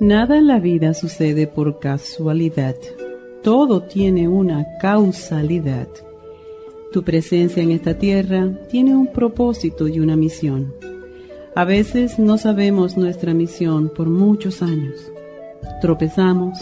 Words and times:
Nada 0.00 0.38
en 0.38 0.46
la 0.46 0.60
vida 0.60 0.94
sucede 0.94 1.48
por 1.48 1.80
casualidad. 1.80 2.76
Todo 3.42 3.82
tiene 3.82 4.28
una 4.28 4.64
causalidad. 4.80 5.88
Tu 6.92 7.02
presencia 7.02 7.64
en 7.64 7.72
esta 7.72 7.98
tierra 7.98 8.48
tiene 8.70 8.94
un 8.94 9.08
propósito 9.12 9.88
y 9.88 9.98
una 9.98 10.14
misión. 10.14 10.72
A 11.56 11.64
veces 11.64 12.20
no 12.20 12.38
sabemos 12.38 12.96
nuestra 12.96 13.34
misión 13.34 13.88
por 13.88 14.08
muchos 14.08 14.62
años. 14.62 15.10
Tropezamos, 15.80 16.56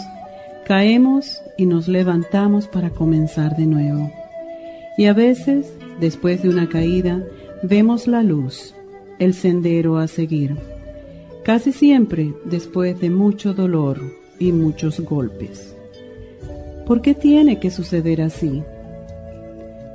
caemos 0.65 1.43
y 1.59 1.67
nos 1.67 1.89
levantamos 1.89 2.69
para 2.69 2.89
comenzar 2.89 3.55
de 3.55 3.67
nuevo. 3.67 4.11
Y 4.97 5.05
a 5.07 5.13
veces, 5.13 5.71
después 6.01 6.43
de 6.43 6.49
una 6.49 6.71
caída, 6.71 7.23
vemos 7.63 8.07
la 8.07 8.23
luz, 8.23 8.75
el 9.19 9.35
sendero 9.35 9.99
a 9.99 10.09
seguir. 10.09 10.57
Casi 11.47 11.73
siempre 11.73 12.35
después 12.45 13.01
de 13.01 13.09
mucho 13.09 13.55
dolor 13.55 14.01
y 14.39 14.53
muchos 14.53 15.01
golpes. 15.01 15.75
¿Por 16.87 17.01
qué 17.01 17.15
tiene 17.15 17.59
que 17.59 17.71
suceder 17.71 18.21
así? 18.21 18.63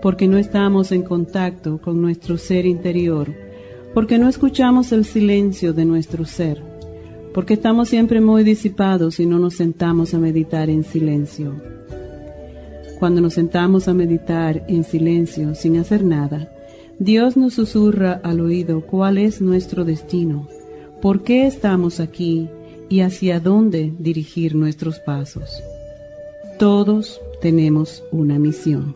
porque 0.01 0.27
no 0.27 0.37
estamos 0.37 0.91
en 0.91 1.03
contacto 1.03 1.79
con 1.79 2.01
nuestro 2.01 2.37
ser 2.37 2.65
interior, 2.65 3.33
porque 3.93 4.17
no 4.17 4.27
escuchamos 4.27 4.91
el 4.91 5.05
silencio 5.05 5.73
de 5.73 5.85
nuestro 5.85 6.25
ser, 6.25 6.61
porque 7.33 7.53
estamos 7.53 7.89
siempre 7.89 8.19
muy 8.19 8.43
disipados 8.43 9.19
y 9.19 9.25
no 9.25 9.37
nos 9.37 9.55
sentamos 9.55 10.13
a 10.13 10.19
meditar 10.19 10.69
en 10.69 10.83
silencio. 10.83 11.55
Cuando 12.99 13.21
nos 13.21 13.35
sentamos 13.35 13.87
a 13.87 13.93
meditar 13.93 14.63
en 14.67 14.83
silencio 14.83 15.55
sin 15.55 15.77
hacer 15.77 16.03
nada, 16.03 16.51
Dios 16.99 17.37
nos 17.37 17.53
susurra 17.53 18.19
al 18.23 18.41
oído 18.41 18.81
cuál 18.81 19.17
es 19.17 19.41
nuestro 19.41 19.85
destino, 19.85 20.47
por 21.01 21.23
qué 21.23 21.47
estamos 21.47 21.99
aquí 21.99 22.47
y 22.89 23.01
hacia 23.01 23.39
dónde 23.39 23.93
dirigir 23.97 24.55
nuestros 24.55 24.99
pasos. 24.99 25.63
Todos 26.59 27.19
tenemos 27.41 28.03
una 28.11 28.37
misión. 28.37 28.95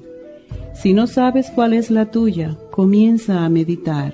Si 0.74 0.94
no 0.94 1.08
sabes 1.08 1.50
cuál 1.56 1.74
es 1.74 1.90
la 1.90 2.12
tuya, 2.12 2.58
comienza 2.72 3.44
a 3.44 3.50
meditar. 3.50 4.14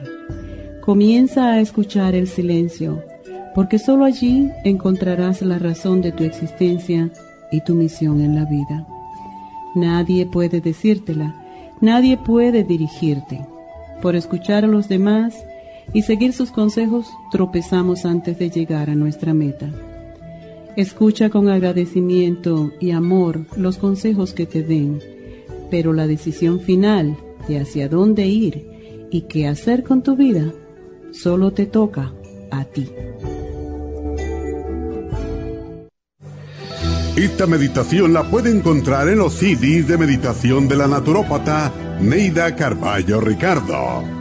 Comienza 0.81 1.51
a 1.51 1.59
escuchar 1.59 2.15
el 2.15 2.27
silencio, 2.27 3.03
porque 3.53 3.77
sólo 3.79 4.05
allí 4.05 4.49
encontrarás 4.63 5.41
la 5.41 5.59
razón 5.59 6.01
de 6.01 6.11
tu 6.11 6.23
existencia 6.23 7.11
y 7.51 7.61
tu 7.61 7.75
misión 7.75 8.21
en 8.21 8.35
la 8.35 8.45
vida. 8.45 8.87
Nadie 9.75 10.25
puede 10.25 10.61
decírtela, 10.61 11.35
nadie 11.81 12.17
puede 12.17 12.63
dirigirte. 12.63 13.45
Por 14.01 14.15
escuchar 14.15 14.63
a 14.63 14.67
los 14.67 14.87
demás 14.87 15.35
y 15.93 16.03
seguir 16.03 16.33
sus 16.33 16.51
consejos, 16.51 17.07
tropezamos 17.31 18.05
antes 18.05 18.37
de 18.39 18.49
llegar 18.49 18.89
a 18.89 18.95
nuestra 18.95 19.33
meta. 19.33 19.69
Escucha 20.77 21.29
con 21.29 21.49
agradecimiento 21.49 22.71
y 22.79 22.91
amor 22.91 23.45
los 23.57 23.77
consejos 23.77 24.33
que 24.33 24.45
te 24.45 24.63
den 24.63 24.99
pero 25.71 25.93
la 25.93 26.05
decisión 26.05 26.59
final 26.59 27.17
de 27.47 27.59
hacia 27.59 27.87
dónde 27.87 28.27
ir 28.27 29.07
y 29.09 29.21
qué 29.21 29.47
hacer 29.47 29.83
con 29.83 30.03
tu 30.03 30.15
vida 30.15 30.53
solo 31.11 31.51
te 31.51 31.65
toca 31.65 32.13
a 32.51 32.65
ti. 32.65 32.91
Esta 37.15 37.47
meditación 37.47 38.13
la 38.13 38.29
puede 38.29 38.51
encontrar 38.51 39.07
en 39.09 39.19
los 39.19 39.33
CDs 39.33 39.87
de 39.87 39.97
meditación 39.97 40.67
de 40.67 40.75
la 40.75 40.87
naturópata 40.87 41.71
Neida 41.99 42.55
Carballo 42.55 43.19
Ricardo. 43.19 44.20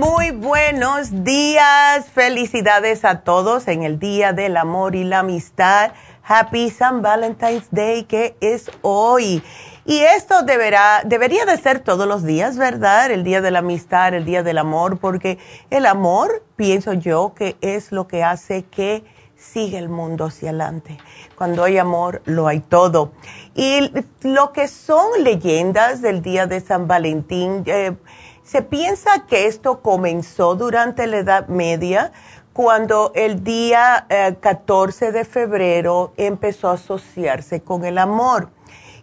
Muy 0.00 0.32
buenos 0.32 1.22
días, 1.22 2.06
felicidades 2.12 3.04
a 3.04 3.20
todos 3.20 3.68
en 3.68 3.84
el 3.84 4.00
Día 4.00 4.32
del 4.32 4.56
Amor 4.56 4.96
y 4.96 5.04
la 5.04 5.20
Amistad. 5.20 5.92
Happy 6.26 6.70
San 6.70 7.02
Valentine's 7.02 7.68
Day, 7.70 8.04
que 8.04 8.36
es 8.40 8.70
hoy. 8.82 9.42
Y 9.84 9.98
esto 9.98 10.42
deberá, 10.42 11.02
debería 11.04 11.44
de 11.44 11.58
ser 11.58 11.80
todos 11.80 12.08
los 12.08 12.24
días, 12.24 12.56
¿verdad? 12.56 13.10
El 13.10 13.24
día 13.24 13.42
de 13.42 13.50
la 13.50 13.58
amistad, 13.58 14.14
el 14.14 14.24
día 14.24 14.42
del 14.42 14.58
amor, 14.58 14.98
porque 14.98 15.38
el 15.68 15.84
amor, 15.84 16.42
pienso 16.56 16.94
yo, 16.94 17.34
que 17.34 17.56
es 17.60 17.92
lo 17.92 18.08
que 18.08 18.24
hace 18.24 18.64
que 18.64 19.04
siga 19.36 19.78
el 19.78 19.90
mundo 19.90 20.24
hacia 20.24 20.48
adelante. 20.48 20.98
Cuando 21.36 21.64
hay 21.64 21.76
amor, 21.76 22.22
lo 22.24 22.48
hay 22.48 22.60
todo. 22.60 23.12
Y 23.54 23.92
lo 24.22 24.52
que 24.52 24.68
son 24.68 25.22
leyendas 25.22 26.00
del 26.00 26.22
día 26.22 26.46
de 26.46 26.60
San 26.60 26.88
Valentín, 26.88 27.62
eh, 27.66 27.94
se 28.44 28.62
piensa 28.62 29.26
que 29.26 29.46
esto 29.46 29.80
comenzó 29.80 30.54
durante 30.54 31.06
la 31.06 31.16
Edad 31.18 31.48
Media, 31.48 32.12
cuando 32.54 33.10
el 33.16 33.42
día 33.42 34.06
14 34.40 35.08
eh, 35.08 35.12
de 35.12 35.24
febrero 35.24 36.14
empezó 36.16 36.68
a 36.68 36.74
asociarse 36.74 37.60
con 37.60 37.84
el 37.84 37.98
amor. 37.98 38.48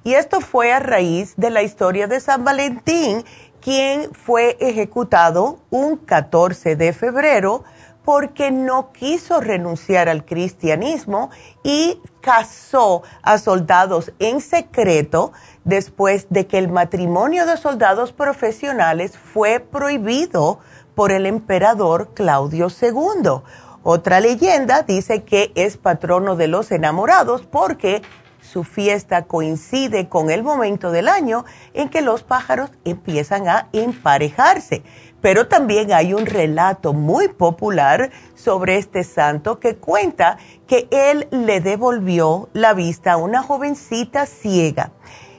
Y 0.04 0.14
esto 0.14 0.40
fue 0.40 0.72
a 0.72 0.80
raíz 0.80 1.36
de 1.36 1.52
la 1.52 1.62
historia 1.62 2.08
de 2.08 2.22
San 2.22 2.46
Valentín, 2.46 3.24
quien 3.60 4.12
fue 4.14 4.58
ejecutado 4.62 5.60
un 5.70 5.98
14 5.98 6.78
de 6.78 6.94
febrero 6.94 7.64
porque 8.06 8.52
no 8.52 8.94
quiso 8.94 9.42
renunciar 9.42 10.10
al 10.10 10.26
cristianismo 10.26 11.30
y 11.62 12.00
casó 12.22 13.04
a 13.22 13.38
soldados 13.38 14.14
en 14.20 14.42
secreto 14.42 15.34
después 15.66 16.28
de 16.30 16.48
que 16.48 16.58
el 16.58 16.70
matrimonio 16.70 17.46
de 17.46 17.58
soldados 17.58 18.14
profesionales 18.14 19.18
fue 19.18 19.60
prohibido 19.60 20.60
por 20.96 21.12
el 21.12 21.26
emperador 21.26 22.10
Claudio 22.14 22.68
II. 22.70 23.42
Otra 23.84 24.20
leyenda 24.20 24.84
dice 24.84 25.24
que 25.24 25.52
es 25.56 25.78
patrono 25.78 26.36
de 26.36 26.48
los 26.48 26.72
enamorados 26.72 27.42
porque 27.44 28.02
su 28.42 28.64
fiesta 28.64 29.24
coincide 29.24 30.10
con 30.10 30.30
el 30.30 30.44
momento 30.44 30.92
del 30.92 31.08
año 31.08 31.46
en 31.74 31.90
que 31.90 32.02
los 32.02 32.24
pájaros 32.24 32.72
empiezan 32.86 33.48
a 33.48 33.68
emparejarse. 33.72 34.84
Pero 35.22 35.48
también 35.48 35.94
hay 35.94 36.14
un 36.14 36.26
relato 36.26 36.94
muy 36.94 37.28
popular 37.28 38.12
sobre 38.36 38.78
este 38.78 39.04
santo 39.04 39.60
que 39.60 39.76
cuenta 39.76 40.38
que 40.68 40.88
él 40.92 41.28
le 41.32 41.62
devolvió 41.62 42.50
la 42.54 42.74
vista 42.74 43.14
a 43.14 43.18
una 43.18 43.44
jovencita 43.44 44.26
ciega 44.26 44.92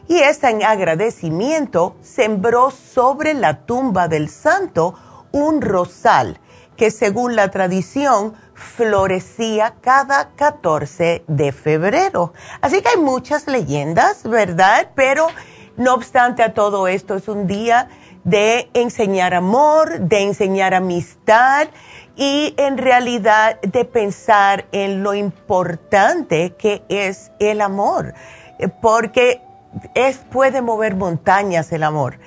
y 0.09 0.19
esta 0.19 0.51
en 0.51 0.63
agradecimiento 0.63 1.97
sembró 2.03 2.71
sobre 2.71 3.35
la 3.35 3.65
tumba 3.65 4.09
del 4.09 4.29
santo 4.29 4.95
un 5.33 5.61
rosal 5.61 6.39
que 6.77 6.91
según 6.91 7.37
la 7.37 7.51
tradición 7.51 8.35
florecía 8.55 9.75
cada 9.81 10.31
14 10.37 11.25
de 11.27 11.53
febrero. 11.53 12.33
Así 12.61 12.81
que 12.81 12.91
hay 12.91 12.99
muchas 12.99 13.47
leyendas, 13.47 14.23
¿verdad? 14.23 14.91
Pero 14.95 15.27
no 15.77 15.95
obstante 15.95 16.43
a 16.43 16.55
todo 16.55 16.87
esto 16.89 17.17
es 17.17 17.29
un 17.29 17.47
día 17.47 17.89
de 18.25 18.71
enseñar 18.75 19.35
amor, 19.35 20.01
de 20.01 20.21
enseñar 20.23 20.75
amistad 20.75 21.69
y 22.15 22.55
en 22.57 22.79
realidad 22.79 23.61
de 23.63 23.85
pensar 23.85 24.67
en 24.73 25.03
lo 25.03 25.15
importante 25.15 26.55
que 26.57 26.85
es 26.89 27.33
el 27.41 27.61
amor. 27.61 28.15
Porque 28.81 29.41
es, 29.95 30.19
puede 30.19 30.63
mover 30.63 30.97
montañas 30.97 31.73
el 31.73 31.83
amor 31.83 32.19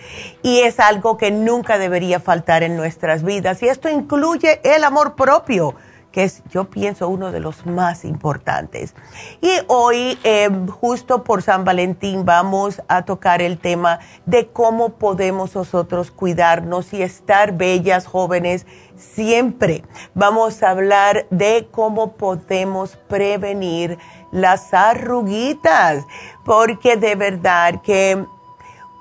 y 0.42 0.62
es 0.62 0.80
algo 0.80 1.18
que 1.18 1.31
nunca 1.31 1.77
debería 1.77 2.19
faltar 2.19 2.63
en 2.63 2.75
nuestras 2.75 3.24
vidas 3.24 3.62
y 3.62 3.68
esto 3.68 3.89
incluye 3.89 4.62
el 4.63 4.83
amor 4.83 5.15
propio 5.15 5.75
que 6.15 6.24
es, 6.24 6.44
yo 6.50 6.69
pienso, 6.69 7.09
uno 7.09 7.33
de 7.33 7.42
los 7.42 7.65
más 7.65 8.06
importantes. 8.06 8.95
Y 9.42 9.51
hoy, 9.68 10.18
eh, 10.24 10.50
justo 10.80 11.25
por 11.25 11.42
San 11.42 11.65
Valentín, 11.65 12.24
vamos 12.24 12.81
a 12.88 13.03
tocar 13.03 13.42
el 13.42 13.57
tema 13.57 14.00
de 14.25 14.48
cómo 14.48 14.94
podemos 14.94 15.53
nosotros 15.56 16.12
cuidarnos 16.12 16.94
y 16.94 17.01
estar 17.01 17.57
bellas, 17.57 18.07
jóvenes, 18.07 18.65
siempre. 18.95 19.83
Vamos 20.13 20.63
a 20.63 20.69
hablar 20.69 21.27
de 21.31 21.68
cómo 21.69 22.13
podemos 22.13 22.95
prevenir 23.09 23.98
las 24.31 24.74
arruguitas, 24.74 26.06
porque 26.45 26.95
de 26.95 27.15
verdad 27.15 27.81
que 27.81 28.24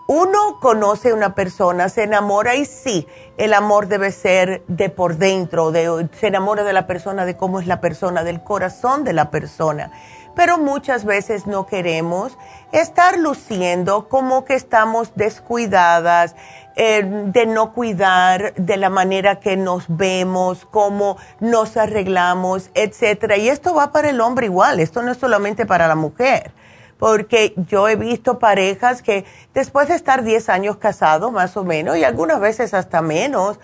uno 0.06 0.58
conoce 0.60 1.10
a 1.10 1.14
una 1.14 1.34
persona, 1.34 1.88
se 1.88 2.02
enamora 2.02 2.56
y 2.56 2.64
sí, 2.64 3.06
el 3.36 3.54
amor 3.54 3.86
debe 3.86 4.12
ser 4.12 4.62
de 4.66 4.90
por 4.90 5.16
dentro, 5.16 5.70
de, 5.70 6.08
se 6.18 6.26
enamora 6.26 6.64
de 6.64 6.72
la 6.72 6.86
persona, 6.86 7.24
de 7.24 7.36
cómo 7.36 7.60
es 7.60 7.66
la 7.66 7.80
persona, 7.80 8.24
del 8.24 8.42
corazón 8.42 9.04
de 9.04 9.12
la 9.12 9.30
persona. 9.30 9.92
Pero 10.34 10.58
muchas 10.58 11.04
veces 11.04 11.46
no 11.46 11.66
queremos 11.66 12.36
estar 12.72 13.18
luciendo 13.18 14.08
como 14.08 14.44
que 14.44 14.54
estamos 14.54 15.12
descuidadas, 15.14 16.34
eh, 16.76 17.02
de 17.26 17.46
no 17.46 17.72
cuidar 17.72 18.52
de 18.54 18.76
la 18.76 18.90
manera 18.90 19.38
que 19.38 19.56
nos 19.56 19.84
vemos, 19.88 20.66
cómo 20.70 21.16
nos 21.40 21.76
arreglamos, 21.76 22.70
etcétera. 22.74 23.36
Y 23.36 23.48
esto 23.48 23.74
va 23.74 23.92
para 23.92 24.10
el 24.10 24.20
hombre 24.20 24.46
igual, 24.46 24.80
esto 24.80 25.02
no 25.02 25.12
es 25.12 25.18
solamente 25.18 25.66
para 25.66 25.86
la 25.86 25.94
mujer 25.94 26.52
porque 26.98 27.54
yo 27.68 27.88
he 27.88 27.96
visto 27.96 28.38
parejas 28.38 29.02
que 29.02 29.24
después 29.52 29.88
de 29.88 29.94
estar 29.94 30.22
10 30.22 30.48
años 30.48 30.76
casados, 30.76 31.32
más 31.32 31.56
o 31.56 31.64
menos, 31.64 31.96
y 31.96 32.04
algunas 32.04 32.40
veces 32.40 32.74
hasta 32.74 33.02
menos, 33.02 33.58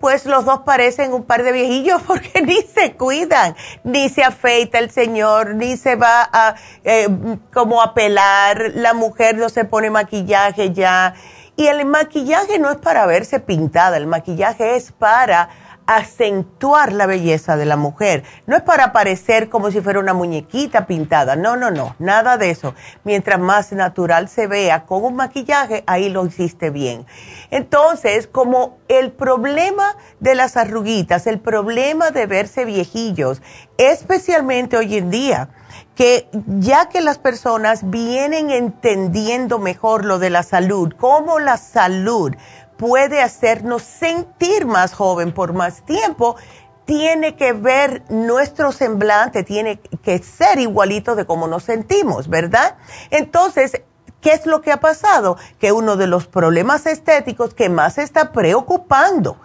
pues 0.00 0.26
los 0.26 0.44
dos 0.44 0.60
parecen 0.60 1.12
un 1.12 1.24
par 1.24 1.42
de 1.42 1.52
viejillos 1.52 2.02
porque 2.06 2.42
ni 2.42 2.62
se 2.62 2.94
cuidan, 2.94 3.56
ni 3.84 4.08
se 4.08 4.24
afeita 4.24 4.78
el 4.78 4.90
señor, 4.90 5.54
ni 5.54 5.76
se 5.76 5.96
va 5.96 6.28
a 6.32 6.54
eh, 6.84 7.08
como 7.52 7.82
a 7.82 7.94
pelar, 7.94 8.72
la 8.74 8.94
mujer 8.94 9.36
no 9.36 9.48
se 9.48 9.64
pone 9.64 9.90
maquillaje 9.90 10.72
ya. 10.72 11.14
Y 11.58 11.68
el 11.68 11.86
maquillaje 11.86 12.58
no 12.58 12.70
es 12.70 12.76
para 12.76 13.06
verse 13.06 13.40
pintada, 13.40 13.96
el 13.96 14.06
maquillaje 14.06 14.76
es 14.76 14.92
para 14.92 15.48
acentuar 15.86 16.92
la 16.92 17.06
belleza 17.06 17.56
de 17.56 17.64
la 17.64 17.76
mujer. 17.76 18.24
No 18.46 18.56
es 18.56 18.62
para 18.62 18.92
parecer 18.92 19.48
como 19.48 19.70
si 19.70 19.80
fuera 19.80 20.00
una 20.00 20.14
muñequita 20.14 20.86
pintada. 20.86 21.36
No, 21.36 21.56
no, 21.56 21.70
no, 21.70 21.94
nada 21.98 22.36
de 22.36 22.50
eso. 22.50 22.74
Mientras 23.04 23.38
más 23.38 23.72
natural 23.72 24.28
se 24.28 24.46
vea 24.46 24.84
con 24.84 25.04
un 25.04 25.16
maquillaje, 25.16 25.84
ahí 25.86 26.08
lo 26.08 26.26
hiciste 26.26 26.70
bien. 26.70 27.06
Entonces, 27.50 28.26
como 28.26 28.78
el 28.88 29.12
problema 29.12 29.96
de 30.20 30.34
las 30.34 30.56
arruguitas, 30.56 31.26
el 31.26 31.38
problema 31.38 32.10
de 32.10 32.26
verse 32.26 32.64
viejillos, 32.64 33.40
especialmente 33.78 34.76
hoy 34.76 34.96
en 34.96 35.10
día, 35.10 35.50
que 35.94 36.28
ya 36.32 36.88
que 36.88 37.00
las 37.00 37.18
personas 37.18 37.88
vienen 37.88 38.50
entendiendo 38.50 39.58
mejor 39.58 40.04
lo 40.04 40.18
de 40.18 40.30
la 40.30 40.42
salud, 40.42 40.92
como 40.92 41.38
la 41.38 41.56
salud 41.56 42.34
puede 42.76 43.22
hacernos 43.22 43.82
sentir 43.82 44.66
más 44.66 44.92
joven 44.92 45.32
por 45.32 45.52
más 45.52 45.84
tiempo, 45.84 46.36
tiene 46.84 47.34
que 47.34 47.52
ver 47.52 48.04
nuestro 48.08 48.72
semblante, 48.72 49.42
tiene 49.42 49.80
que 50.02 50.18
ser 50.18 50.58
igualito 50.58 51.16
de 51.16 51.26
cómo 51.26 51.48
nos 51.48 51.64
sentimos, 51.64 52.28
¿verdad? 52.28 52.76
Entonces, 53.10 53.82
¿qué 54.20 54.32
es 54.32 54.46
lo 54.46 54.62
que 54.62 54.72
ha 54.72 54.80
pasado? 54.80 55.36
Que 55.58 55.72
uno 55.72 55.96
de 55.96 56.06
los 56.06 56.28
problemas 56.28 56.86
estéticos 56.86 57.54
que 57.54 57.68
más 57.68 57.98
está 57.98 58.32
preocupando 58.32 59.38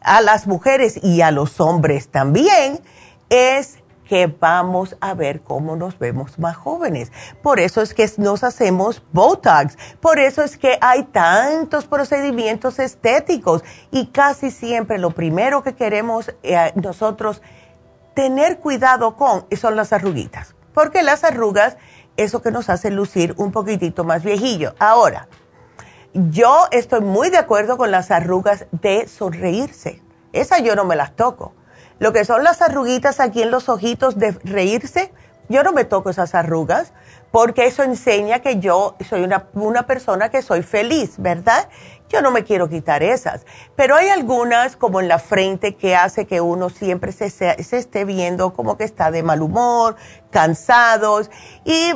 a 0.00 0.20
las 0.20 0.46
mujeres 0.46 0.98
y 1.02 1.22
a 1.22 1.30
los 1.30 1.60
hombres 1.60 2.08
también 2.08 2.80
es 3.30 3.77
que 4.08 4.26
vamos 4.26 4.96
a 5.00 5.14
ver 5.14 5.42
cómo 5.42 5.76
nos 5.76 5.98
vemos 5.98 6.38
más 6.38 6.56
jóvenes. 6.56 7.12
Por 7.42 7.60
eso 7.60 7.82
es 7.82 7.94
que 7.94 8.10
nos 8.16 8.42
hacemos 8.42 9.02
Botox, 9.12 9.76
por 10.00 10.18
eso 10.18 10.42
es 10.42 10.56
que 10.56 10.78
hay 10.80 11.04
tantos 11.04 11.86
procedimientos 11.86 12.78
estéticos 12.78 13.62
y 13.90 14.06
casi 14.06 14.50
siempre 14.50 14.98
lo 14.98 15.10
primero 15.10 15.62
que 15.62 15.74
queremos 15.74 16.34
eh, 16.42 16.72
nosotros 16.74 17.42
tener 18.14 18.58
cuidado 18.58 19.14
con 19.14 19.46
son 19.56 19.76
las 19.76 19.92
arruguitas, 19.92 20.54
porque 20.72 21.02
las 21.02 21.22
arrugas, 21.22 21.76
eso 22.16 22.42
que 22.42 22.50
nos 22.50 22.68
hace 22.68 22.90
lucir 22.90 23.34
un 23.36 23.52
poquitito 23.52 24.02
más 24.02 24.24
viejillo. 24.24 24.74
Ahora, 24.78 25.28
yo 26.14 26.64
estoy 26.72 27.00
muy 27.00 27.30
de 27.30 27.36
acuerdo 27.36 27.76
con 27.76 27.90
las 27.90 28.10
arrugas 28.10 28.66
de 28.72 29.06
sonreírse. 29.06 30.02
Esa 30.32 30.58
yo 30.58 30.74
no 30.74 30.84
me 30.84 30.96
las 30.96 31.14
toco 31.14 31.52
lo 31.98 32.12
que 32.12 32.24
son 32.24 32.44
las 32.44 32.62
arruguitas 32.62 33.20
aquí 33.20 33.42
en 33.42 33.50
los 33.50 33.68
ojitos 33.68 34.18
de 34.18 34.32
reírse, 34.44 35.12
yo 35.48 35.62
no 35.62 35.72
me 35.72 35.84
toco 35.84 36.10
esas 36.10 36.34
arrugas 36.34 36.92
porque 37.30 37.66
eso 37.66 37.82
enseña 37.82 38.40
que 38.40 38.58
yo 38.58 38.96
soy 39.08 39.22
una, 39.22 39.48
una, 39.54 39.86
persona 39.86 40.30
que 40.30 40.42
soy 40.42 40.62
feliz, 40.62 41.14
¿verdad? 41.18 41.68
Yo 42.08 42.22
no 42.22 42.30
me 42.30 42.44
quiero 42.44 42.68
quitar 42.68 43.02
esas. 43.02 43.44
Pero 43.76 43.94
hay 43.96 44.08
algunas, 44.08 44.76
como 44.76 45.00
en 45.00 45.08
la 45.08 45.18
frente, 45.18 45.76
que 45.76 45.94
hace 45.94 46.26
que 46.26 46.40
uno 46.40 46.70
siempre 46.70 47.12
se, 47.12 47.28
se, 47.28 47.62
se 47.62 47.78
esté 47.78 48.04
viendo 48.04 48.54
como 48.54 48.78
que 48.78 48.84
está 48.84 49.10
de 49.10 49.22
mal 49.22 49.42
humor, 49.42 49.96
cansados. 50.30 51.30
Y 51.64 51.92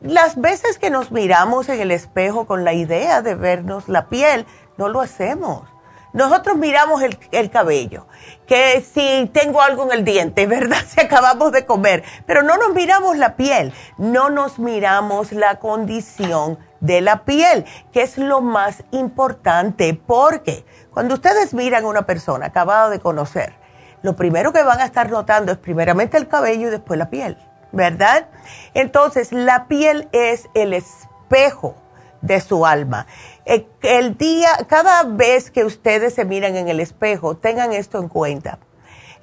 las 0.00 0.40
veces 0.40 0.78
que 0.78 0.90
nos 0.90 1.12
miramos 1.12 1.68
en 1.68 1.80
el 1.80 1.92
espejo 1.92 2.46
con 2.46 2.64
la 2.64 2.72
idea 2.72 3.22
de 3.22 3.36
vernos 3.36 3.88
la 3.88 4.08
piel, 4.08 4.46
no 4.78 4.88
lo 4.88 5.00
hacemos. 5.00 5.71
Nosotros 6.12 6.56
miramos 6.56 7.02
el, 7.02 7.18
el 7.30 7.50
cabello 7.50 8.06
que 8.46 8.82
si 8.82 9.30
tengo 9.32 9.62
algo 9.62 9.84
en 9.84 9.92
el 9.98 10.04
diente, 10.04 10.46
¿verdad? 10.48 10.82
Si 10.86 11.00
acabamos 11.00 11.52
de 11.52 11.64
comer, 11.64 12.04
pero 12.26 12.42
no 12.42 12.56
nos 12.56 12.74
miramos 12.74 13.16
la 13.16 13.36
piel, 13.36 13.72
no 13.98 14.30
nos 14.30 14.58
miramos 14.58 15.32
la 15.32 15.58
condición 15.58 16.58
de 16.80 17.00
la 17.00 17.24
piel, 17.24 17.64
que 17.92 18.02
es 18.02 18.18
lo 18.18 18.40
más 18.40 18.82
importante, 18.90 19.98
porque 20.06 20.66
cuando 20.90 21.14
ustedes 21.14 21.54
miran 21.54 21.84
a 21.84 21.88
una 21.88 22.02
persona 22.02 22.46
acabada 22.46 22.90
de 22.90 22.98
conocer, 22.98 23.54
lo 24.02 24.16
primero 24.16 24.52
que 24.52 24.62
van 24.62 24.80
a 24.80 24.84
estar 24.84 25.10
notando 25.10 25.52
es 25.52 25.58
primeramente 25.58 26.16
el 26.16 26.26
cabello 26.26 26.68
y 26.68 26.70
después 26.70 26.98
la 26.98 27.08
piel, 27.08 27.38
¿verdad? 27.70 28.26
Entonces, 28.74 29.32
la 29.32 29.68
piel 29.68 30.08
es 30.12 30.48
el 30.54 30.74
espejo 30.74 31.76
de 32.20 32.40
su 32.40 32.66
alma. 32.66 33.06
Eh, 33.44 33.66
el 33.82 34.16
día, 34.16 34.50
cada 34.68 35.02
vez 35.02 35.50
que 35.50 35.64
ustedes 35.64 36.14
se 36.14 36.24
miran 36.24 36.56
en 36.56 36.68
el 36.68 36.80
espejo, 36.80 37.36
tengan 37.36 37.72
esto 37.72 37.98
en 37.98 38.08
cuenta. 38.08 38.58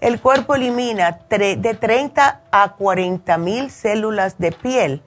El 0.02 0.22
cuerpo 0.22 0.56
elimina 0.56 1.20
de 1.30 1.78
30 1.80 2.42
a 2.52 2.76
40 2.76 3.38
mil 3.38 3.70
células 3.70 4.38
de 4.38 4.52
piel 4.52 5.04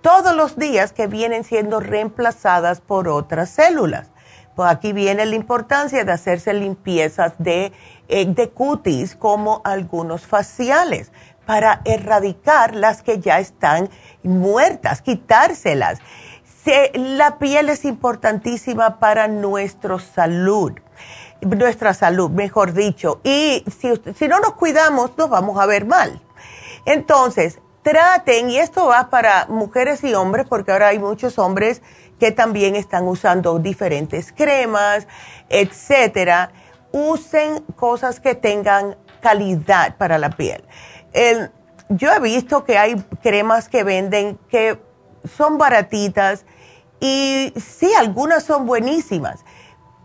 todos 0.00 0.34
los 0.34 0.56
días 0.56 0.92
que 0.92 1.08
vienen 1.08 1.44
siendo 1.44 1.80
reemplazadas 1.80 2.80
por 2.80 3.08
otras 3.08 3.50
células. 3.50 4.10
Pues 4.54 4.70
aquí 4.70 4.92
viene 4.92 5.26
la 5.26 5.36
importancia 5.36 6.04
de 6.04 6.12
hacerse 6.12 6.52
limpiezas 6.52 7.34
de, 7.38 7.72
eh, 8.08 8.26
de 8.26 8.50
cutis 8.50 9.14
como 9.14 9.60
algunos 9.64 10.26
faciales 10.26 11.12
para 11.46 11.80
erradicar 11.84 12.74
las 12.74 13.02
que 13.02 13.18
ya 13.20 13.38
están 13.38 13.88
muertas, 14.22 15.00
quitárselas. 15.02 15.98
La 16.94 17.38
piel 17.38 17.68
es 17.68 17.84
importantísima 17.84 18.98
para 18.98 19.28
nuestra 19.28 19.98
salud, 19.98 20.72
nuestra 21.40 21.94
salud, 21.94 22.30
mejor 22.30 22.72
dicho. 22.72 23.20
Y 23.24 23.64
si, 23.80 24.28
no 24.28 24.40
nos 24.40 24.52
cuidamos, 24.54 25.16
nos 25.16 25.30
vamos 25.30 25.58
a 25.58 25.66
ver 25.66 25.86
mal. 25.86 26.20
Entonces, 26.84 27.58
traten, 27.82 28.50
y 28.50 28.58
esto 28.58 28.86
va 28.86 29.08
para 29.08 29.46
mujeres 29.46 30.04
y 30.04 30.14
hombres, 30.14 30.46
porque 30.48 30.72
ahora 30.72 30.88
hay 30.88 30.98
muchos 30.98 31.38
hombres 31.38 31.80
que 32.18 32.32
también 32.32 32.76
están 32.76 33.06
usando 33.06 33.58
diferentes 33.58 34.32
cremas, 34.32 35.06
etcétera. 35.48 36.50
Usen 36.92 37.60
cosas 37.76 38.20
que 38.20 38.34
tengan 38.34 38.96
calidad 39.20 39.96
para 39.96 40.18
la 40.18 40.30
piel. 40.30 40.62
yo 41.88 42.12
he 42.12 42.20
visto 42.20 42.64
que 42.64 42.76
hay 42.76 42.96
cremas 43.22 43.68
que 43.68 43.84
venden 43.84 44.38
que 44.50 44.78
son 45.36 45.58
baratitas 45.58 46.44
y 47.00 47.52
sí, 47.56 47.92
algunas 47.94 48.44
son 48.44 48.66
buenísimas. 48.66 49.44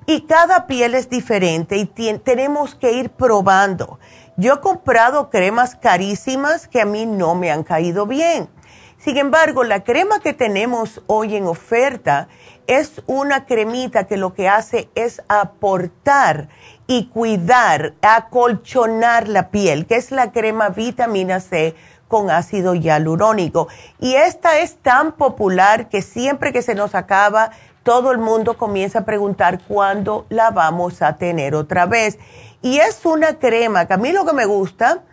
Y 0.06 0.22
cada 0.22 0.68
piel 0.68 0.96
es 0.96 1.10
diferente 1.10 1.78
y 1.78 1.86
tenemos 1.86 2.76
que 2.76 2.92
ir 2.92 3.10
probando. 3.10 4.00
Yo 4.36 4.56
he 4.56 4.60
comprado 4.60 5.30
cremas 5.30 5.76
carísimas 5.76 6.68
que 6.68 6.82
a 6.82 6.86
mí 6.86 7.06
no 7.06 7.36
me 7.36 7.52
han 7.52 7.64
caído 7.64 8.06
bien. 8.06 8.50
Sin 8.98 9.18
embargo, 9.18 9.64
la 9.64 9.84
crema 9.84 10.20
que 10.20 10.34
tenemos 10.34 11.02
hoy 11.08 11.36
en 11.36 11.46
oferta 11.46 12.28
es 12.68 13.02
una 13.06 13.46
cremita 13.46 14.08
que 14.08 14.18
lo 14.18 14.34
que 14.34 14.48
hace 14.48 14.90
es 14.96 15.22
aportar 15.28 16.48
y 16.88 17.08
cuidar, 17.08 17.94
acolchonar 18.02 19.28
la 19.28 19.50
piel, 19.50 19.86
que 19.86 19.96
es 19.96 20.12
la 20.12 20.32
crema 20.32 20.70
vitamina 20.70 21.40
C 21.40 21.76
con 22.08 22.30
ácido 22.30 22.76
hialurónico. 22.76 23.68
Y 24.00 24.16
esta 24.16 24.60
es 24.60 24.78
tan 24.78 25.14
popular 25.14 25.90
que 25.90 26.02
siempre 26.02 26.54
que 26.54 26.62
se 26.62 26.76
nos 26.76 26.96
acaba, 26.96 27.52
todo 27.84 28.12
el 28.12 28.18
mundo 28.18 28.58
comienza 28.58 29.00
a 29.00 29.06
preguntar 29.06 29.62
cuándo 29.68 30.26
la 30.30 30.52
vamos 30.52 31.02
a 31.02 31.18
tener 31.18 31.56
otra 31.56 31.86
vez. 31.86 32.18
Y 32.62 32.80
es 32.80 33.06
una 33.06 33.40
crema 33.40 33.86
que 33.88 33.94
a 33.94 33.98
mí 33.98 34.12
lo 34.12 34.26
que 34.26 34.34
me 34.34 34.46
gusta 34.46 35.04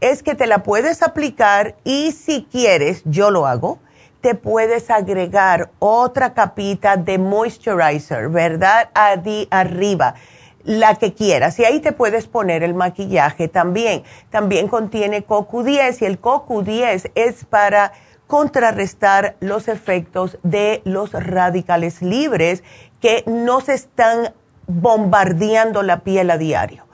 es 0.00 0.22
que 0.22 0.34
te 0.34 0.46
la 0.46 0.62
puedes 0.62 1.02
aplicar 1.02 1.76
y 1.84 2.12
si 2.12 2.46
quieres, 2.50 3.02
yo 3.04 3.30
lo 3.30 3.46
hago, 3.46 3.78
te 4.20 4.34
puedes 4.34 4.90
agregar 4.90 5.70
otra 5.78 6.34
capita 6.34 6.96
de 6.96 7.18
moisturizer, 7.18 8.28
¿verdad? 8.28 8.90
Adi 8.92 9.46
arriba, 9.50 10.14
la 10.66 10.96
que 10.96 11.14
quieras. 11.14 11.58
Y 11.58 11.64
ahí 11.64 11.80
te 11.80 11.92
puedes 11.92 12.26
poner 12.26 12.62
el 12.62 12.74
maquillaje 12.74 13.48
también. 13.48 14.02
También 14.30 14.68
contiene 14.68 15.26
CoQ10 15.26 16.02
y 16.02 16.04
el 16.04 16.20
CoQ10 16.20 17.12
es 17.14 17.44
para 17.46 17.92
contrarrestar 18.26 19.36
los 19.40 19.68
efectos 19.68 20.38
de 20.42 20.82
los 20.84 21.12
radicales 21.12 22.02
libres 22.02 22.64
que 23.00 23.22
nos 23.26 23.68
están 23.68 24.34
bombardeando 24.66 25.82
la 25.82 26.00
piel 26.00 26.30
a 26.30 26.36
diario. 26.36 26.84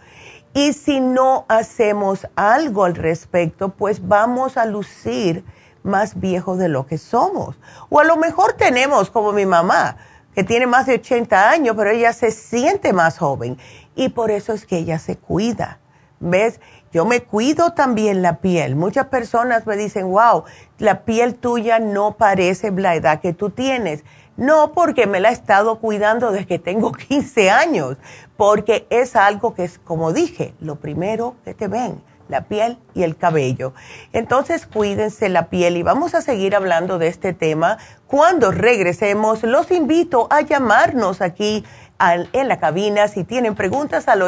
Y 0.54 0.74
si 0.74 1.00
no 1.00 1.46
hacemos 1.48 2.28
algo 2.36 2.84
al 2.84 2.94
respecto, 2.94 3.70
pues 3.70 4.06
vamos 4.06 4.58
a 4.58 4.66
lucir 4.66 5.44
más 5.82 6.20
viejos 6.20 6.58
de 6.58 6.68
lo 6.68 6.86
que 6.86 6.98
somos. 6.98 7.56
O 7.88 8.00
a 8.00 8.04
lo 8.04 8.16
mejor 8.16 8.52
tenemos, 8.52 9.10
como 9.10 9.32
mi 9.32 9.46
mamá, 9.46 9.96
que 10.34 10.44
tiene 10.44 10.66
más 10.66 10.86
de 10.86 10.94
80 10.94 11.50
años, 11.50 11.74
pero 11.76 11.90
ella 11.90 12.12
se 12.12 12.30
siente 12.30 12.92
más 12.92 13.18
joven. 13.18 13.58
Y 13.94 14.10
por 14.10 14.30
eso 14.30 14.52
es 14.52 14.66
que 14.66 14.78
ella 14.78 14.98
se 14.98 15.16
cuida. 15.16 15.78
¿Ves? 16.20 16.60
Yo 16.92 17.04
me 17.04 17.22
cuido 17.22 17.72
también 17.72 18.22
la 18.22 18.38
piel. 18.40 18.76
Muchas 18.76 19.06
personas 19.06 19.66
me 19.66 19.76
dicen, 19.76 20.10
wow, 20.10 20.44
la 20.78 21.04
piel 21.04 21.34
tuya 21.34 21.78
no 21.78 22.16
parece 22.16 22.70
la 22.70 22.94
edad 22.94 23.20
que 23.20 23.32
tú 23.32 23.50
tienes. 23.50 24.04
No 24.36 24.72
porque 24.72 25.06
me 25.06 25.20
la 25.20 25.30
he 25.30 25.32
estado 25.32 25.78
cuidando 25.78 26.32
desde 26.32 26.46
que 26.46 26.58
tengo 26.58 26.92
15 26.92 27.50
años, 27.50 27.96
porque 28.36 28.86
es 28.88 29.16
algo 29.16 29.54
que 29.54 29.64
es, 29.64 29.78
como 29.78 30.12
dije, 30.12 30.54
lo 30.60 30.76
primero 30.76 31.36
que 31.44 31.54
te 31.54 31.68
ven, 31.68 32.02
la 32.32 32.48
piel 32.48 32.78
y 32.94 33.04
el 33.04 33.16
cabello. 33.16 33.74
Entonces 34.12 34.66
cuídense 34.66 35.28
la 35.28 35.50
piel 35.50 35.76
y 35.76 35.84
vamos 35.84 36.16
a 36.16 36.22
seguir 36.22 36.56
hablando 36.56 36.98
de 36.98 37.06
este 37.06 37.32
tema. 37.32 37.78
Cuando 38.08 38.50
regresemos, 38.50 39.44
los 39.44 39.70
invito 39.70 40.26
a 40.30 40.40
llamarnos 40.40 41.20
aquí 41.20 41.64
en 42.00 42.48
la 42.48 42.58
cabina 42.58 43.06
si 43.06 43.22
tienen 43.22 43.54
preguntas 43.54 44.08
al 44.08 44.22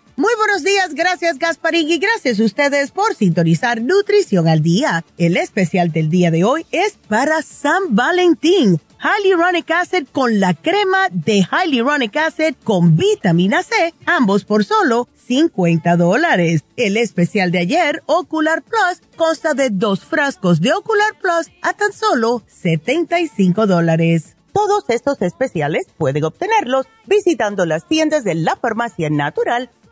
Muy 0.17 0.33
buenos 0.37 0.63
días, 0.63 0.93
gracias 0.93 1.39
Gasparín 1.39 1.89
y 1.89 1.97
gracias 1.97 2.39
a 2.39 2.43
ustedes 2.43 2.91
por 2.91 3.15
sintonizar 3.15 3.81
Nutrición 3.81 4.49
al 4.49 4.61
Día. 4.61 5.05
El 5.17 5.37
especial 5.37 5.93
del 5.93 6.09
día 6.09 6.31
de 6.31 6.43
hoy 6.43 6.65
es 6.71 6.97
para 7.07 7.41
San 7.41 7.95
Valentín. 7.95 8.81
Hyaluronic 9.01 9.71
Acid 9.71 10.07
con 10.11 10.41
la 10.41 10.53
crema 10.53 11.07
de 11.11 11.47
Hyaluronic 11.49 12.15
Acid 12.17 12.55
con 12.63 12.97
vitamina 12.97 13.63
C, 13.63 13.93
ambos 14.05 14.43
por 14.43 14.65
solo 14.65 15.07
50 15.27 15.95
dólares. 15.95 16.65
El 16.75 16.97
especial 16.97 17.51
de 17.51 17.59
ayer, 17.59 18.03
Ocular 18.05 18.63
Plus, 18.63 19.01
consta 19.15 19.53
de 19.53 19.69
dos 19.69 20.03
frascos 20.03 20.59
de 20.59 20.73
Ocular 20.73 21.17
Plus 21.21 21.49
a 21.61 21.73
tan 21.73 21.93
solo 21.93 22.43
75 22.47 23.65
dólares. 23.65 24.35
Todos 24.51 24.83
estos 24.89 25.21
especiales 25.21 25.87
pueden 25.97 26.25
obtenerlos 26.25 26.85
visitando 27.05 27.65
las 27.65 27.87
tiendas 27.87 28.25
de 28.25 28.35
la 28.35 28.57
farmacia 28.57 29.09
natural 29.09 29.69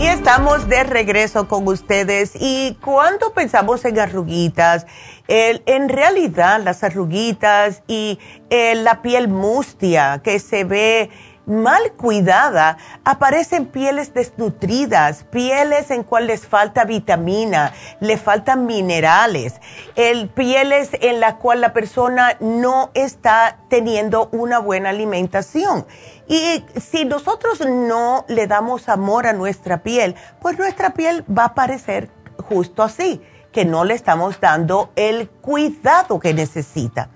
Y 0.00 0.06
estamos 0.06 0.68
de 0.68 0.84
regreso 0.84 1.48
con 1.48 1.66
ustedes. 1.66 2.32
Y 2.38 2.78
cuando 2.80 3.32
pensamos 3.32 3.84
en 3.84 3.98
arruguitas, 3.98 4.86
en 5.26 5.88
realidad 5.88 6.60
las 6.62 6.84
arruguitas 6.84 7.82
y 7.88 8.20
eh, 8.48 8.76
la 8.76 9.02
piel 9.02 9.26
mustia 9.26 10.20
que 10.22 10.38
se 10.38 10.62
ve 10.62 11.10
mal 11.48 11.92
cuidada, 11.92 12.76
aparecen 13.04 13.66
pieles 13.66 14.12
desnutridas, 14.12 15.24
pieles 15.24 15.90
en 15.90 16.04
cuales 16.04 16.28
les 16.28 16.46
falta 16.46 16.84
vitamina, 16.84 17.72
le 18.00 18.18
faltan 18.18 18.66
minerales, 18.66 19.54
el, 19.96 20.28
pieles 20.28 20.90
en 21.00 21.20
la 21.20 21.36
cual 21.36 21.62
la 21.62 21.72
persona 21.72 22.36
no 22.40 22.90
está 22.92 23.58
teniendo 23.68 24.28
una 24.32 24.58
buena 24.58 24.90
alimentación. 24.90 25.86
Y 26.28 26.64
si 26.78 27.06
nosotros 27.06 27.60
no 27.66 28.26
le 28.28 28.46
damos 28.46 28.90
amor 28.90 29.26
a 29.26 29.32
nuestra 29.32 29.82
piel, 29.82 30.14
pues 30.40 30.58
nuestra 30.58 30.90
piel 30.90 31.24
va 31.26 31.46
a 31.46 31.54
parecer 31.54 32.10
justo 32.36 32.82
así, 32.82 33.22
que 33.52 33.64
no 33.64 33.84
le 33.84 33.94
estamos 33.94 34.38
dando 34.38 34.90
el 34.96 35.30
cuidado 35.30 36.20
que 36.20 36.34
necesita. 36.34 37.08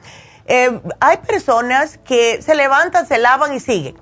Eh, 0.47 0.81
hay 0.99 1.19
personas 1.19 1.99
que 1.99 2.41
se 2.41 2.55
levantan, 2.55 3.07
se 3.07 3.19
lavan 3.19 3.55
y 3.55 3.61
siguen 3.61 4.02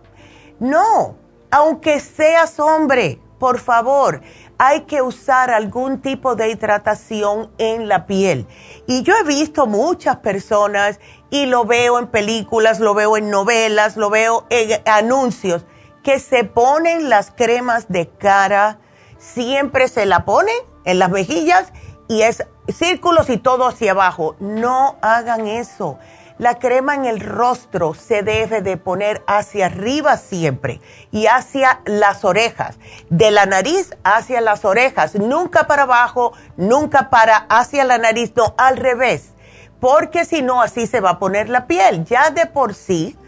no, 0.60 1.16
aunque 1.50 2.00
seas 2.00 2.60
hombre, 2.60 3.18
por 3.38 3.58
favor, 3.58 4.20
hay 4.58 4.82
que 4.82 5.00
usar 5.00 5.50
algún 5.50 6.02
tipo 6.02 6.36
de 6.36 6.50
hidratación 6.50 7.50
en 7.56 7.88
la 7.88 8.06
piel. 8.06 8.46
Y 8.86 9.02
yo 9.02 9.14
he 9.16 9.24
visto 9.24 9.66
muchas 9.66 10.16
personas 10.16 11.00
y 11.30 11.46
lo 11.46 11.64
veo 11.64 11.98
en 11.98 12.08
películas, 12.08 12.78
lo 12.78 12.92
veo 12.92 13.16
en 13.16 13.30
novelas, 13.30 13.96
lo 13.96 14.10
veo 14.10 14.46
en 14.50 14.82
anuncios, 14.84 15.64
que 16.02 16.20
se 16.20 16.44
ponen 16.44 17.08
las 17.08 17.30
cremas 17.30 17.88
de 17.88 18.10
cara, 18.10 18.78
siempre 19.16 19.88
se 19.88 20.04
la 20.04 20.26
ponen 20.26 20.56
en 20.84 20.98
las 20.98 21.08
mejillas 21.08 21.72
y 22.08 22.20
es 22.20 22.46
círculos 22.68 23.30
y 23.30 23.38
todo 23.38 23.66
hacia 23.66 23.92
abajo. 23.92 24.36
No 24.40 24.96
hagan 25.00 25.46
eso 25.46 25.98
la 26.40 26.58
crema 26.58 26.94
en 26.94 27.04
el 27.04 27.20
rostro 27.20 27.92
se 27.92 28.22
debe 28.22 28.62
de 28.62 28.78
poner 28.78 29.22
hacia 29.26 29.66
arriba 29.66 30.16
siempre 30.16 30.80
y 31.12 31.26
hacia 31.26 31.82
las 31.84 32.24
orejas, 32.24 32.78
de 33.10 33.30
la 33.30 33.44
nariz 33.44 33.94
hacia 34.04 34.40
las 34.40 34.64
orejas, 34.64 35.16
nunca 35.16 35.66
para 35.66 35.82
abajo, 35.82 36.32
nunca 36.56 37.10
para 37.10 37.36
hacia 37.50 37.84
la 37.84 37.98
nariz, 37.98 38.32
no, 38.36 38.54
al 38.56 38.78
revés, 38.78 39.34
porque 39.80 40.24
si 40.24 40.40
no 40.40 40.62
así 40.62 40.86
se 40.86 41.00
va 41.00 41.10
a 41.10 41.18
poner 41.18 41.50
la 41.50 41.66
piel. 41.66 42.06
Ya 42.06 42.30
de 42.30 42.46
por 42.46 42.72
sí, 42.72 43.18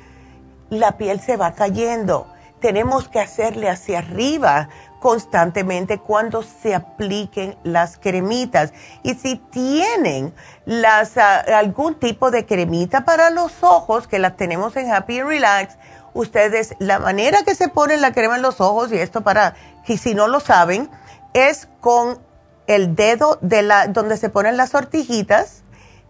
la 0.70 0.92
piel 0.96 1.20
se 1.20 1.36
va 1.36 1.52
cayendo. 1.52 2.26
Tenemos 2.60 3.08
que 3.08 3.20
hacerle 3.20 3.68
hacia 3.68 3.98
arriba 3.98 4.70
constantemente 5.02 5.98
cuando 5.98 6.44
se 6.44 6.76
apliquen 6.76 7.58
las 7.64 7.98
cremitas. 7.98 8.72
Y 9.02 9.14
si 9.14 9.34
tienen 9.36 10.32
las, 10.64 11.18
ah, 11.18 11.40
algún 11.58 11.96
tipo 11.96 12.30
de 12.30 12.46
cremita 12.46 13.04
para 13.04 13.30
los 13.30 13.64
ojos, 13.64 14.06
que 14.06 14.20
las 14.20 14.36
tenemos 14.36 14.76
en 14.76 14.92
Happy 14.92 15.18
and 15.18 15.28
Relax, 15.28 15.76
ustedes, 16.14 16.76
la 16.78 17.00
manera 17.00 17.42
que 17.42 17.56
se 17.56 17.68
pone 17.68 17.96
la 17.96 18.12
crema 18.12 18.36
en 18.36 18.42
los 18.42 18.60
ojos, 18.60 18.92
y 18.92 18.98
esto 18.98 19.22
para, 19.22 19.56
que 19.84 19.98
si 19.98 20.14
no 20.14 20.28
lo 20.28 20.38
saben, 20.38 20.88
es 21.34 21.68
con 21.80 22.20
el 22.68 22.94
dedo 22.94 23.38
de 23.42 23.62
la, 23.62 23.88
donde 23.88 24.16
se 24.16 24.30
ponen 24.30 24.56
las 24.56 24.70
sortijitas 24.70 25.64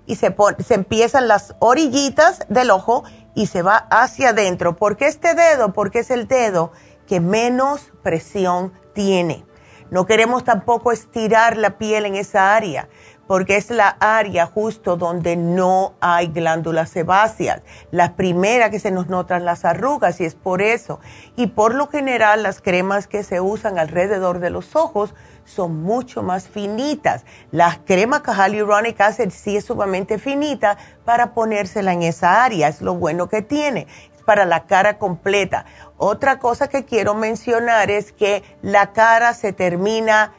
y 0.04 0.16
se, 0.16 0.36
se 0.66 0.74
empiezan 0.74 1.28
las 1.28 1.54
orillitas 1.60 2.40
del 2.50 2.70
ojo 2.70 3.04
y 3.34 3.46
se 3.46 3.62
va 3.62 3.86
hacia 3.88 4.30
adentro. 4.30 4.76
¿Por 4.76 4.98
qué 4.98 5.06
este 5.06 5.34
dedo? 5.34 5.72
Porque 5.72 6.00
es 6.00 6.10
el 6.10 6.28
dedo 6.28 6.72
que 7.06 7.20
menos 7.20 7.90
presión 8.02 8.72
tiene. 8.92 9.44
No 9.90 10.06
queremos 10.06 10.42
tampoco 10.42 10.90
estirar 10.90 11.58
la 11.58 11.76
piel 11.76 12.06
en 12.06 12.14
esa 12.14 12.56
área, 12.56 12.88
porque 13.26 13.56
es 13.56 13.70
la 13.70 13.88
área 14.00 14.46
justo 14.46 14.96
donde 14.96 15.36
no 15.36 15.94
hay 16.00 16.28
glándulas 16.28 16.88
sebáceas. 16.88 17.62
La 17.90 18.16
primera 18.16 18.70
que 18.70 18.80
se 18.80 18.90
nos 18.90 19.08
notan 19.08 19.44
las 19.44 19.66
arrugas 19.66 20.18
y 20.20 20.24
es 20.24 20.34
por 20.34 20.62
eso. 20.62 20.98
Y 21.36 21.48
por 21.48 21.74
lo 21.74 21.88
general 21.88 22.42
las 22.42 22.62
cremas 22.62 23.06
que 23.06 23.22
se 23.22 23.42
usan 23.42 23.78
alrededor 23.78 24.38
de 24.38 24.48
los 24.48 24.76
ojos 24.76 25.14
son 25.44 25.82
mucho 25.82 26.22
más 26.22 26.48
finitas. 26.48 27.24
La 27.50 27.80
crema 27.84 28.22
Hyaluronic 28.24 29.00
Acid 29.00 29.30
sí 29.30 29.56
es 29.56 29.66
sumamente 29.66 30.18
finita 30.18 30.78
para 31.04 31.34
ponérsela 31.34 31.92
en 31.92 32.02
esa 32.02 32.44
área, 32.44 32.68
es 32.68 32.80
lo 32.80 32.94
bueno 32.94 33.28
que 33.28 33.42
tiene 33.42 33.86
para 34.24 34.44
la 34.44 34.66
cara 34.66 34.98
completa. 34.98 35.64
Otra 35.96 36.38
cosa 36.38 36.68
que 36.68 36.84
quiero 36.84 37.14
mencionar 37.14 37.90
es 37.90 38.12
que 38.12 38.42
la 38.62 38.92
cara 38.92 39.34
se 39.34 39.52
termina 39.52 40.32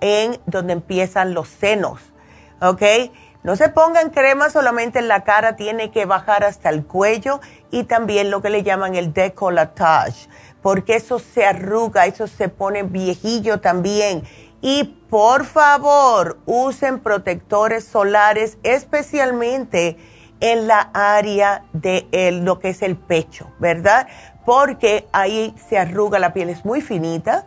en 0.00 0.40
donde 0.46 0.74
empiezan 0.74 1.34
los 1.34 1.48
senos, 1.48 2.00
¿ok? 2.60 2.82
No 3.42 3.56
se 3.56 3.68
pongan 3.68 4.10
crema 4.10 4.50
solamente 4.50 4.98
en 4.98 5.08
la 5.08 5.24
cara, 5.24 5.56
tiene 5.56 5.90
que 5.90 6.04
bajar 6.04 6.44
hasta 6.44 6.70
el 6.70 6.84
cuello 6.84 7.40
y 7.70 7.84
también 7.84 8.30
lo 8.30 8.42
que 8.42 8.50
le 8.50 8.62
llaman 8.62 8.94
el 8.94 9.12
décolletage, 9.12 10.28
porque 10.60 10.96
eso 10.96 11.18
se 11.18 11.46
arruga, 11.46 12.06
eso 12.06 12.26
se 12.26 12.48
pone 12.48 12.82
viejillo 12.82 13.60
también. 13.60 14.24
Y 14.60 14.84
por 15.08 15.44
favor, 15.44 16.38
usen 16.46 16.98
protectores 16.98 17.84
solares, 17.84 18.58
especialmente 18.64 19.96
en 20.40 20.66
la 20.66 20.90
área 20.92 21.64
de 21.72 22.06
lo 22.42 22.58
que 22.58 22.70
es 22.70 22.82
el 22.82 22.96
pecho, 22.96 23.52
¿verdad? 23.58 24.06
Porque 24.44 25.08
ahí 25.12 25.54
se 25.68 25.78
arruga, 25.78 26.18
la 26.18 26.32
piel 26.32 26.48
es 26.48 26.64
muy 26.64 26.80
finita. 26.80 27.46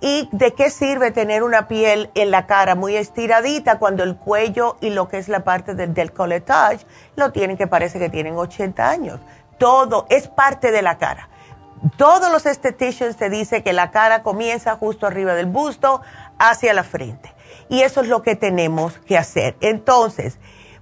¿Y 0.00 0.28
de 0.30 0.54
qué 0.54 0.70
sirve 0.70 1.10
tener 1.10 1.42
una 1.42 1.66
piel 1.66 2.10
en 2.14 2.30
la 2.30 2.46
cara 2.46 2.76
muy 2.76 2.94
estiradita 2.94 3.80
cuando 3.80 4.04
el 4.04 4.16
cuello 4.16 4.76
y 4.80 4.90
lo 4.90 5.08
que 5.08 5.18
es 5.18 5.28
la 5.28 5.42
parte 5.42 5.74
del, 5.74 5.92
del 5.92 6.12
coletage 6.12 6.86
lo 7.16 7.32
tienen 7.32 7.56
que 7.56 7.66
parece 7.66 7.98
que 7.98 8.08
tienen 8.08 8.36
80 8.36 8.88
años? 8.88 9.20
Todo 9.58 10.06
es 10.08 10.28
parte 10.28 10.70
de 10.70 10.82
la 10.82 10.98
cara. 10.98 11.28
Todos 11.96 12.30
los 12.30 12.46
estheticians 12.46 13.16
te 13.16 13.28
dicen 13.28 13.62
que 13.62 13.72
la 13.72 13.90
cara 13.90 14.22
comienza 14.22 14.76
justo 14.76 15.06
arriba 15.06 15.34
del 15.34 15.46
busto 15.46 16.00
hacia 16.38 16.74
la 16.74 16.84
frente. 16.84 17.34
Y 17.68 17.82
eso 17.82 18.00
es 18.00 18.08
lo 18.08 18.22
que 18.22 18.36
tenemos 18.36 18.98
que 18.98 19.18
hacer. 19.18 19.56
Entonces, 19.60 20.38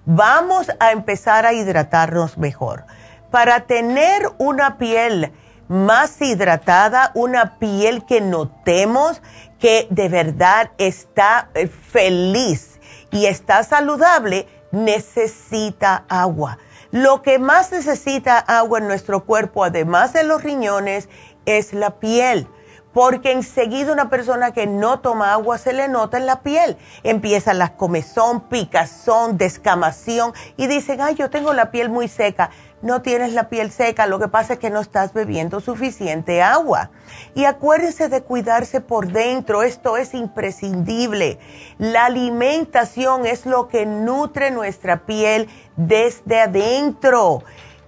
vamos 0.07 0.69
a 0.81 0.92
empezar 0.92 1.45
a 1.45 1.53
hidratarnos 1.53 2.38
mejor. 2.38 2.85
Para 3.31 3.66
tener 3.66 4.23
una 4.38 4.79
piel 4.79 5.33
más 5.69 6.23
hidratada, 6.23 7.11
una 7.14 7.59
piel 7.59 8.07
que 8.07 8.21
notemos 8.21 9.21
que 9.59 9.88
de 9.90 10.09
verdad 10.09 10.71
está 10.79 11.51
eh, 11.55 11.66
feliz 11.66 12.79
y 13.11 13.27
está 13.27 13.64
saludable, 13.64 14.47
necesita 14.71 16.05
agua. 16.09 16.59
Lo 16.92 17.21
que 17.23 17.38
más 17.38 17.73
necesita 17.73 18.38
agua 18.38 18.79
en 18.79 18.87
nuestro 18.87 19.25
cuerpo, 19.25 19.64
además 19.64 20.12
de 20.12 20.23
los 20.23 20.42
riñones, 20.42 21.09
es 21.45 21.73
la 21.73 21.99
piel 21.99 22.49
porque 22.96 23.30
enseguida 23.30 23.92
una 23.92 24.09
persona 24.09 24.52
que 24.52 24.66
no 24.66 25.00
toma 25.00 25.35
agua 25.35 25.59
se 25.59 25.74
le 25.74 25.87
nota 25.87 26.16
en 26.16 26.24
la 26.24 26.40
piel. 26.40 26.78
Empieza 27.02 27.52
la 27.52 27.76
comezón, 27.76 28.48
picazón, 28.48 29.37
descamación 29.37 30.32
y 30.56 30.66
dicen, 30.66 31.02
ay, 31.02 31.14
yo 31.14 31.28
tengo 31.28 31.52
la 31.52 31.70
piel 31.70 31.90
muy 31.90 32.09
seca. 32.09 32.48
No 32.80 33.02
tienes 33.02 33.35
la 33.35 33.50
piel 33.50 33.70
seca, 33.70 34.06
lo 34.06 34.18
que 34.18 34.28
pasa 34.28 34.54
es 34.54 34.61
que 34.61 34.70
no 34.70 34.80
estás 34.80 35.12
bebiendo 35.12 35.61
suficiente 35.61 36.40
agua. 36.40 36.88
Y 37.35 37.44
acuérdense 37.44 38.09
de 38.09 38.22
cuidarse 38.22 38.80
por 38.80 39.09
dentro, 39.09 39.62
esto 39.62 39.98
es 39.98 40.14
imprescindible. 40.14 41.38
La 41.76 42.06
alimentación 42.06 43.26
es 43.26 43.44
lo 43.44 43.68
que 43.68 43.85
nutre 43.85 44.50
nuestra 44.50 45.04
piel 45.04 45.50
desde 45.76 46.40
adentro. 46.40 47.42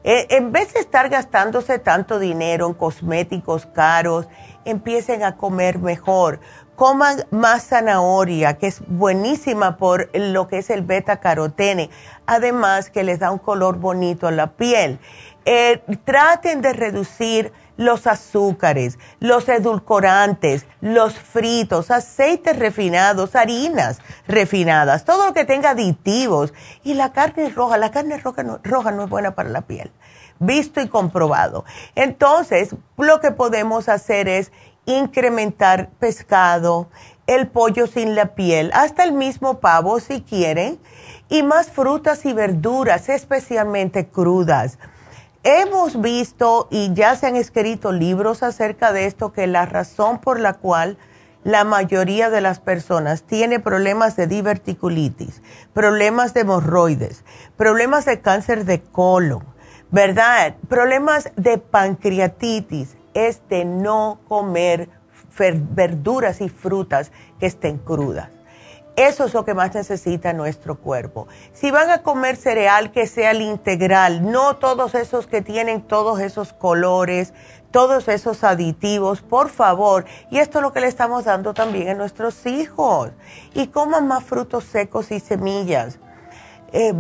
Eh, 0.05 0.27
en 0.31 0.53
vez 0.53 0.73
de 0.75 0.81
estar 0.81 1.09
gastándose 1.09 1.79
tanto 1.79 2.19
dinero 2.19 2.67
en 2.67 2.75
cosméticos 2.75 3.67
caros, 3.67 4.29
empiecen 4.71 5.23
a 5.23 5.37
comer 5.37 5.79
mejor. 5.79 6.41
Coman 6.77 7.25
más 7.31 7.69
zanahoria, 7.69 8.59
que 8.59 8.69
es 8.69 8.81
buenísima 8.87 9.77
por 9.77 10.11
lo 10.15 10.47
que 10.47 10.59
es 10.59 10.71
el 10.71 10.83
beta 10.83 11.19
carotene. 11.19 11.91
Además 12.27 12.91
que 12.91 13.03
les 13.03 13.19
da 13.19 13.31
un 13.31 13.39
color 13.39 13.79
bonito 13.79 14.29
a 14.29 14.31
la 14.31 14.53
piel. 14.53 15.01
Eh, 15.45 15.83
traten 16.05 16.61
de 16.61 16.73
reducir 16.73 17.53
los 17.77 18.07
azúcares, 18.07 18.99
los 19.19 19.49
edulcorantes, 19.49 20.67
los 20.81 21.15
fritos, 21.15 21.91
aceites 21.91 22.59
refinados, 22.59 23.35
harinas 23.35 24.01
refinadas, 24.27 25.05
todo 25.05 25.27
lo 25.27 25.33
que 25.33 25.45
tenga 25.45 25.71
aditivos. 25.71 26.53
Y 26.85 26.95
la 26.95 27.13
carne 27.13 27.49
roja, 27.51 27.79
la 27.79 27.91
carne 27.91 28.19
roja 28.19 28.43
no, 28.43 28.61
roja 28.63 28.91
no 28.91 29.05
es 29.05 29.11
buena 29.11 29.35
para 29.35 29.49
la 29.49 29.63
piel 29.63 29.91
visto 30.39 30.81
y 30.81 30.89
comprobado. 30.89 31.65
Entonces, 31.95 32.75
lo 32.97 33.21
que 33.21 33.31
podemos 33.31 33.89
hacer 33.89 34.29
es 34.29 34.53
incrementar 34.87 35.91
pescado, 35.99 36.89
el 37.27 37.49
pollo 37.49 37.87
sin 37.87 38.15
la 38.15 38.35
piel, 38.35 38.71
hasta 38.73 39.05
el 39.05 39.13
mismo 39.13 39.61
pavo 39.61 40.01
si 40.01 40.23
quieren, 40.23 40.79
y 41.29 41.43
más 41.43 41.71
frutas 41.71 42.25
y 42.25 42.33
verduras, 42.33 43.11
especialmente 43.11 44.09
crudas. 44.09 44.79
Hemos 45.45 46.01
visto 46.01 46.69
y 46.71 46.93
ya 46.95 47.15
se 47.17 47.27
han 47.27 47.37
escrito 47.37 47.93
libros 47.93 48.43
acerca 48.43 48.93
de 48.93 49.07
esto, 49.07 49.33
que 49.33 49.47
la 49.47 49.67
razón 49.67 50.21
por 50.21 50.41
la 50.41 50.55
cual 50.55 50.97
la 51.45 51.65
mayoría 51.65 52.31
de 52.31 52.41
las 52.41 52.61
personas 52.61 53.23
tiene 53.23 53.61
problemas 53.61 54.17
de 54.17 54.27
diverticulitis, 54.27 55.43
problemas 55.73 56.35
de 56.35 56.41
hemorroides, 56.41 57.25
problemas 57.57 58.05
de 58.05 58.21
cáncer 58.21 58.65
de 58.65 58.83
colon, 58.83 59.45
¿verdad? 59.91 60.57
Problemas 60.69 61.31
de 61.37 61.59
pancreatitis, 61.59 62.97
es 63.15 63.41
de 63.49 63.65
no 63.65 64.21
comer 64.29 64.89
verduras 65.39 66.41
y 66.41 66.49
frutas 66.49 67.13
que 67.39 67.47
estén 67.47 67.79
crudas. 67.79 68.31
Eso 68.97 69.27
es 69.27 69.35
lo 69.35 69.45
que 69.45 69.55
más 69.55 69.73
necesita 69.75 70.33
nuestro 70.33 70.77
cuerpo. 70.77 71.29
Si 71.53 71.71
van 71.71 71.89
a 71.91 72.03
comer 72.03 72.35
cereal, 72.35 72.91
que 72.91 73.07
sea 73.07 73.31
el 73.31 73.43
integral, 73.43 74.29
no 74.29 74.57
todos 74.57 74.97
esos 74.97 75.29
que 75.29 75.41
tienen 75.41 75.83
todos 75.83 76.19
esos 76.19 76.53
colores, 76.53 77.33
todos 77.71 78.09
esos 78.09 78.43
aditivos, 78.43 79.23
por 79.23 79.51
favor. 79.51 80.05
Y 80.33 80.39
esto 80.39 80.59
es 80.59 80.63
lo 80.63 80.73
que 80.73 80.81
le 80.81 80.89
estamos 80.89 81.25
dando 81.25 81.55
también 81.55 81.91
a 81.91 81.95
nuestros 81.95 82.45
hijos. 82.47 83.11
Y 83.55 83.69
coman 83.69 84.09
más 84.09 84.25
frutos 84.25 84.65
secos 84.65 85.13
y 85.13 85.21
semillas. 85.21 86.01
Eh, 86.73 86.93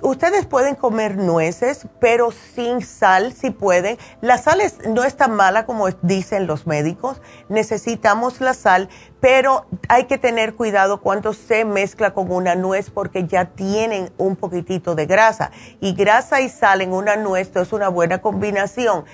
ustedes 0.00 0.46
pueden 0.46 0.76
comer 0.76 1.16
nueces, 1.16 1.86
pero 1.98 2.30
sin 2.30 2.82
sal 2.82 3.32
si 3.32 3.50
pueden. 3.50 3.98
La 4.20 4.38
sal 4.38 4.60
no 4.88 5.02
es 5.02 5.16
tan 5.16 5.34
mala 5.34 5.66
como 5.66 5.88
dicen 6.02 6.46
los 6.46 6.66
médicos. 6.66 7.20
Necesitamos 7.48 8.40
la 8.40 8.54
sal, 8.54 8.88
pero 9.20 9.66
hay 9.88 10.04
que 10.04 10.18
tener 10.18 10.54
cuidado 10.54 11.00
cuando 11.00 11.32
se 11.32 11.64
mezcla 11.64 12.14
con 12.14 12.30
una 12.30 12.54
nuez 12.54 12.90
porque 12.90 13.26
ya 13.26 13.46
tienen 13.46 14.12
un 14.18 14.36
poquitito 14.36 14.94
de 14.94 15.06
grasa. 15.06 15.50
Y 15.80 15.94
grasa 15.94 16.40
y 16.40 16.48
sal 16.48 16.80
en 16.80 16.92
una 16.92 17.16
nuez 17.16 17.50
es 17.56 17.72
una 17.72 17.88
buena 17.88 18.18
combinación. 18.18 19.04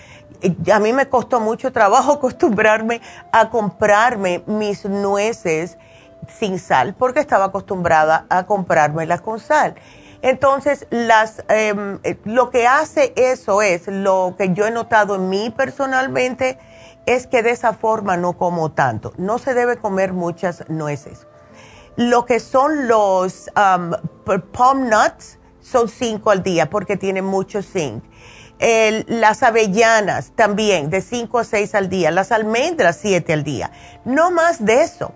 A 0.70 0.80
mí 0.80 0.92
me 0.92 1.08
costó 1.08 1.40
mucho 1.40 1.72
trabajo 1.72 2.12
acostumbrarme 2.14 3.00
a 3.32 3.48
comprarme 3.48 4.42
mis 4.46 4.84
nueces 4.84 5.78
sin 6.28 6.58
sal 6.58 6.94
porque 6.98 7.20
estaba 7.20 7.46
acostumbrada 7.46 8.26
a 8.28 8.46
comprármelas 8.46 9.20
con 9.20 9.40
sal. 9.40 9.74
Entonces, 10.24 10.86
las, 10.88 11.44
em, 11.48 11.98
eh, 12.02 12.16
lo 12.24 12.48
que 12.48 12.66
hace 12.66 13.12
eso 13.14 13.60
es, 13.60 13.88
lo 13.88 14.36
que 14.38 14.54
yo 14.54 14.66
he 14.66 14.70
notado 14.70 15.16
en 15.16 15.28
mí 15.28 15.52
personalmente, 15.54 16.58
es 17.04 17.26
que 17.26 17.42
de 17.42 17.50
esa 17.50 17.74
forma 17.74 18.16
no 18.16 18.32
como 18.32 18.72
tanto. 18.72 19.12
No 19.18 19.38
se 19.38 19.52
debe 19.52 19.76
comer 19.76 20.14
muchas 20.14 20.64
nueces. 20.70 21.26
Lo 21.96 22.24
que 22.24 22.40
son 22.40 22.88
los 22.88 23.50
palm 23.54 24.88
nuts 24.88 25.38
son 25.60 25.90
cinco 25.90 26.30
al 26.30 26.42
día 26.42 26.70
porque 26.70 26.96
tienen 26.96 27.26
mucho 27.26 27.62
zinc. 27.62 28.02
las 28.58 29.42
avellanas 29.42 30.32
también, 30.34 30.88
de 30.88 31.02
cinco 31.02 31.38
a 31.38 31.44
seis 31.44 31.74
al 31.74 31.90
día. 31.90 32.10
Las 32.10 32.32
almendras, 32.32 32.98
siete 33.00 33.34
al 33.34 33.44
día. 33.44 33.70
No 34.06 34.30
más 34.30 34.64
de 34.64 34.82
eso 34.84 35.12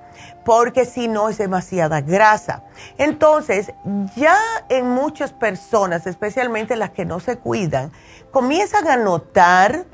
porque 0.49 0.87
si 0.87 1.09
no 1.09 1.29
es 1.29 1.37
demasiada 1.37 2.01
grasa. 2.01 2.63
Entonces, 2.97 3.71
ya 4.17 4.35
en 4.71 4.89
muchas 4.89 5.31
personas, 5.35 6.07
especialmente 6.07 6.75
las 6.75 6.89
que 6.89 7.05
no 7.05 7.21
se 7.21 7.37
cuidan, 7.37 7.93
comienzan 8.31 8.89
a 8.89 8.97
notar 8.97 9.85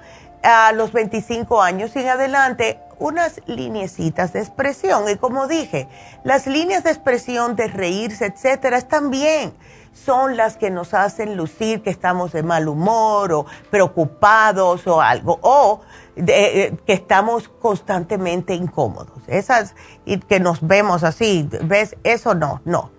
a 0.45 0.71
los 0.71 0.93
25 0.93 1.61
años 1.61 1.97
y 1.97 2.03
en 2.03 2.09
adelante 2.09 2.79
unas 3.01 3.41
lineecitas 3.47 4.33
de 4.33 4.43
expresión. 4.43 5.09
Y 5.11 5.17
como 5.17 5.49
dije, 5.49 5.89
las 6.23 6.47
líneas 6.47 6.85
de 6.85 6.91
expresión 6.91 7.57
de 7.57 7.67
reírse, 7.67 8.27
etcétera, 8.27 8.79
están 8.79 9.11
bien. 9.11 9.55
Son 9.93 10.37
las 10.37 10.57
que 10.57 10.71
nos 10.71 10.95
hacen 10.95 11.37
lucir 11.37 11.83
que 11.83 11.91
estamos 11.91 12.31
de 12.31 12.45
mal 12.45 12.69
humor 12.69 13.33
o 13.33 13.47
preocupados 13.73 14.87
o 14.87 15.01
algo. 15.01 15.41
O 15.43 15.81
de, 16.17 16.77
que 16.87 16.93
estamos 16.93 17.49
constantemente 17.49 18.55
incómodos. 18.55 19.19
Esas, 19.27 19.75
y 20.05 20.19
que 20.19 20.41
nos 20.41 20.67
vemos 20.67 21.05
así, 21.05 21.49
¿ves? 21.65 21.97
Eso 22.05 22.35
no, 22.35 22.61
no. 22.65 22.91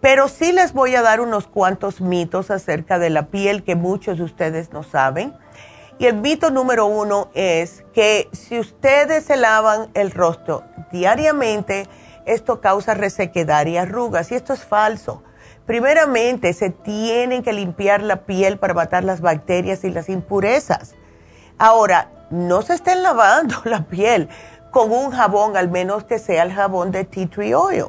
Pero 0.00 0.28
sí 0.28 0.52
les 0.52 0.72
voy 0.72 0.94
a 0.94 1.02
dar 1.02 1.20
unos 1.20 1.46
cuantos 1.46 2.00
mitos 2.00 2.50
acerca 2.50 2.98
de 2.98 3.10
la 3.10 3.26
piel 3.26 3.64
que 3.64 3.74
muchos 3.74 4.18
de 4.18 4.24
ustedes 4.24 4.72
no 4.72 4.82
saben. 4.82 5.34
Y 5.98 6.06
el 6.06 6.14
mito 6.14 6.50
número 6.50 6.86
uno 6.86 7.30
es 7.34 7.84
que 7.92 8.28
si 8.32 8.60
ustedes 8.60 9.24
se 9.24 9.36
lavan 9.36 9.90
el 9.94 10.12
rostro 10.12 10.62
diariamente, 10.92 11.88
esto 12.24 12.60
causa 12.60 12.94
resequedad 12.94 13.66
y 13.66 13.76
arrugas. 13.76 14.30
Y 14.30 14.36
esto 14.36 14.52
es 14.52 14.64
falso. 14.64 15.24
Primeramente, 15.66 16.52
se 16.52 16.70
tienen 16.70 17.42
que 17.42 17.52
limpiar 17.52 18.02
la 18.02 18.24
piel 18.24 18.58
para 18.58 18.74
matar 18.74 19.02
las 19.02 19.20
bacterias 19.20 19.82
y 19.82 19.90
las 19.90 20.08
impurezas. 20.08 20.94
Ahora, 21.58 22.10
no 22.30 22.62
se 22.62 22.74
estén 22.74 23.02
lavando 23.02 23.56
la 23.64 23.84
piel 23.84 24.28
con 24.70 24.92
un 24.92 25.10
jabón, 25.10 25.56
al 25.56 25.70
menos 25.70 26.04
que 26.04 26.18
sea 26.18 26.42
el 26.42 26.52
jabón 26.52 26.90
de 26.90 27.04
tea 27.04 27.28
tree 27.28 27.54
oil, 27.54 27.86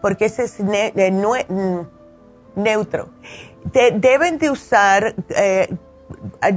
porque 0.00 0.26
ese 0.26 0.44
es 0.44 0.60
mm, 0.60 1.80
neutro. 2.56 3.08
deben 3.72 4.38
de 4.38 4.50
usar, 4.50 5.14
eh, 5.30 5.74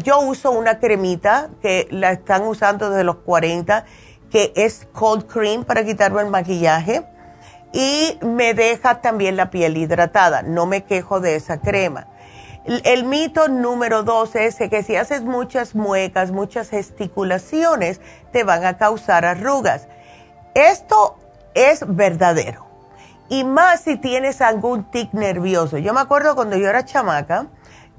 yo 0.04 0.20
uso 0.20 0.52
una 0.52 0.80
cremita 0.80 1.50
que 1.62 1.88
la 1.90 2.12
están 2.12 2.44
usando 2.44 2.90
desde 2.90 3.06
los 3.06 3.18
40, 3.18 3.86
que 4.30 4.52
es 4.56 4.88
cold 4.92 5.26
cream 5.28 5.64
para 5.64 5.86
quitarme 5.86 6.22
el 6.22 6.28
maquillaje 6.28 7.06
y 7.72 8.18
me 8.22 8.54
deja 8.54 9.02
también 9.02 9.36
la 9.36 9.50
piel 9.50 9.78
hidratada. 9.78 10.42
No 10.42 10.66
me 10.66 10.84
quejo 10.84 11.20
de 11.20 11.36
esa 11.36 11.60
crema. 11.60 12.08
El 12.66 13.04
mito 13.04 13.48
número 13.48 14.02
dos 14.02 14.36
es 14.36 14.56
que 14.56 14.82
si 14.82 14.96
haces 14.96 15.22
muchas 15.22 15.76
muecas, 15.76 16.32
muchas 16.32 16.70
gesticulaciones, 16.70 18.02
te 18.32 18.44
van 18.44 18.66
a 18.66 18.78
causar 18.78 19.24
arrugas. 19.24 19.88
Esto 20.56 21.18
es 21.54 21.84
verdadero. 21.88 22.66
Y 23.30 23.44
más 23.44 23.82
si 23.82 23.98
tienes 23.98 24.42
algún 24.42 24.84
tic 24.90 25.14
nervioso. 25.14 25.78
Yo 25.78 25.94
me 25.94 26.02
acuerdo 26.02 26.34
cuando 26.34 26.58
yo 26.58 26.68
era 26.68 26.86
chamaca, 26.86 27.48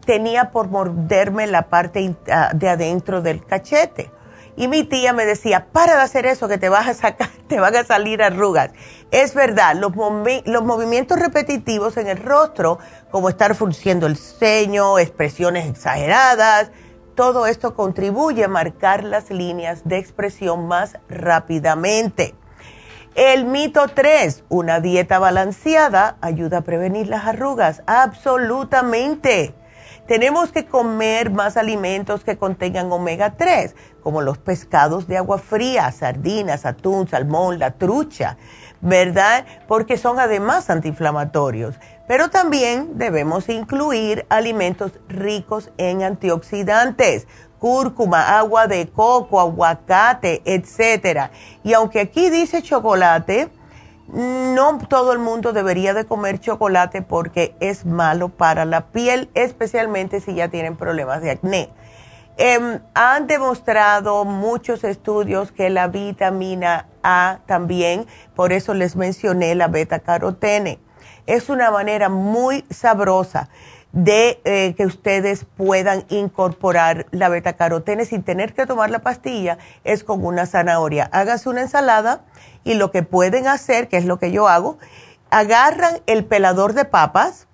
tenía 0.04 0.50
por 0.50 0.68
morderme 0.68 1.46
la 1.46 1.62
parte 1.62 2.16
ah, 2.32 2.50
de 2.52 2.68
adentro 2.68 3.22
del 3.22 3.44
cachete. 3.44 4.10
Y 4.56 4.68
mi 4.68 4.84
tía 4.84 5.12
me 5.12 5.26
decía, 5.26 5.66
para 5.70 5.96
de 5.96 6.02
hacer 6.02 6.24
eso 6.26 6.48
que 6.48 6.56
te 6.58 6.68
vas 6.68 6.88
a 6.88 6.94
sacar, 6.94 7.28
te 7.48 7.60
van 7.60 7.76
a 7.76 7.84
salir 7.84 8.22
arrugas. 8.22 8.70
Es 9.10 9.34
verdad, 9.34 9.76
los, 9.76 9.92
los 10.46 10.64
movimientos 10.64 11.18
repetitivos 11.18 11.96
en 11.96 12.08
el 12.08 12.18
rostro, 12.18 12.78
como 13.10 13.28
estar 13.28 13.54
frunciendo 13.54 14.06
el 14.06 14.16
ceño, 14.16 14.98
expresiones 14.98 15.68
exageradas, 15.68 16.70
todo 17.14 17.46
esto 17.46 17.74
contribuye 17.74 18.44
a 18.44 18.48
marcar 18.48 19.04
las 19.04 19.30
líneas 19.30 19.82
de 19.84 19.98
expresión 19.98 20.68
más 20.68 20.98
rápidamente. 21.08 22.34
El 23.14 23.46
mito 23.46 23.88
3, 23.88 24.44
una 24.50 24.80
dieta 24.80 25.18
balanceada 25.18 26.18
ayuda 26.20 26.58
a 26.58 26.60
prevenir 26.60 27.08
las 27.08 27.24
arrugas. 27.24 27.82
Absolutamente. 27.86 29.54
Tenemos 30.06 30.52
que 30.52 30.66
comer 30.66 31.30
más 31.30 31.56
alimentos 31.56 32.22
que 32.22 32.36
contengan 32.36 32.92
omega 32.92 33.36
3, 33.36 33.74
como 34.02 34.22
los 34.22 34.38
pescados 34.38 35.08
de 35.08 35.16
agua 35.16 35.38
fría, 35.38 35.90
sardinas, 35.90 36.64
atún, 36.64 37.08
salmón, 37.08 37.58
la 37.58 37.72
trucha, 37.72 38.36
¿verdad? 38.80 39.44
Porque 39.66 39.96
son 39.96 40.20
además 40.20 40.70
antiinflamatorios. 40.70 41.74
Pero 42.06 42.30
también 42.30 42.98
debemos 42.98 43.48
incluir 43.48 44.26
alimentos 44.28 44.92
ricos 45.08 45.70
en 45.76 46.04
antioxidantes, 46.04 47.26
cúrcuma, 47.58 48.38
agua 48.38 48.68
de 48.68 48.88
coco, 48.88 49.40
aguacate, 49.40 50.40
etc. 50.44 51.30
Y 51.64 51.72
aunque 51.72 51.98
aquí 51.98 52.30
dice 52.30 52.62
chocolate, 52.62 53.48
no 54.12 54.78
todo 54.88 55.12
el 55.12 55.18
mundo 55.18 55.52
debería 55.52 55.94
de 55.94 56.06
comer 56.06 56.38
chocolate 56.38 57.02
porque 57.02 57.54
es 57.60 57.86
malo 57.86 58.28
para 58.28 58.64
la 58.64 58.86
piel, 58.86 59.30
especialmente 59.34 60.20
si 60.20 60.34
ya 60.34 60.48
tienen 60.48 60.76
problemas 60.76 61.22
de 61.22 61.30
acné. 61.30 61.70
Em, 62.38 62.80
han 62.94 63.26
demostrado 63.26 64.24
muchos 64.24 64.84
estudios 64.84 65.52
que 65.52 65.70
la 65.70 65.88
vitamina 65.88 66.86
A 67.02 67.38
también, 67.46 68.06
por 68.34 68.52
eso 68.52 68.74
les 68.74 68.94
mencioné 68.94 69.54
la 69.54 69.68
beta 69.68 70.00
carotene. 70.00 70.78
Es 71.26 71.48
una 71.48 71.70
manera 71.70 72.08
muy 72.10 72.64
sabrosa 72.70 73.48
de 73.92 74.42
eh, 74.44 74.74
que 74.76 74.84
ustedes 74.84 75.46
puedan 75.56 76.04
incorporar 76.10 77.06
la 77.10 77.30
beta 77.30 77.54
carotene 77.54 78.04
sin 78.04 78.22
tener 78.22 78.52
que 78.52 78.66
tomar 78.66 78.90
la 78.90 78.98
pastilla, 78.98 79.56
es 79.84 80.04
con 80.04 80.22
una 80.22 80.44
zanahoria. 80.44 81.08
Hágase 81.12 81.48
una 81.48 81.62
ensalada 81.62 82.20
y 82.66 82.74
lo 82.74 82.90
que 82.90 83.02
pueden 83.02 83.46
hacer, 83.46 83.88
que 83.88 83.96
es 83.96 84.04
lo 84.04 84.18
que 84.18 84.32
yo 84.32 84.48
hago, 84.48 84.76
agarran 85.30 86.00
el 86.06 86.24
pelador 86.24 86.74
de 86.74 86.84
papas 86.84 87.46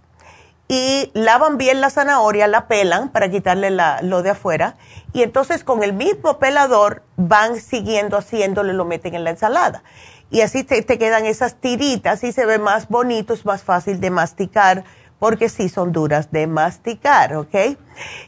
y 0.69 1.11
lavan 1.13 1.59
bien 1.59 1.83
la 1.83 1.91
zanahoria, 1.91 2.47
la 2.49 2.67
pelan 2.67 3.11
para 3.11 3.31
quitarle 3.31 3.71
lo 3.71 4.23
de 4.23 4.31
afuera 4.31 4.77
y 5.13 5.23
entonces 5.23 5.65
con 5.65 5.83
el 5.83 5.93
mismo 5.93 6.39
pelador 6.39 7.03
van 7.17 7.61
siguiendo 7.61 8.17
haciéndole, 8.17 8.73
lo 8.73 8.87
meten 8.87 9.15
en 9.15 9.25
la 9.25 9.31
ensalada. 9.31 9.83
Y 10.31 10.41
así 10.41 10.65
te, 10.65 10.83
quedan 10.83 11.27
esas 11.27 11.57
tiritas 11.57 12.25
y 12.25 12.33
se 12.33 12.47
ve 12.47 12.59
más 12.59 12.89
bonito, 12.89 13.35
es 13.35 13.45
más 13.45 13.63
fácil 13.63 14.01
de 14.01 14.11
masticar 14.11 14.85
porque 15.19 15.51
sí 15.51 15.69
son 15.69 15.93
duras 15.93 16.33
de 16.33 16.47
masticar, 16.47 17.37
¿ok? 17.37 17.55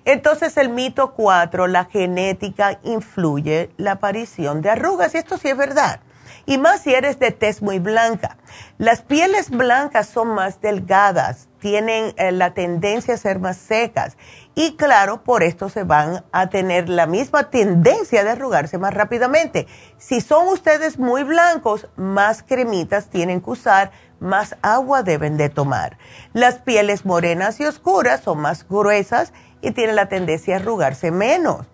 Entonces 0.05 0.57
el 0.59 0.69
mito 0.69 1.13
4, 1.15 1.67
la 1.67 1.87
genética 1.87 2.79
influye 2.85 3.71
la 3.79 3.93
aparición 3.93 4.61
de 4.61 4.71
arrugas 4.71 5.15
y 5.15 5.19
esto 5.19 5.39
sí 5.39 5.49
es 5.49 5.57
verdad. 5.57 6.01
Y 6.47 6.59
más 6.59 6.83
si 6.83 6.95
eres 6.95 7.19
de 7.19 7.31
tez 7.31 7.63
muy 7.63 7.79
blanca. 7.79 8.37
Las 8.79 9.03
pieles 9.03 9.51
blancas 9.51 10.09
son 10.09 10.29
más 10.29 10.61
delgadas, 10.61 11.49
tienen 11.59 12.15
eh, 12.17 12.33
la 12.33 12.55
tendencia 12.55 13.15
a 13.15 13.19
ser 13.19 13.39
más 13.39 13.57
secas 13.57 14.17
y 14.57 14.77
claro, 14.77 15.25
por 15.25 15.43
esto 15.43 15.69
se 15.69 15.83
van 15.83 16.25
a 16.31 16.49
tener 16.49 16.89
la 16.89 17.07
misma 17.07 17.51
tendencia 17.51 18.23
de 18.23 18.31
arrugarse 18.31 18.79
más 18.79 18.95
rápidamente. 18.95 19.67
Si 19.99 20.21
son 20.21 20.47
ustedes 20.49 20.99
muy 20.99 21.25
blancos, 21.25 21.89
más 21.97 22.43
cremitas 22.45 23.09
tienen 23.09 23.41
que 23.41 23.51
usar, 23.51 23.91
más 24.21 24.57
agua 24.63 25.03
deben 25.03 25.37
de 25.37 25.49
tomar. 25.49 25.99
Las 26.33 26.59
pieles 26.59 27.05
morenas 27.05 27.59
y 27.59 27.65
oscuras 27.65 28.21
son 28.21 28.39
más 28.39 28.69
gruesas 28.69 29.33
y 29.61 29.73
tienen 29.73 29.97
la 29.97 30.09
tendencia 30.09 30.55
a 30.55 30.59
arrugarse 30.61 31.11
menos. 31.11 31.67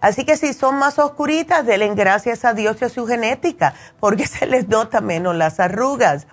Así 0.00 0.24
que 0.24 0.36
si 0.36 0.52
son 0.52 0.76
más 0.76 0.98
oscuritas, 0.98 1.66
denle 1.66 1.94
gracias 1.94 2.44
a 2.44 2.54
Dios 2.54 2.76
y 2.80 2.84
a 2.84 2.88
su 2.88 3.06
genética, 3.06 3.74
porque 3.98 4.26
se 4.28 4.46
les 4.46 4.68
nota 4.68 5.00
menos 5.00 5.34
las 5.34 5.60
arrugas. 5.60 6.26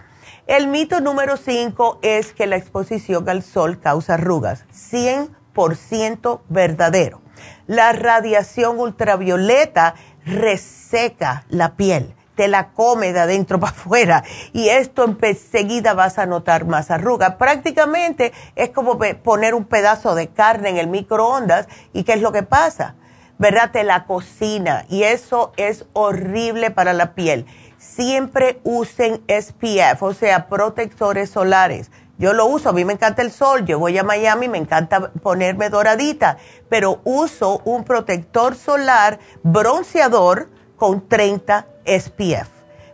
El 0.47 0.67
mito 0.67 0.99
número 1.01 1.38
5 1.38 1.99
es 2.04 2.34
que 2.34 2.45
la 2.45 2.56
exposición 2.56 3.28
al 3.28 3.41
sol 3.41 3.80
causa 3.80 4.13
arrugas. 4.13 4.65
100% 4.71 6.41
verdadero. 6.49 7.21
La 7.65 7.93
radiación 7.93 8.80
ultravioleta 8.80 9.95
reseca 10.25 11.45
la 11.49 11.75
piel, 11.75 12.15
te 12.36 12.47
la 12.47 12.69
come 12.73 13.13
de 13.13 13.21
adentro 13.21 13.60
para 13.60 13.71
afuera 13.71 14.23
y 14.54 14.69
esto 14.69 15.06
enseguida 15.21 15.95
vas 15.95 16.19
a 16.19 16.28
notar 16.28 16.65
más 16.65 16.91
arrugas. 16.91 17.36
Prácticamente 17.36 18.32
es 18.56 18.69
como 18.69 18.99
poner 19.23 19.56
un 19.56 19.65
pedazo 19.65 20.13
de 20.13 20.28
carne 20.28 20.69
en 20.69 20.78
el 20.78 20.88
microondas 20.88 21.67
y 21.91 22.04
¿qué 22.04 22.13
es 22.13 22.21
lo 22.21 22.32
que 22.32 22.43
pasa? 22.43 22.95
¿Verdad? 23.38 23.71
Te 23.71 23.84
la 23.84 24.06
cocina 24.06 24.86
y 24.89 25.04
eso 25.04 25.52
es 25.58 25.86
horrible 25.93 26.71
para 26.71 26.93
la 26.93 27.13
piel 27.15 27.45
siempre 27.86 28.60
usen 28.63 29.24
SPF, 29.28 30.02
o 30.02 30.13
sea, 30.13 30.48
protectores 30.48 31.30
solares. 31.30 31.91
Yo 32.17 32.34
lo 32.34 32.45
uso, 32.45 32.69
a 32.69 32.74
mí 32.74 32.86
me 32.86 32.93
encanta 32.93 33.21
el 33.21 33.32
sol, 33.32 33.65
yo 33.65 33.78
voy 33.78 33.98
a 33.98 34.04
Miami, 34.04 34.48
me 34.48 34.58
encanta 34.58 35.12
ponerme 35.12 35.69
doradita, 35.69 36.38
pero 36.69 37.02
uso 37.04 37.62
un 37.65 37.84
protector 37.84 38.56
solar 38.56 39.19
bronceador 39.43 40.50
con 40.78 41.08
30 41.08 41.67
SPF. 41.86 42.50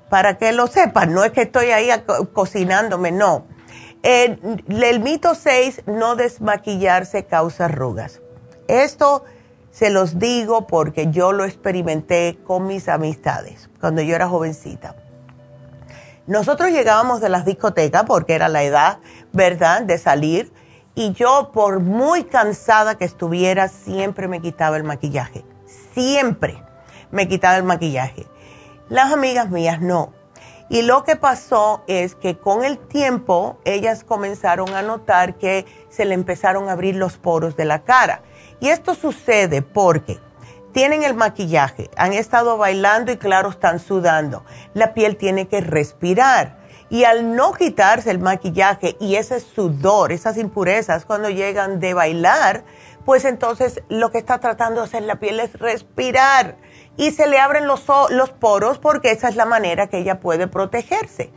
Para 0.10 0.38
que 0.38 0.52
lo 0.52 0.68
sepan, 0.68 1.14
no 1.14 1.24
es 1.24 1.32
que 1.32 1.44
estoy 1.44 1.68
ahí 1.68 1.90
cocinándome, 2.34 3.12
no. 3.12 3.46
El, 4.02 4.64
el 4.68 5.00
mito 5.00 5.36
6, 5.36 5.84
no 5.86 6.16
desmaquillarse 6.16 7.26
causa 7.26 7.66
arrugas. 7.66 8.22
Esto 8.68 9.24
se 9.72 9.90
los 9.90 10.20
digo 10.20 10.68
porque 10.68 11.10
yo 11.12 11.32
lo 11.32 11.46
experimenté 11.46 12.38
con 12.46 12.68
mis 12.68 12.90
amistades 12.90 13.70
cuando 13.80 14.02
yo 14.02 14.16
era 14.16 14.28
jovencita. 14.28 14.96
Nosotros 16.28 16.72
llegábamos 16.72 17.22
de 17.22 17.30
las 17.30 17.46
discotecas 17.46 18.04
porque 18.06 18.36
era 18.36 18.48
la 18.48 18.64
edad, 18.64 19.00
¿verdad?, 19.34 19.82
de 19.82 19.98
salir. 19.98 20.54
Y 20.94 21.14
yo, 21.14 21.52
por 21.54 21.80
muy 21.80 22.26
cansada 22.26 22.96
que 22.96 23.06
estuviera, 23.06 23.70
siempre 23.70 24.28
me 24.28 24.42
quitaba 24.42 24.78
el 24.78 24.84
maquillaje. 24.84 25.44
Siempre 25.94 26.62
me 27.10 27.28
quitaba 27.28 27.58
el 27.58 27.64
maquillaje. 27.64 28.28
Las 28.90 29.12
amigas 29.12 29.50
mías 29.50 29.82
no. 29.82 30.14
Y 30.70 30.84
lo 30.84 31.04
que 31.04 31.16
pasó 31.16 31.84
es 31.88 32.16
que 32.16 32.38
con 32.38 32.64
el 32.64 32.78
tiempo 32.78 33.58
ellas 33.66 34.04
comenzaron 34.04 34.74
a 34.74 34.82
notar 34.82 35.36
que 35.36 35.66
se 35.90 36.06
le 36.06 36.14
empezaron 36.14 36.70
a 36.70 36.74
abrir 36.74 36.96
los 36.96 37.18
poros 37.18 37.58
de 37.58 37.66
la 37.66 37.84
cara 37.84 38.22
y 38.62 38.70
esto 38.70 38.94
sucede 38.94 39.64
porque 39.64 40.20
tienen 40.72 41.04
el 41.04 41.16
maquillaje, 41.16 41.90
han 41.98 42.14
estado 42.14 42.58
bailando 42.58 43.12
y 43.12 43.18
claro, 43.18 43.50
están 43.50 43.80
sudando. 43.80 44.46
La 44.74 44.94
piel 44.94 45.18
tiene 45.18 45.48
que 45.48 45.60
respirar. 45.62 46.62
Y 46.90 47.06
al 47.06 47.36
no 47.36 47.54
quitarse 47.54 48.12
el 48.12 48.20
maquillaje 48.20 48.98
y 49.00 49.16
ese 49.16 49.40
sudor, 49.40 50.12
esas 50.12 50.38
impurezas 50.38 51.06
cuando 51.06 51.30
llegan 51.30 51.80
de 51.80 51.94
bailar, 51.94 52.64
pues 53.04 53.26
entonces 53.26 53.82
lo 53.90 54.12
que 54.12 54.20
está 54.20 54.40
tratando 54.40 54.82
de 54.82 54.88
hacer 54.88 55.04
la 55.04 55.20
piel 55.20 55.40
es 55.40 55.54
respirar. 55.54 56.58
Y 56.98 57.12
se 57.12 57.28
le 57.28 57.40
abren 57.40 57.66
los, 57.66 57.84
los 58.12 58.30
poros 58.30 58.78
porque 58.78 59.12
esa 59.12 59.28
es 59.28 59.36
la 59.36 59.46
manera 59.46 59.88
que 59.88 59.98
ella 59.98 60.20
puede 60.20 60.48
protegerse. 60.48 61.32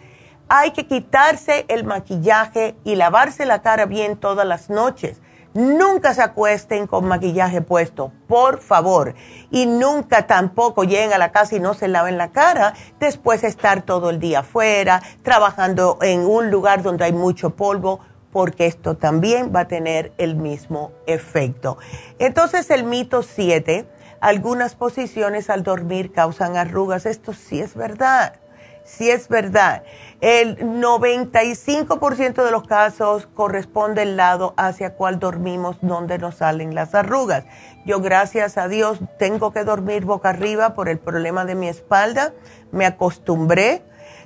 Hay 0.48 0.72
que 0.72 0.87
quitarse 0.87 1.64
el 1.68 1.84
maquillaje 1.84 2.76
y 2.84 2.96
lavarse 2.96 3.46
la 3.46 3.62
cara 3.62 3.87
bien 3.87 4.18
todas 4.18 4.46
las 4.46 4.68
noches 4.68 5.22
Nunca 5.55 6.14
se 6.14 6.23
acuesten 6.23 6.88
con 6.88 7.07
maquillaje 7.07 7.61
puesto, 7.61 8.11
por 8.27 8.59
favor. 8.59 9.14
Y 9.53 9.67
nunca 9.67 10.27
tampoco 10.27 10.83
lleguen 10.83 11.12
a 11.12 11.19
la 11.19 11.31
casa 11.31 11.55
y 11.55 11.61
no 11.61 11.75
se 11.75 11.87
laven 11.87 12.19
la 12.19 12.33
cara 12.33 12.75
después 12.99 13.43
de 13.43 13.49
estar 13.49 13.83
todo 13.83 14.11
el 14.11 14.19
día 14.19 14.40
afuera, 14.40 15.01
trabajando 15.23 15.99
en 16.03 16.27
un 16.27 16.51
lugar 16.51 16.83
donde 16.83 17.05
hay 17.05 17.12
mucho 17.12 17.51
polvo, 17.51 18.01
porque 18.33 18.67
esto 18.67 18.97
también 18.97 19.53
va 19.55 19.61
a 19.61 19.69
tener 19.69 20.12
el 20.19 20.35
mismo 20.35 20.90
efecto. 21.07 21.79
Entonces 22.19 22.69
el 22.71 22.83
mito 22.83 23.23
7, 23.23 23.87
algunas 24.21 24.75
posiciones 24.75 25.51
al 25.51 25.62
dormir 25.62 26.11
causan 26.11 26.57
arrugas. 26.57 27.07
Esto 27.07 27.33
sí 27.33 27.61
es 27.61 27.77
verdad, 27.77 28.40
sí 28.83 29.09
es 29.09 29.29
verdad. 29.29 29.85
El 30.24 30.56
95% 30.56 32.44
de 32.46 32.50
los 32.50 32.66
casos 32.66 33.28
corresponde 33.34 34.04
el 34.04 34.16
lado 34.16 34.54
hacia 34.56 34.94
cual 34.94 35.18
dormimos 35.18 35.76
donde 35.82 36.16
nos 36.16 36.37
salen 36.37 36.74
las 36.74 36.94
arrugas. 36.94 37.44
Yo 37.84 38.00
gracias 38.00 38.56
a 38.56 38.66
Dios 38.68 39.00
tengo 39.18 39.52
que 39.52 39.64
dormir 39.64 40.06
boca 40.06 40.30
arriba 40.30 40.72
por 40.72 40.88
el 40.88 40.98
problema 40.98 41.44
de 41.44 41.54
mi 41.54 41.68
espalda. 41.68 42.32
Me 42.72 42.87
acostumbré. 42.87 43.82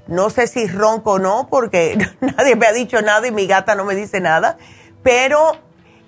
No 0.06 0.30
sé 0.30 0.46
si 0.46 0.68
ronco 0.68 1.14
o 1.14 1.18
no 1.18 1.48
porque 1.50 1.98
nadie 2.20 2.54
me 2.54 2.68
ha 2.68 2.72
dicho 2.72 3.02
nada 3.02 3.26
y 3.26 3.32
mi 3.32 3.48
gata 3.48 3.74
no 3.74 3.84
me 3.84 3.96
dice 3.96 4.20
nada. 4.20 4.56
Pero 5.02 5.50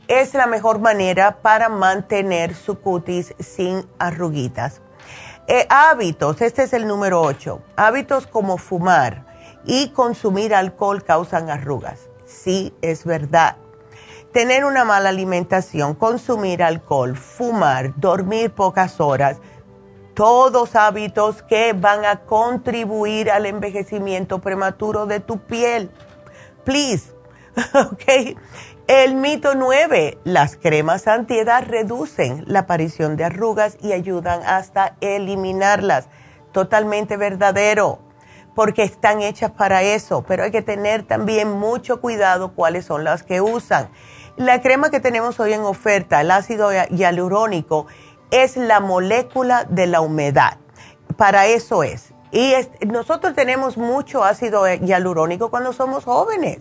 es 0.07 0.35
la 0.35 0.47
mejor 0.47 0.79
manera 0.79 1.39
para 1.43 1.69
mantener 1.69 2.55
su 2.55 2.79
cutis 2.79 3.35
sin 3.41 3.85
arruguitas. 3.99 4.83
Eh, 5.49 5.67
hábitos, 5.69 6.43
este 6.43 6.63
es 6.63 6.75
el 6.75 6.87
número 6.87 7.21
8. 7.23 7.61
Hábitos 7.75 8.29
como 8.29 8.57
fumar 8.57 9.29
y 9.71 9.91
consumir 9.91 10.53
alcohol 10.53 11.05
causan 11.05 11.49
arrugas. 11.49 12.09
Sí, 12.27 12.75
es 12.83 13.05
verdad. 13.05 13.55
Tener 14.33 14.65
una 14.65 14.85
mala 14.85 15.11
alimentación, 15.11 15.95
consumir 15.95 16.65
alcohol, 16.65 17.17
fumar, 17.17 17.93
dormir 17.95 18.51
pocas 18.51 19.01
horas, 19.01 19.39
todos 20.15 20.75
hábitos 20.75 21.45
que 21.45 21.73
van 21.73 22.05
a 22.05 22.23
contribuir 22.23 23.31
al 23.31 23.47
envejecimiento 23.47 24.41
prematuro 24.41 25.07
de 25.07 25.21
tu 25.21 25.39
piel. 25.39 25.89
Please, 26.65 27.13
¿ok? 27.75 28.37
El 28.89 29.15
mito 29.15 29.55
9, 29.55 30.19
las 30.25 30.57
cremas 30.57 31.07
antiedad 31.07 31.63
reducen 31.65 32.43
la 32.49 32.61
aparición 32.61 33.17
de 33.17 33.23
arrugas 33.23 33.77
y 33.81 33.93
ayudan 33.93 34.43
hasta 34.45 34.97
eliminarlas. 35.01 36.09
Totalmente 36.51 37.17
verdadero 37.17 38.10
porque 38.55 38.83
están 38.83 39.23
hechas 39.23 39.51
para 39.51 39.83
eso, 39.83 40.23
pero 40.27 40.45
hay 40.45 40.51
que 40.51 40.63
tener 40.63 41.03
también 41.05 41.51
mucho 41.51 42.01
cuidado 42.01 42.53
cuáles 42.55 42.85
son 42.85 43.05
las 43.05 43.23
que 43.23 43.41
usan. 43.41 43.91
La 44.37 44.61
crema 44.63 44.91
que 44.91 45.01
tenemos 45.01 45.39
hoy 45.41 45.53
en 45.53 45.63
oferta, 45.63 46.21
el 46.21 46.31
ácido 46.31 46.71
hialurónico, 46.91 47.87
es 48.31 48.57
la 48.57 48.81
molécula 48.81 49.65
de 49.65 49.87
la 49.87 50.01
humedad. 50.01 50.59
Para 51.17 51.47
eso 51.47 51.83
es. 51.83 52.15
Y 52.33 52.55
nosotros 52.87 53.35
tenemos 53.35 53.77
mucho 53.77 54.25
ácido 54.25 54.65
hialurónico 54.67 55.51
cuando 55.51 55.73
somos 55.73 56.05
jóvenes 56.05 56.61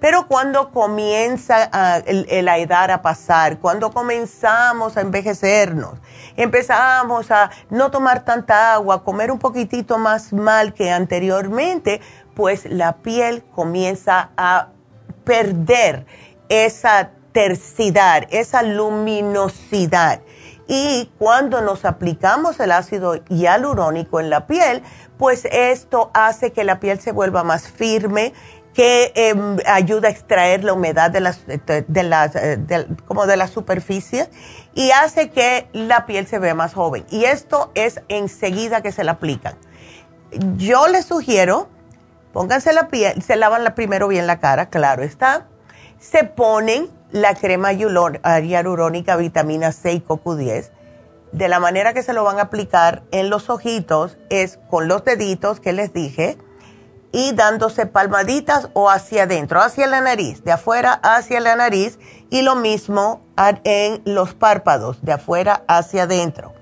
pero 0.00 0.26
cuando 0.26 0.70
comienza 0.70 1.70
la 1.70 2.58
edad 2.58 2.90
a 2.90 3.02
pasar, 3.02 3.58
cuando 3.58 3.90
comenzamos 3.90 4.96
a 4.96 5.02
envejecernos, 5.02 5.94
empezamos 6.36 7.30
a 7.30 7.50
no 7.68 7.90
tomar 7.90 8.24
tanta 8.24 8.72
agua, 8.74 9.04
comer 9.04 9.30
un 9.30 9.38
poquitito 9.38 9.98
más 9.98 10.32
mal 10.32 10.72
que 10.72 10.90
anteriormente, 10.90 12.00
pues 12.34 12.64
la 12.64 12.96
piel 12.96 13.44
comienza 13.54 14.30
a 14.36 14.68
perder 15.24 16.06
esa 16.48 17.10
tersidad, 17.32 18.26
esa 18.30 18.62
luminosidad. 18.62 20.22
Y 20.66 21.10
cuando 21.18 21.60
nos 21.60 21.84
aplicamos 21.84 22.60
el 22.60 22.70
ácido 22.70 23.16
hialurónico 23.26 24.20
en 24.20 24.30
la 24.30 24.46
piel, 24.46 24.82
pues 25.18 25.44
esto 25.50 26.10
hace 26.14 26.52
que 26.52 26.64
la 26.64 26.78
piel 26.80 27.00
se 27.00 27.12
vuelva 27.12 27.42
más 27.42 27.68
firme, 27.68 28.32
que 28.74 29.12
em, 29.14 29.58
ayuda 29.66 30.08
a 30.08 30.10
extraer 30.10 30.64
la 30.64 30.72
humedad 30.72 31.10
de 31.10 31.20
las, 31.20 31.40
de, 31.46 32.02
las, 32.02 32.36
eh, 32.36 32.58
como 33.06 33.26
de 33.26 33.36
la 33.36 33.48
superficie 33.48 34.28
y 34.74 34.90
hace 34.92 35.30
que 35.30 35.68
la 35.72 36.06
piel 36.06 36.26
se 36.26 36.38
vea 36.38 36.54
más 36.54 36.74
joven. 36.74 37.04
Y 37.10 37.24
esto 37.24 37.72
es 37.74 38.00
enseguida 38.08 38.80
que 38.82 38.92
se 38.92 39.04
la 39.04 39.12
aplican. 39.12 39.56
Yo 40.56 40.86
les 40.86 41.06
sugiero, 41.06 41.68
pónganse 42.32 42.72
la 42.72 42.88
piel, 42.88 43.22
se 43.22 43.36
lavan 43.36 43.64
la 43.64 43.74
primero 43.74 44.06
bien 44.06 44.26
la 44.26 44.38
cara, 44.38 44.70
claro 44.70 45.02
está. 45.02 45.48
Se 45.98 46.24
ponen 46.24 46.88
la 47.10 47.34
crema 47.34 47.72
hialurónica, 47.72 49.16
vitamina 49.16 49.72
C 49.72 49.92
y 49.92 50.00
CoQ10. 50.00 50.70
De 51.32 51.48
la 51.48 51.60
manera 51.60 51.92
que 51.92 52.02
se 52.02 52.12
lo 52.12 52.24
van 52.24 52.38
a 52.38 52.42
aplicar 52.42 53.02
en 53.10 53.30
los 53.30 53.50
ojitos 53.50 54.16
es 54.30 54.58
con 54.68 54.88
los 54.88 55.04
deditos 55.04 55.60
que 55.60 55.72
les 55.72 55.92
dije 55.92 56.38
y 57.12 57.32
dándose 57.32 57.86
palmaditas 57.86 58.68
o 58.72 58.88
hacia 58.88 59.24
adentro, 59.24 59.60
hacia 59.60 59.86
la 59.86 60.00
nariz, 60.00 60.44
de 60.44 60.52
afuera 60.52 60.92
hacia 61.02 61.40
la 61.40 61.56
nariz 61.56 61.98
y 62.30 62.42
lo 62.42 62.54
mismo 62.54 63.22
en 63.64 64.02
los 64.04 64.34
párpados, 64.34 65.02
de 65.02 65.12
afuera 65.12 65.64
hacia 65.66 66.04
adentro. 66.04 66.54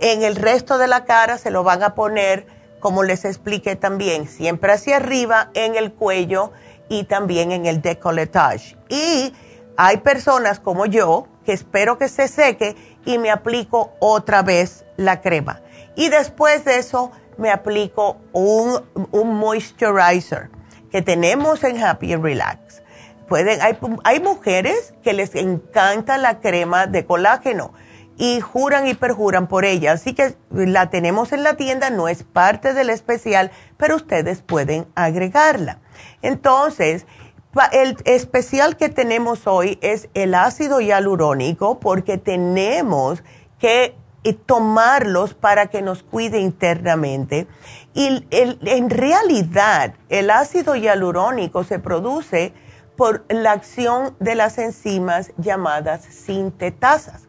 En 0.00 0.22
el 0.22 0.36
resto 0.36 0.78
de 0.78 0.88
la 0.88 1.04
cara 1.04 1.38
se 1.38 1.50
lo 1.50 1.64
van 1.64 1.82
a 1.82 1.94
poner, 1.94 2.46
como 2.80 3.02
les 3.02 3.24
expliqué 3.24 3.76
también, 3.76 4.28
siempre 4.28 4.72
hacia 4.72 4.96
arriba, 4.96 5.50
en 5.54 5.74
el 5.74 5.92
cuello 5.92 6.52
y 6.88 7.04
también 7.04 7.52
en 7.52 7.66
el 7.66 7.80
decolletage. 7.82 8.76
Y 8.88 9.32
hay 9.76 9.98
personas 9.98 10.60
como 10.60 10.86
yo 10.86 11.26
que 11.44 11.52
espero 11.52 11.98
que 11.98 12.08
se 12.08 12.28
seque 12.28 12.76
y 13.04 13.18
me 13.18 13.30
aplico 13.30 13.92
otra 14.00 14.42
vez 14.42 14.84
la 14.96 15.20
crema. 15.20 15.62
Y 15.96 16.10
después 16.10 16.64
de 16.64 16.78
eso 16.78 17.10
me 17.38 17.50
aplico 17.50 18.18
un, 18.32 18.82
un 19.10 19.34
moisturizer 19.36 20.50
que 20.90 21.02
tenemos 21.02 21.64
en 21.64 21.82
Happy 21.82 22.12
and 22.12 22.22
Relax. 22.22 22.82
Pueden, 23.28 23.60
hay, 23.60 23.78
hay 24.04 24.20
mujeres 24.20 24.94
que 25.02 25.12
les 25.12 25.34
encanta 25.34 26.18
la 26.18 26.40
crema 26.40 26.86
de 26.86 27.04
colágeno 27.04 27.72
y 28.16 28.40
juran 28.40 28.88
y 28.88 28.94
perjuran 28.94 29.46
por 29.46 29.64
ella. 29.64 29.92
Así 29.92 30.12
que 30.12 30.34
la 30.50 30.90
tenemos 30.90 31.32
en 31.32 31.42
la 31.42 31.54
tienda, 31.54 31.90
no 31.90 32.08
es 32.08 32.24
parte 32.24 32.74
del 32.74 32.90
especial, 32.90 33.50
pero 33.76 33.96
ustedes 33.96 34.42
pueden 34.42 34.86
agregarla. 34.94 35.78
Entonces, 36.22 37.06
el 37.72 37.96
especial 38.04 38.76
que 38.76 38.88
tenemos 38.88 39.46
hoy 39.46 39.78
es 39.80 40.08
el 40.14 40.34
ácido 40.34 40.80
hialurónico 40.80 41.78
porque 41.80 42.18
tenemos 42.18 43.22
que 43.58 43.94
y 44.22 44.32
tomarlos 44.32 45.34
para 45.34 45.66
que 45.66 45.82
nos 45.82 46.02
cuide 46.02 46.40
internamente. 46.40 47.46
Y 47.94 48.26
en 48.30 48.90
realidad 48.90 49.94
el 50.08 50.30
ácido 50.30 50.76
hialurónico 50.76 51.64
se 51.64 51.78
produce 51.78 52.52
por 52.96 53.24
la 53.28 53.52
acción 53.52 54.16
de 54.18 54.34
las 54.34 54.58
enzimas 54.58 55.32
llamadas 55.36 56.02
sintetasas. 56.02 57.28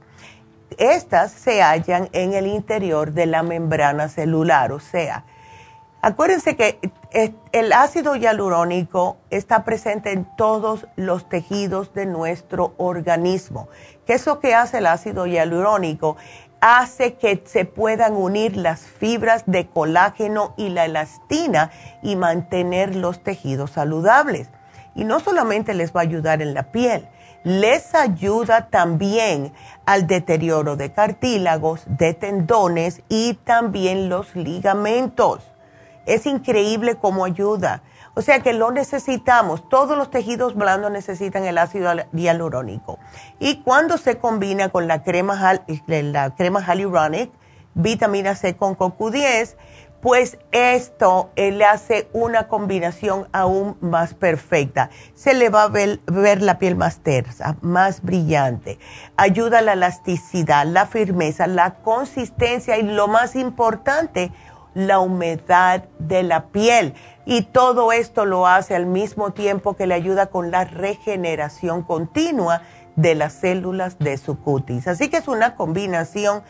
Estas 0.77 1.31
se 1.31 1.61
hallan 1.61 2.09
en 2.11 2.33
el 2.33 2.47
interior 2.47 3.11
de 3.11 3.25
la 3.27 3.43
membrana 3.43 4.07
celular, 4.07 4.71
o 4.71 4.79
sea, 4.79 5.25
acuérdense 6.01 6.55
que 6.55 6.79
el 7.51 7.73
ácido 7.73 8.15
hialurónico 8.15 9.17
está 9.29 9.63
presente 9.63 10.11
en 10.11 10.27
todos 10.37 10.87
los 10.95 11.27
tejidos 11.27 11.93
de 11.93 12.05
nuestro 12.05 12.73
organismo. 12.77 13.67
¿Qué 14.05 14.13
es 14.13 14.25
lo 14.25 14.39
que 14.39 14.55
hace 14.55 14.77
el 14.77 14.85
ácido 14.85 15.25
hialurónico? 15.25 16.17
Hace 16.61 17.15
que 17.15 17.43
se 17.45 17.65
puedan 17.65 18.15
unir 18.15 18.57
las 18.57 18.81
fibras 18.81 19.43
de 19.45 19.67
colágeno 19.67 20.53
y 20.57 20.69
la 20.69 20.85
elastina 20.85 21.71
y 22.01 22.15
mantener 22.15 22.95
los 22.95 23.23
tejidos 23.23 23.71
saludables. 23.71 24.49
Y 24.95 25.05
no 25.05 25.19
solamente 25.19 25.73
les 25.73 25.93
va 25.95 26.01
a 26.01 26.03
ayudar 26.03 26.41
en 26.41 26.53
la 26.53 26.71
piel, 26.71 27.07
les 27.43 27.95
ayuda 27.95 28.67
también 28.69 29.53
al 29.85 30.07
deterioro 30.07 30.75
de 30.75 30.91
cartílagos, 30.91 31.83
de 31.87 32.13
tendones 32.13 33.01
y 33.07 33.35
también 33.35 34.09
los 34.09 34.35
ligamentos. 34.35 35.43
Es 36.05 36.25
increíble 36.25 36.95
cómo 36.95 37.23
ayuda. 37.23 37.83
O 38.19 38.21
sea 38.21 38.41
que 38.41 38.51
lo 38.51 38.69
necesitamos. 38.69 39.69
Todos 39.69 39.97
los 39.97 40.11
tejidos 40.11 40.53
blandos 40.53 40.91
necesitan 40.91 41.45
el 41.45 41.57
ácido 41.57 41.89
hialurónico. 42.11 42.99
Y 43.39 43.61
cuando 43.61 43.97
se 43.97 44.17
combina 44.17 44.67
con 44.67 44.89
la 44.89 45.03
crema, 45.03 45.61
la 45.77 46.35
crema 46.35 46.61
hyaluronic, 46.61 47.31
vitamina 47.75 48.35
C 48.35 48.57
con 48.57 48.77
CoQ10, 48.77 49.55
pues 50.01 50.37
esto 50.51 51.29
eh, 51.37 51.51
le 51.51 51.63
hace 51.63 52.09
una 52.11 52.49
combinación 52.49 53.29
aún 53.31 53.77
más 53.79 54.15
perfecta. 54.15 54.89
Se 55.13 55.33
le 55.33 55.47
va 55.47 55.63
a 55.63 55.69
ver, 55.69 56.01
la 56.41 56.59
piel 56.59 56.75
más 56.75 56.99
tersa, 56.99 57.55
más 57.61 58.01
brillante. 58.01 58.79
Ayuda 59.15 59.59
a 59.59 59.61
la 59.61 59.71
elasticidad, 59.71 60.65
la 60.65 60.87
firmeza, 60.87 61.47
la 61.47 61.75
consistencia 61.75 62.77
y 62.79 62.83
lo 62.83 63.07
más 63.07 63.37
importante, 63.37 64.33
la 64.73 64.99
humedad 64.99 65.85
de 65.99 66.23
la 66.23 66.47
piel. 66.47 66.95
Y 67.29 67.43
todo 67.43 67.91
esto 67.91 68.25
lo 68.25 68.47
hace 68.47 68.75
al 68.75 68.87
mismo 68.87 69.33
tiempo 69.33 69.75
que 69.75 69.85
le 69.85 69.93
ayuda 69.93 70.31
con 70.31 70.49
la 70.49 70.65
regeneración 70.65 71.83
continua 71.83 72.63
de 72.95 73.13
las 73.13 73.33
células 73.33 73.99
de 73.99 74.17
su 74.17 74.39
cutis. 74.39 74.87
Así 74.87 75.09
que 75.09 75.17
es 75.17 75.27
una 75.27 75.55
combinación 75.55 76.41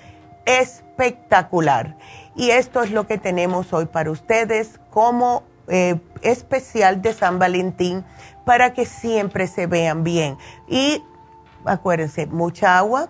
espectacular. 0.45 1.97
Y 2.33 2.51
esto 2.51 2.81
es 2.81 2.91
lo 2.91 3.07
que 3.07 3.17
tenemos 3.17 3.73
hoy 3.73 3.87
para 3.87 4.09
ustedes 4.09 4.79
como 4.89 5.43
eh, 5.67 5.99
especial 6.21 7.01
de 7.01 7.11
San 7.11 7.39
Valentín 7.39 8.05
para 8.45 8.71
que 8.71 8.85
siempre 8.85 9.47
se 9.47 9.67
vean 9.67 10.05
bien. 10.05 10.37
Y 10.69 11.03
acuérdense, 11.65 12.25
mucha 12.25 12.77
agua 12.77 13.09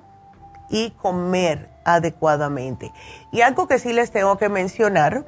y 0.71 0.89
comer 0.89 1.69
adecuadamente. 1.85 2.91
Y 3.31 3.41
algo 3.41 3.67
que 3.67 3.77
sí 3.77 3.93
les 3.93 4.09
tengo 4.09 4.39
que 4.39 4.49
mencionar, 4.49 5.23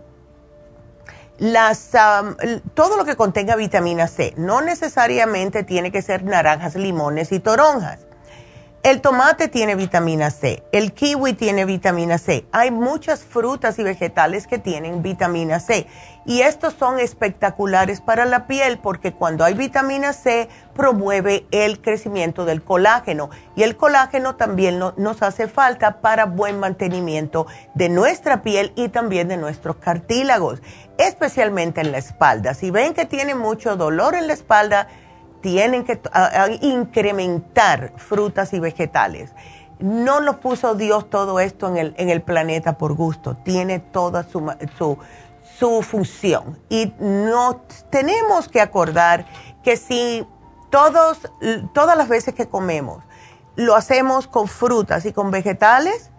las, 1.41 1.89
todo 2.75 2.97
lo 2.97 3.03
que 3.03 3.15
contenga 3.15 3.55
vitamina 3.55 4.07
C, 4.07 4.35
no 4.37 4.61
necesariamente 4.61 5.63
tiene 5.63 5.91
que 5.91 6.03
ser 6.03 6.23
naranjas, 6.23 6.75
limones 6.75 7.31
y 7.31 7.39
toronjas. 7.39 8.01
El 8.83 9.01
tomate 9.01 9.47
tiene 9.47 9.73
vitamina 9.73 10.29
C, 10.29 10.61
el 10.71 10.93
kiwi 10.93 11.33
tiene 11.33 11.65
vitamina 11.65 12.19
C. 12.19 12.45
Hay 12.51 12.69
muchas 12.69 13.23
frutas 13.23 13.79
y 13.79 13.83
vegetales 13.83 14.45
que 14.45 14.59
tienen 14.59 15.01
vitamina 15.01 15.59
C 15.59 15.87
y 16.25 16.41
estos 16.41 16.73
son 16.73 16.99
espectaculares 16.99 18.01
para 18.01 18.25
la 18.25 18.45
piel 18.47 18.77
porque 18.77 19.13
cuando 19.13 19.43
hay 19.43 19.53
vitamina 19.53 20.13
C 20.13 20.49
promueve 20.73 21.45
el 21.51 21.81
crecimiento 21.81 22.45
del 22.45 22.63
colágeno 22.63 23.29
y 23.55 23.63
el 23.63 23.75
colágeno 23.75 24.35
también 24.35 24.79
nos 24.79 25.21
hace 25.21 25.47
falta 25.47 26.01
para 26.01 26.25
buen 26.25 26.59
mantenimiento 26.59 27.47
de 27.73 27.89
nuestra 27.89 28.41
piel 28.41 28.71
y 28.75 28.89
también 28.89 29.27
de 29.27 29.37
nuestros 29.37 29.77
cartílagos, 29.77 30.61
especialmente 30.97 31.81
en 31.81 31.91
la 31.91 31.97
espalda. 31.97 32.53
Si 32.53 32.71
ven 32.71 32.93
que 32.93 33.05
tienen 33.05 33.37
mucho 33.37 33.75
dolor 33.75 34.15
en 34.15 34.27
la 34.27 34.33
espalda, 34.33 34.87
tienen 35.41 35.83
que 35.83 35.99
incrementar 36.61 37.93
frutas 37.97 38.53
y 38.53 38.59
vegetales. 38.59 39.33
No 39.79 40.19
lo 40.19 40.39
puso 40.39 40.75
Dios 40.75 41.09
todo 41.09 41.39
esto 41.39 41.67
en 41.67 41.77
el, 41.77 41.93
en 41.97 42.09
el 42.09 42.21
planeta 42.21 42.77
por 42.77 42.93
gusto, 42.93 43.35
tiene 43.35 43.79
toda 43.79 44.21
su, 44.23 44.53
su, 44.77 44.99
su 45.61 45.83
función. 45.83 46.59
Y 46.69 46.91
no 46.99 47.61
tenemos 47.91 48.49
que 48.49 48.59
acordar 48.59 49.27
que 49.63 49.77
si 49.77 50.25
todos, 50.71 51.19
todas 51.71 51.95
las 51.95 52.09
veces 52.09 52.33
que 52.33 52.49
comemos 52.49 53.03
lo 53.55 53.75
hacemos 53.75 54.25
con 54.25 54.47
frutas 54.47 55.05
y 55.05 55.13
con 55.13 55.29
vegetales, 55.29 56.09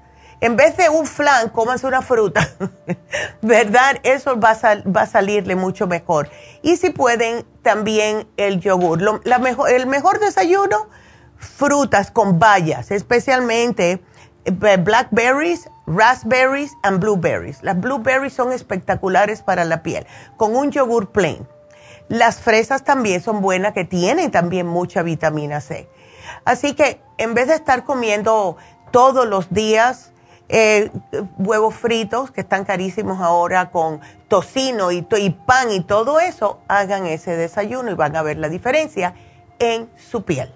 en 0.40 0.54
vez 0.54 0.76
de 0.76 0.88
un 0.90 1.06
flan, 1.06 1.48
cómanse 1.48 1.88
una 1.88 2.02
fruta, 2.02 2.48
¿verdad? 3.42 3.98
Eso 4.04 4.38
va 4.38 4.50
a, 4.50 4.76
va 4.88 5.02
a, 5.02 5.06
salirle 5.06 5.56
mucho 5.56 5.88
mejor. 5.88 6.30
Y 6.62 6.76
si 6.76 6.90
pueden, 6.90 7.44
también 7.62 8.28
el 8.36 8.60
yogur. 8.60 9.26
la 9.26 9.38
mejor, 9.40 9.70
el 9.70 9.86
mejor 9.86 10.20
desayuno, 10.20 10.88
frutas 11.36 12.12
con 12.12 12.38
bayas, 12.38 12.92
especialmente 12.92 14.04
eh, 14.44 14.76
blackberries, 14.76 15.68
raspberries 15.86 16.76
and 16.82 17.00
blueberries. 17.00 17.62
Las 17.62 17.80
blueberries 17.80 18.32
son 18.32 18.52
espectaculares 18.52 19.42
para 19.42 19.64
la 19.64 19.82
piel, 19.82 20.06
con 20.36 20.54
un 20.56 20.70
yogur 20.70 21.10
plain. 21.10 21.46
Las 22.08 22.40
fresas 22.40 22.84
también 22.84 23.22
son 23.22 23.40
buenas, 23.40 23.72
que 23.72 23.84
tienen 23.84 24.30
también 24.30 24.66
mucha 24.66 25.02
vitamina 25.02 25.60
C. 25.60 25.88
Así 26.44 26.74
que 26.74 27.00
en 27.18 27.34
vez 27.34 27.48
de 27.48 27.54
estar 27.54 27.84
comiendo 27.84 28.56
todos 28.90 29.26
los 29.26 29.50
días 29.52 30.12
eh, 30.48 30.90
huevos 31.38 31.74
fritos 31.74 32.30
que 32.30 32.42
están 32.42 32.64
carísimos 32.64 33.20
ahora 33.20 33.70
con 33.70 34.00
tocino 34.28 34.92
y, 34.92 35.00
pan 35.00 35.72
y 35.72 35.80
todo 35.80 36.20
eso, 36.20 36.60
hagan 36.68 37.06
ese 37.06 37.36
desayuno 37.36 37.90
y 37.90 37.94
van 37.94 38.16
a 38.16 38.22
ver 38.22 38.36
la 38.36 38.50
diferencia 38.50 39.14
en 39.58 39.88
su 39.96 40.24
piel. 40.24 40.52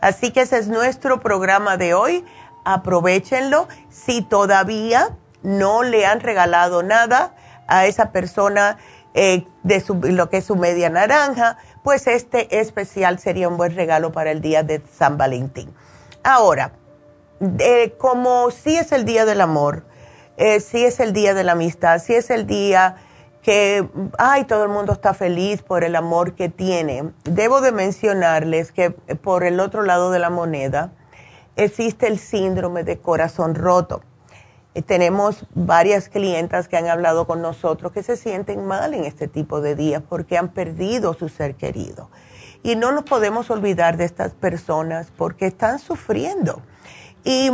Así 0.00 0.30
que 0.30 0.42
ese 0.42 0.58
es 0.58 0.68
nuestro 0.68 1.20
programa 1.20 1.76
de 1.76 1.94
hoy. 1.94 2.24
Aprovechenlo. 2.64 3.68
Si 3.88 4.22
todavía 4.22 5.16
no 5.42 5.82
le 5.82 6.06
han 6.06 6.20
regalado 6.20 6.82
nada 6.82 7.34
a 7.66 7.86
esa 7.86 8.12
persona 8.12 8.78
eh, 9.14 9.46
de 9.62 9.82
lo 10.12 10.28
que 10.30 10.38
es 10.38 10.44
su 10.44 10.56
media 10.56 10.90
naranja, 10.90 11.58
pues 11.82 12.06
este 12.06 12.60
especial 12.60 13.18
sería 13.18 13.48
un 13.48 13.56
buen 13.56 13.74
regalo 13.74 14.12
para 14.12 14.30
el 14.30 14.40
día 14.40 14.62
de 14.62 14.82
San 14.92 15.18
Valentín. 15.18 15.74
Ahora, 16.22 16.72
como 17.98 18.50
si 18.50 18.76
es 18.76 18.92
el 18.92 19.04
día 19.04 19.24
del 19.24 19.40
amor, 19.40 19.84
eh, 20.36 20.60
si 20.60 20.84
es 20.84 21.00
el 21.00 21.12
día 21.12 21.34
de 21.34 21.44
la 21.44 21.52
amistad, 21.52 21.98
si 21.98 22.14
es 22.14 22.30
el 22.30 22.46
día 22.46 22.96
que, 23.42 23.88
ay, 24.18 24.44
todo 24.44 24.64
el 24.64 24.68
mundo 24.68 24.92
está 24.92 25.14
feliz 25.14 25.62
por 25.62 25.82
el 25.82 25.96
amor 25.96 26.34
que 26.34 26.48
tiene. 26.48 27.10
Debo 27.24 27.60
de 27.60 27.72
mencionarles 27.72 28.72
que 28.72 28.90
por 28.90 29.44
el 29.44 29.60
otro 29.60 29.82
lado 29.82 30.10
de 30.10 30.18
la 30.18 30.30
moneda 30.30 30.92
existe 31.56 32.06
el 32.06 32.18
síndrome 32.18 32.84
de 32.84 32.98
corazón 32.98 33.54
roto. 33.54 34.02
Eh, 34.74 34.82
tenemos 34.82 35.46
varias 35.54 36.08
clientas 36.08 36.68
que 36.68 36.76
han 36.76 36.88
hablado 36.88 37.26
con 37.26 37.42
nosotros 37.42 37.92
que 37.92 38.02
se 38.02 38.16
sienten 38.16 38.64
mal 38.66 38.94
en 38.94 39.04
este 39.04 39.26
tipo 39.26 39.60
de 39.60 39.74
días 39.74 40.02
porque 40.08 40.38
han 40.38 40.50
perdido 40.50 41.14
su 41.14 41.28
ser 41.28 41.56
querido. 41.56 42.08
Y 42.62 42.76
no 42.76 42.92
nos 42.92 43.04
podemos 43.04 43.50
olvidar 43.50 43.96
de 43.96 44.04
estas 44.04 44.32
personas 44.32 45.12
porque 45.16 45.46
están 45.46 45.78
sufriendo. 45.78 46.62
Y 47.24 47.50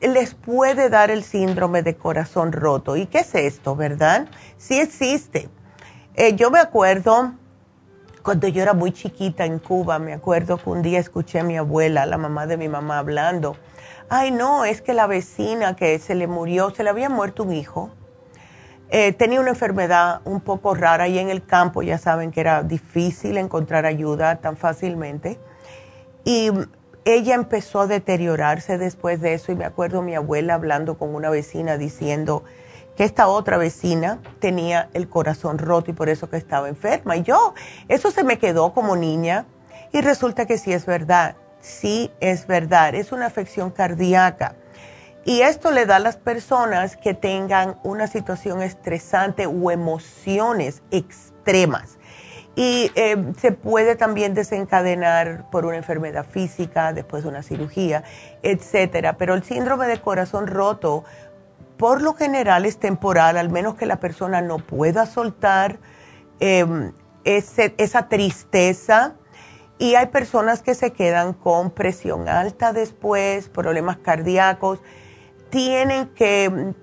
les 0.00 0.34
puede 0.34 0.90
dar 0.90 1.10
el 1.10 1.24
síndrome 1.24 1.82
de 1.82 1.96
corazón 1.96 2.52
roto. 2.52 2.96
¿Y 2.96 3.06
qué 3.06 3.20
es 3.20 3.34
esto, 3.34 3.76
verdad? 3.76 4.28
Sí 4.58 4.78
existe. 4.78 5.48
Eh, 6.14 6.34
yo 6.34 6.50
me 6.50 6.58
acuerdo 6.58 7.34
cuando 8.28 8.46
yo 8.46 8.60
era 8.60 8.74
muy 8.74 8.92
chiquita 8.92 9.46
en 9.46 9.58
Cuba, 9.58 9.98
me 9.98 10.12
acuerdo 10.12 10.58
que 10.58 10.68
un 10.68 10.82
día 10.82 10.98
escuché 10.98 11.38
a 11.40 11.44
mi 11.44 11.56
abuela, 11.56 12.04
la 12.04 12.18
mamá 12.18 12.46
de 12.46 12.58
mi 12.58 12.68
mamá, 12.68 12.98
hablando. 12.98 13.56
Ay, 14.10 14.32
no, 14.32 14.66
es 14.66 14.82
que 14.82 14.92
la 14.92 15.06
vecina 15.06 15.76
que 15.76 15.98
se 15.98 16.14
le 16.14 16.26
murió, 16.26 16.68
se 16.68 16.84
le 16.84 16.90
había 16.90 17.08
muerto 17.08 17.44
un 17.44 17.54
hijo. 17.54 17.88
Eh, 18.90 19.14
tenía 19.14 19.40
una 19.40 19.48
enfermedad 19.48 20.20
un 20.26 20.42
poco 20.42 20.74
rara 20.74 21.08
y 21.08 21.18
en 21.18 21.30
el 21.30 21.42
campo 21.42 21.80
ya 21.80 21.96
saben 21.96 22.30
que 22.30 22.42
era 22.42 22.62
difícil 22.62 23.38
encontrar 23.38 23.86
ayuda 23.86 24.36
tan 24.42 24.58
fácilmente. 24.58 25.40
Y 26.22 26.50
ella 27.06 27.34
empezó 27.34 27.80
a 27.80 27.86
deteriorarse 27.86 28.76
después 28.76 29.22
de 29.22 29.32
eso 29.32 29.52
y 29.52 29.54
me 29.54 29.64
acuerdo 29.64 30.02
mi 30.02 30.14
abuela 30.14 30.52
hablando 30.52 30.98
con 30.98 31.14
una 31.14 31.30
vecina 31.30 31.78
diciendo 31.78 32.44
que 32.98 33.04
esta 33.04 33.28
otra 33.28 33.58
vecina 33.58 34.18
tenía 34.40 34.88
el 34.92 35.08
corazón 35.08 35.58
roto 35.58 35.92
y 35.92 35.94
por 35.94 36.08
eso 36.08 36.28
que 36.28 36.36
estaba 36.36 36.68
enferma. 36.68 37.16
Y 37.16 37.22
yo, 37.22 37.54
eso 37.86 38.10
se 38.10 38.24
me 38.24 38.38
quedó 38.40 38.74
como 38.74 38.96
niña 38.96 39.46
y 39.92 40.00
resulta 40.00 40.46
que 40.46 40.58
sí 40.58 40.72
es 40.72 40.84
verdad, 40.84 41.36
sí 41.60 42.10
es 42.18 42.48
verdad, 42.48 42.96
es 42.96 43.12
una 43.12 43.26
afección 43.26 43.70
cardíaca. 43.70 44.56
Y 45.24 45.42
esto 45.42 45.70
le 45.70 45.86
da 45.86 45.96
a 45.96 46.00
las 46.00 46.16
personas 46.16 46.96
que 46.96 47.14
tengan 47.14 47.78
una 47.84 48.08
situación 48.08 48.62
estresante 48.62 49.46
o 49.46 49.70
emociones 49.70 50.82
extremas 50.90 51.98
y 52.58 52.90
eh, 52.96 53.16
se 53.38 53.52
puede 53.52 53.94
también 53.94 54.34
desencadenar 54.34 55.48
por 55.48 55.64
una 55.64 55.76
enfermedad 55.76 56.26
física, 56.26 56.92
después 56.92 57.22
de 57.22 57.28
una 57.28 57.44
cirugía, 57.44 58.02
etcétera. 58.42 59.16
Pero 59.16 59.34
el 59.34 59.44
síndrome 59.44 59.86
de 59.86 60.00
corazón 60.00 60.48
roto, 60.48 61.04
por 61.78 62.02
lo 62.02 62.14
general, 62.14 62.66
es 62.66 62.78
temporal, 62.78 63.38
al 63.38 63.50
menos 63.50 63.76
que 63.76 63.86
la 63.86 64.00
persona 64.00 64.42
no 64.42 64.58
pueda 64.58 65.06
soltar 65.06 65.78
em, 66.40 66.92
esa 67.24 68.08
tristeza. 68.08 69.14
Y 69.78 69.94
hay 69.94 70.06
personas 70.06 70.60
que 70.60 70.74
se 70.74 70.92
quedan 70.92 71.34
con 71.34 71.70
presión 71.70 72.28
alta 72.28 72.72
después, 72.72 73.48
problemas 73.48 73.96
cardíacos. 73.98 74.80
Tienen 75.50 76.08
que 76.08 76.74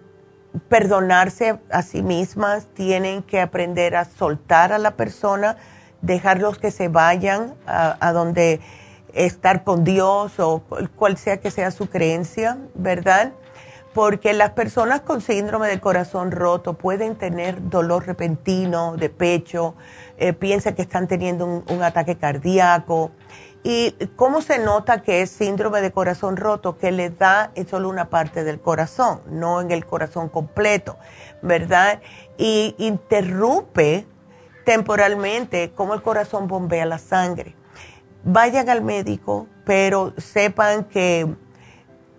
perdonarse 0.70 1.60
a 1.70 1.82
sí 1.82 2.02
mismas, 2.02 2.68
tienen 2.74 3.22
que 3.22 3.42
aprender 3.42 3.98
a 3.98 4.06
soltar 4.06 4.72
a 4.72 4.78
la 4.78 4.92
persona, 4.92 5.58
dejarlos 6.02 6.58
que 6.58 6.72
se 6.72 6.88
vayan 6.88 7.54
a, 7.68 8.14
donde 8.14 8.62
estar 9.14 9.66
con 9.66 9.84
Dios 9.84 10.40
o 10.40 10.64
cual 10.96 11.18
sea 11.18 11.38
que 11.42 11.52
sea 11.52 11.72
su 11.72 11.90
creencia, 11.90 12.58
¿verdad? 12.76 13.34
Porque 13.96 14.34
las 14.34 14.52
personas 14.52 15.02
con 15.02 15.22
síndrome 15.22 15.68
del 15.68 15.80
corazón 15.80 16.30
roto 16.30 16.74
pueden 16.74 17.16
tener 17.16 17.70
dolor 17.70 18.06
repentino 18.06 18.96
de 18.96 19.10
pecho, 19.10 19.74
eh, 20.18 20.34
piensan 20.34 20.76
que 20.76 20.84
están 20.84 21.08
teniendo 21.08 21.46
un, 21.48 21.64
un 21.70 21.82
ataque 21.82 22.16
cardíaco 22.16 23.12
¿Y 23.68 23.94
cómo 24.16 24.42
se 24.42 24.60
nota 24.60 25.02
que 25.02 25.24
es 25.24 25.32
síndrome 25.32 25.82
de 25.82 25.92
corazón 25.92 26.38
roto? 26.38 26.78
Que 26.78 26.92
le 26.92 27.10
da 27.10 27.50
en 27.56 27.68
solo 27.68 27.90
una 27.90 28.12
parte 28.12 28.44
del 28.44 28.60
corazón, 28.62 29.22
no 29.28 29.60
en 29.60 29.72
el 29.72 29.88
corazón 29.88 30.30
completo, 30.30 30.98
¿verdad? 31.42 32.00
Y 32.38 32.76
interrumpe 32.78 34.06
temporalmente 34.66 35.72
cómo 35.74 35.96
el 35.96 36.04
corazón 36.04 36.48
bombea 36.48 36.86
la 36.86 37.00
sangre. 37.00 37.56
Vayan 38.24 38.70
al 38.70 38.84
médico, 38.84 39.48
pero 39.66 40.14
sepan 40.18 40.84
que 40.84 41.26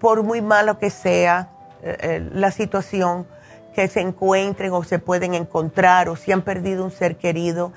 por 0.00 0.24
muy 0.24 0.42
malo 0.42 0.80
que 0.80 0.90
sea 0.90 1.52
eh, 1.82 1.96
eh, 2.00 2.30
la 2.32 2.50
situación 2.50 3.26
que 3.74 3.88
se 3.88 4.00
encuentren 4.00 4.72
o 4.72 4.84
se 4.84 4.98
pueden 4.98 5.34
encontrar 5.34 6.08
o 6.08 6.16
si 6.16 6.32
han 6.32 6.42
perdido 6.42 6.84
un 6.84 6.90
ser 6.90 7.16
querido, 7.16 7.72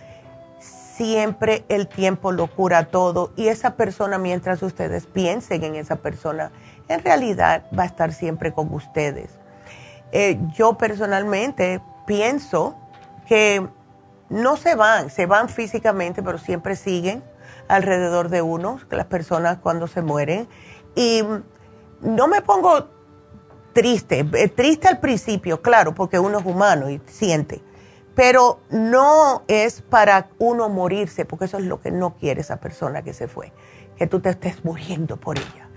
siempre 0.59 1.63
el 1.69 1.87
tiempo 1.87 2.31
lo 2.31 2.47
cura 2.47 2.85
todo 2.85 3.31
y 3.35 3.47
esa 3.47 3.75
persona, 3.75 4.17
mientras 4.17 4.61
ustedes 4.63 5.05
piensen 5.05 5.63
en 5.63 5.75
esa 5.75 5.97
persona, 5.97 6.51
en 6.87 7.03
realidad 7.03 7.63
va 7.77 7.83
a 7.83 7.85
estar 7.85 8.13
siempre 8.13 8.51
con 8.53 8.73
ustedes. 8.73 9.29
Eh, 10.11 10.39
yo 10.55 10.77
personalmente 10.77 11.81
pienso 12.05 12.75
que 13.27 13.67
no 14.29 14.57
se 14.57 14.75
van, 14.75 15.09
se 15.09 15.25
van 15.25 15.49
físicamente, 15.49 16.23
pero 16.23 16.37
siempre 16.37 16.75
siguen 16.75 17.23
alrededor 17.67 18.29
de 18.29 18.41
uno, 18.41 18.79
las 18.89 19.05
personas 19.05 19.59
cuando 19.59 19.87
se 19.87 20.01
mueren. 20.01 20.47
Y 20.95 21.23
no 22.01 22.27
me 22.27 22.41
pongo 22.41 22.89
triste, 23.81 24.25
eh, 24.33 24.47
triste 24.49 24.87
al 24.87 24.99
principio, 24.99 25.61
claro, 25.61 25.95
porque 25.95 26.19
uno 26.19 26.39
es 26.39 26.45
humano 26.45 26.89
y 26.89 27.01
siente 27.05 27.61
pero 28.19 28.59
no 28.69 29.43
es 29.47 29.81
para 29.81 30.27
uno 30.39 30.67
morirse, 30.67 31.23
porque 31.23 31.45
eso 31.45 31.57
es 31.57 31.63
lo 31.63 31.79
que 31.79 31.89
no 31.89 32.15
quiere 32.17 32.41
esa 32.41 32.57
persona 32.57 33.01
que 33.01 33.13
se 33.13 33.29
fue, 33.29 33.53
que 33.95 34.07
tú 34.07 34.19
te 34.19 34.27
estés 34.27 34.65
muriendo 34.65 35.15
por 35.15 35.37
ella. 35.37 35.69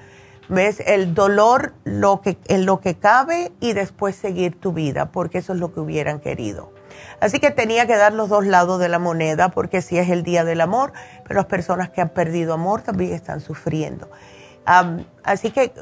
¿Ves? 0.49 0.83
El 0.85 1.15
dolor 1.15 1.73
lo 1.85 2.21
que, 2.21 2.39
en 2.49 2.67
lo 2.67 2.81
que 2.81 2.97
cabe 2.97 3.53
y 3.61 3.75
después 3.75 4.17
seguir 4.17 4.59
tu 4.59 4.73
vida, 4.73 5.13
porque 5.13 5.39
eso 5.39 5.53
es 5.53 5.61
lo 5.61 5.73
que 5.73 5.79
hubieran 5.79 6.19
querido. 6.19 6.73
Así 7.21 7.39
que 7.39 7.53
tenía 7.53 7.87
que 7.87 7.97
dar 7.97 8.13
los 8.13 8.29
dos 8.29 8.45
lados 8.45 8.81
de 8.81 8.89
la 8.89 8.99
moneda, 8.99 9.51
porque 9.51 9.81
sí 9.81 9.97
es 9.97 10.11
el 10.11 10.25
día 10.25 10.45
del 10.45 10.63
amor, 10.63 10.93
pero 11.23 11.37
las 11.37 11.47
personas 11.47 11.91
que 11.91 12.01
han 12.01 12.09
perdido 12.09 12.55
amor 12.55 12.83
también 12.83 13.13
están 13.13 13.41
sufriendo. 13.41 14.11
así 15.23 15.53
que 15.53 15.73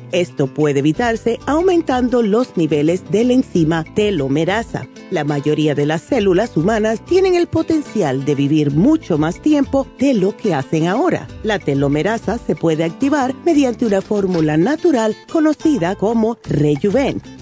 Esto 0.11 0.47
puede 0.47 0.79
evitarse 0.79 1.39
aumentando 1.45 2.21
los 2.21 2.57
niveles 2.57 3.09
de 3.11 3.23
la 3.23 3.33
enzima 3.33 3.83
telomerasa. 3.95 4.87
La 5.09 5.23
mayoría 5.23 5.75
de 5.75 5.85
las 5.85 6.01
células 6.01 6.55
humanas 6.57 7.03
tienen 7.05 7.35
el 7.35 7.47
potencial 7.47 8.25
de 8.25 8.35
vivir 8.35 8.71
mucho 8.71 9.17
más 9.17 9.41
tiempo 9.41 9.87
de 9.99 10.13
lo 10.13 10.35
que 10.35 10.53
hacen 10.53 10.87
ahora. 10.87 11.27
La 11.43 11.59
telomerasa 11.59 12.37
se 12.37 12.55
puede 12.55 12.83
activar 12.83 13.33
mediante 13.45 13.85
una 13.85 14.01
fórmula 14.01 14.57
natural 14.57 15.15
conocida 15.31 15.95
como 15.95 16.37
Rejuven 16.43 17.21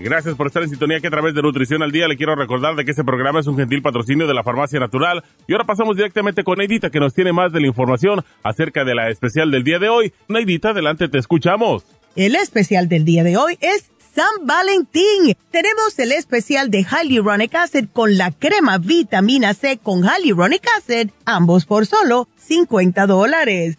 Gracias 0.00 0.36
por 0.36 0.46
estar 0.46 0.62
en 0.62 0.70
sintonía 0.70 1.00
que 1.00 1.08
a 1.08 1.10
través 1.10 1.34
de 1.34 1.42
Nutrición 1.42 1.82
al 1.82 1.90
Día 1.90 2.06
le 2.06 2.16
quiero 2.16 2.36
recordar 2.36 2.76
de 2.76 2.84
que 2.84 2.92
este 2.92 3.02
programa 3.02 3.40
es 3.40 3.48
un 3.48 3.56
gentil 3.56 3.82
patrocinio 3.82 4.28
de 4.28 4.34
la 4.34 4.44
Farmacia 4.44 4.78
Natural. 4.78 5.24
Y 5.48 5.52
ahora 5.52 5.64
pasamos 5.64 5.96
directamente 5.96 6.44
con 6.44 6.58
Neidita 6.58 6.90
que 6.90 7.00
nos 7.00 7.14
tiene 7.14 7.32
más 7.32 7.52
de 7.52 7.60
la 7.60 7.66
información 7.66 8.24
acerca 8.44 8.84
de 8.84 8.94
la 8.94 9.10
especial 9.10 9.50
del 9.50 9.64
día 9.64 9.80
de 9.80 9.88
hoy. 9.88 10.12
Neidita, 10.28 10.70
adelante, 10.70 11.08
te 11.08 11.18
escuchamos. 11.18 11.84
El 12.14 12.36
especial 12.36 12.88
del 12.88 13.04
día 13.04 13.24
de 13.24 13.36
hoy 13.36 13.58
es 13.60 13.90
San 14.14 14.46
Valentín. 14.46 15.36
Tenemos 15.50 15.98
el 15.98 16.12
especial 16.12 16.70
de 16.70 16.84
Hyaluronic 16.84 17.54
Acid 17.56 17.86
con 17.92 18.16
la 18.16 18.30
crema 18.30 18.78
vitamina 18.78 19.52
C 19.54 19.78
con 19.78 20.02
Hyaluronic 20.02 20.64
Acid, 20.76 21.10
ambos 21.24 21.66
por 21.66 21.86
solo 21.86 22.28
50 22.36 23.06
dólares. 23.06 23.78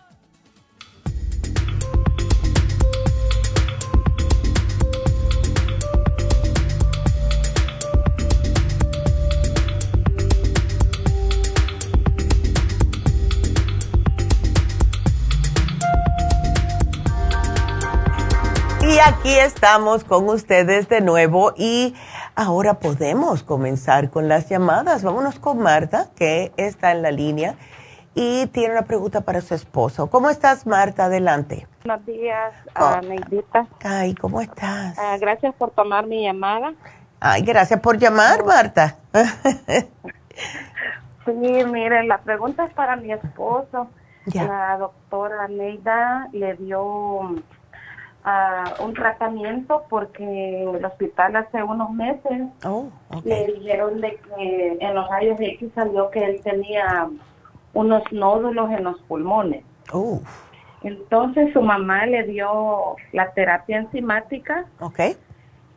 Aquí 19.03 19.33
estamos 19.35 20.03
con 20.03 20.29
ustedes 20.29 20.87
de 20.87 21.01
nuevo 21.01 21.53
y 21.57 21.95
ahora 22.35 22.75
podemos 22.75 23.41
comenzar 23.41 24.11
con 24.11 24.27
las 24.27 24.47
llamadas. 24.47 25.03
Vámonos 25.03 25.39
con 25.39 25.59
Marta, 25.59 26.09
que 26.15 26.51
está 26.57 26.91
en 26.91 27.01
la 27.01 27.09
línea 27.09 27.55
y 28.13 28.45
tiene 28.47 28.73
una 28.73 28.83
pregunta 28.83 29.21
para 29.21 29.41
su 29.41 29.55
esposo. 29.55 30.09
¿Cómo 30.09 30.29
estás, 30.29 30.67
Marta? 30.67 31.05
Adelante. 31.05 31.67
Buenos 31.83 32.05
días, 32.05 32.53
oh. 32.79 32.99
Neidita. 33.01 33.67
Ay, 33.83 34.13
¿cómo 34.13 34.39
estás? 34.39 34.95
Uh, 34.97 35.19
gracias 35.19 35.55
por 35.55 35.71
tomar 35.71 36.05
mi 36.05 36.23
llamada. 36.23 36.73
Ay, 37.19 37.41
gracias 37.41 37.79
por 37.79 37.97
llamar, 37.97 38.45
Marta. 38.45 38.97
sí, 41.25 41.63
mire, 41.71 42.03
la 42.03 42.19
pregunta 42.19 42.65
es 42.65 42.73
para 42.73 42.95
mi 42.97 43.11
esposo. 43.11 43.89
Ya. 44.27 44.43
La 44.43 44.77
doctora 44.77 45.47
Neida 45.47 46.27
le 46.33 46.53
dio 46.53 47.43
uh, 48.25 48.83
un 48.83 48.93
tratamiento 48.93 49.83
porque 49.89 50.23
en 50.63 50.75
el 50.75 50.85
hospital 50.85 51.35
hace 51.35 51.63
unos 51.63 51.91
meses 51.91 52.43
oh, 52.63 52.89
okay. 53.09 53.47
le 53.47 53.53
dijeron 53.53 54.01
de 54.01 54.17
que 54.17 54.77
en 54.79 54.95
los 54.95 55.09
rayos 55.09 55.39
X 55.39 55.69
salió 55.75 56.09
que 56.11 56.23
él 56.23 56.41
tenía 56.43 57.09
unos 57.73 58.03
nódulos 58.11 58.69
en 58.71 58.83
los 58.83 58.99
pulmones. 59.01 59.63
Oh. 59.93 60.21
Entonces 60.83 61.53
su 61.53 61.61
mamá 61.61 62.05
le 62.05 62.23
dio 62.23 62.95
la 63.11 63.31
terapia 63.31 63.77
enzimática 63.77 64.65
okay. 64.79 65.15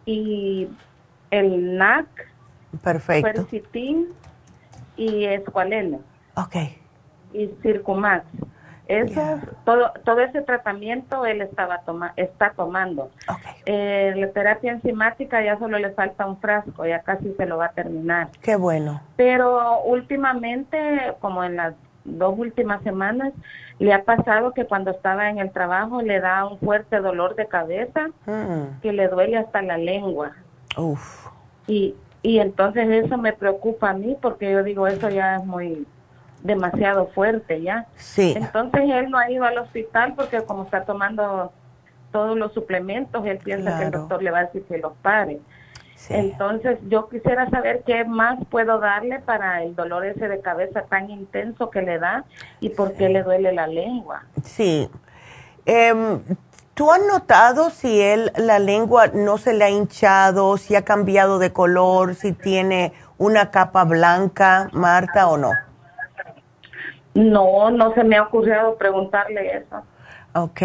y 0.07 0.69
el 1.31 1.77
NAC, 1.77 2.07
Perfecto. 2.83 3.33
Quercitin 3.33 4.09
y 4.97 5.25
escualene. 5.25 6.01
Okay. 6.37 6.79
Y 7.33 7.51
Circumax. 7.63 8.25
Eso, 8.87 9.15
yeah. 9.15 9.41
todo, 9.65 9.93
todo 10.05 10.21
ese 10.21 10.43
tratamiento 10.43 11.25
él 11.25 11.41
estaba 11.41 11.79
toma, 11.81 12.13
está 12.17 12.53
tomando. 12.55 13.11
Okay. 13.27 13.53
Eh, 13.65 14.13
la 14.17 14.29
terapia 14.29 14.73
enzimática 14.73 15.43
ya 15.43 15.59
solo 15.59 15.79
le 15.79 15.91
falta 15.91 16.27
un 16.27 16.39
frasco, 16.39 16.85
ya 16.85 17.01
casi 17.01 17.33
se 17.35 17.47
lo 17.47 17.57
va 17.57 17.67
a 17.67 17.73
terminar. 17.73 18.29
Qué 18.43 18.57
bueno. 18.57 19.01
Pero 19.17 19.81
últimamente, 19.85 21.15
como 21.21 21.45
en 21.45 21.57
las 21.57 21.75
dos 22.05 22.39
últimas 22.39 22.83
semanas, 22.83 23.33
le 23.79 23.93
ha 23.95 24.05
pasado 24.05 24.53
que 24.53 24.67
cuando 24.67 24.91
estaba 24.91 25.31
en 25.31 25.39
el 25.39 25.51
trabajo 25.51 26.03
le 26.03 26.21
da 26.21 26.47
un 26.47 26.59
fuerte 26.59 27.01
dolor 27.01 27.35
de 27.37 27.47
cabeza, 27.47 28.09
mm. 28.27 28.81
que 28.83 28.93
le 28.93 29.09
duele 29.09 29.39
hasta 29.39 29.63
la 29.63 29.79
lengua. 29.79 30.33
Uf. 30.77 31.29
Y, 31.67 31.95
y 32.23 32.39
entonces 32.39 32.87
eso 33.05 33.17
me 33.17 33.33
preocupa 33.33 33.91
a 33.91 33.95
mí 33.95 34.17
porque 34.21 34.53
yo 34.53 34.63
digo, 34.63 34.87
eso 34.87 35.09
ya 35.09 35.37
es 35.37 35.45
muy 35.45 35.87
demasiado 36.45 37.09
fuerte 37.09 37.61
ya. 37.63 37.87
Sí. 37.97 38.35
Entonces 38.37 38.83
él 38.85 39.11
no 39.11 39.19
ha 39.19 39.29
ido 39.31 39.45
al 39.45 39.59
hospital 39.59 40.15
porque 40.15 40.43
como 40.43 40.63
está 40.63 40.85
tomando 40.85 41.53
todos 42.13 42.37
los 42.39 42.53
suplementos, 42.53 43.27
él 43.27 43.39
piensa 43.39 43.71
Claro. 43.71 43.79
que 43.79 43.85
el 43.87 43.91
doctor 43.91 44.23
le 44.23 44.31
va 44.31 44.39
a 44.39 44.45
decir 44.45 44.63
que 44.67 44.79
los 44.79 44.93
pare. 45.03 45.41
Sí. 45.97 46.15
Entonces 46.15 46.79
yo 46.89 47.09
quisiera 47.09 47.49
saber 47.51 47.83
qué 47.87 48.05
más 48.05 48.39
puedo 48.51 48.79
darle 48.79 49.21
para 49.21 49.63
el 49.65 49.75
dolor 49.75 50.05
ese 50.05 50.29
de 50.29 50.41
cabeza 50.41 50.83
tan 50.83 51.09
intenso 51.11 51.71
que 51.71 51.83
le 51.83 51.99
da 51.99 52.25
y 52.61 52.69
por 52.69 52.93
qué 52.93 53.09
le 53.09 53.23
duele 53.23 53.53
la 53.53 53.67
lengua. 53.67 54.23
Sí. 54.45 54.89
Em, 55.67 56.21
¿Tú 56.75 56.91
has 56.93 57.01
notado 57.07 57.71
si 57.71 58.01
él, 58.01 58.33
la 58.37 58.59
lengua 58.59 59.07
no 59.07 59.39
se 59.39 59.53
le 59.55 59.65
ha 59.65 59.71
hinchado, 59.71 60.57
si 60.57 60.75
ha 60.75 60.83
cambiado 60.83 61.39
de 61.39 61.53
color, 61.53 62.17
si 62.17 62.33
tiene 62.33 62.93
una 63.17 63.51
capa 63.53 63.85
blanca, 63.85 64.69
Marta, 64.73 65.29
o 65.29 65.37
no? 65.39 65.53
No, 67.15 67.71
no 67.71 67.95
se 67.95 68.05
me 68.05 68.17
ha 68.17 68.25
ocurrido 68.25 68.77
preguntarle 68.77 69.59
eso. 69.59 69.83
Ok, 70.35 70.63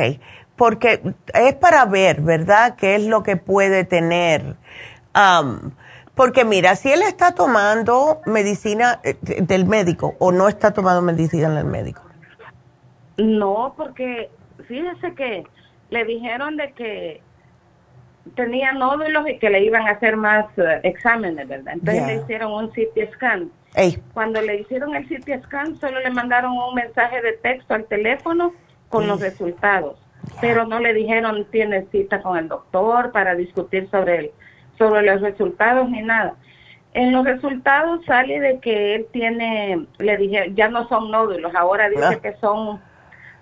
porque 0.56 1.02
es 1.34 1.56
para 1.56 1.86
ver, 1.86 2.22
¿verdad?, 2.22 2.76
qué 2.76 2.96
es 2.96 3.06
lo 3.06 3.24
que 3.24 3.38
puede 3.38 3.84
tener. 3.84 4.56
Um, 5.16 5.72
porque 6.16 6.44
mira, 6.44 6.76
si 6.76 6.92
él 6.92 7.02
está 7.02 7.34
tomando 7.34 8.22
medicina 8.26 9.00
eh, 9.04 9.16
del 9.42 9.66
médico 9.66 10.16
o 10.20 10.32
no 10.32 10.48
está 10.48 10.72
tomando 10.72 11.02
medicina 11.02 11.50
del 11.50 11.66
médico. 11.66 12.02
No, 13.18 13.74
porque 13.78 14.30
fíjese 14.68 15.14
que 15.14 15.44
le 15.90 16.06
dijeron 16.06 16.58
de 16.58 16.72
que 16.74 17.22
tenía 18.36 18.72
nódulos 18.74 19.28
y 19.30 19.38
que 19.40 19.50
le 19.50 19.64
iban 19.64 19.88
a 19.88 19.92
hacer 19.92 20.16
más 20.18 20.46
uh, 20.58 20.64
exámenes, 20.84 21.48
¿verdad? 21.48 21.74
Entonces 21.74 22.06
le 22.08 22.16
hicieron 22.16 22.52
un 22.52 22.70
CT 22.70 23.14
scan. 23.14 23.52
Ey, 23.76 24.02
Cuando 24.14 24.42
le 24.42 24.62
hicieron 24.62 24.96
el 24.96 25.06
CT 25.08 25.44
scan, 25.46 25.76
solo 25.78 26.00
le 26.00 26.10
mandaron 26.10 26.52
un 26.52 26.76
mensaje 26.76 27.22
de 27.22 27.34
texto 27.34 27.74
al 27.74 27.86
teléfono 27.86 28.54
con 28.90 29.08
los 29.08 29.22
resultados, 29.22 29.98
pero 30.42 30.66
no 30.66 30.80
le 30.80 30.94
dijeron 30.94 31.46
tiene 31.52 31.86
cita 31.92 32.22
con 32.22 32.38
el 32.38 32.48
doctor 32.48 33.12
para 33.12 33.36
discutir 33.36 33.88
sobre 33.92 34.32
sobre 34.78 35.02
los 35.04 35.22
resultados 35.22 35.90
ni 35.90 36.02
nada. 36.02 36.36
En 36.94 37.12
los 37.12 37.24
resultados 37.26 38.04
sale 38.06 38.40
de 38.40 38.60
que 38.60 38.96
él 38.96 39.08
tiene, 39.12 39.86
le 40.00 40.18
dije, 40.18 40.52
ya 40.56 40.70
no 40.70 40.88
son 40.88 41.12
nódulos, 41.12 41.54
ahora 41.54 41.88
dice 41.90 42.04
Ah. 42.04 42.16
que 42.20 42.34
son, 42.38 42.80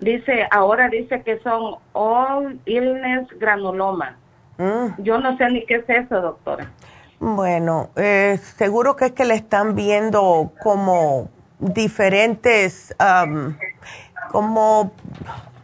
dice, 0.00 0.46
ahora 0.50 0.88
dice 0.88 1.22
que 1.22 1.38
son 1.38 1.76
all 1.92 2.58
illness 2.66 3.26
granuloma. 3.38 4.16
Mm, 4.58 5.02
Yo 5.02 5.18
no 5.18 5.36
sé 5.36 5.50
ni 5.50 5.64
qué 5.64 5.76
es 5.76 5.88
eso, 5.88 6.20
doctora. 6.20 6.70
bueno, 7.18 7.90
eh, 7.96 8.38
seguro 8.56 8.96
que 8.96 9.06
es 9.06 9.12
que 9.12 9.24
le 9.24 9.34
están 9.34 9.74
viendo 9.74 10.52
como 10.62 11.28
diferentes, 11.58 12.94
um, 13.00 13.54
como 14.30 14.92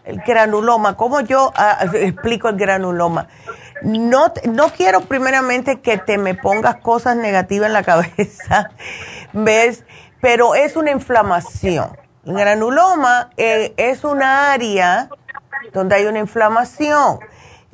el 0.04 0.20
granuloma. 0.26 0.96
¿Cómo 0.96 1.20
yo 1.20 1.52
ah, 1.56 1.84
explico 1.92 2.48
el 2.48 2.56
granuloma? 2.56 3.28
no, 3.84 4.32
no 4.44 4.68
quiero 4.70 5.02
primeramente 5.02 5.80
que 5.80 5.98
te 5.98 6.18
me 6.18 6.34
pongas 6.34 6.76
cosas 6.76 7.16
negativas 7.16 7.66
en 7.66 7.72
la 7.72 7.82
cabeza, 7.84 8.70
¿ves? 9.32 9.84
Pero 10.20 10.54
es 10.54 10.76
una 10.76 10.90
inflamación. 10.90 11.96
El 12.24 12.34
granuloma 12.34 13.30
eh, 13.36 13.74
es 13.76 14.04
una 14.04 14.52
área 14.52 15.10
donde 15.72 15.96
hay 15.96 16.06
una 16.06 16.18
inflamación. 16.18 17.18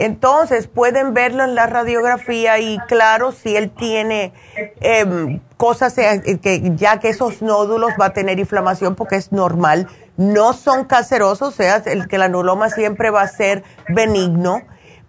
Entonces 0.01 0.67
pueden 0.67 1.13
verlo 1.13 1.45
en 1.45 1.55
la 1.55 1.67
radiografía 1.67 2.59
y 2.59 2.79
claro, 2.89 3.33
si 3.33 3.55
él 3.55 3.71
tiene 3.71 4.33
em, 4.81 5.41
cosas 5.59 5.99
eh, 5.99 6.41
que 6.43 6.73
ya 6.75 6.99
que 7.01 7.11
esos 7.11 7.43
nódulos 7.43 7.93
va 8.01 8.07
a 8.07 8.13
tener 8.15 8.39
inflamación 8.39 8.95
porque 8.95 9.17
es 9.17 9.31
normal, 9.31 9.89
no 10.17 10.55
son 10.55 10.87
cancerosos, 10.87 11.49
o 11.49 11.51
sea, 11.51 11.83
el 11.85 12.07
granuloma 12.07 12.71
siempre 12.71 13.11
va 13.11 13.21
a 13.21 13.29
ser 13.29 13.63
benigno, 13.89 14.63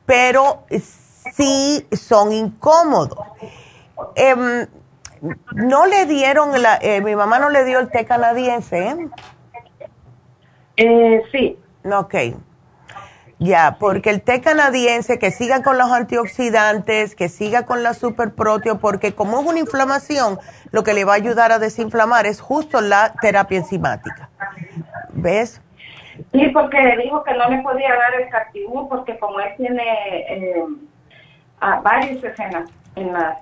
pero 0.06 0.66
sí 1.36 1.88
son 1.94 2.34
incómodos. 2.34 3.18
Em, 4.16 4.68
no 5.54 5.86
le 5.86 6.06
dieron, 6.06 6.62
la, 6.62 6.80
eh, 6.82 7.00
mi 7.00 7.16
mamá 7.16 7.40
no 7.40 7.50
le 7.50 7.64
dio 7.64 7.80
el 7.80 7.90
té 7.90 8.04
canadiense, 8.04 8.90
¿eh? 8.90 9.10
eh 10.76 11.22
sí. 11.32 11.58
Ok. 11.90 12.16
Ya, 13.42 13.78
porque 13.80 14.12
el 14.12 14.22
té 14.22 14.40
canadiense, 14.40 15.18
que 15.18 15.32
siga 15.32 15.64
con 15.64 15.80
los 15.80 15.92
antioxidantes, 15.92 17.16
que 17.16 17.28
siga 17.28 17.66
con 17.66 17.82
la 17.82 17.96
superproteo, 17.96 18.78
porque 18.78 19.16
como 19.16 19.42
es 19.42 19.48
una 19.48 19.58
inflamación, 19.58 20.38
lo 20.70 20.84
que 20.84 20.94
le 20.94 21.06
va 21.06 21.14
a 21.14 21.16
ayudar 21.16 21.52
a 21.52 21.58
desinflamar 21.58 22.28
es 22.28 22.40
justo 22.40 22.82
la 22.82 23.14
terapia 23.20 23.58
enzimática. 23.58 24.30
¿Ves? 25.14 25.60
Sí, 26.32 26.50
porque 26.50 26.84
le 26.84 26.98
dijo 26.98 27.24
que 27.24 27.34
no 27.34 27.50
le 27.50 27.64
podía 27.64 27.90
dar 27.90 28.22
el 28.22 28.30
cartibú 28.30 28.88
porque 28.88 29.18
como 29.18 29.40
él 29.40 29.50
tiene 29.58 29.86
eh, 30.30 30.64
varias 31.82 32.24
escenas 32.24 32.70
en 32.96 33.12
las 33.12 33.40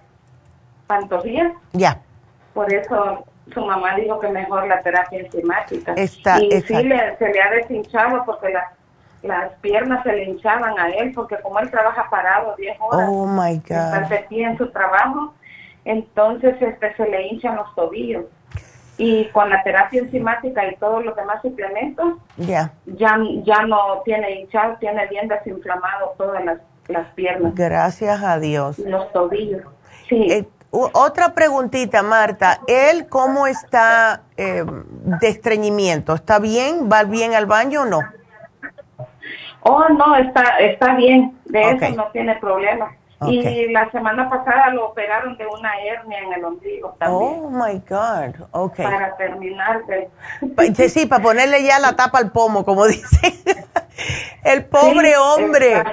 pantorrillas. 0.88 1.52
Ya. 1.74 2.00
Por 2.54 2.74
eso 2.74 3.26
su 3.54 3.66
mamá 3.66 3.96
dijo 3.96 4.18
que 4.22 4.30
mejor 4.30 4.66
la 4.66 4.82
terapia 4.82 5.20
enzimática. 5.20 5.92
Está, 5.98 6.42
y 6.42 6.62
sí 6.62 6.84
le, 6.84 7.18
se 7.18 7.34
le 7.34 7.42
ha 7.42 7.50
deshinchado 7.50 8.24
porque 8.24 8.48
las 8.50 8.79
las 9.22 9.54
piernas 9.56 10.04
se 10.04 10.14
le 10.14 10.26
hinchaban 10.26 10.80
a 10.80 10.90
él 10.90 11.12
porque 11.14 11.38
como 11.42 11.60
él 11.60 11.70
trabaja 11.70 12.10
parado 12.10 12.56
10 12.58 12.78
horas, 12.80 13.10
oh 13.12 13.26
my 13.26 13.62
God. 13.68 14.12
en 14.32 14.58
su 14.58 14.70
trabajo, 14.72 15.34
entonces 15.86 16.56
este 16.62 16.96
se 16.96 17.08
le 17.08 17.28
hinchan 17.28 17.56
los 17.56 17.74
tobillos. 17.76 18.26
Y 18.98 19.26
con 19.30 19.50
la 19.50 19.64
terapia 19.64 20.02
enzimática 20.02 20.66
y 20.68 20.76
todos 20.76 21.06
los 21.06 21.16
demás 21.16 21.42
suplementos, 21.42 22.16
ya 22.36 22.74
ya 22.86 23.66
no 23.66 24.02
tiene 24.04 24.42
hinchado, 24.42 24.76
tiene 24.78 25.08
bien 25.08 25.30
desinflamado 25.30 26.16
todas 26.18 26.44
las, 26.44 26.60
las 26.90 27.08
piernas. 27.14 27.56
Gracias 27.56 28.22
a 28.22 28.40
Dios. 28.40 28.78
Los 28.80 29.10
tobillos. 29.14 29.64
Sí. 30.10 30.28
Eh, 30.30 30.48
otra 30.72 31.34
preguntita, 31.34 32.04
Marta. 32.04 32.60
¿Él 32.68 33.08
cómo 33.08 33.48
está 33.48 34.24
eh, 34.38 34.64
de 34.66 35.28
estreñimiento? 35.28 36.14
¿Está 36.14 36.40
bien? 36.40 36.90
¿Va 36.92 37.04
bien 37.04 37.34
al 37.34 37.46
baño 37.46 37.84
o 37.84 37.86
no? 37.86 38.02
Oh, 39.62 39.86
no, 39.90 40.16
está, 40.16 40.58
está 40.60 40.96
bien, 40.96 41.38
de 41.46 41.72
eso 41.72 41.90
no 41.96 42.08
tiene 42.12 42.36
problema. 42.36 42.96
Y 43.28 43.68
la 43.68 43.92
semana 43.92 44.30
pasada 44.30 44.70
lo 44.70 44.88
operaron 44.88 45.36
de 45.36 45.46
una 45.46 45.74
hernia 45.82 46.20
en 46.20 46.34
el 46.34 46.46
ombligo 46.46 46.96
también. 47.00 47.44
Oh 47.44 47.50
my 47.50 47.82
God, 47.90 48.48
ok. 48.52 48.78
Para 48.78 49.18
terminar 49.18 49.86
de. 49.88 50.10
Sí, 50.90 51.06
para 51.06 51.22
ponerle 51.22 51.64
ya 51.64 51.80
la 51.80 51.98
tapa 51.98 52.18
al 52.20 52.32
pomo, 52.32 52.64
como 52.64 52.86
dicen. 52.88 53.34
el 54.46 54.66
pobre 54.66 55.18
hombre. 55.18 55.84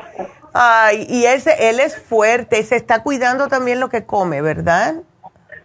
Ay, 0.52 1.04
y 1.08 1.26
ese, 1.26 1.68
él 1.68 1.80
es 1.80 2.00
fuerte, 2.00 2.62
se 2.62 2.76
está 2.76 3.02
cuidando 3.02 3.48
también 3.48 3.80
lo 3.80 3.88
que 3.88 4.06
come, 4.06 4.40
¿verdad? 4.40 4.94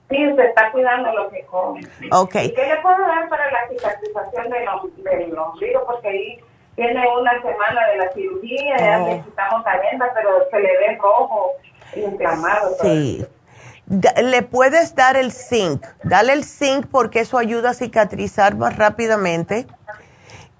Sí, 0.10 0.18
se 0.36 0.46
está 0.46 0.70
cuidando 0.72 1.14
lo 1.14 1.30
que 1.30 1.46
come. 1.46 1.82
Ok. 2.12 2.36
¿Y 2.44 2.54
qué 2.54 2.68
le 2.68 2.78
puedo 2.82 3.00
dar 3.00 3.30
para 3.30 3.50
la 3.50 3.60
cicatrización 3.70 4.50
del, 4.50 5.38
ombligo? 5.38 5.86
Porque 5.86 6.08
ahí 6.10 6.40
tiene 6.76 7.04
una 7.20 7.42
semana 7.42 7.82
de 7.92 7.98
la 7.98 8.12
cirugía, 8.14 8.78
ya 8.80 9.02
oh. 9.02 9.08
necesitamos 9.08 9.66
agenda, 9.66 10.12
pero 10.14 10.30
se 10.50 10.60
le 10.60 10.78
ve 10.78 10.98
rojo, 11.02 11.52
inflamado. 11.96 12.76
Sí. 12.82 13.26
Le 13.88 14.42
puedes 14.44 14.96
dar 14.96 15.18
el 15.18 15.34
zinc, 15.34 15.86
dale 16.04 16.34
el 16.34 16.46
zinc 16.46 16.88
porque 16.88 17.20
eso 17.20 17.38
ayuda 17.38 17.72
a 17.72 17.74
cicatrizar 17.74 18.56
más 18.56 18.78
rápidamente. 18.78 19.68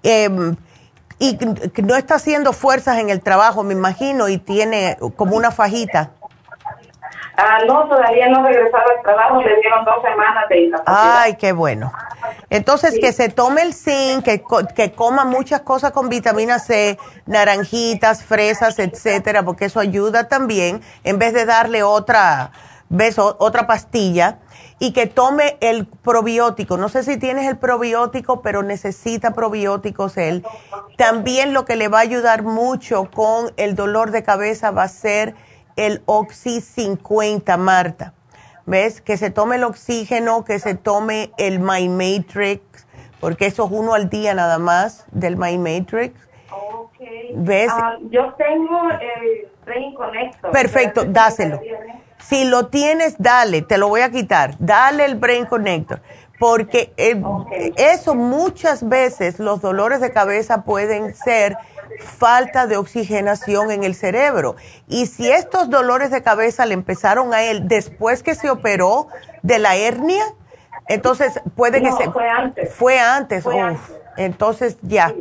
Em, 0.02 0.56
y 1.18 1.38
no 1.82 1.94
está 1.94 2.16
haciendo 2.16 2.52
fuerzas 2.52 2.98
en 2.98 3.08
el 3.08 3.22
trabajo, 3.22 3.62
me 3.62 3.72
imagino, 3.72 4.28
y 4.28 4.38
tiene 4.38 4.98
como 5.16 5.36
una 5.36 5.50
fajita. 5.50 6.10
Ah, 7.44 7.58
no, 7.66 7.88
todavía 7.88 8.28
no 8.28 8.46
regresaba 8.46 8.84
al 8.96 9.02
trabajo, 9.02 9.42
le 9.42 9.56
dieron 9.60 9.84
dos 9.84 9.96
semanas 10.00 10.44
de 10.48 10.60
incapacidad. 10.60 11.22
Ay, 11.22 11.34
qué 11.34 11.50
bueno. 11.50 11.92
Entonces, 12.50 13.00
que 13.00 13.12
se 13.12 13.30
tome 13.30 13.62
el 13.62 13.74
zinc, 13.74 14.24
que, 14.24 14.44
que 14.76 14.92
coma 14.92 15.24
muchas 15.24 15.62
cosas 15.62 15.90
con 15.90 16.08
vitamina 16.08 16.60
C, 16.60 16.98
naranjitas, 17.26 18.22
fresas, 18.22 18.78
etcétera, 18.78 19.42
porque 19.42 19.64
eso 19.64 19.80
ayuda 19.80 20.28
también, 20.28 20.82
en 21.02 21.18
vez 21.18 21.32
de 21.32 21.44
darle 21.44 21.82
otra, 21.82 22.52
beso, 22.88 23.34
otra 23.40 23.66
pastilla, 23.66 24.38
y 24.78 24.92
que 24.92 25.08
tome 25.08 25.56
el 25.60 25.86
probiótico. 25.86 26.76
No 26.76 26.88
sé 26.88 27.02
si 27.02 27.16
tienes 27.16 27.48
el 27.48 27.56
probiótico, 27.56 28.40
pero 28.40 28.62
necesita 28.62 29.32
probióticos 29.32 30.16
él. 30.16 30.44
También 30.96 31.52
lo 31.54 31.64
que 31.64 31.74
le 31.74 31.88
va 31.88 31.98
a 31.98 32.02
ayudar 32.02 32.42
mucho 32.42 33.10
con 33.12 33.52
el 33.56 33.74
dolor 33.74 34.12
de 34.12 34.22
cabeza 34.22 34.70
va 34.70 34.84
a 34.84 34.88
ser 34.88 35.34
el 35.76 36.02
Oxy 36.06 36.60
50, 36.60 37.56
Marta. 37.56 38.14
¿Ves? 38.64 39.00
Que 39.00 39.16
se 39.16 39.30
tome 39.30 39.56
el 39.56 39.64
oxígeno, 39.64 40.44
que 40.44 40.58
se 40.58 40.74
tome 40.74 41.32
el 41.36 41.58
My 41.58 41.88
Matrix, 41.88 42.62
porque 43.20 43.46
eso 43.46 43.66
es 43.66 43.72
uno 43.72 43.94
al 43.94 44.08
día 44.08 44.34
nada 44.34 44.58
más 44.58 45.04
del 45.10 45.36
My 45.36 45.58
Matrix. 45.58 46.14
¿Ves? 47.34 47.70
Ah, 47.72 47.96
yo 48.10 48.34
tengo 48.34 48.88
el 48.90 49.48
Brain 49.64 49.94
Connector. 49.94 50.50
Perfecto, 50.52 51.04
dáselo. 51.04 51.60
Si 52.18 52.44
lo 52.44 52.68
tienes, 52.68 53.16
dale, 53.18 53.62
te 53.62 53.78
lo 53.78 53.88
voy 53.88 54.02
a 54.02 54.10
quitar. 54.10 54.54
Dale 54.58 55.04
el 55.04 55.16
Brain 55.16 55.44
Connector. 55.46 56.00
Porque 56.38 56.92
eh, 56.96 57.20
eso 57.76 58.14
muchas 58.14 58.88
veces 58.88 59.38
los 59.38 59.60
dolores 59.60 60.00
de 60.00 60.12
cabeza 60.12 60.62
pueden 60.62 61.14
ser 61.14 61.56
falta 62.00 62.66
de 62.66 62.76
oxigenación 62.76 63.70
en 63.70 63.84
el 63.84 63.94
cerebro. 63.94 64.56
Y 64.88 65.06
si 65.06 65.30
estos 65.30 65.70
dolores 65.70 66.10
de 66.10 66.22
cabeza 66.22 66.66
le 66.66 66.74
empezaron 66.74 67.34
a 67.34 67.42
él 67.42 67.68
después 67.68 68.22
que 68.22 68.34
se 68.34 68.50
operó 68.50 69.08
de 69.42 69.58
la 69.58 69.76
hernia, 69.76 70.24
entonces 70.88 71.40
puede 71.56 71.82
que 71.82 71.92
se... 71.92 72.10
Fue 72.10 72.28
antes. 72.28 72.74
Fue 72.74 72.98
antes. 72.98 73.44
Entonces 74.16 74.76
ya. 74.82 75.14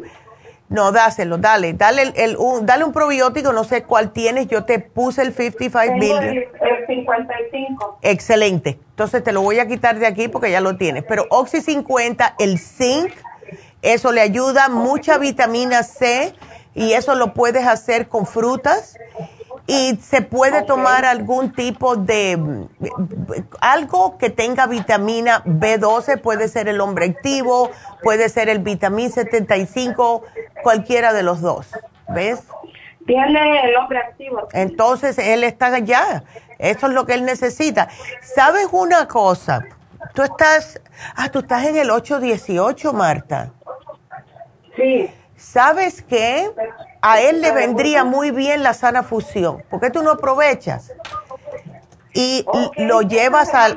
No, 0.71 0.93
dáselo, 0.93 1.37
dale, 1.37 1.73
dale, 1.73 2.13
el, 2.15 2.37
un, 2.37 2.65
dale 2.65 2.85
un 2.85 2.93
probiótico, 2.93 3.51
no 3.51 3.65
sé 3.65 3.83
cuál 3.83 4.11
tienes, 4.11 4.47
yo 4.47 4.63
te 4.63 4.79
puse 4.79 5.21
el 5.21 5.33
55 5.33 5.99
billion. 5.99 6.23
El, 6.23 6.47
55. 6.87 7.99
Excelente, 8.01 8.79
entonces 8.91 9.21
te 9.21 9.33
lo 9.33 9.41
voy 9.41 9.59
a 9.59 9.67
quitar 9.67 9.99
de 9.99 10.07
aquí 10.07 10.29
porque 10.29 10.49
ya 10.49 10.61
lo 10.61 10.77
tienes, 10.77 11.03
pero 11.03 11.25
Oxy 11.29 11.59
50, 11.59 12.35
el 12.39 12.57
zinc, 12.57 13.11
eso 13.81 14.13
le 14.13 14.21
ayuda, 14.21 14.69
mucha 14.69 15.17
vitamina 15.17 15.83
C, 15.83 16.33
y 16.73 16.93
eso 16.93 17.15
lo 17.15 17.33
puedes 17.33 17.67
hacer 17.67 18.07
con 18.07 18.25
frutas 18.25 18.97
y 19.67 19.95
se 20.01 20.21
puede 20.21 20.63
tomar 20.63 21.05
algún 21.05 21.53
tipo 21.53 21.95
de 21.95 22.67
algo 23.59 24.17
que 24.17 24.29
tenga 24.29 24.67
vitamina 24.67 25.43
B12, 25.45 26.19
puede 26.19 26.47
ser 26.47 26.67
el 26.67 26.81
hombre 26.81 27.05
activo, 27.05 27.71
puede 28.01 28.29
ser 28.29 28.49
el 28.49 28.59
vitamina 28.59 29.09
75, 29.09 30.23
cualquiera 30.63 31.13
de 31.13 31.23
los 31.23 31.41
dos, 31.41 31.67
¿ves? 32.09 32.43
Tiene 33.05 33.65
el 33.65 33.75
hombre 33.77 33.99
activo. 33.99 34.47
Entonces 34.53 35.17
él 35.17 35.43
está 35.43 35.67
allá, 35.67 36.23
eso 36.59 36.87
es 36.87 36.93
lo 36.93 37.05
que 37.05 37.13
él 37.13 37.25
necesita. 37.25 37.89
¿Sabes 38.21 38.67
una 38.71 39.07
cosa? 39.07 39.65
Tú 40.13 40.23
estás, 40.23 40.81
ah, 41.15 41.29
tú 41.29 41.39
estás 41.39 41.65
en 41.65 41.77
el 41.77 41.91
818, 41.91 42.93
Marta. 42.93 43.51
Sí. 44.75 45.09
¿Sabes 45.41 46.03
qué? 46.03 46.51
A 47.01 47.19
él 47.19 47.41
le 47.41 47.51
vendría 47.51 48.03
muy 48.03 48.29
bien 48.29 48.61
la 48.61 48.73
sana 48.73 49.01
fusión. 49.01 49.63
¿Por 49.69 49.81
qué 49.81 49.89
tú 49.89 50.03
no 50.03 50.11
aprovechas? 50.11 50.93
Y 52.13 52.45
lo 52.77 53.01
llevas 53.01 53.53
al... 53.53 53.75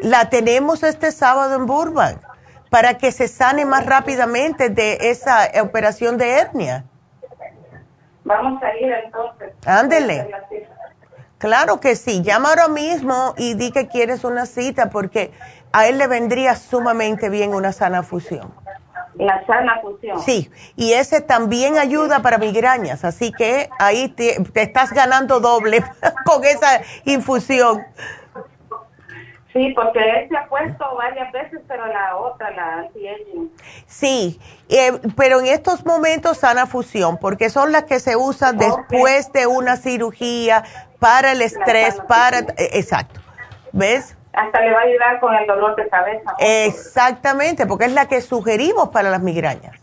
La 0.00 0.30
tenemos 0.30 0.82
este 0.82 1.12
sábado 1.12 1.54
en 1.54 1.66
Burbank 1.66 2.18
para 2.70 2.94
que 2.94 3.12
se 3.12 3.28
sane 3.28 3.66
más 3.66 3.84
rápidamente 3.84 4.70
de 4.70 5.10
esa 5.10 5.48
operación 5.62 6.16
de 6.16 6.30
hernia. 6.30 6.84
Vamos 8.24 8.62
a 8.62 8.74
ir 8.76 8.90
entonces. 9.04 9.52
Ándele. 9.66 10.30
Claro 11.36 11.78
que 11.78 11.94
sí. 11.94 12.22
Llama 12.22 12.48
ahora 12.48 12.68
mismo 12.68 13.34
y 13.36 13.54
di 13.54 13.70
que 13.70 13.86
quieres 13.86 14.24
una 14.24 14.46
cita 14.46 14.88
porque 14.90 15.30
a 15.72 15.86
él 15.86 15.98
le 15.98 16.06
vendría 16.06 16.56
sumamente 16.56 17.28
bien 17.28 17.54
una 17.54 17.72
sana 17.72 18.02
fusión. 18.02 18.52
La 19.18 19.44
sana 19.46 19.80
fusión. 19.80 20.20
Sí, 20.20 20.50
y 20.76 20.92
ese 20.92 21.20
también 21.20 21.76
ayuda 21.76 22.20
para 22.20 22.38
migrañas, 22.38 23.04
así 23.04 23.32
que 23.32 23.68
ahí 23.80 24.08
te, 24.08 24.36
estás 24.54 24.92
ganando 24.92 25.40
doble 25.40 25.82
con 26.24 26.44
esa 26.44 26.82
infusión. 27.04 27.82
Sí, 29.52 29.72
porque 29.74 29.98
él 29.98 30.28
se 30.28 30.36
ha 30.36 30.46
puesto 30.46 30.84
varias 30.96 31.32
veces, 31.32 31.60
pero 31.66 31.86
la 31.86 32.16
otra, 32.16 32.50
la 32.52 32.74
anti-aging. 32.80 33.50
Sí, 33.86 34.38
eh, 34.68 34.92
pero 35.16 35.40
en 35.40 35.46
estos 35.46 35.84
momentos 35.84 36.38
sana 36.38 36.66
fusión, 36.66 37.18
porque 37.18 37.50
son 37.50 37.72
las 37.72 37.84
que 37.84 37.98
se 37.98 38.14
usan 38.14 38.56
después 38.58 39.32
de 39.32 39.48
una 39.48 39.76
cirugía 39.76 40.62
para 41.00 41.32
el 41.32 41.42
estrés, 41.42 42.00
para... 42.06 42.40
Eh, 42.40 42.70
exacto. 42.74 43.20
¿Ves? 43.72 44.17
Hasta 44.38 44.60
le 44.60 44.72
va 44.72 44.78
a 44.78 44.82
ayudar 44.82 45.20
con 45.20 45.34
el 45.34 45.46
dolor 45.46 45.74
de 45.74 45.88
cabeza. 45.88 46.34
Exactamente, 46.38 47.66
porque 47.66 47.86
es 47.86 47.92
la 47.92 48.06
que 48.06 48.20
sugerimos 48.20 48.90
para 48.90 49.10
las 49.10 49.20
migrañas. 49.20 49.76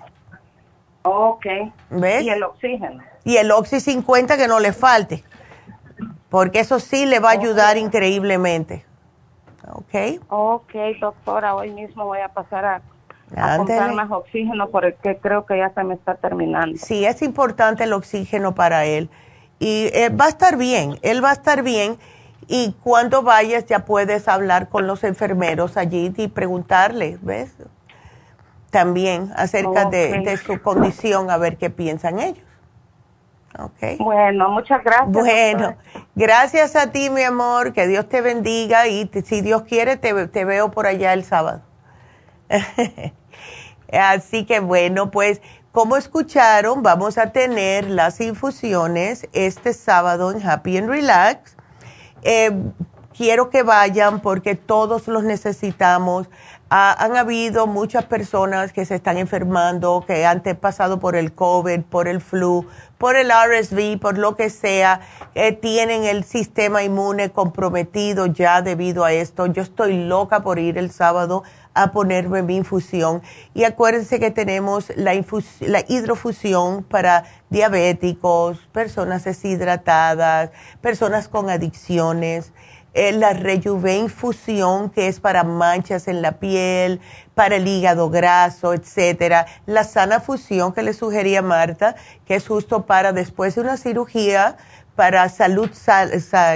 Ok. 1.03 1.45
¿Ves? 1.89 2.23
Y 2.23 2.29
el 2.29 2.43
oxígeno. 2.43 3.03
Y 3.25 3.37
el 3.37 3.51
Oxy 3.51 3.79
50 3.79 4.37
que 4.37 4.47
no 4.47 4.59
le 4.59 4.71
falte, 4.71 5.23
porque 6.29 6.59
eso 6.59 6.79
sí 6.79 7.05
le 7.05 7.19
va 7.19 7.29
a 7.29 7.33
ayudar 7.33 7.75
increíblemente. 7.77 8.85
¿Ok? 9.71 10.21
Ok, 10.29 10.73
doctora, 11.01 11.55
hoy 11.55 11.71
mismo 11.71 12.05
voy 12.05 12.19
a 12.19 12.29
pasar 12.29 12.65
a, 12.65 12.81
comprar 13.57 13.93
más 13.93 14.11
oxígeno 14.11 14.69
porque 14.69 15.17
creo 15.17 15.45
que 15.45 15.57
ya 15.57 15.71
se 15.73 15.83
me 15.83 15.95
está 15.95 16.15
terminando. 16.15 16.77
Sí, 16.77 17.03
es 17.03 17.23
importante 17.23 17.83
el 17.83 17.93
oxígeno 17.93 18.53
para 18.53 18.85
él. 18.85 19.09
Y 19.57 19.89
eh, 19.93 20.09
va 20.09 20.25
a 20.25 20.29
estar 20.29 20.55
bien, 20.55 20.99
él 21.01 21.23
va 21.23 21.31
a 21.31 21.33
estar 21.33 21.63
bien 21.63 21.97
y 22.47 22.75
cuando 22.83 23.23
vayas 23.23 23.65
ya 23.65 23.85
puedes 23.85 24.27
hablar 24.27 24.69
con 24.69 24.87
los 24.87 25.03
enfermeros 25.03 25.77
allí 25.77 26.13
y 26.15 26.27
preguntarle, 26.27 27.17
¿ves? 27.21 27.53
También 28.69 29.31
acerca 29.35 29.85
de, 29.85 30.37
su 30.37 30.61
condición, 30.61 31.31
a 31.31 31.37
ver 31.37 31.57
qué 31.57 31.69
piensan 31.69 32.19
ellos. 32.19 32.43
Okay. 33.57 33.97
Bueno, 33.97 34.49
muchas 34.49 34.83
gracias. 34.83 35.09
Bueno, 35.09 35.75
gracias 36.13 36.75
a 36.75 36.91
ti, 36.91 37.09
mi 37.09 37.23
amor, 37.23 37.71
que 37.71 37.87
Dios 37.87 38.09
te 38.09 38.19
bendiga 38.19 38.87
y 38.87 39.09
si 39.23 39.39
Dios 39.39 39.63
quiere 39.63 39.95
te, 39.95 40.27
te 40.27 40.43
veo 40.43 40.71
por 40.71 40.87
allá 40.87 41.13
el 41.13 41.23
sábado. 41.23 41.61
Así 43.93 44.45
que 44.45 44.59
bueno, 44.59 45.09
pues 45.09 45.41
como 45.71 45.95
escucharon, 45.95 46.83
vamos 46.83 47.17
a 47.17 47.31
tener 47.31 47.89
las 47.89 48.19
infusiones 48.19 49.29
este 49.31 49.73
sábado 49.73 50.31
en 50.31 50.45
Happy 50.45 50.77
and 50.77 50.89
Relax 50.89 51.54
eh, 52.23 52.51
quiero 53.15 53.49
que 53.49 53.63
vayan 53.63 54.19
porque 54.19 54.55
todos 54.55 55.07
los 55.07 55.23
necesitamos. 55.23 56.27
Han 56.69 57.15
habido 57.15 57.67
muchas 57.67 58.05
personas 58.05 58.73
que 58.73 58.85
se 58.85 58.95
están 58.95 59.17
enfermando, 59.17 60.03
que 60.07 60.25
han 60.25 60.41
pasado 60.59 60.99
por 60.99 61.15
el 61.15 61.33
COVID, 61.33 61.81
por 61.83 62.07
el 62.07 62.21
flu, 62.21 62.67
por 62.97 63.15
el 63.15 63.29
RSV, 63.29 63.99
por 63.99 64.17
lo 64.17 64.35
que 64.35 64.49
sea, 64.49 65.01
eh, 65.35 65.51
tienen 65.51 66.05
el 66.05 66.23
sistema 66.23 66.83
inmune 66.83 67.29
comprometido 67.31 68.25
ya 68.25 68.61
debido 68.61 69.03
a 69.03 69.13
esto. 69.13 69.45
Yo 69.45 69.61
estoy 69.61 70.05
loca 70.05 70.41
por 70.41 70.57
ir 70.57 70.77
el 70.77 70.89
sábado 70.89 71.43
a 71.75 71.91
ponerme 71.91 72.41
mi 72.41 72.55
infusión. 72.55 73.21
Y 73.53 73.65
acuérdense 73.65 74.19
que 74.19 74.31
tenemos 74.31 74.91
la, 74.95 75.13
la 75.59 75.83
hidrofusión 75.87 76.83
para 76.83 77.25
diabéticos, 77.49 78.57
personas 78.71 79.25
deshidratadas, 79.25 80.49
personas 80.81 81.27
con 81.27 81.49
adicciones. 81.49 82.53
Eh, 82.95 83.11
la 83.11 83.33
Rejuve 83.33 83.97
infusión, 83.97 84.89
que 84.89 85.09
es 85.09 85.19
para 85.19 85.43
manchas 85.43 86.07
en 86.07 86.21
la 86.21 86.39
piel, 86.39 87.01
para 87.33 87.57
el 87.57 87.67
hígado 87.67 88.09
graso, 88.09 88.73
etcétera. 88.73 89.47
La 89.65 89.83
sana 89.83 90.21
fusión 90.21 90.71
que 90.73 90.81
le 90.81 90.93
sugería 90.93 91.41
Marta, 91.41 91.97
que 92.25 92.35
es 92.35 92.47
justo 92.47 92.85
para 92.85 93.11
después 93.11 93.55
de 93.55 93.61
una 93.61 93.75
cirugía, 93.75 94.55
para 94.95 95.27
salud 95.27 95.69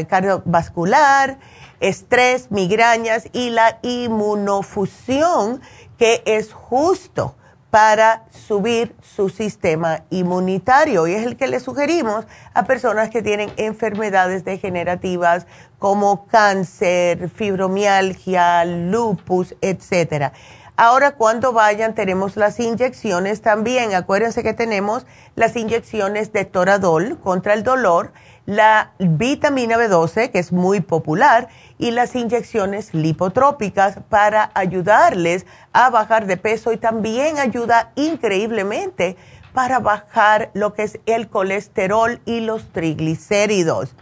cardiovascular, 0.07 1.39
estrés, 1.81 2.51
migrañas 2.51 3.27
y 3.33 3.49
la 3.49 3.77
inmunofusión, 3.81 5.61
que 5.97 6.23
es 6.25 6.53
justo 6.53 7.35
para 7.70 8.24
subir 8.32 8.95
su 9.01 9.30
sistema 9.30 10.03
inmunitario 10.09 11.07
y 11.07 11.13
es 11.13 11.26
el 11.26 11.38
que 11.38 11.47
le 11.47 11.59
sugerimos 11.59 12.26
a 12.53 12.65
personas 12.65 13.09
que 13.09 13.22
tienen 13.22 13.51
enfermedades 13.57 14.43
degenerativas 14.43 15.45
como 15.78 16.26
cáncer, 16.26 17.30
fibromialgia, 17.30 18.65
lupus, 18.65 19.55
etcétera. 19.61 20.34
Ahora 20.82 21.11
cuando 21.11 21.51
vayan 21.51 21.93
tenemos 21.93 22.38
las 22.38 22.57
inyecciones 22.59 23.41
también. 23.41 23.93
Acuérdense 23.93 24.43
que 24.43 24.53
tenemos 24.53 25.05
las 25.36 25.57
inyecciones 25.57 26.32
de 26.32 26.45
Toradol 26.45 27.20
contra 27.20 27.53
el 27.53 27.63
dolor, 27.63 28.13
la 28.49 28.93
vitamina 28.97 29.77
B12 29.77 30.31
que 30.31 30.39
es 30.39 30.51
muy 30.51 30.79
popular 30.81 31.49
y 31.77 31.91
las 31.91 32.15
inyecciones 32.15 32.95
lipotrópicas 32.95 33.99
para 34.09 34.49
ayudarles 34.55 35.45
a 35.71 35.91
bajar 35.91 36.25
de 36.25 36.35
peso 36.35 36.73
y 36.73 36.77
también 36.77 37.37
ayuda 37.37 37.91
increíblemente 37.93 39.17
para 39.53 39.77
bajar 39.77 40.49
lo 40.55 40.73
que 40.73 40.81
es 40.81 40.99
el 41.05 41.29
colesterol 41.29 42.21
y 42.25 42.39
los 42.39 42.71
triglicéridos. 42.71 43.93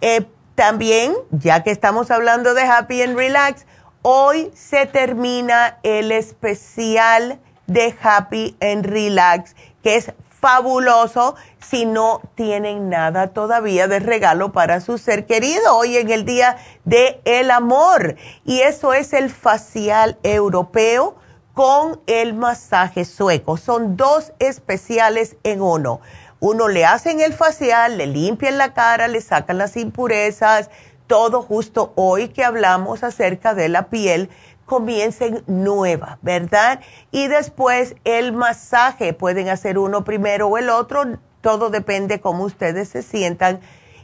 Eh, 0.00 0.26
también, 0.56 1.14
ya 1.30 1.62
que 1.62 1.70
estamos 1.70 2.10
hablando 2.10 2.52
de 2.54 2.62
Happy 2.62 3.00
and 3.00 3.16
Relax, 3.16 3.64
hoy 4.02 4.50
se 4.56 4.86
termina 4.86 5.78
el 5.84 6.10
especial 6.10 7.38
de 7.68 7.94
Happy 8.02 8.56
and 8.60 8.86
Relax, 8.86 9.54
que 9.84 9.94
es 9.94 10.12
fabuloso 10.44 11.36
si 11.58 11.86
no 11.86 12.20
tienen 12.34 12.90
nada 12.90 13.28
todavía 13.28 13.88
de 13.88 13.98
regalo 13.98 14.52
para 14.52 14.82
su 14.82 14.98
ser 14.98 15.24
querido 15.24 15.74
hoy 15.74 15.96
en 15.96 16.10
el 16.10 16.26
Día 16.26 16.58
de 16.84 17.22
el 17.24 17.50
Amor. 17.50 18.16
Y 18.44 18.60
eso 18.60 18.92
es 18.92 19.14
el 19.14 19.30
facial 19.30 20.18
europeo 20.22 21.16
con 21.54 21.98
el 22.06 22.34
masaje 22.34 23.06
sueco. 23.06 23.56
Son 23.56 23.96
dos 23.96 24.34
especiales 24.38 25.36
en 25.44 25.62
uno. 25.62 26.02
Uno 26.40 26.68
le 26.68 26.84
hacen 26.84 27.22
el 27.22 27.32
facial, 27.32 27.96
le 27.96 28.06
limpian 28.06 28.58
la 28.58 28.74
cara, 28.74 29.08
le 29.08 29.22
sacan 29.22 29.56
las 29.56 29.78
impurezas, 29.78 30.68
todo 31.06 31.40
justo 31.40 31.94
hoy 31.96 32.28
que 32.28 32.44
hablamos 32.44 33.02
acerca 33.02 33.54
de 33.54 33.70
la 33.70 33.88
piel 33.88 34.28
comiencen 34.66 35.42
nueva, 35.46 36.18
¿verdad? 36.22 36.80
Y 37.10 37.28
después 37.28 37.96
el 38.04 38.32
masaje, 38.32 39.12
pueden 39.12 39.48
hacer 39.48 39.78
uno 39.78 40.04
primero 40.04 40.48
o 40.48 40.58
el 40.58 40.70
otro, 40.70 41.04
todo 41.40 41.70
depende 41.70 42.20
cómo 42.20 42.44
ustedes 42.44 42.88
se 42.88 43.02
sientan. 43.02 43.60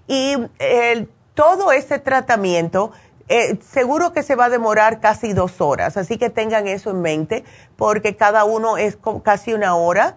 Y 0.07 0.37
todo 1.35 1.73
este 1.73 1.99
tratamiento 1.99 2.93
eh, 3.33 3.61
seguro 3.63 4.13
que 4.13 4.25
se 4.25 4.35
va 4.35 4.47
a 4.47 4.51
demorar 4.51 4.99
casi 4.99 5.33
dos 5.35 5.61
horas, 5.61 5.97
así 5.97 6.19
que 6.19 6.31
tengan 6.31 6.67
eso 6.67 6.91
en 6.91 7.01
mente, 7.01 7.45
porque 7.77 8.17
cada 8.17 8.43
uno 8.43 8.77
es 8.77 8.99
casi 9.23 9.53
una 9.55 9.77
hora. 9.77 10.17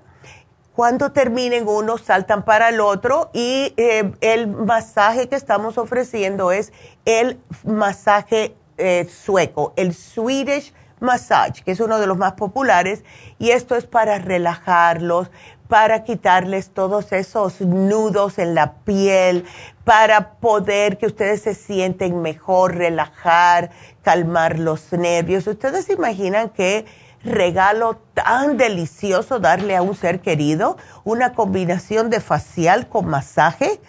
Cuando 0.76 1.12
terminen 1.12 1.68
uno, 1.68 2.00
saltan 2.00 2.44
para 2.44 2.70
el 2.70 2.82
otro 2.82 3.30
y 3.32 3.72
eh, 3.78 4.12
el 4.22 4.48
masaje 4.48 5.30
que 5.30 5.36
estamos 5.36 5.78
ofreciendo 5.78 6.52
es 6.52 6.74
el 7.06 7.39
masaje 7.64 8.56
eh, 8.84 9.08
sueco, 9.10 9.72
el 9.78 9.94
Swedish 9.94 10.74
Massage, 11.00 11.64
que 11.64 11.72
es 11.72 11.80
uno 11.80 12.00
de 12.00 12.06
los 12.08 12.18
más 12.18 12.34
populares, 12.34 13.06
y 13.40 13.52
esto 13.52 13.78
es 13.78 13.86
para 13.86 14.20
relajarlos, 14.20 15.32
para 15.70 16.04
quitarles 16.04 16.72
todos 16.72 17.14
esos 17.14 17.62
nudos 17.62 18.40
en 18.40 18.56
la 18.56 18.74
piel, 18.74 19.46
para 19.86 20.34
poder 20.34 20.98
que 20.98 21.06
ustedes 21.06 21.42
se 21.42 21.56
sienten 21.56 22.22
mejor, 22.22 22.76
relajar, 22.76 23.70
calmar 24.02 24.60
los 24.60 24.92
nervios. 24.92 25.48
¿Ustedes 25.48 25.86
se 25.86 25.94
imaginan 25.94 26.50
qué 26.50 26.86
regalo 27.24 28.02
tan 28.14 28.58
delicioso 28.58 29.40
darle 29.40 29.78
a 29.78 29.82
un 29.82 29.96
ser 29.96 30.20
querido? 30.20 30.76
Una 31.06 31.34
combinación 31.34 32.10
de 32.10 32.20
facial 32.20 32.90
con 32.90 33.06
masaje. 33.06 33.80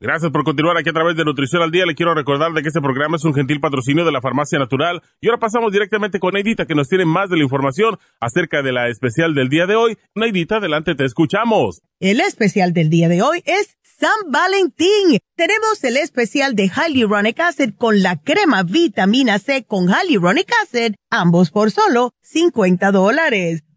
Gracias 0.00 0.30
por 0.30 0.44
continuar 0.44 0.76
aquí 0.76 0.90
a 0.90 0.92
través 0.92 1.16
de 1.16 1.24
Nutrición 1.24 1.60
al 1.60 1.72
Día. 1.72 1.84
Le 1.84 1.96
quiero 1.96 2.14
recordar 2.14 2.52
de 2.52 2.62
que 2.62 2.68
este 2.68 2.80
programa 2.80 3.16
es 3.16 3.24
un 3.24 3.34
gentil 3.34 3.58
patrocinio 3.58 4.04
de 4.04 4.12
la 4.12 4.20
Farmacia 4.20 4.56
Natural. 4.56 5.02
Y 5.20 5.26
ahora 5.26 5.40
pasamos 5.40 5.72
directamente 5.72 6.20
con 6.20 6.34
Neidita, 6.34 6.66
que 6.66 6.76
nos 6.76 6.88
tiene 6.88 7.04
más 7.04 7.28
de 7.30 7.36
la 7.36 7.42
información 7.42 7.98
acerca 8.20 8.62
de 8.62 8.70
la 8.70 8.88
especial 8.88 9.34
del 9.34 9.48
día 9.48 9.66
de 9.66 9.74
hoy. 9.74 9.98
Neidita, 10.14 10.58
adelante, 10.58 10.94
te 10.94 11.04
escuchamos. 11.04 11.82
El 11.98 12.20
especial 12.20 12.72
del 12.72 12.90
día 12.90 13.08
de 13.08 13.22
hoy 13.22 13.42
es 13.44 13.76
San 13.82 14.30
Valentín. 14.30 15.18
Tenemos 15.34 15.82
el 15.82 15.96
especial 15.96 16.54
de 16.54 16.68
Hyaluronic 16.68 17.40
Acid 17.40 17.74
con 17.76 18.00
la 18.00 18.22
crema 18.22 18.62
vitamina 18.62 19.40
C 19.40 19.64
con 19.64 19.88
Hyaluronic 19.88 20.48
Acid, 20.62 20.94
ambos 21.10 21.50
por 21.50 21.72
solo 21.72 22.12
50 22.22 22.92
dólares. 22.92 23.64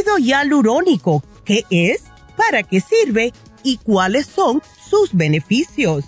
Ácido 0.00 0.16
hialurónico, 0.16 1.22
¿qué 1.44 1.64
es? 1.68 2.04
¿Para 2.34 2.62
qué 2.62 2.80
sirve? 2.80 3.34
¿Y 3.62 3.76
cuáles 3.76 4.24
son 4.24 4.62
sus 4.88 5.12
beneficios? 5.12 6.06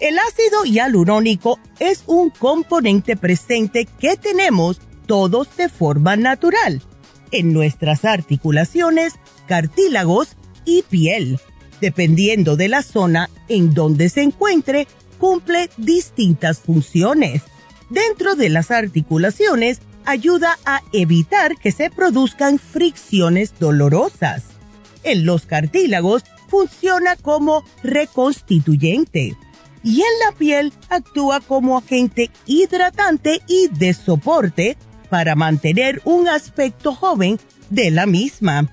El 0.00 0.18
ácido 0.18 0.64
hialurónico 0.64 1.60
es 1.78 2.02
un 2.06 2.30
componente 2.30 3.16
presente 3.16 3.86
que 4.00 4.16
tenemos 4.16 4.80
todos 5.06 5.56
de 5.56 5.68
forma 5.68 6.16
natural 6.16 6.82
en 7.30 7.52
nuestras 7.52 8.04
articulaciones, 8.04 9.14
cartílagos 9.46 10.30
y 10.64 10.82
piel. 10.82 11.38
Dependiendo 11.80 12.56
de 12.56 12.66
la 12.66 12.82
zona 12.82 13.30
en 13.48 13.72
donde 13.72 14.08
se 14.08 14.22
encuentre, 14.22 14.88
cumple 15.20 15.70
distintas 15.76 16.58
funciones. 16.58 17.42
Dentro 17.88 18.34
de 18.34 18.48
las 18.48 18.72
articulaciones, 18.72 19.78
ayuda 20.08 20.58
a 20.64 20.80
evitar 20.94 21.56
que 21.58 21.70
se 21.70 21.90
produzcan 21.90 22.58
fricciones 22.58 23.52
dolorosas. 23.58 24.44
En 25.04 25.26
los 25.26 25.44
cartílagos, 25.44 26.24
funciona 26.48 27.14
como 27.16 27.62
reconstituyente 27.82 29.36
y 29.84 30.00
en 30.00 30.18
la 30.24 30.32
piel 30.36 30.72
actúa 30.88 31.40
como 31.40 31.76
agente 31.76 32.30
hidratante 32.46 33.42
y 33.46 33.68
de 33.68 33.92
soporte 33.92 34.78
para 35.10 35.34
mantener 35.34 36.00
un 36.06 36.26
aspecto 36.26 36.94
joven 36.94 37.38
de 37.68 37.90
la 37.90 38.06
misma. 38.06 38.66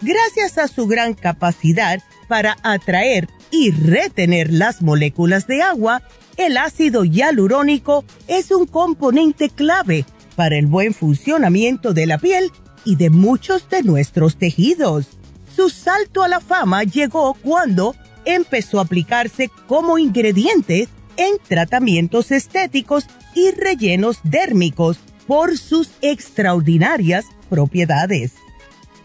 Gracias 0.00 0.58
a 0.58 0.66
su 0.66 0.88
gran 0.88 1.14
capacidad 1.14 2.02
para 2.26 2.56
atraer 2.64 3.28
y 3.52 3.70
retener 3.70 4.52
las 4.52 4.82
moléculas 4.82 5.46
de 5.46 5.62
agua, 5.62 6.02
el 6.36 6.56
ácido 6.56 7.04
hialurónico 7.04 8.04
es 8.26 8.50
un 8.50 8.66
componente 8.66 9.48
clave 9.48 10.04
para 10.32 10.56
el 10.56 10.66
buen 10.66 10.94
funcionamiento 10.94 11.92
de 11.92 12.06
la 12.06 12.18
piel 12.18 12.50
y 12.84 12.96
de 12.96 13.10
muchos 13.10 13.68
de 13.68 13.82
nuestros 13.82 14.36
tejidos. 14.36 15.06
Su 15.54 15.70
salto 15.70 16.22
a 16.22 16.28
la 16.28 16.40
fama 16.40 16.84
llegó 16.84 17.34
cuando 17.34 17.94
empezó 18.24 18.78
a 18.78 18.82
aplicarse 18.82 19.50
como 19.66 19.98
ingrediente 19.98 20.88
en 21.16 21.36
tratamientos 21.46 22.30
estéticos 22.30 23.06
y 23.34 23.50
rellenos 23.50 24.18
dérmicos 24.24 24.98
por 25.26 25.58
sus 25.58 25.90
extraordinarias 26.00 27.26
propiedades. 27.48 28.32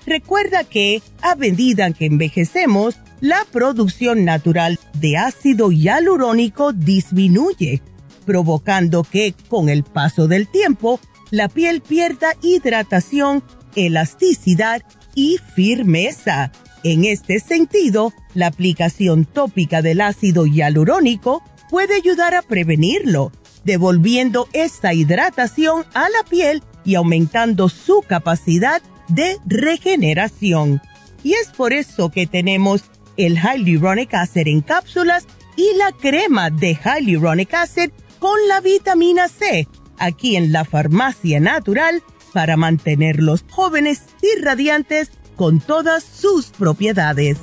Recuerda 0.05 0.63
que 0.63 1.01
a 1.21 1.35
medida 1.35 1.91
que 1.91 2.05
envejecemos, 2.05 2.95
la 3.19 3.45
producción 3.51 4.25
natural 4.25 4.79
de 4.93 5.17
ácido 5.17 5.71
hialurónico 5.71 6.71
disminuye, 6.71 7.81
provocando 8.25 9.03
que 9.03 9.33
con 9.49 9.69
el 9.69 9.83
paso 9.83 10.27
del 10.27 10.47
tiempo 10.47 10.99
la 11.31 11.49
piel 11.49 11.81
pierda 11.81 12.33
hidratación, 12.41 13.43
elasticidad 13.75 14.81
y 15.15 15.37
firmeza. 15.55 16.51
En 16.83 17.05
este 17.05 17.39
sentido, 17.39 18.13
la 18.33 18.47
aplicación 18.47 19.25
tópica 19.25 19.81
del 19.81 20.01
ácido 20.01 20.45
hialurónico 20.45 21.43
puede 21.69 21.95
ayudar 21.95 22.35
a 22.35 22.41
prevenirlo 22.41 23.31
devolviendo 23.63 24.47
esta 24.53 24.93
hidratación 24.93 25.85
a 25.93 26.07
la 26.09 26.23
piel 26.29 26.63
y 26.85 26.95
aumentando 26.95 27.67
su 27.67 28.01
capacidad 28.07 28.81
de 29.09 29.37
regeneración. 29.45 30.81
Y 31.23 31.33
es 31.33 31.49
por 31.49 31.73
eso 31.73 32.09
que 32.09 32.27
tenemos 32.27 32.83
el 33.17 33.37
Hyaluronic 33.37 34.13
Acid 34.13 34.47
en 34.47 34.61
cápsulas 34.61 35.25
y 35.57 35.75
la 35.75 35.91
crema 35.91 36.49
de 36.49 36.75
Hyaluronic 36.75 37.53
Acid 37.55 37.89
con 38.19 38.37
la 38.47 38.61
vitamina 38.61 39.27
C 39.27 39.67
aquí 39.99 40.35
en 40.35 40.51
la 40.51 40.65
farmacia 40.65 41.39
natural 41.39 42.03
para 42.33 42.57
mantenerlos 42.57 43.43
jóvenes 43.49 44.03
y 44.21 44.41
radiantes 44.41 45.11
con 45.35 45.59
todas 45.59 46.03
sus 46.03 46.47
propiedades. 46.47 47.37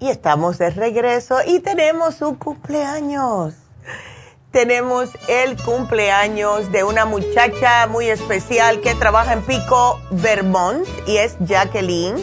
Y 0.00 0.08
estamos 0.08 0.58
de 0.58 0.70
regreso 0.70 1.38
y 1.46 1.60
tenemos 1.60 2.22
un 2.22 2.36
cumpleaños. 2.36 3.54
Tenemos 4.50 5.10
el 5.28 5.62
cumpleaños 5.62 6.72
de 6.72 6.82
una 6.82 7.04
muchacha 7.04 7.86
muy 7.86 8.08
especial 8.08 8.80
que 8.80 8.94
trabaja 8.94 9.34
en 9.34 9.42
Pico, 9.42 10.00
Vermont, 10.10 10.88
y 11.06 11.18
es 11.18 11.36
Jacqueline, 11.40 12.16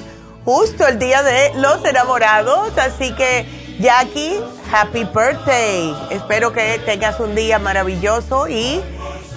justo 0.43 0.87
el 0.87 0.97
día 0.97 1.21
de 1.21 1.53
los 1.53 1.85
enamorados. 1.85 2.75
Así 2.79 3.13
que, 3.13 3.45
Jackie, 3.79 4.39
happy 4.73 5.03
birthday. 5.03 5.95
Espero 6.09 6.51
que 6.51 6.79
tengas 6.83 7.19
un 7.19 7.35
día 7.35 7.59
maravilloso 7.59 8.47
y 8.47 8.81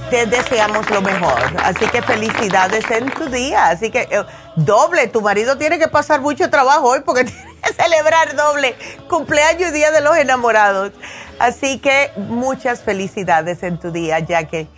te 0.09 0.24
deseamos 0.24 0.89
lo 0.89 1.03
mejor. 1.03 1.39
Así 1.62 1.86
que 1.89 2.01
felicidades 2.01 2.91
en 2.91 3.11
tu 3.11 3.26
día. 3.26 3.68
Así 3.68 3.91
que 3.91 4.09
eh, 4.11 4.24
doble, 4.57 5.09
tu 5.09 5.20
marido 5.20 5.59
tiene 5.59 5.78
que 5.78 5.89
pasar 5.89 6.22
mucho 6.22 6.49
trabajo 6.49 6.89
hoy 6.89 7.01
porque 7.05 7.24
tiene 7.24 7.57
que 7.62 7.74
celebrar 7.74 8.34
doble 8.34 8.74
cumpleaños 9.09 9.70
y 9.70 9.72
día 9.72 9.91
de 9.91 10.01
los 10.01 10.16
enamorados. 10.16 10.93
Así 11.39 11.78
que 11.78 12.11
muchas 12.16 12.82
felicidades 12.82 13.62
en 13.62 13.78
tu 13.78 13.91
día, 13.91 14.18
Jackie. 14.18 14.68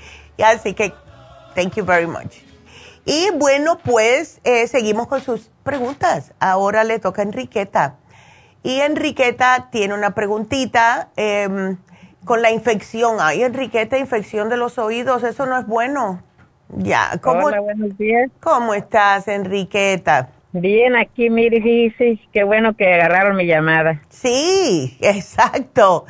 Así 0.42 0.74
que, 0.74 0.92
thank 1.54 1.74
you 1.74 1.84
very 1.84 2.06
much. 2.06 2.36
Y 3.04 3.30
bueno, 3.34 3.78
pues 3.78 4.40
eh, 4.44 4.66
seguimos 4.66 5.06
con 5.06 5.20
sus 5.20 5.50
preguntas. 5.62 6.34
Ahora 6.38 6.84
le 6.84 6.98
toca 6.98 7.22
a 7.22 7.24
Enriqueta. 7.24 7.96
Y 8.62 8.80
Enriqueta 8.80 9.68
tiene 9.72 9.94
una 9.94 10.14
preguntita 10.14 11.08
em, 11.16 11.78
con 12.24 12.42
la 12.42 12.50
infección. 12.50 13.16
Ay, 13.20 13.42
Enriqueta, 13.42 13.98
infección 13.98 14.48
de 14.50 14.58
los 14.58 14.78
oídos, 14.78 15.22
eso 15.24 15.46
no 15.46 15.58
es 15.58 15.66
bueno. 15.66 16.22
Ya, 16.76 17.18
¿cómo, 17.22 17.46
Hola, 17.46 17.60
buenos 17.60 17.96
días. 17.98 18.30
¿cómo 18.40 18.74
estás, 18.74 19.26
Enriqueta? 19.28 20.28
Bien, 20.52 20.94
aquí, 20.96 21.30
mire, 21.30 21.62
sí, 21.96 22.20
qué 22.32 22.44
bueno 22.44 22.76
que 22.76 22.92
agarraron 22.92 23.36
mi 23.36 23.46
llamada. 23.46 24.02
Sí, 24.08 24.96
exacto. 25.00 26.04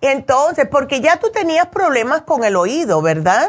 Entonces, 0.00 0.68
porque 0.70 1.00
ya 1.00 1.18
tú 1.18 1.28
tenías 1.32 1.66
problemas 1.68 2.22
con 2.22 2.44
el 2.44 2.56
oído, 2.56 3.02
¿verdad? 3.02 3.46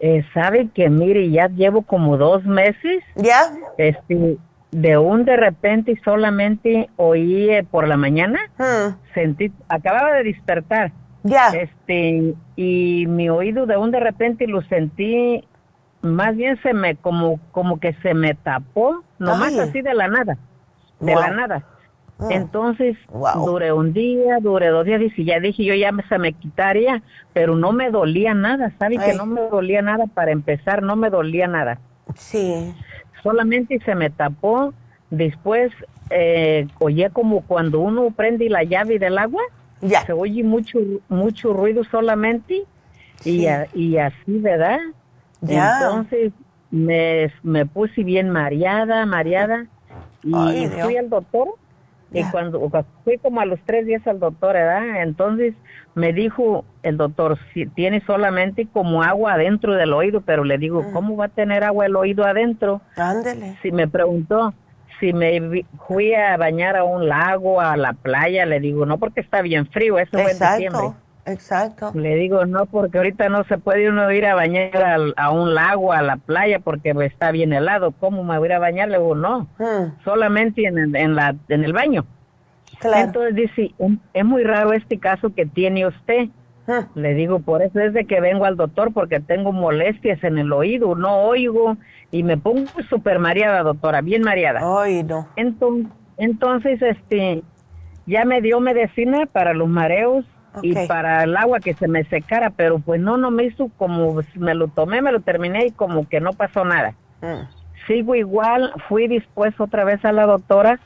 Eh, 0.00 0.24
¿Sabe 0.34 0.68
que, 0.74 0.88
mire, 0.88 1.30
ya 1.30 1.48
llevo 1.48 1.82
como 1.82 2.16
dos 2.16 2.44
meses? 2.44 3.02
¿Ya? 3.16 3.52
Este, 3.78 4.36
de 4.72 4.98
un 4.98 5.24
de 5.24 5.36
repente 5.36 5.92
y 5.92 5.96
solamente 5.96 6.88
oí 6.96 7.50
eh, 7.50 7.64
por 7.68 7.86
la 7.86 7.96
mañana, 7.96 8.38
Hmm, 8.58 8.94
sentí, 9.14 9.52
acababa 9.68 10.12
de 10.14 10.24
despertar. 10.24 10.92
Ya. 11.24 11.48
Este, 11.50 12.34
y 12.56 13.06
mi 13.06 13.28
oído 13.28 13.66
de 13.66 13.76
un 13.76 13.90
de 13.92 14.00
repente 14.00 14.46
lo 14.48 14.62
sentí, 14.62 15.46
más 16.00 16.34
bien 16.34 16.60
se 16.62 16.72
me, 16.72 16.96
como, 16.96 17.38
como 17.52 17.78
que 17.78 17.94
se 18.02 18.12
me 18.14 18.34
tapó, 18.34 19.04
nomás 19.20 19.52
Ay. 19.52 19.60
así 19.60 19.82
de 19.82 19.94
la 19.94 20.08
nada, 20.08 20.36
de 20.98 21.12
Wow. 21.12 21.20
la 21.20 21.30
nada. 21.30 21.64
Mm. 22.28 22.32
Entonces, 22.32 22.96
Wow. 23.08 23.46
duré 23.46 23.72
un 23.72 23.92
día, 23.92 24.38
duré 24.40 24.68
dos 24.68 24.84
días, 24.86 25.00
y 25.16 25.24
ya 25.24 25.40
dije 25.40 25.64
yo 25.64 25.74
ya 25.74 25.92
me, 25.92 26.02
se 26.04 26.18
me 26.18 26.32
quitaría, 26.32 27.02
pero 27.32 27.56
no 27.56 27.72
me 27.72 27.90
dolía 27.90 28.34
nada, 28.34 28.72
¿sabe? 28.78 28.96
Ay. 28.98 29.10
Que 29.10 29.16
no 29.16 29.26
me 29.26 29.40
dolía 29.42 29.82
nada 29.82 30.06
para 30.06 30.30
empezar, 30.32 30.82
no 30.82 30.96
me 30.96 31.10
dolía 31.10 31.46
nada. 31.46 31.78
Sí. 32.14 32.72
Solamente 33.22 33.78
se 33.84 33.94
me 33.94 34.10
tapó, 34.10 34.72
después 35.10 35.72
eh, 36.10 36.66
oía 36.78 37.10
como 37.10 37.40
cuando 37.42 37.80
uno 37.80 38.10
prende 38.10 38.48
la 38.50 38.64
llave 38.64 38.98
del 38.98 39.16
agua, 39.18 39.42
Ya. 39.80 40.04
se 40.04 40.12
oye 40.12 40.42
mucho, 40.44 40.78
mucho 41.08 41.52
ruido 41.52 41.84
solamente, 41.84 42.64
Sí. 43.20 43.40
y, 43.42 43.46
a- 43.46 43.68
y 43.72 43.96
así, 43.98 44.38
¿verdad? 44.38 44.78
Ya. 45.40 45.78
Entonces 45.80 46.32
me, 46.70 47.32
me 47.42 47.66
puse 47.66 48.02
bien 48.04 48.28
mareada, 48.30 49.06
mareada, 49.06 49.66
y 50.24 50.32
Ay, 50.34 50.66
Dios. 50.68 50.80
fui 50.84 50.96
al 50.96 51.08
doctor, 51.08 51.48
y 52.12 52.24
cuando 52.30 52.70
fui 53.04 53.18
como 53.18 53.40
a 53.40 53.46
los 53.46 53.58
tres 53.64 53.86
días 53.86 54.06
al 54.06 54.20
doctor, 54.20 54.54
¿verdad? 54.54 55.02
Entonces 55.02 55.54
me 55.94 56.12
dijo 56.12 56.64
el 56.82 56.96
doctor, 56.96 57.38
si 57.52 57.66
tiene 57.66 58.02
solamente 58.06 58.66
como 58.72 59.02
agua 59.02 59.34
adentro 59.34 59.74
del 59.74 59.92
oído, 59.92 60.20
pero 60.20 60.44
le 60.44 60.58
digo, 60.58 60.82
Mm. 60.82 60.92
¿cómo 60.92 61.16
va 61.16 61.26
a 61.26 61.28
tener 61.28 61.64
agua 61.64 61.86
el 61.86 61.96
oído 61.96 62.24
adentro? 62.24 62.80
Ándele. 62.96 63.56
Si 63.62 63.70
me 63.72 63.88
preguntó 63.88 64.54
si 65.00 65.12
me 65.12 65.64
fui 65.88 66.14
a 66.14 66.36
bañar 66.36 66.76
a 66.76 66.84
un 66.84 67.08
lago, 67.08 67.60
a 67.60 67.76
la 67.76 67.92
playa, 67.92 68.46
le 68.46 68.60
digo, 68.60 68.86
no 68.86 68.98
porque 68.98 69.20
está 69.20 69.42
bien 69.42 69.66
frío, 69.66 69.98
eso 69.98 70.12
fue 70.12 70.30
en 70.30 70.38
diciembre. 70.38 70.82
Exacto. 71.24 71.92
Le 71.94 72.16
digo, 72.16 72.44
no, 72.46 72.66
porque 72.66 72.98
ahorita 72.98 73.28
no 73.28 73.44
se 73.44 73.58
puede 73.58 73.88
uno 73.88 74.10
ir 74.10 74.26
a 74.26 74.34
bañar 74.34 75.14
a, 75.16 75.30
un 75.30 75.54
lago, 75.54 75.92
a 75.92 76.02
la 76.02 76.16
playa, 76.16 76.58
porque 76.58 76.92
está 77.04 77.30
bien 77.30 77.52
helado. 77.52 77.92
¿Cómo 77.92 78.24
me 78.24 78.38
voy 78.38 78.46
a 78.48 78.50
ir 78.50 78.52
a 78.54 78.58
bañar? 78.58 78.88
Le 78.88 78.98
digo, 78.98 79.14
no, 79.14 79.46
Hmm, 79.58 80.02
solamente 80.04 80.64
en, 80.66 80.78
el- 80.78 80.96
en, 80.96 81.14
la, 81.14 81.34
en 81.48 81.64
el 81.64 81.72
baño. 81.72 82.04
Claro. 82.80 83.04
Entonces 83.06 83.34
dice, 83.36 83.74
"Es- 83.78 83.92
es 84.14 84.24
muy 84.24 84.42
raro 84.42 84.72
este 84.72 84.98
caso 84.98 85.32
que 85.34 85.46
tiene 85.46 85.86
usted. 85.86 86.28
Hmm, 86.66 86.98
Le 86.98 87.14
digo, 87.14 87.38
por 87.40 87.62
eso 87.62 87.78
es 87.80 87.92
de 87.92 88.04
que 88.04 88.20
vengo 88.20 88.44
al 88.44 88.56
doctor, 88.56 88.92
porque 88.92 89.20
tengo 89.20 89.52
molestias 89.52 90.22
en 90.24 90.38
el 90.38 90.52
oído, 90.52 90.94
no 90.96 91.18
oigo, 91.22 91.76
y 92.10 92.22
me 92.24 92.36
pongo 92.36 92.66
súper 92.90 93.18
mareada, 93.20 93.62
doctora, 93.62 94.00
bien 94.00 94.22
mareada. 94.22 94.60
Ay, 94.82 95.02
no. 95.04 95.26
Entonces, 95.36 95.86
entonces, 96.18 96.82
este, 96.82 97.42
ya 98.06 98.24
me 98.24 98.40
dio 98.40 98.60
medicina 98.60 99.26
para 99.26 99.54
los 99.54 99.68
mareos 99.68 100.24
y 100.60 100.74
para 100.86 101.24
el 101.24 101.36
agua 101.36 101.60
que 101.60 101.74
se 101.74 101.88
me 101.88 102.04
secara, 102.04 102.50
pero 102.50 102.78
pues 102.78 103.00
no, 103.00 103.16
no 103.16 103.30
me 103.30 103.44
hizo 103.44 103.70
como, 103.78 104.20
me 104.36 104.54
lo 104.54 104.68
tomé, 104.68 105.00
me 105.00 105.12
lo 105.12 105.20
terminé 105.20 105.66
y 105.66 105.70
como 105.70 106.06
que 106.08 106.20
no 106.20 106.32
pasó 106.32 106.64
nada. 106.64 106.94
Hmm, 107.22 107.46
Sigo 107.86 108.14
igual, 108.14 108.72
fui 108.88 109.08
después 109.08 109.58
otra 109.58 109.84
vez 109.84 110.04
a 110.04 110.12
la 110.12 110.26
doctora 110.26 110.78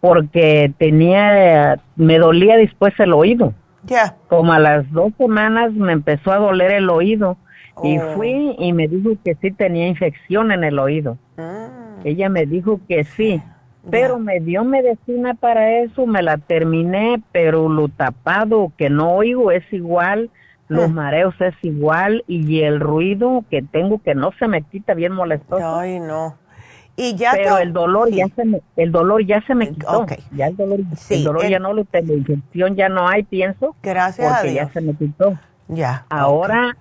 porque 0.00 0.72
tenía, 0.78 1.78
me 1.96 2.18
dolía 2.18 2.56
después 2.56 2.92
el 2.98 3.12
oído. 3.12 3.54
Ya. 3.84 4.14
Como 4.28 4.52
a 4.52 4.58
las 4.58 4.90
dos 4.92 5.12
semanas 5.18 5.72
me 5.72 5.92
empezó 5.92 6.32
a 6.32 6.38
doler 6.38 6.72
el 6.72 6.90
oído 6.90 7.36
y 7.82 7.98
Oh. 7.98 8.14
fui 8.14 8.54
y 8.58 8.72
me 8.72 8.88
dijo 8.88 9.10
que 9.24 9.34
sí 9.36 9.50
tenía 9.50 9.86
infección 9.88 10.52
en 10.52 10.64
el 10.64 10.78
oído. 10.78 11.18
Mm, 11.36 12.06
Ella 12.06 12.28
me 12.28 12.46
dijo 12.46 12.80
que 12.88 13.04
sí, 13.04 13.42
pero 13.90 14.18
me 14.18 14.40
dio 14.40 14.64
medicina 14.64 15.34
para 15.34 15.78
eso, 15.80 16.06
me 16.06 16.22
la 16.22 16.38
terminé, 16.38 17.20
pero 17.32 17.68
lo 17.68 17.88
tapado 17.88 18.72
que 18.76 18.90
no 18.90 19.12
oigo 19.14 19.50
es 19.50 19.64
igual, 19.72 20.30
los 20.68 20.90
Mm. 20.90 20.94
mareos 20.94 21.34
es 21.40 21.54
igual 21.62 22.24
y 22.26 22.60
el 22.62 22.80
ruido 22.80 23.44
que 23.50 23.62
tengo 23.62 24.00
que 24.02 24.14
no 24.14 24.30
se 24.38 24.48
me 24.48 24.62
quita 24.62 24.94
bien 24.94 25.12
molestoso. 25.12 25.78
Ay, 25.78 26.00
no. 26.00 26.36
Y 26.96 27.16
ya 27.16 27.32
pero 27.34 27.56
te- 27.56 27.62
el 27.64 27.72
dolor 27.72 28.08
sí. 28.08 28.16
ya 28.16 28.28
se 28.36 28.44
me, 28.44 28.60
el 28.76 28.92
dolor 28.92 29.26
ya 29.26 29.42
se 29.46 29.54
me 29.54 29.68
quitó. 29.68 30.00
Ok. 30.00 30.12
Ya 30.34 30.46
el 30.46 30.56
dolor, 30.56 30.78
Sí, 30.96 31.14
el 31.14 31.24
dolor 31.24 31.44
el- 31.44 31.50
ya 31.50 31.58
no 31.58 31.72
lo 31.72 31.84
tengo, 31.84 32.14
infección 32.14 32.76
ya 32.76 32.88
no 32.88 33.08
hay, 33.08 33.24
pienso, 33.24 33.74
Gracias 33.82 34.30
a 34.32 34.36
porque 34.36 34.54
ya 34.54 34.62
Dios. 34.62 34.72
se 34.72 34.80
me 34.80 34.94
quitó. 34.94 35.38
Ya. 35.68 36.06
Ahora 36.08 36.76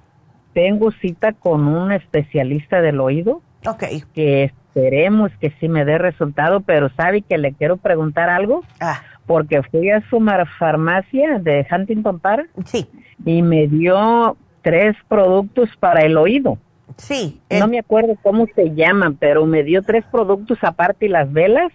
tengo 0.53 0.91
cita 0.91 1.33
con 1.33 1.67
un 1.67 1.91
especialista 1.91 2.79
del 2.79 2.99
oído 2.99 3.41
Ok. 3.67 3.83
que 4.13 4.53
esperemos 4.75 5.31
que 5.39 5.51
sí 5.59 5.69
me 5.69 5.85
dé 5.85 5.97
resultado, 5.99 6.61
pero 6.61 6.89
sabe 6.97 7.21
que 7.21 7.37
le 7.37 7.53
quiero 7.53 7.77
preguntar 7.77 8.29
algo 8.29 8.63
Ah, 8.79 9.01
porque 9.27 9.61
fui 9.63 9.89
a 9.91 10.01
su 10.09 10.19
farmacia 10.57 11.39
de 11.39 11.65
Huntington 11.71 12.19
Park 12.19 12.49
sí. 12.65 12.87
y 13.23 13.41
me 13.43 13.67
dio 13.67 14.35
tres 14.63 14.95
productos 15.07 15.69
para 15.79 16.01
el 16.01 16.17
oído. 16.17 16.57
Sí. 16.97 17.39
No 17.59 17.67
me 17.67 17.79
acuerdo 17.79 18.17
cómo 18.21 18.47
se 18.55 18.73
llaman, 18.73 19.15
pero 19.15 19.45
me 19.45 19.63
dio 19.63 19.81
tres 19.83 20.03
productos 20.11 20.57
aparte 20.63 21.05
y 21.05 21.09
las 21.09 21.31
velas 21.31 21.71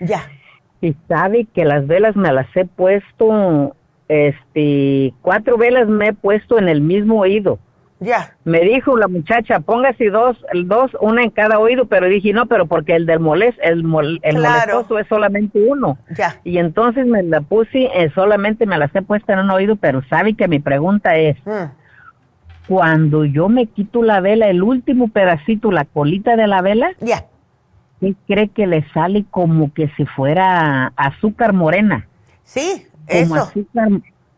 Ya. 0.00 0.22
y 0.80 0.94
sabe 1.08 1.46
que 1.52 1.64
las 1.64 1.86
velas 1.86 2.14
me 2.16 2.30
las 2.32 2.46
he 2.56 2.64
puesto, 2.66 3.74
este, 4.08 5.12
cuatro 5.22 5.56
velas 5.56 5.88
me 5.88 6.08
he 6.08 6.12
puesto 6.12 6.58
en 6.58 6.68
el 6.68 6.80
mismo 6.82 7.20
oído. 7.20 7.58
Ya. 8.04 8.34
Me 8.44 8.60
dijo 8.60 8.96
la 8.98 9.08
muchacha, 9.08 9.60
póngase 9.60 10.10
dos, 10.10 10.36
dos, 10.66 10.90
una 11.00 11.22
en 11.22 11.30
cada 11.30 11.58
oído, 11.58 11.86
pero 11.86 12.06
dije, 12.06 12.32
no, 12.32 12.46
pero 12.46 12.66
porque 12.66 12.94
el 12.94 13.06
del 13.06 13.20
moles, 13.20 13.54
el, 13.62 13.82
mol- 13.84 14.20
el 14.22 14.36
Claro. 14.36 14.72
molestoso 14.74 14.98
es 14.98 15.06
solamente 15.08 15.58
uno. 15.66 15.96
Ya. 16.16 16.40
Y 16.44 16.58
entonces 16.58 17.06
me 17.06 17.22
la 17.22 17.40
puse, 17.40 17.84
eh, 17.94 18.10
solamente 18.14 18.66
me 18.66 18.76
las 18.78 18.94
he 18.94 19.02
puesto 19.02 19.32
en 19.32 19.38
un 19.38 19.50
oído, 19.50 19.76
pero 19.76 20.02
sabe 20.10 20.34
que 20.34 20.46
mi 20.48 20.58
pregunta 20.58 21.16
es, 21.16 21.36
Mm, 21.46 21.70
cuando 22.68 23.24
yo 23.24 23.48
me 23.48 23.66
quito 23.66 24.02
la 24.02 24.20
vela, 24.20 24.48
el 24.48 24.62
último 24.62 25.08
pedacito, 25.08 25.70
la 25.70 25.84
colita 25.84 26.36
de 26.36 26.46
la 26.46 26.62
vela, 26.62 26.90
Ya. 27.00 27.24
¿qué 28.00 28.14
cree 28.26 28.48
que 28.48 28.66
le 28.66 28.86
sale 28.92 29.24
como 29.30 29.72
que 29.72 29.88
si 29.96 30.06
fuera 30.06 30.92
azúcar 30.96 31.52
morena? 31.52 32.06
Sí, 32.42 32.86
Como 33.06 33.36
eso. 33.36 33.44
azúcar, 33.48 33.88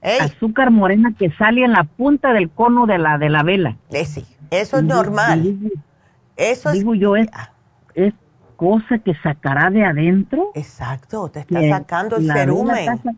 Ey, 0.07 0.21
azúcar 0.21 0.71
morena 0.71 1.13
que 1.19 1.31
sale 1.33 1.65
en 1.65 1.73
la 1.73 1.83
punta 1.85 2.33
del 2.33 2.49
cono 2.49 2.87
de 2.87 2.99
la, 2.99 3.19
de 3.19 3.29
la 3.29 3.43
vela. 3.43 3.77
eh, 3.91 4.05
sí. 4.05 4.25
Eso 4.51 4.77
es 4.79 4.85
Y 4.85 4.87
normal. 4.87 5.43
Digo, 5.43 5.71
Eso 6.37 6.71
es. 6.71 6.75
digo 6.79 6.95
yo, 6.95 7.17
es, 7.17 7.29
Ah, 7.33 7.51
es 7.95 8.15
cosa 8.57 8.99
que 9.01 9.15
sacará 9.23 9.69
de 9.71 9.85
adentro. 9.85 10.53
Exacto. 10.55 11.29
Te 11.29 11.41
está 11.41 11.59
que 11.61 11.69
sacando 11.71 12.17
el 12.17 12.27
la 12.29 12.35
vela 12.35 12.47
cerumen. 12.47 12.77
está 12.79 12.97
sa- 13.03 13.17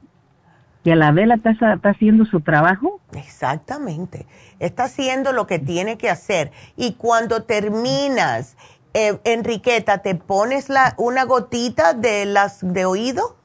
que 0.85 0.97
la 0.97 1.13
vela 1.13 1.35
está, 1.35 1.51
está 1.51 1.91
haciendo 1.91 2.25
su 2.25 2.41
trabajo. 2.41 3.01
Exactamente. 3.13 4.27
Está 4.59 4.85
haciendo 4.85 5.33
lo 5.33 5.47
que 5.47 5.59
tiene 5.59 5.99
que 5.99 6.09
hacer. 6.09 6.51
Y 6.77 6.95
cuando 6.95 7.43
terminas, 7.43 8.57
eh, 8.95 9.19
Enriqueta, 9.25 9.99
¿te 9.99 10.15
pones 10.15 10.71
la, 10.71 10.95
una 10.97 11.25
gotita 11.25 11.93
de 11.93 12.25
las 12.25 12.61
de 12.63 12.87
oído? 12.87 13.37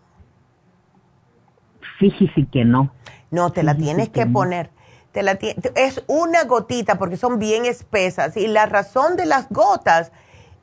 Fíjese 2.00 2.46
que 2.52 2.66
no. 2.66 2.92
No, 3.34 3.52
te 3.52 3.64
la 3.64 3.76
tienes 3.76 4.10
que 4.10 4.28
poner. 4.28 4.70
Te 5.12 5.24
la 5.24 5.32
es 5.76 6.04
una 6.06 6.44
gotita 6.44 7.00
porque 7.00 7.18
son 7.18 7.40
bien 7.40 7.66
espesas. 7.66 8.38
Y 8.38 8.46
la 8.46 8.68
razón 8.68 9.16
de 9.16 9.26
las 9.26 9.50
gotas 9.50 10.12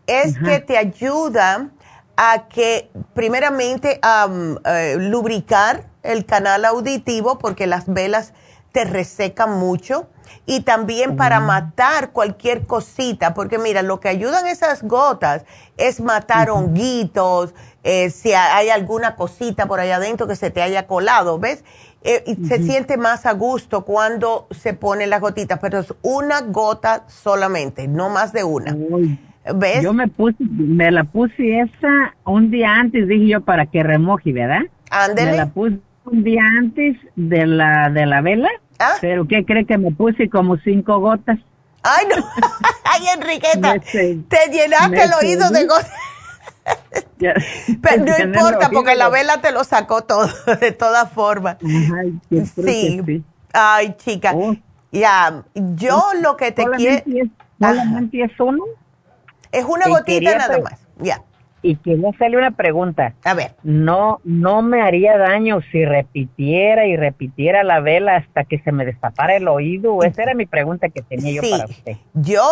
es 0.07 0.37
Ajá. 0.37 0.47
que 0.47 0.61
te 0.61 0.79
ayuda 0.79 1.71
a 2.17 2.47
que, 2.49 2.89
primeramente, 3.13 3.99
a 4.03 4.29
eh, 4.67 4.97
lubricar 5.01 5.89
el 6.05 6.27
canal 6.27 6.65
auditivo 6.65 7.39
porque 7.39 7.67
las 7.67 7.93
velas 7.93 8.35
te 8.71 8.85
resecan 8.85 9.59
mucho. 9.59 10.09
Y 10.47 10.61
también 10.61 11.17
para 11.17 11.41
matar 11.41 12.11
cualquier 12.13 12.67
cosita, 12.67 13.35
porque 13.35 13.59
mira, 13.59 13.83
lo 13.83 13.99
que 13.99 14.09
ayudan 14.09 14.47
esas 14.47 14.85
gotas 14.85 15.45
es 15.77 16.01
matar 16.01 16.51
honguitos, 16.51 17.53
eh, 17.83 18.11
si 18.11 18.33
ha- 18.33 18.57
hay 18.57 18.71
alguna 18.71 19.17
cosita 19.17 19.67
por 19.67 19.81
allá 19.81 19.97
adentro 19.97 20.29
que 20.29 20.37
se 20.37 20.51
te 20.51 20.63
haya 20.63 20.87
colado, 20.87 21.39
¿ves? 21.41 21.65
Eh, 22.03 22.25
y 22.27 22.47
se 22.47 22.63
siente 22.63 22.97
más 22.97 23.27
a 23.27 23.33
gusto 23.33 23.85
cuando 23.85 24.47
se 24.51 24.73
ponen 24.73 25.11
las 25.11 25.21
gotitas, 25.21 25.59
pero 25.61 25.81
es 25.81 25.93
una 26.01 26.41
gota 26.41 27.05
solamente, 27.09 27.89
no 27.89 28.09
más 28.09 28.33
de 28.33 28.43
una. 28.43 28.75
Uy, 28.75 29.19
¿Ves? 29.55 29.83
Yo 29.83 29.93
me 29.93 30.09
puse, 30.09 30.37
me 30.41 30.91
la 30.91 31.05
puse 31.05 31.61
esa 31.61 32.15
un 32.25 32.51
día 32.51 32.75
antes, 32.75 33.07
dije 33.07 33.29
yo, 33.29 33.41
para 33.43 33.67
que 33.67 33.83
remoje, 33.83 34.33
¿verdad? 34.33 34.63
Ándele. 34.91 35.33
Me 35.33 35.37
la 35.37 35.47
puse 35.47 35.79
un 36.05 36.25
día 36.25 36.43
antes 36.59 36.97
de 37.17 37.47
la, 37.47 37.91
de 37.91 38.07
la 38.07 38.23
vela, 38.23 38.49
¿Ah? 38.79 38.95
pero 39.01 39.29
¿qué 39.29 39.45
cree 39.45 39.67
que 39.67 39.77
me 39.77 39.93
puse 39.93 40.31
como 40.31 40.57
cinco 40.59 41.01
gotas? 41.01 41.39
Ay, 41.83 42.07
no. 42.09 42.17
Ay, 42.85 43.03
Enriqueta, 43.15 43.79
te 43.79 44.51
llenaste 44.51 45.03
el 45.03 45.13
oído 45.23 45.51
de 45.51 45.67
gotas. 45.67 45.91
Ya- 47.19 47.35
Pero 47.83 48.05
no 48.05 48.19
importa, 48.19 48.71
porque 48.73 48.95
la 48.95 49.09
vela 49.09 49.41
te 49.41 49.53
lo 49.53 49.65
sacó 49.65 50.03
todo, 50.03 50.29
de 50.61 50.73
todas 50.73 51.11
formas. 51.13 51.57
Sí. 52.65 53.23
Ay, 53.53 53.95
chica. 53.99 54.33
Oh. 54.35 54.55
Ya, 54.93 55.43
yo 55.55 56.03
lo 56.21 56.37
que 56.37 56.51
te 56.53 56.65
quiero 56.77 57.05
Solamente 57.61 58.23
es, 58.25 58.33
uno. 58.41 58.65
es 59.53 59.65
una 59.65 59.87
gotita 59.89 60.37
nada 60.37 60.59
más. 60.61 60.81
Ya, 60.99 61.23
Y 61.63 61.77
quería 61.77 62.09
hacerle 62.11 62.39
una 62.39 62.51
pregunta. 62.53 63.15
a 63.25 63.35
ver. 63.35 63.55
No, 63.63 64.21
no 64.25 64.63
me 64.63 64.83
haría 64.83 65.17
daño 65.19 65.61
si 65.71 65.85
repitiera 65.85 66.87
y 66.87 66.97
repitiera 66.97 67.63
la 67.63 67.81
vela 67.81 68.17
hasta 68.17 68.45
que 68.45 68.59
se 68.61 68.73
me 68.73 68.85
destapara 68.85 69.37
el 69.37 69.47
oído. 69.47 70.03
Esa 70.03 70.23
era 70.23 70.35
mi 70.35 70.47
pregunta 70.47 70.89
que 70.89 71.03
tenía 71.03 71.41
yo 71.41 71.51
para 71.51 71.67
usted. 71.67 71.97
yo, 72.15 72.43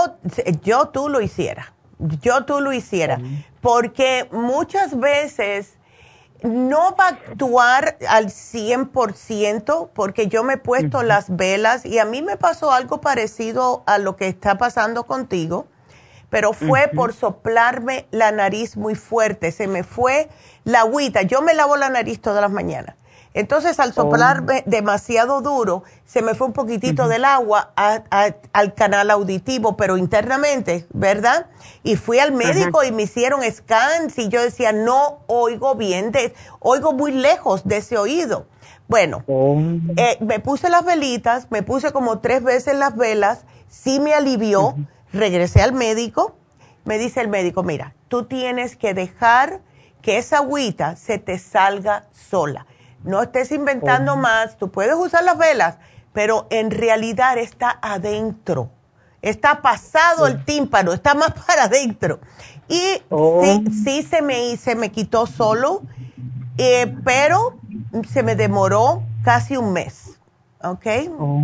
yo 0.62 0.89
tú 0.89 1.09
lo 1.09 1.21
hiciera. 1.21 1.73
Yo 1.99 2.45
tú 2.45 2.61
lo 2.61 2.73
hiciera. 2.73 3.21
Porque 3.61 4.29
muchas 4.31 4.99
veces 4.99 5.79
no 6.43 6.95
va 6.95 7.07
a 7.07 7.09
actuar 7.09 7.99
al 8.09 8.27
100% 8.27 9.91
porque 9.93 10.29
yo 10.29 10.45
me 10.45 10.55
he 10.55 10.59
puesto 10.59 11.03
las 11.03 11.35
velas 11.35 11.85
y 11.85 11.99
a 11.99 12.05
mí 12.05 12.23
me 12.23 12.37
pasó 12.37 12.71
algo 12.71 13.01
parecido 13.01 13.83
a 13.87 13.99
lo 13.99 14.17
que 14.17 14.29
está 14.29 14.57
pasando 14.57 15.05
contigo, 15.05 15.67
pero 16.31 16.53
fue 16.53 16.89
por 16.95 17.13
soplarme 17.15 18.07
la 18.11 18.31
nariz 18.31 18.77
muy 18.77 18.95
fuerte. 18.95 19.51
Se 19.51 19.67
me 19.67 19.83
fue 19.83 20.29
la 20.65 20.81
agüita. 20.81 21.23
Yo 21.23 21.43
me 21.43 21.55
lavo 21.55 21.77
la 21.77 21.89
nariz 21.89 22.21
todas 22.21 22.41
las 22.41 22.53
mañanas. 22.53 22.98
Entonces, 23.35 23.79
al 23.79 23.93
soplarme 23.93 24.62
demasiado 24.66 25.41
duro, 25.43 25.85
se 26.07 26.22
me 26.22 26.35
fue 26.35 26.47
un 26.49 26.53
poquitito 26.53 27.09
del 27.09 27.24
agua 27.24 27.72
a- 27.76 28.03
a- 28.11 28.35
al 28.53 28.74
canal 28.74 29.11
auditivo, 29.11 29.76
pero 29.76 29.97
internamente, 29.97 30.87
¿verdad? 30.93 31.47
Y 31.83 31.97
fui 31.97 32.18
al 32.18 32.33
médico 32.33 32.83
y 32.85 32.93
me 32.93 33.03
hicieron 33.03 33.41
scans 33.51 34.18
y 34.18 34.29
yo 34.29 34.43
decía, 34.43 34.72
no 34.72 35.20
oigo 35.26 35.74
bien, 35.74 36.11
de, 36.11 36.35
oigo 36.61 36.93
muy 36.93 37.12
lejos 37.12 37.66
de 37.68 37.76
ese 37.79 37.97
oído. 37.99 38.47
Bueno, 38.89 39.22
Oh, 39.29 39.61
eh, 39.99 40.16
me 40.20 40.41
puse 40.41 40.70
las 40.70 40.85
velitas, 40.85 41.49
me 41.51 41.62
puse 41.62 41.93
como 41.93 42.20
tres 42.20 42.43
veces 42.43 42.74
las 42.76 42.97
velas, 42.97 43.45
sí 43.68 44.01
me 44.01 44.14
alivió, 44.14 44.74
regresé 45.12 45.61
al 45.61 45.72
médico, 45.74 46.37
me 46.87 46.97
dice 46.97 47.20
el 47.20 47.29
médico, 47.29 47.62
mira, 47.62 47.95
tú 48.09 48.24
tienes 48.24 48.76
que 48.76 48.95
dejar 48.95 49.61
que 50.01 50.16
esa 50.16 50.39
agüita 50.39 50.97
se 50.97 51.18
te 51.18 51.39
salga 51.39 52.07
sola. 52.12 52.66
No 53.05 53.23
estés 53.23 53.53
inventando 53.53 54.17
más, 54.17 54.57
tú 54.59 54.71
puedes 54.71 54.95
usar 54.95 55.25
las 55.25 55.39
velas, 55.39 55.77
pero 56.13 56.47
en 56.51 56.71
realidad 56.71 57.39
está 57.39 57.79
adentro. 57.81 58.71
Está 59.23 59.63
pasado 59.63 60.27
el 60.27 60.45
tímpano, 60.45 60.93
está 60.93 61.15
más 61.15 61.33
para 61.47 61.65
adentro. 61.65 62.21
Y 62.69 63.03
Oh. 63.09 63.43
sí, 63.43 63.65
sí 63.85 64.03
se 64.03 64.21
me, 64.23 64.57
se 64.57 64.75
me 64.75 64.91
quitó 64.91 65.27
solo, 65.27 65.83
eh, 66.59 66.95
pero 67.05 67.57
se 68.09 68.23
me 68.23 68.37
demoró 68.37 69.03
casi 69.25 69.57
un 69.57 69.73
mes. 69.73 70.19
¿Ok? 70.63 70.87
oh. 71.19 71.41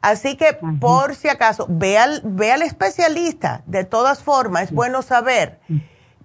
Así 0.00 0.36
que 0.36 0.56
por 0.80 1.16
si 1.16 1.28
acaso, 1.28 1.66
ve 1.68 1.98
al, 1.98 2.22
ve 2.24 2.52
al 2.52 2.62
especialista. 2.62 3.62
De 3.66 3.84
todas 3.84 4.22
formas, 4.22 4.64
es 4.64 4.72
bueno 4.72 5.02
saber. 5.02 5.58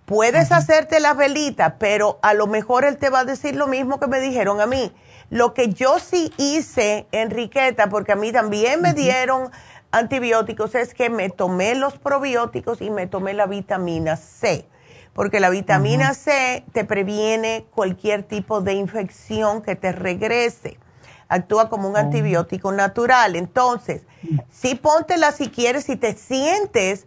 Puedes 0.09 0.51
hacerte 0.51 0.99
la 0.99 1.13
velita, 1.13 1.77
pero 1.77 2.17
a 2.23 2.33
lo 2.33 2.47
mejor 2.47 2.83
él 2.83 2.97
te 2.97 3.11
va 3.11 3.19
a 3.19 3.25
decir 3.25 3.55
lo 3.55 3.67
mismo 3.67 3.99
que 3.99 4.07
me 4.07 4.19
dijeron 4.19 4.59
a 4.59 4.65
mí. 4.65 4.91
Lo 5.29 5.53
que 5.53 5.71
yo 5.71 5.99
sí 5.99 6.33
hice, 6.37 7.05
Enriqueta, 7.11 7.89
porque 7.89 8.13
a 8.13 8.15
mí 8.15 8.31
también 8.31 8.81
me 8.81 8.93
dieron 8.93 9.51
antibióticos, 9.91 10.73
es 10.73 10.95
que 10.95 11.11
me 11.11 11.29
tomé 11.29 11.75
los 11.75 11.99
probióticos 11.99 12.81
y 12.81 12.89
me 12.89 13.05
tomé 13.05 13.35
la 13.35 13.45
vitamina 13.45 14.15
C. 14.15 14.67
Porque 15.13 15.39
la 15.39 15.51
vitamina 15.51 16.15
C 16.15 16.65
te 16.73 16.85
previene 16.85 17.67
cualquier 17.69 18.23
tipo 18.23 18.61
de 18.61 18.73
infección 18.73 19.61
que 19.61 19.75
te 19.75 19.91
regrese 19.91 20.79
actúa 21.27 21.69
como 21.69 21.87
un 21.87 21.95
antibiótico 21.95 22.71
natural. 22.71 23.35
Entonces, 23.35 24.01
sí 24.49 24.73
póntela 24.73 25.31
si 25.31 25.49
quieres, 25.49 25.83
si 25.83 25.97
te 25.97 26.15
sientes, 26.15 27.05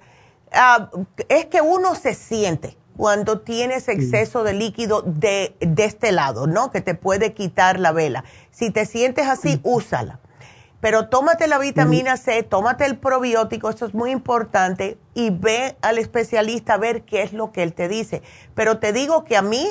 ah, 0.53 0.89
es 1.29 1.47
que 1.47 1.61
uno 1.61 1.97
se 1.97 2.15
siente 2.15 2.77
cuando 2.97 3.41
tienes 3.41 3.89
exceso 3.89 4.45
de 4.45 4.53
líquido 4.53 5.03
de, 5.03 5.57
de 5.61 5.85
este 5.85 6.13
lado, 6.13 6.47
¿no? 6.47 6.71
Que 6.71 6.81
te 6.81 6.95
puede 6.95 7.33
quitar 7.33 7.81
la 7.81 7.93
vela. 7.93 8.25
Si 8.51 8.71
te 8.71 8.85
sientes 8.87 9.27
así, 9.27 9.61
úsala. 9.63 10.19
Pero 10.81 11.09
tómate 11.09 11.47
la 11.47 11.59
vitamina 11.59 12.17
C, 12.17 12.43
tómate 12.43 12.85
el 12.87 12.97
probiótico, 12.99 13.71
eso 13.71 13.87
es 13.87 13.95
muy 13.95 14.11
importante, 14.11 14.99
y 15.15 15.31
ve 15.31 15.77
al 15.81 15.97
especialista 15.99 16.75
a 16.75 16.77
ver 16.79 17.03
qué 17.03 17.23
es 17.23 17.33
lo 17.33 17.53
que 17.53 17.63
él 17.63 17.73
te 17.73 17.87
dice. 17.89 18.23
Pero 18.55 18.79
te 18.79 18.93
digo 18.93 19.23
que 19.23 19.37
a 19.37 19.43
mí 19.43 19.69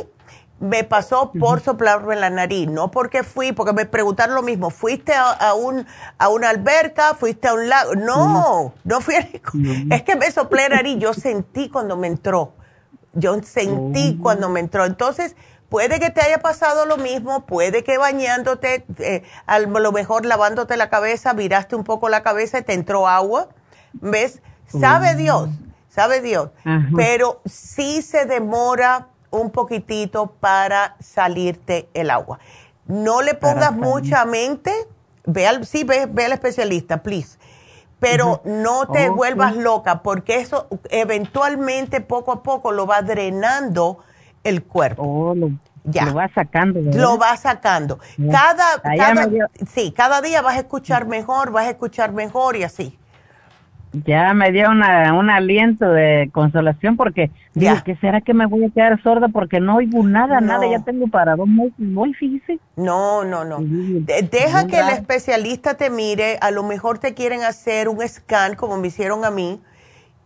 me 0.62 0.84
pasó 0.86 1.32
por 1.34 1.60
soplarme 1.60 2.16
la 2.16 2.30
nariz, 2.30 2.68
no 2.70 2.92
porque 2.92 3.24
fui, 3.24 3.52
porque 3.52 3.74
me 3.74 3.86
preguntaron 3.86 4.36
lo 4.36 4.42
mismo, 4.44 4.70
¿fuiste 4.70 5.14
a, 5.14 5.32
a 5.32 5.54
un, 5.54 5.86
a 6.18 6.30
una 6.30 6.50
alberca? 6.50 7.14
¿Fuiste 7.16 7.48
a 7.50 7.56
un 7.56 7.68
lago? 7.68 7.96
No, 7.96 8.74
no 8.86 9.02
fui 9.02 9.16
a 9.16 9.22
ningún- 9.22 9.92
Es 9.92 10.04
que 10.04 10.16
me 10.16 10.32
soplé 10.32 10.70
la 10.70 10.78
nariz, 10.78 10.98
yo 11.00 11.14
sentí 11.14 11.68
cuando 11.68 11.98
me 11.98 12.08
entró, 12.08 12.54
yo 13.14 13.42
sentí 13.44 14.18
cuando 14.22 14.50
me 14.50 14.60
entró. 14.60 14.86
Entonces, 14.86 15.36
puede 15.70 16.00
que 16.00 16.10
te 16.10 16.22
haya 16.22 16.40
pasado 16.40 16.86
lo 16.86 16.98
mismo, 16.98 17.46
puede 17.46 17.84
que 17.84 17.98
bañándote, 17.98 18.86
eh, 19.00 19.24
a 19.46 19.60
lo 19.60 19.92
mejor 19.92 20.26
lavándote 20.26 20.78
la 20.78 20.90
cabeza, 20.90 21.34
viraste 21.34 21.76
un 21.76 21.84
poco 21.84 22.10
la 22.10 22.24
cabeza 22.24 22.60
y 22.60 22.64
te 22.64 22.74
entró 22.74 23.08
agua, 23.08 23.50
¿ves? 23.94 24.42
Sabe 24.68 25.16
Dios, 25.16 25.50
sabe 25.90 26.22
Dios, 26.22 26.50
Ajá. 26.64 26.88
pero 26.96 27.42
sí 27.46 28.02
se 28.02 28.26
demora 28.26 29.08
un 29.32 29.50
poquitito 29.52 30.28
para 30.40 30.96
salirte 31.00 31.90
el 31.94 32.10
agua. 32.10 32.40
No 32.86 33.22
le 33.22 33.34
pongas 33.34 33.74
mucha 33.74 34.26
mente, 34.26 34.74
ve 35.26 35.48
al, 35.48 35.66
sí, 35.66 35.84
ve, 35.84 36.06
ve 36.06 36.26
al 36.26 36.34
especialista, 36.34 37.02
please. 37.02 37.38
Pero 38.02 38.42
no 38.46 38.88
te 38.88 39.10
vuelvas 39.10 39.56
loca, 39.56 40.02
porque 40.02 40.40
eso 40.40 40.68
eventualmente, 40.90 42.02
poco 42.02 42.32
a 42.32 42.42
poco, 42.42 42.72
lo 42.72 42.88
va 42.88 43.04
drenando 43.04 44.00
el 44.44 44.64
cuerpo. 44.64 45.04
Oh, 45.04 45.36
lo, 45.36 45.52
Ya. 45.84 46.06
lo 46.06 46.16
va 46.16 46.28
sacando. 46.34 46.82
¿verdad? 46.82 47.00
Lo 47.00 47.18
va 47.20 47.38
sacando. 47.38 48.00
Cada, 48.32 48.82
cada, 48.82 49.28
sí, 49.72 49.94
cada 49.96 50.22
día 50.22 50.42
vas 50.42 50.58
a 50.58 50.62
escuchar 50.62 51.06
mejor, 51.06 51.52
vas 51.52 51.68
a 51.68 51.70
escuchar 51.70 52.12
mejor 52.12 52.56
y 52.56 52.64
así. 52.64 52.98
Ya 53.94 54.34
me 54.34 54.52
dio 54.52 54.70
una, 54.70 55.14
un 55.14 55.30
aliento 55.30 55.90
de 55.90 56.30
consolación 56.34 56.96
porque 56.96 57.30
digo, 57.54 57.76
Ya. 57.76 57.84
¿qué 57.84 57.96
será 57.98 58.22
que 58.22 58.34
me 58.34 58.46
voy 58.46 58.66
a 58.66 58.70
quedar 58.70 59.02
sorda? 59.04 59.28
Porque 59.28 59.60
no 59.60 59.76
oigo 59.78 60.04
nada, 60.08 60.40
No. 60.40 60.48
nada, 60.48 60.68
ya 60.70 60.80
tengo 60.80 61.08
para 61.08 61.36
dos 61.36 61.48
meses, 61.48 61.74
voy, 61.78 62.14
fíjese. 62.14 62.60
No, 62.78 63.26
no, 63.26 63.44
no. 63.44 63.58
De- 63.60 64.22
deja 64.22 64.66
que 64.68 64.80
el 64.80 64.90
especialista 64.90 65.76
te 65.76 65.90
mire, 65.90 66.38
a 66.42 66.52
lo 66.52 66.64
mejor 66.64 67.00
te 67.00 67.14
quieren 67.14 67.44
hacer 67.44 67.90
un 67.90 68.08
scan 68.08 68.56
como 68.56 68.78
me 68.78 68.88
hicieron 68.88 69.26
a 69.26 69.32
mí. 69.32 69.60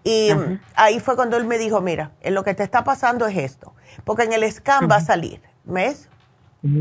Y 0.03 0.29
ahí 0.75 0.99
fue 0.99 1.15
cuando 1.15 1.35
él 1.35 1.45
me 1.45 1.57
dijo, 1.57 1.81
mira, 1.81 2.11
lo 2.29 2.43
que 2.43 2.53
te 2.53 2.61
está 2.61 2.83
pasando 2.83 3.25
es 3.25 3.35
esto, 3.37 3.73
porque 4.03 4.23
en 4.23 4.33
el 4.33 4.51
scan 4.51 4.87
va 4.89 4.97
a 4.97 5.01
salir, 5.01 5.41
¿ves? 5.63 6.09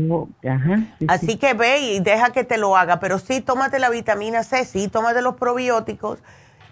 Oh, 0.09 0.27
Ajá. 0.47 0.79
sí, 0.99 1.05
Así 1.09 1.27
sí. 1.27 1.37
que 1.37 1.53
ve 1.55 1.79
y 1.79 1.99
deja 1.99 2.31
que 2.31 2.43
te 2.43 2.57
lo 2.57 2.77
haga, 2.77 2.99
pero 2.99 3.17
sí 3.17 3.41
tómate 3.41 3.79
la 3.79 3.89
vitamina 3.89 4.43
C, 4.43 4.63
sí 4.65 4.87
tómate 4.87 5.21
los 5.23 5.35
probióticos, 5.35 6.19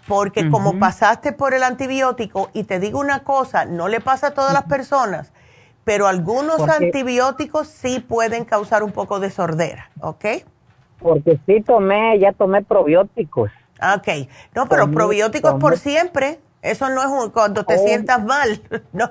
porque 0.06 0.50
como 0.50 0.78
pasaste 0.78 1.32
por 1.32 1.54
el 1.54 1.62
antibiótico, 1.62 2.50
y 2.52 2.64
te 2.64 2.78
digo 2.78 3.00
una 3.00 3.24
cosa, 3.24 3.64
no 3.64 3.88
le 3.88 4.00
pasa 4.00 4.28
a 4.28 4.30
todas 4.34 4.52
las 4.52 4.64
personas, 4.64 5.32
pero 5.84 6.06
algunos 6.06 6.56
Porque- 6.56 6.86
antibióticos 6.86 7.68
sí 7.68 8.00
pueden 8.00 8.44
causar 8.44 8.82
un 8.82 8.92
poco 8.92 9.20
de 9.20 9.30
sordera, 9.30 9.90
¿ok? 10.00 10.24
Porque 10.98 11.38
sí 11.46 11.60
tomé, 11.62 12.18
ya 12.18 12.32
tomé 12.32 12.62
probióticos. 12.62 13.50
Ok, 13.96 14.08
no, 14.54 14.66
pero 14.68 14.84
Tomé- 14.86 14.94
probióticos 14.94 15.54
por 15.54 15.78
siempre, 15.78 16.40
eso 16.62 16.88
no 16.90 17.02
es 17.02 17.08
un- 17.08 17.30
cuando 17.30 17.64
te 17.64 17.74
Oh. 17.76 17.84
sientas 17.84 18.22
mal, 18.24 18.62
no, 18.92 19.10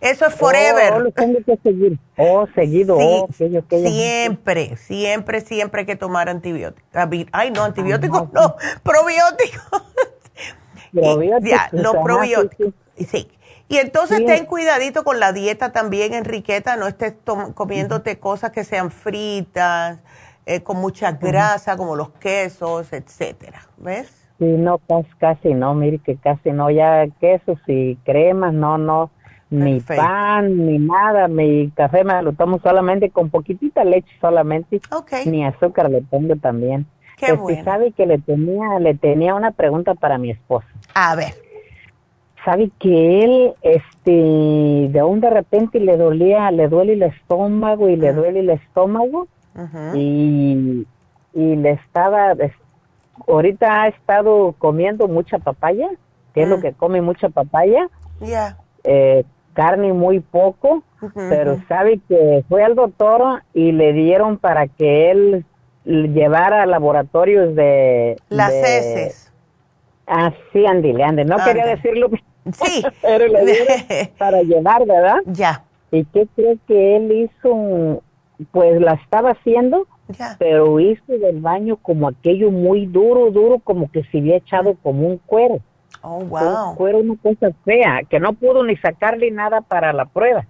eso 0.00 0.26
es 0.26 0.34
Oh, 0.34 0.36
forever. 0.36 0.98
lo 1.00 1.10
tengo 1.12 1.38
que 1.44 1.56
seguir. 1.62 1.98
Oh, 2.16 2.46
seguido. 2.54 2.96
Sí, 2.98 3.04
oh, 3.04 3.28
siempre, 3.32 4.76
siempre, 4.76 5.40
siempre 5.40 5.80
hay 5.80 5.86
que 5.86 5.96
tomar 5.96 6.28
antibióticos. 6.28 6.88
Ay, 7.32 7.50
no, 7.50 7.64
antibióticos, 7.64 8.32
no, 8.32 8.56
probióticos. 8.82 9.62
Probióticos, 10.92 11.50
Ya, 11.50 11.68
los 11.72 11.96
probióticos. 11.96 12.72
sí. 12.96 13.28
Y 13.66 13.78
entonces 13.78 14.18
Sí. 14.18 14.26
ten 14.26 14.44
cuidadito 14.46 15.02
con 15.04 15.18
la 15.18 15.32
dieta 15.32 15.72
también, 15.72 16.12
Enriqueta, 16.14 16.76
no 16.76 16.86
estés 16.86 17.14
comiéndote 17.54 18.18
cosas 18.18 18.50
que 18.52 18.62
sean 18.62 18.90
fritas, 18.90 19.98
eh, 20.46 20.62
con 20.62 20.76
mucha 20.76 21.12
grasa, 21.12 21.76
como 21.76 21.96
los 21.96 22.10
quesos, 22.10 22.92
etcétera. 22.92 23.66
¿Ves? 23.78 24.08
Sí, 24.38 24.44
no, 24.44 24.78
casi, 24.86 25.08
casi 25.18 25.54
no, 25.54 25.74
mire 25.74 25.98
que 25.98 26.16
casi 26.16 26.50
no, 26.52 26.70
ya 26.70 27.06
quesos 27.20 27.58
y 27.66 27.96
cremas, 28.04 28.52
no, 28.52 28.76
no, 28.78 29.10
Ni 29.50 29.80
pan, 29.96 30.66
ni 30.66 30.78
nada. 30.78 31.28
Mi 31.28 31.70
café 31.76 32.02
me 32.04 32.20
lo 32.22 32.32
tomo 32.32 32.58
solamente 32.60 33.10
con 33.10 33.30
poquitita 33.30 33.84
leche 33.84 34.10
solamente. 34.20 34.80
Ni 35.26 35.44
azúcar 35.44 35.90
le 35.90 36.02
pongo 36.02 36.36
también. 36.36 36.86
Qué 37.16 37.32
bueno. 37.32 37.62
sabe 37.64 37.92
que 37.92 38.06
le 38.06 38.18
tenía, 38.18 38.78
le 38.80 38.94
tenía 38.94 39.34
una 39.34 39.52
pregunta 39.52 39.94
para 39.94 40.18
mi 40.18 40.30
esposo. 40.30 40.66
A 40.94 41.14
ver. 41.14 41.32
Sabe 42.44 42.70
que 42.78 43.24
él, 43.24 43.54
este, 43.62 44.10
de 44.90 45.02
un 45.02 45.20
de 45.20 45.30
repente 45.30 45.80
le 45.80 45.96
dolía, 45.96 46.50
le 46.50 46.68
duele 46.68 46.92
el 46.94 47.02
estómago 47.04 47.88
y 47.88 47.96
le 47.96 48.12
duele 48.12 48.40
el 48.40 48.50
estómago 48.50 49.28
y, 49.94 50.86
y 51.32 51.56
le 51.56 51.70
estaba, 51.70 52.32
es- 52.32 52.52
ahorita 53.28 53.82
ha 53.84 53.88
estado 53.88 54.54
comiendo 54.58 55.08
mucha 55.08 55.38
papaya, 55.38 55.88
que 56.34 56.42
es 56.42 56.48
lo 56.48 56.58
Mm. 56.58 56.60
que 56.60 56.72
come 56.72 57.00
mucha 57.00 57.28
papaya, 57.30 57.88
Ya. 58.20 58.58
eh, 58.82 59.24
carne 59.54 59.92
muy 59.92 60.20
poco, 60.20 60.82
pero 61.14 61.58
sabe 61.68 62.00
que 62.08 62.44
fue 62.48 62.62
al 62.62 62.74
doctor 62.74 63.42
y 63.54 63.72
le 63.72 63.92
dieron 63.92 64.36
para 64.38 64.66
que 64.68 65.10
él 65.10 65.44
llevara 65.84 66.62
a 66.62 66.66
laboratorios 66.66 67.54
de... 67.54 68.16
Las 68.28 68.50
de- 68.50 68.60
heces. 68.78 69.32
Ah, 70.06 70.32
sí, 70.52 70.66
Andy, 70.66 71.00
Andy. 71.00 71.24
No 71.24 71.36
quería 71.44 71.66
decirlo, 71.66 72.10
Sí. 72.52 72.84
pero 73.02 73.26
le 73.28 73.44
dieron 73.46 73.66
para 74.18 74.42
llevar, 74.42 74.84
¿verdad? 74.86 75.16
Ya. 75.26 75.64
¿Y 75.90 76.04
qué 76.06 76.26
cree 76.36 76.58
que 76.66 76.96
él 76.96 77.12
hizo? 77.12 78.02
Pues 78.50 78.80
la 78.80 78.94
estaba 78.94 79.30
haciendo, 79.30 79.86
Ya. 80.18 80.36
pero 80.38 80.80
hizo 80.80 81.04
del 81.18 81.40
baño 81.40 81.76
como 81.76 82.08
aquello 82.08 82.50
muy 82.50 82.84
duro, 82.86 83.30
duro, 83.30 83.60
como 83.60 83.90
que 83.90 84.02
se 84.10 84.18
había 84.18 84.36
echado 84.36 84.74
como 84.82 85.06
un 85.06 85.18
cuero. 85.24 85.60
Oh, 86.06 86.20
wow. 86.24 86.74
cuero, 86.76 86.98
una 86.98 87.14
cosa 87.22 87.48
fea, 87.64 88.02
que 88.08 88.20
no 88.20 88.34
pudo 88.34 88.62
ni 88.62 88.76
sacarle 88.76 89.30
nada 89.30 89.62
para 89.62 89.92
la 89.94 90.04
prueba. 90.04 90.44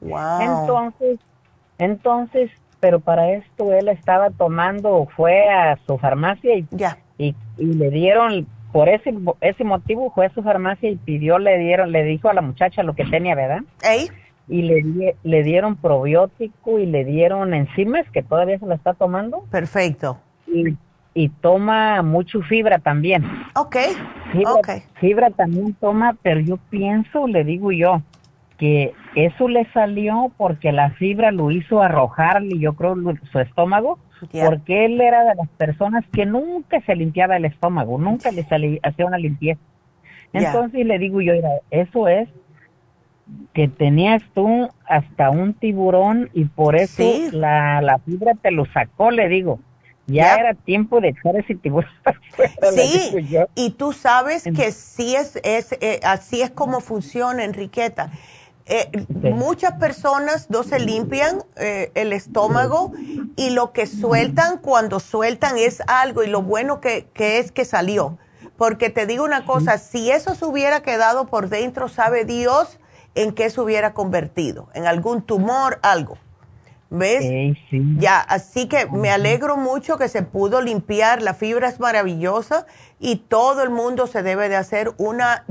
Wow. 0.00 0.40
Entonces, 0.40 1.18
entonces, 1.78 2.50
pero 2.78 3.00
para 3.00 3.32
esto 3.32 3.72
él 3.72 3.88
estaba 3.88 4.30
tomando, 4.30 5.06
fue 5.16 5.48
a 5.48 5.76
su 5.86 5.98
farmacia 5.98 6.54
y, 6.56 6.66
Ya. 6.70 6.98
y, 7.18 7.34
y 7.58 7.64
le 7.66 7.90
dieron, 7.90 8.46
por 8.72 8.88
ese, 8.88 9.12
ese 9.40 9.64
motivo 9.64 10.12
fue 10.14 10.26
a 10.26 10.32
su 10.34 10.42
farmacia 10.42 10.88
y 10.88 10.96
pidió, 10.96 11.38
le 11.38 11.58
dieron, 11.58 11.90
le 11.90 12.04
dijo 12.04 12.28
a 12.28 12.34
la 12.34 12.40
muchacha 12.42 12.82
lo 12.84 12.94
que 12.94 13.04
tenía, 13.04 13.34
¿verdad? 13.34 13.62
Ey. 13.82 14.08
Y 14.48 14.62
le, 14.62 15.16
le 15.22 15.42
dieron 15.42 15.76
probiótico 15.76 16.78
y 16.78 16.86
le 16.86 17.04
dieron 17.04 17.52
enzimas, 17.54 18.08
que 18.10 18.22
todavía 18.22 18.58
se 18.58 18.66
la 18.66 18.74
está 18.76 18.94
tomando, 18.94 19.44
Perfecto. 19.50 20.18
y, 20.46 20.76
y 21.14 21.28
toma 21.28 22.02
mucho 22.02 22.40
fibra 22.42 22.78
también. 22.78 23.24
Ok. 23.54 23.76
Fibra, 24.32 24.52
Ok. 24.52 24.68
fibra 25.00 25.30
también 25.30 25.74
toma, 25.74 26.16
pero 26.22 26.40
yo 26.40 26.56
pienso, 26.70 27.26
le 27.26 27.44
digo 27.44 27.72
yo, 27.72 28.00
que 28.58 28.92
eso 29.16 29.48
le 29.48 29.64
salió 29.72 30.30
porque 30.36 30.70
la 30.70 30.90
fibra 30.90 31.32
lo 31.32 31.50
hizo 31.50 31.82
arrojarle, 31.82 32.58
yo 32.58 32.74
creo, 32.74 32.94
su 33.32 33.38
estómago, 33.38 33.98
porque 34.30 34.84
él 34.84 35.00
era 35.00 35.24
de 35.24 35.34
las 35.34 35.48
personas 35.56 36.04
que 36.12 36.26
nunca 36.26 36.80
se 36.82 36.94
limpiaba 36.94 37.36
el 37.36 37.46
estómago, 37.46 37.98
nunca 37.98 38.30
le 38.30 38.44
salía, 38.44 38.78
hacía 38.82 39.06
una 39.06 39.18
limpieza. 39.18 39.60
Entonces 40.32 40.86
le 40.86 40.98
digo 40.98 41.20
yo, 41.20 41.32
mira, 41.32 41.48
eso 41.70 42.06
es 42.06 42.28
que 43.54 43.66
tenías 43.68 44.22
tú 44.34 44.68
hasta 44.86 45.30
un 45.30 45.54
tiburón 45.54 46.28
y 46.34 46.44
por 46.44 46.76
eso 46.76 46.96
Sí. 46.96 47.28
la, 47.32 47.80
la 47.82 47.98
fibra 47.98 48.34
te 48.34 48.50
lo 48.50 48.64
sacó, 48.66 49.10
le 49.10 49.28
digo. 49.28 49.58
Ya, 50.10 50.34
era 50.36 50.54
tiempo 50.54 51.00
de 51.00 51.08
echar 51.08 51.36
ese 51.36 51.54
tiburón 51.54 51.90
afuera, 52.04 52.52
Sí, 52.72 53.26
yo. 53.28 53.46
y 53.54 53.70
tú 53.70 53.92
sabes 53.92 54.44
que 54.44 54.72
sí 54.72 55.14
es, 55.16 55.36
es 55.42 55.72
eh, 55.80 56.00
así 56.02 56.42
es 56.42 56.50
como 56.50 56.80
funciona, 56.80 57.44
Enriqueta. 57.44 58.10
Eh, 58.66 58.90
Muchas 59.08 59.72
personas 59.74 60.48
no 60.48 60.62
se 60.62 60.78
limpian 60.78 61.42
eh, 61.56 61.90
el 61.94 62.12
estómago 62.12 62.92
y 63.36 63.50
lo 63.50 63.72
que 63.72 63.86
sueltan 63.86 64.58
cuando 64.58 65.00
sueltan 65.00 65.58
es 65.58 65.82
algo 65.88 66.22
y 66.22 66.28
lo 66.28 66.42
bueno 66.42 66.80
que, 66.80 67.08
que 67.12 67.38
es 67.38 67.50
que 67.50 67.64
salió. 67.64 68.18
Porque 68.56 68.90
te 68.90 69.06
digo 69.06 69.24
una 69.24 69.44
cosa, 69.44 69.78
si 69.78 70.10
eso 70.10 70.34
se 70.34 70.44
hubiera 70.44 70.82
quedado 70.82 71.26
por 71.26 71.48
dentro, 71.48 71.88
sabe 71.88 72.24
Dios 72.24 72.78
en 73.14 73.32
qué 73.32 73.50
se 73.50 73.60
hubiera 73.60 73.92
convertido, 73.94 74.68
en 74.74 74.86
algún 74.86 75.22
tumor, 75.22 75.80
algo. 75.82 76.18
¿Ves? 76.92 77.22
Ey, 77.24 77.56
sí. 77.70 77.80
Ya, 77.98 78.18
así 78.18 78.66
que 78.68 78.86
me 78.90 79.10
alegro 79.10 79.56
mucho 79.56 79.96
que 79.96 80.08
se 80.08 80.22
pudo 80.22 80.60
limpiar, 80.60 81.22
la 81.22 81.34
fibra 81.34 81.68
es 81.68 81.78
maravillosa 81.78 82.66
y 82.98 83.16
todo 83.28 83.62
el 83.62 83.70
mundo 83.70 84.08
se 84.08 84.24
debe 84.24 84.48
de 84.48 84.56
hacer 84.56 84.90
una 84.98 85.44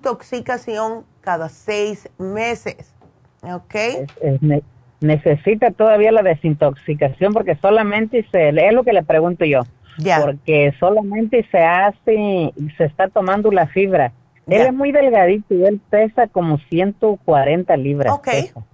desintoxicación 0.00 1.04
cada 1.20 1.48
seis 1.50 2.08
meses. 2.18 2.94
¿Ok? 3.42 3.74
Es- 3.74 4.08
es 4.22 4.42
ne- 4.42 4.62
necesita 5.00 5.70
todavía 5.70 6.12
la 6.12 6.22
desintoxicación 6.22 7.32
porque 7.32 7.56
solamente 7.56 8.26
se, 8.30 8.48
es 8.50 8.72
lo 8.72 8.84
que 8.84 8.92
le 8.92 9.02
pregunto 9.02 9.44
yo, 9.44 9.62
Ya. 9.98 10.20
porque 10.20 10.72
solamente 10.80 11.46
se 11.50 11.58
hace, 11.62 12.52
se 12.76 12.84
está 12.84 13.08
tomando 13.08 13.50
la 13.50 13.66
fibra. 13.66 14.12
Él 14.46 14.62
es 14.62 14.72
muy 14.74 14.90
delgadito 14.92 15.54
y 15.54 15.64
él 15.64 15.80
pesa 15.90 16.26
como 16.26 16.58
140 16.70 17.76
libras. 17.76 18.12
Ok. 18.12 18.24
pesa. 18.24 18.64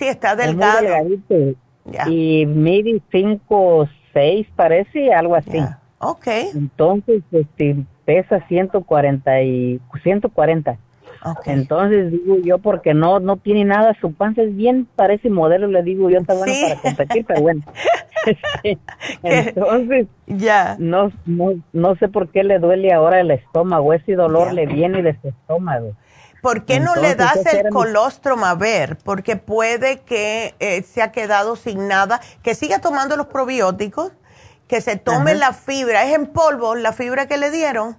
Sí, 0.00 0.08
está 0.08 0.32
Es 0.32 0.38
muy 0.38 0.46
delgado. 0.46 0.80
delgadito 0.80 1.34
y 2.08 2.46
mide 2.46 3.00
5, 3.12 3.88
6 4.12 4.46
parece, 4.56 5.12
algo 5.12 5.34
así. 5.34 5.52
Ya. 5.58 5.78
Ok. 5.98 6.26
Entonces, 6.54 7.22
este, 7.30 7.76
pesa 8.04 8.44
140 8.48 9.42
y 9.42 9.80
140. 10.02 10.78
ok. 11.24 11.42
Entonces 11.46 12.10
digo 12.12 12.38
yo, 12.42 12.58
porque 12.58 12.94
no 12.94 13.20
no 13.20 13.36
tiene 13.36 13.64
nada, 13.64 13.94
su 14.00 14.12
panza 14.14 14.42
es 14.42 14.56
bien, 14.56 14.88
parece 14.96 15.28
modelo, 15.30 15.66
le 15.68 15.82
digo 15.82 16.08
yo, 16.10 16.18
está 16.18 16.34
bueno 16.34 16.52
Sí. 16.54 16.62
para 16.62 16.80
competir, 16.80 17.24
pero 17.26 17.40
bueno. 17.42 17.60
Entonces, 19.22 20.06
Ya. 20.26 20.76
no, 20.78 21.10
no, 21.26 21.52
no 21.72 21.96
sé 21.96 22.08
por 22.08 22.28
qué 22.28 22.44
le 22.44 22.58
duele 22.58 22.92
ahora 22.92 23.20
el 23.20 23.30
estómago, 23.30 23.92
ese 23.94 24.14
dolor 24.14 24.52
le 24.52 24.66
viene 24.66 25.02
de 25.02 25.18
su 25.20 25.28
estómago. 25.28 25.92
¿Por 26.42 26.64
qué 26.64 26.80
no 26.80 26.96
le 26.96 27.14
das 27.14 27.44
el 27.52 27.68
colostrum 27.68 28.44
a 28.44 28.54
ver? 28.54 28.96
Porque 28.98 29.36
puede 29.36 30.00
que 30.00 30.54
eh, 30.58 30.82
se 30.82 31.02
ha 31.02 31.12
quedado 31.12 31.56
sin 31.56 31.88
nada, 31.88 32.20
que 32.42 32.54
siga 32.54 32.78
tomando 32.78 33.16
los 33.16 33.26
probióticos, 33.26 34.12
que 34.66 34.80
se 34.80 34.96
tome 34.96 35.32
Ajá. 35.32 35.40
la 35.40 35.52
fibra, 35.52 36.04
es 36.04 36.14
en 36.14 36.26
polvo 36.26 36.74
la 36.74 36.92
fibra 36.92 37.26
que 37.26 37.36
le 37.36 37.50
dieron. 37.50 37.98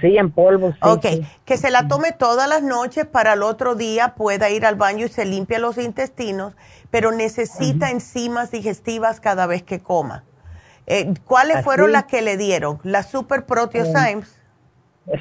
Sí, 0.00 0.16
en 0.16 0.30
polvo, 0.30 0.72
sí. 0.72 0.78
ok, 0.82 1.06
sí. 1.06 1.26
que 1.44 1.56
se 1.56 1.70
la 1.70 1.88
tome 1.88 2.12
todas 2.12 2.48
las 2.48 2.62
noches 2.62 3.06
para 3.06 3.32
el 3.32 3.42
otro 3.42 3.74
día 3.74 4.14
pueda 4.14 4.50
ir 4.50 4.66
al 4.66 4.76
baño 4.76 5.06
y 5.06 5.08
se 5.08 5.24
limpia 5.24 5.58
los 5.58 5.78
intestinos, 5.78 6.54
pero 6.90 7.10
necesita 7.10 7.90
enzimas 7.90 8.50
digestivas 8.50 9.20
cada 9.20 9.46
vez 9.46 9.62
que 9.62 9.80
coma. 9.80 10.24
Eh, 10.86 11.14
¿Cuáles 11.24 11.56
Así. 11.56 11.64
fueron 11.64 11.92
las 11.92 12.04
que 12.04 12.22
le 12.22 12.36
dieron? 12.36 12.80
Las 12.82 13.10
super 13.10 13.44
proteosymes. 13.44 14.37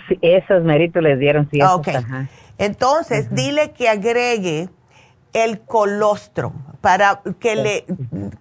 Sí, 0.07 0.17
esas 0.21 0.63
meritos 0.63 1.01
les 1.01 1.19
dieron, 1.19 1.49
sí, 1.49 1.61
ajá. 1.61 2.27
Entonces, 2.57 3.33
dile 3.33 3.71
que 3.71 3.87
agregue 3.89 4.69
el 5.33 5.59
colostrum 5.61 6.53
para 6.81 7.21
que 7.39 7.55
le, 7.55 7.85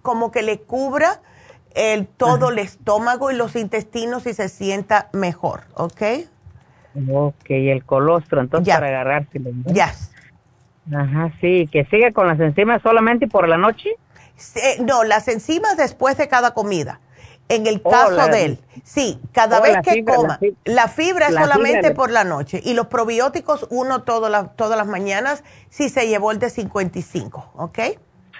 como 0.02 0.30
que 0.30 0.42
le 0.42 0.60
cubra 0.60 1.20
el, 1.74 2.06
todo 2.06 2.50
el 2.50 2.58
estómago 2.58 3.30
y 3.30 3.36
los 3.36 3.54
intestinos 3.54 4.26
y 4.26 4.32
se 4.34 4.48
sienta 4.48 5.08
mejor, 5.12 5.62
¿ok? 5.74 6.02
Ok, 7.12 7.50
el 7.50 7.84
colostro, 7.84 8.40
entonces 8.40 8.66
Ya. 8.66 8.74
para 8.76 8.88
agarrárselo. 8.88 9.50
¿no? 9.52 9.72
Ya. 9.72 9.92
Ajá, 10.94 11.32
sí, 11.40 11.68
que 11.70 11.84
siga 11.86 12.12
con 12.12 12.26
las 12.26 12.40
enzimas 12.40 12.80
solamente 12.82 13.26
por 13.26 13.48
la 13.48 13.58
noche. 13.58 13.90
No, 14.80 15.04
las 15.04 15.28
enzimas 15.28 15.76
después 15.76 16.16
de 16.16 16.28
cada 16.28 16.54
comida. 16.54 17.00
En 17.48 17.66
el 17.68 17.80
Oh, 17.84 17.90
caso 17.90 18.10
la- 18.10 18.26
de 18.28 18.44
él, 18.44 18.58
sí, 18.82 19.20
cada 19.32 19.60
Oh, 19.60 19.62
vez 19.62 19.76
que 19.84 19.92
fibra, 19.92 20.14
coma, 20.16 20.28
la 20.28 20.38
fib- 20.40 20.56
la 20.64 20.88
fibra 20.88 21.26
es 21.28 21.32
la 21.34 21.42
solamente 21.42 21.78
fibra 21.80 21.94
por 21.94 22.10
la 22.10 22.24
noche 22.24 22.60
y 22.64 22.74
los 22.74 22.88
probióticos 22.88 23.68
uno 23.70 24.02
todo 24.02 24.28
la- 24.28 24.48
todas 24.48 24.76
las 24.76 24.88
mañanas 24.88 25.44
si 25.68 25.88
se 25.88 26.08
llevó 26.08 26.32
el 26.32 26.40
de 26.40 26.50
55, 26.50 27.52
¿ok? 27.54 27.78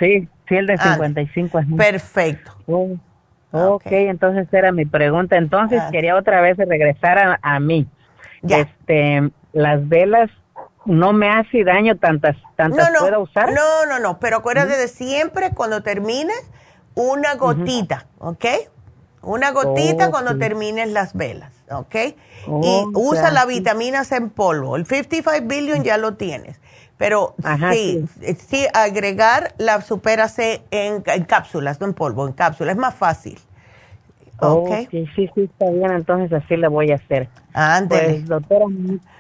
Sí, 0.01 0.29
sí, 0.49 0.55
el 0.57 0.67
de 0.67 0.75
Ah, 0.81 0.95
55 0.95 1.59
es 1.61 1.69
muy- 1.69 1.79
Perfecto. 1.79 2.53
Oh, 2.67 2.97
Ah, 3.53 3.69
ok, 3.71 3.87
entonces 3.93 4.49
era 4.53 4.73
mi 4.73 4.85
pregunta. 4.87 5.37
Entonces 5.37 5.81
Ah. 5.81 5.89
quería 5.93 6.17
otra 6.17 6.41
vez 6.41 6.57
regresar 6.59 7.17
a, 7.19 7.39
a 7.41 7.61
mí. 7.61 7.87
Ya. 8.43 8.59
Este, 8.59 9.31
las 9.53 9.89
velas 9.89 10.29
no 10.85 11.13
me 11.13 11.31
hace 11.31 11.63
daño 11.65 11.97
tantas 11.97 12.37
tantas 12.57 12.91
No, 12.93 13.09
no, 13.11 13.21
usar. 13.21 13.53
no, 13.53 13.87
no, 13.87 13.99
no, 14.01 14.19
pero 14.19 14.39
acuérdate 14.39 14.77
de 14.77 14.89
siempre 14.89 15.51
cuando 15.55 15.83
termines 15.83 16.37
una 16.95 17.35
gotita, 17.37 18.07
¿ok? 18.19 18.45
Una 19.27 19.51
gotita 19.51 20.11
cuando 20.11 20.39
termines 20.39 20.89
las 20.89 21.15
velas, 21.15 21.53
¿ok? 21.71 21.95
y 22.47 22.85
usa 22.95 23.33
la 23.33 23.43
sí. 23.43 23.49
vitamina 23.49 24.05
C 24.05 24.17
en 24.17 24.31
polvo. 24.31 24.77
El 24.77 24.87
55 24.87 25.47
billion 25.47 25.83
ya 25.83 25.99
lo 25.99 26.15
tienes. 26.15 26.61
Pero 26.97 27.35
Ajá, 27.43 27.73
sí, 27.73 28.07
sí, 28.39 28.67
agregar 28.73 29.55
la 29.59 29.83
supera 29.83 30.29
C 30.29 30.63
en, 30.71 31.03
en 31.07 31.25
cápsulas, 31.25 31.81
no 31.81 31.87
en 31.87 31.93
polvo, 31.93 32.27
en 32.27 32.33
cápsulas, 32.33 32.75
es 32.75 32.81
más 32.81 32.95
fácil. 32.95 33.39
Ok. 34.39 34.89
sí, 34.91 35.07
sí, 35.15 35.31
está 35.37 35.71
bien, 35.71 35.91
entonces 35.93 36.33
así 36.33 36.57
le 36.57 36.69
voy 36.69 36.93
a 36.93 36.97
hacer. 36.97 37.29
Pues, 37.89 38.27
doctora, 38.27 38.67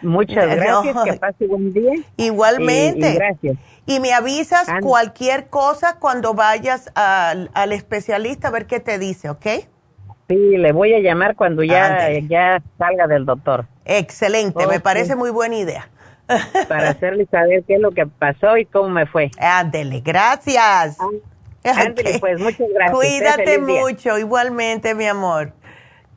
muchas 0.02 0.56
gracias, 0.56 0.96
que 1.04 1.12
pase 1.14 1.46
buen 1.46 1.72
día. 1.72 1.92
Igualmente. 2.16 3.12
Y, 3.12 3.14
gracias. 3.14 3.56
Y 3.86 4.00
me 4.00 4.12
avisas 4.12 4.68
cualquier 4.82 5.48
cosa 5.48 5.98
cuando 5.98 6.34
vayas 6.34 6.92
al, 6.94 7.50
al, 7.54 7.72
especialista 7.72 8.48
a 8.48 8.50
ver 8.50 8.66
qué 8.66 8.78
te 8.78 8.98
dice, 8.98 9.30
¿ok? 9.30 9.46
Sí, 10.28 10.56
le 10.56 10.72
voy 10.72 10.92
a 10.92 10.98
llamar 10.98 11.36
cuando 11.36 11.62
ya, 11.62 12.10
ya 12.20 12.62
salga 12.78 13.06
del 13.06 13.24
doctor. 13.24 13.66
Excelente, 13.84 14.66
me 14.66 14.80
parece 14.80 15.14
muy 15.14 15.30
buena 15.30 15.56
idea. 15.56 15.88
Para 16.68 16.90
hacerle 16.90 17.26
saber 17.30 17.62
qué 17.64 17.76
es 17.76 17.80
lo 17.80 17.92
que 17.92 18.06
pasó 18.06 18.56
y 18.56 18.66
cómo 18.66 18.88
me 18.88 19.06
fue. 19.06 19.30
Ándele, 19.38 20.00
gracias. 20.00 20.98
Ándele, 21.62 22.18
pues 22.18 22.40
muchas 22.40 22.68
gracias. 22.74 22.96
Cuídate 22.96 23.58
mucho, 23.58 24.18
igualmente, 24.18 24.94
mi 24.96 25.06
amor. 25.06 25.52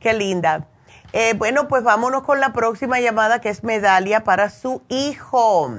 Qué 0.00 0.12
linda. 0.12 0.66
Eh, 1.12 1.34
bueno, 1.36 1.68
pues 1.68 1.82
vámonos 1.82 2.22
con 2.22 2.40
la 2.40 2.52
próxima 2.52 3.00
llamada 3.00 3.40
que 3.40 3.48
es 3.48 3.62
Medalia 3.62 4.24
para 4.24 4.50
su 4.50 4.82
hijo. 4.88 5.74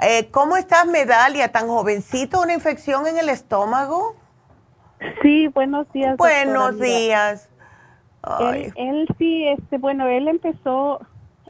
Eh, 0.00 0.28
¿Cómo 0.30 0.56
estás, 0.56 0.86
Medalia? 0.86 1.52
¿Tan 1.52 1.68
jovencito? 1.68 2.40
¿Una 2.40 2.52
infección 2.52 3.06
en 3.06 3.18
el 3.18 3.28
estómago? 3.30 4.14
Sí, 5.26 5.48
buenos 5.48 5.92
días. 5.92 6.16
Buenos 6.18 6.78
días. 6.78 7.50
Él, 8.76 9.08
sí, 9.18 9.48
este, 9.48 9.76
bueno, 9.76 10.06
él 10.06 10.28
empezó 10.28 11.00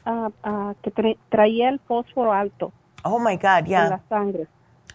a, 0.06 0.74
que 0.82 1.16
traía 1.28 1.68
el 1.68 1.78
fósforo 1.80 2.32
alto. 2.32 2.72
Oh 3.04 3.18
my 3.18 3.36
God, 3.36 3.66
ya. 3.66 3.84
En 3.84 3.90
la 3.90 4.00
sangre. 4.08 4.46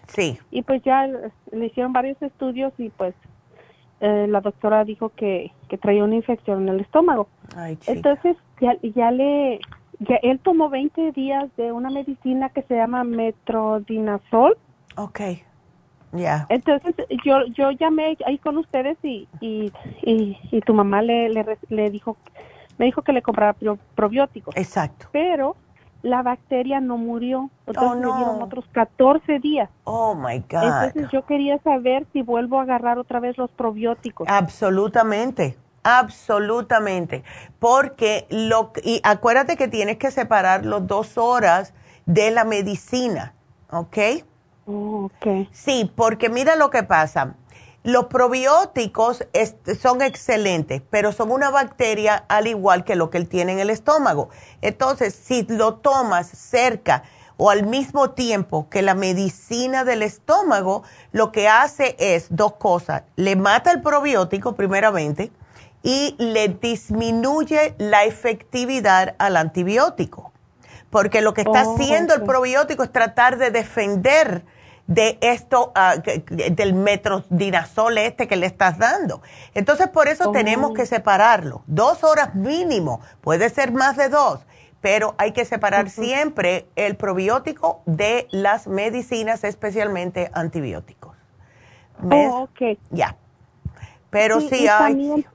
Sí. 0.08 0.40
Y 0.50 0.64
pues 0.64 0.82
ya 0.82 1.06
le 1.06 1.66
hicieron 1.68 1.94
varios 1.94 2.20
estudios 2.24 2.74
y 2.80 2.90
pues 2.90 3.14
eh, 4.00 4.26
la 4.28 4.42
doctora 4.42 4.84
dijo 4.84 5.10
que, 5.10 5.52
que 5.70 5.78
traía 5.78 6.04
una 6.04 6.16
infección 6.16 6.64
en 6.64 6.70
el 6.70 6.80
estómago. 6.80 7.28
Ay, 7.56 7.78
Entonces 7.86 8.36
ya, 8.62 8.76
ya 8.82 9.12
le, 9.12 9.60
ya 10.00 10.16
él 10.24 10.40
tomó 10.40 10.72
20 10.72 11.12
días 11.12 11.56
de 11.56 11.72
una 11.72 11.92
medicina 11.92 12.50
que 12.50 12.64
se 12.64 12.78
llama 12.78 13.04
metrodinazol. 13.04 14.58
Ok. 14.98 15.22
Ya. 16.14 16.46
Entonces 16.50 16.96
yo 17.24 17.46
yo 17.54 17.72
llamé 17.72 18.18
ahí 18.26 18.38
con 18.38 18.58
ustedes 18.58 18.98
y 19.04 19.28
y, 19.40 19.72
y, 20.02 20.62
tu 20.62 20.74
mamá 20.74 21.02
le, 21.02 21.30
le, 21.30 21.58
le 21.70 21.90
dijo 21.90 22.18
me 22.78 22.86
dijo 22.86 23.02
que 23.02 23.14
le 23.14 23.22
comprara 23.22 23.56
probióticos. 23.96 24.56
Exacto. 24.58 25.08
Pero 25.12 25.56
la 26.02 26.24
bacteria 26.24 26.80
no 26.80 26.98
murió. 26.98 27.50
Entonces 27.68 28.06
oh, 28.06 28.16
dieron 28.18 28.42
otros 28.42 28.66
14 28.72 29.40
días. 29.40 29.70
Oh 29.84 30.16
my 30.16 30.40
God. 30.40 30.64
Entonces 30.64 31.12
yo 31.12 31.26
quería 31.26 31.60
saber 31.60 32.08
si 32.12 32.22
vuelvo 32.22 32.60
a 32.60 32.64
agarrar 32.64 32.98
otra 32.98 33.20
vez 33.20 33.38
los 33.38 33.52
probióticos. 33.52 34.28
Absolutamente. 34.30 35.58
Absolutamente. 35.84 37.24
Porque 37.60 38.28
lo 38.30 38.72
y 38.84 39.02
acuérdate 39.04 39.58
que 39.58 39.68
tienes 39.68 39.98
que 39.98 40.12
separar 40.12 40.66
los 40.66 40.86
dos 40.88 41.18
horas 41.18 41.74
de 42.06 42.32
la 42.32 42.46
medicina, 42.46 43.34
¿ok? 43.70 43.98
Oh. 44.72 45.10
Sí, 45.52 45.92
porque 45.96 46.30
mira 46.30 46.56
lo 46.56 46.70
que 46.70 46.84
pasa. 46.84 47.36
Los 47.84 48.06
probióticos 48.06 49.26
son 49.80 50.04
excelentes, 50.04 50.84
pero 50.92 51.12
son 51.12 51.32
una 51.32 51.50
bacteria 51.50 52.24
al 52.28 52.46
igual 52.46 52.84
que 52.84 52.96
lo 52.96 53.10
que 53.10 53.18
él 53.18 53.28
tiene 53.28 53.54
en 53.54 53.60
el 53.60 53.72
estómago. 53.72 54.30
Entonces, 54.62 55.16
si 55.16 55.44
lo 55.44 55.76
tomas 55.76 56.28
cerca 56.28 57.04
o 57.38 57.50
al 57.50 57.66
mismo 57.66 58.12
tiempo 58.12 58.68
que 58.70 58.84
la 58.84 58.94
medicina 58.94 59.84
del 59.84 60.04
estómago, 60.04 60.84
lo 61.12 61.32
que 61.32 61.48
hace 61.48 61.96
es 61.98 62.28
dos 62.30 62.54
cosas. 62.54 63.02
Le 63.16 63.36
mata 63.36 63.72
el 63.72 63.82
probiótico 63.82 64.54
primeramente 64.54 65.32
y 65.82 66.16
le 66.20 66.50
disminuye 66.50 67.74
la 67.80 68.04
efectividad 68.04 69.16
al 69.18 69.38
antibiótico. 69.38 70.32
Porque 70.92 71.22
lo 71.22 71.34
que 71.34 71.42
está 71.42 71.64
oh, 71.64 71.74
haciendo 71.74 72.14
el 72.14 72.22
probiótico 72.22 72.84
es 72.84 72.92
tratar 72.92 73.40
de 73.40 73.50
defender 73.50 74.44
de 74.94 75.18
esto, 75.22 75.72
ah, 75.74 75.96
del 75.96 76.74
metrodinazol 76.74 77.98
este 77.98 78.28
que 78.28 78.36
le 78.36 78.46
estás 78.46 78.78
dando. 78.78 79.22
Entonces, 79.54 79.88
por 79.88 80.10
eso 80.10 80.32
tenemos 80.32 80.74
que 80.74 80.82
oh. 80.82 80.86
separarlo. 80.86 81.64
Dos 81.66 82.04
horas 82.04 82.36
mínimo, 82.36 83.00
puede 83.22 83.50
ser 83.50 83.72
más 83.72 83.96
de 83.96 84.10
dos, 84.10 84.46
pero 84.82 85.16
hay 85.18 85.32
que 85.32 85.46
separar 85.46 85.90
siempre 85.90 86.68
el 86.76 86.98
probiótico 86.98 87.82
de 87.86 88.28
las 88.32 88.68
medicinas, 88.68 89.46
especialmente 89.46 90.30
antibióticos. 90.34 91.16
¿Ves? 92.00 92.30
Oh, 92.30 92.44
ok. 92.44 92.78
Ya. 92.90 93.16
Pero 94.10 94.42
sí, 94.42 94.68
hay... 94.68 95.26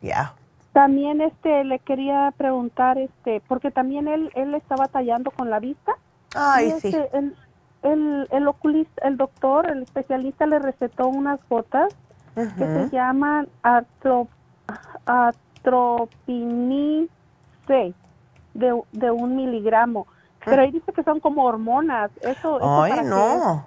Ya. 0.00 0.34
También 0.72 1.20
este 1.20 1.64
le 1.64 1.80
quería 1.80 2.32
preguntar 2.36 2.96
este 2.98 3.42
porque 3.48 3.70
también 3.70 4.08
él 4.08 4.30
él 4.34 4.54
estaba 4.54 4.88
tallando 4.88 5.30
con 5.30 5.48
la 5.48 5.58
vista. 5.58 5.96
Ay, 6.34 6.74
sí. 6.82 6.88
Este, 6.88 7.08
el, 7.92 8.28
el 8.30 8.48
oculista, 8.48 9.06
el 9.06 9.16
doctor, 9.16 9.70
el 9.70 9.82
especialista 9.82 10.46
le 10.46 10.58
recetó 10.58 11.08
unas 11.08 11.40
gotas 11.48 11.94
que 12.34 12.66
se 12.66 12.90
llaman 12.90 13.48
atrop, 13.62 14.28
atropinice 15.06 17.08
de, 18.54 18.82
de 18.92 19.10
un 19.10 19.36
miligramo. 19.36 20.06
Pero 20.44 20.62
ahí 20.62 20.70
dice 20.70 20.92
que 20.92 21.02
son 21.02 21.20
como 21.20 21.44
hormonas. 21.44 22.10
Eso, 22.20 22.58
Ay, 22.62 23.00
no. 23.04 23.66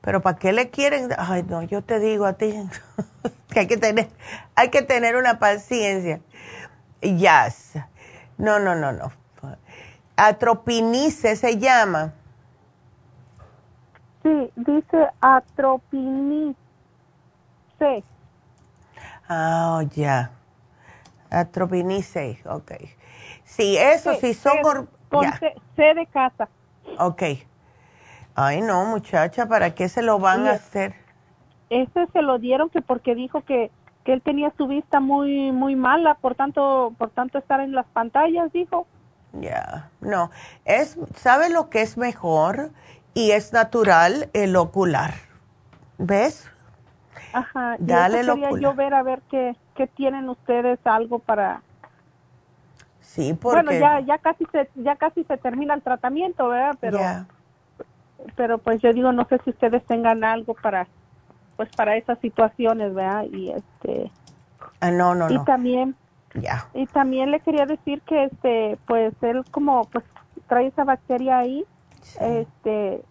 Pero 0.00 0.22
¿para 0.22 0.38
qué 0.38 0.52
le 0.52 0.70
quieren? 0.70 1.10
Ay, 1.16 1.44
no, 1.44 1.62
yo 1.62 1.82
te 1.82 2.00
digo 2.00 2.24
a 2.24 2.32
ti 2.32 2.54
que 3.50 3.60
hay 3.60 3.66
que 3.66 3.76
tener, 3.76 4.08
hay 4.54 4.70
que 4.70 4.82
tener 4.82 5.16
una 5.16 5.38
paciencia. 5.38 6.20
Yes. 7.00 7.74
No, 8.36 8.58
no, 8.58 8.74
no, 8.74 8.92
no. 8.92 9.12
Atropinice 10.16 11.36
se 11.36 11.58
llama. 11.58 12.12
Sí, 14.28 14.50
dice 14.56 15.08
atropinice. 15.22 16.56
Ah, 19.26 19.82
ya. 19.94 20.30
Atropinice, 21.30 22.40
ok. 22.44 22.72
Sí, 23.44 23.78
eso 23.78 24.14
sí, 24.14 24.34
son... 24.34 24.88
Con 25.08 25.24
C, 25.76 25.94
de 25.94 26.06
casa. 26.06 26.48
Ok. 26.98 27.22
Ay, 28.34 28.60
no, 28.60 28.84
muchacha, 28.84 29.46
¿para 29.46 29.74
qué 29.74 29.88
se 29.88 30.02
lo 30.02 30.18
van 30.18 30.46
a 30.46 30.52
hacer? 30.52 30.94
Ese 31.70 32.06
se 32.12 32.20
lo 32.20 32.38
dieron 32.38 32.68
que 32.68 32.82
porque 32.82 33.14
dijo 33.14 33.40
que, 33.40 33.70
que 34.04 34.12
él 34.12 34.20
tenía 34.20 34.52
su 34.58 34.66
vista 34.66 35.00
muy 35.00 35.52
muy 35.52 35.76
mala, 35.76 36.14
por 36.14 36.34
tanto 36.34 36.92
por 36.98 37.10
tanto 37.10 37.38
estar 37.38 37.60
en 37.60 37.72
las 37.72 37.86
pantallas, 37.86 38.52
dijo. 38.52 38.86
Ya, 39.32 39.90
no, 40.00 40.30
es 40.64 40.98
¿sabe 41.16 41.50
lo 41.50 41.68
que 41.68 41.82
es 41.82 41.96
mejor? 41.96 42.70
Y 43.18 43.32
es 43.32 43.52
natural 43.52 44.30
el 44.32 44.54
ocular. 44.54 45.14
¿Ves? 45.98 46.48
Ajá. 47.32 47.74
Dale 47.80 48.22
lo 48.22 48.36
quería 48.36 48.60
yo 48.60 48.74
ver 48.74 48.94
a 48.94 49.02
ver 49.02 49.22
qué, 49.28 49.56
qué 49.74 49.88
tienen 49.88 50.28
ustedes 50.28 50.78
algo 50.84 51.18
para 51.18 51.62
Sí, 53.00 53.34
porque 53.34 53.62
Bueno, 53.62 53.72
ya 53.72 54.00
ya 54.00 54.18
casi 54.18 54.46
se 54.52 54.70
ya 54.76 54.94
casi 54.94 55.24
se 55.24 55.36
termina 55.36 55.74
el 55.74 55.82
tratamiento, 55.82 56.48
¿verdad? 56.48 56.76
Pero 56.80 57.00
pero 58.36 58.58
pues 58.58 58.80
yo 58.82 58.92
digo 58.92 59.10
no 59.12 59.26
sé 59.28 59.40
si 59.44 59.50
ustedes 59.50 59.84
tengan 59.86 60.22
algo 60.22 60.54
para 60.54 60.86
pues 61.56 61.68
para 61.74 61.96
esas 61.96 62.20
situaciones, 62.20 62.94
¿verdad? 62.94 63.24
Y 63.32 63.50
este 63.50 64.12
ah, 64.80 64.92
no, 64.92 65.16
no, 65.16 65.28
y 65.28 65.42
también 65.44 65.96
ya. 66.34 66.68
Y 66.74 66.86
también 66.86 67.32
le 67.32 67.40
quería 67.40 67.66
decir 67.66 68.00
que 68.02 68.24
este 68.24 68.78
pues 68.86 69.12
él 69.22 69.42
como 69.50 69.86
pues 69.86 70.04
trae 70.46 70.66
esa 70.66 70.84
bacteria 70.84 71.38
ahí 71.38 71.66
este 72.20 73.02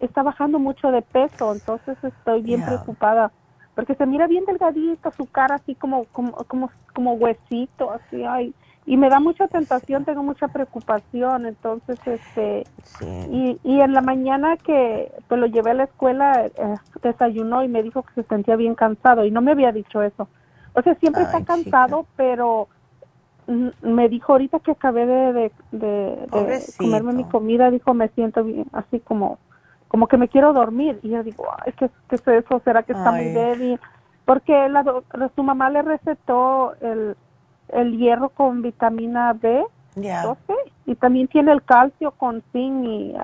está 0.00 0.22
bajando 0.22 0.58
mucho 0.58 0.90
de 0.90 1.02
peso, 1.02 1.52
entonces 1.52 1.96
estoy 2.02 2.42
bien 2.42 2.62
preocupada 2.62 3.30
porque 3.74 3.94
se 3.94 4.06
mira 4.06 4.26
bien 4.26 4.44
delgadito, 4.46 5.12
su 5.16 5.26
cara 5.26 5.56
así 5.56 5.74
como 5.74 6.04
como 6.06 6.32
como, 6.48 6.70
como 6.94 7.12
huesito, 7.14 7.92
así 7.92 8.24
ay, 8.24 8.54
y 8.86 8.96
me 8.96 9.08
da 9.08 9.20
mucha 9.20 9.48
tentación, 9.48 10.04
tengo 10.04 10.22
mucha 10.22 10.48
preocupación, 10.48 11.46
entonces 11.46 11.98
este 12.06 12.66
y, 13.30 13.58
y 13.62 13.80
en 13.80 13.92
la 13.92 14.00
mañana 14.00 14.56
que 14.56 15.12
pues 15.28 15.40
lo 15.40 15.46
llevé 15.46 15.72
a 15.72 15.74
la 15.74 15.84
escuela 15.84 16.46
eh, 16.46 16.76
desayunó 17.02 17.62
y 17.62 17.68
me 17.68 17.82
dijo 17.82 18.02
que 18.02 18.22
se 18.22 18.28
sentía 18.28 18.56
bien 18.56 18.74
cansado 18.74 19.24
y 19.24 19.30
no 19.30 19.42
me 19.42 19.52
había 19.52 19.72
dicho 19.72 20.02
eso. 20.02 20.28
O 20.74 20.82
sea, 20.82 20.94
siempre 20.96 21.22
está 21.22 21.42
cansado, 21.42 22.06
pero 22.16 22.68
me 23.46 24.08
dijo 24.08 24.32
ahorita 24.32 24.60
que 24.60 24.72
acabé 24.72 25.06
de, 25.06 25.52
de, 25.72 26.28
comerme 26.76 27.12
mi 27.12 27.24
comida, 27.24 27.70
dijo, 27.70 27.94
me 27.94 28.08
siento 28.08 28.42
bien, 28.44 28.66
así 28.72 29.00
como 29.00 29.38
como 29.88 30.08
que 30.08 30.16
me 30.16 30.28
quiero 30.28 30.52
dormir. 30.52 30.98
Y 31.02 31.10
yo 31.10 31.22
digo, 31.22 31.46
ay, 31.64 31.72
¿qué, 31.78 31.88
qué 32.08 32.16
es 32.16 32.26
eso? 32.26 32.60
¿Será 32.64 32.82
que 32.82 32.92
está 32.92 33.12
muy 33.12 33.26
débil? 33.26 33.80
Porque 34.24 34.68
la, 34.68 34.84
su 35.34 35.42
mamá 35.42 35.70
le 35.70 35.82
recetó 35.82 36.74
el, 36.80 37.16
el 37.68 37.96
hierro 37.96 38.30
con 38.30 38.62
vitamina 38.62 39.32
B, 39.32 39.64
y 40.84 40.94
también 40.96 41.28
tiene 41.28 41.52
el 41.52 41.62
calcio 41.62 42.10
con 42.10 42.42
zinc 42.52 42.84
y... 42.84 43.14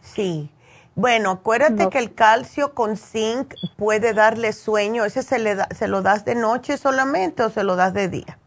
Sí, 0.00 0.50
Bueno, 0.94 1.30
acuérdate 1.30 1.88
que 1.88 1.98
el 1.98 2.12
calcio 2.12 2.74
con 2.74 2.96
zinc 2.96 3.54
puede 3.76 4.12
darle 4.12 4.52
sueño. 4.52 5.04
¿Ese 5.04 5.22
se, 5.22 5.38
le 5.38 5.54
da, 5.54 5.68
se 5.70 5.88
lo 5.88 6.02
das 6.02 6.24
de 6.24 6.34
noche 6.34 6.76
solamente 6.76 7.42
o 7.44 7.48
se 7.48 7.64
lo 7.64 7.76
das 7.76 7.94
de 7.94 8.08
día? 8.08 8.38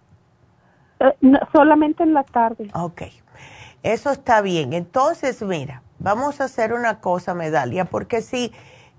Eh, 0.99 1.13
solamente 1.51 2.03
en 2.03 2.13
la 2.13 2.23
tarde. 2.23 2.69
Ok, 2.73 3.03
eso 3.83 4.11
está 4.11 4.41
bien. 4.41 4.73
Entonces, 4.73 5.41
mira, 5.41 5.81
vamos 5.99 6.41
a 6.41 6.45
hacer 6.45 6.73
una 6.73 6.99
cosa, 6.99 7.33
Medalia, 7.33 7.85
porque 7.85 8.21
si, 8.21 8.51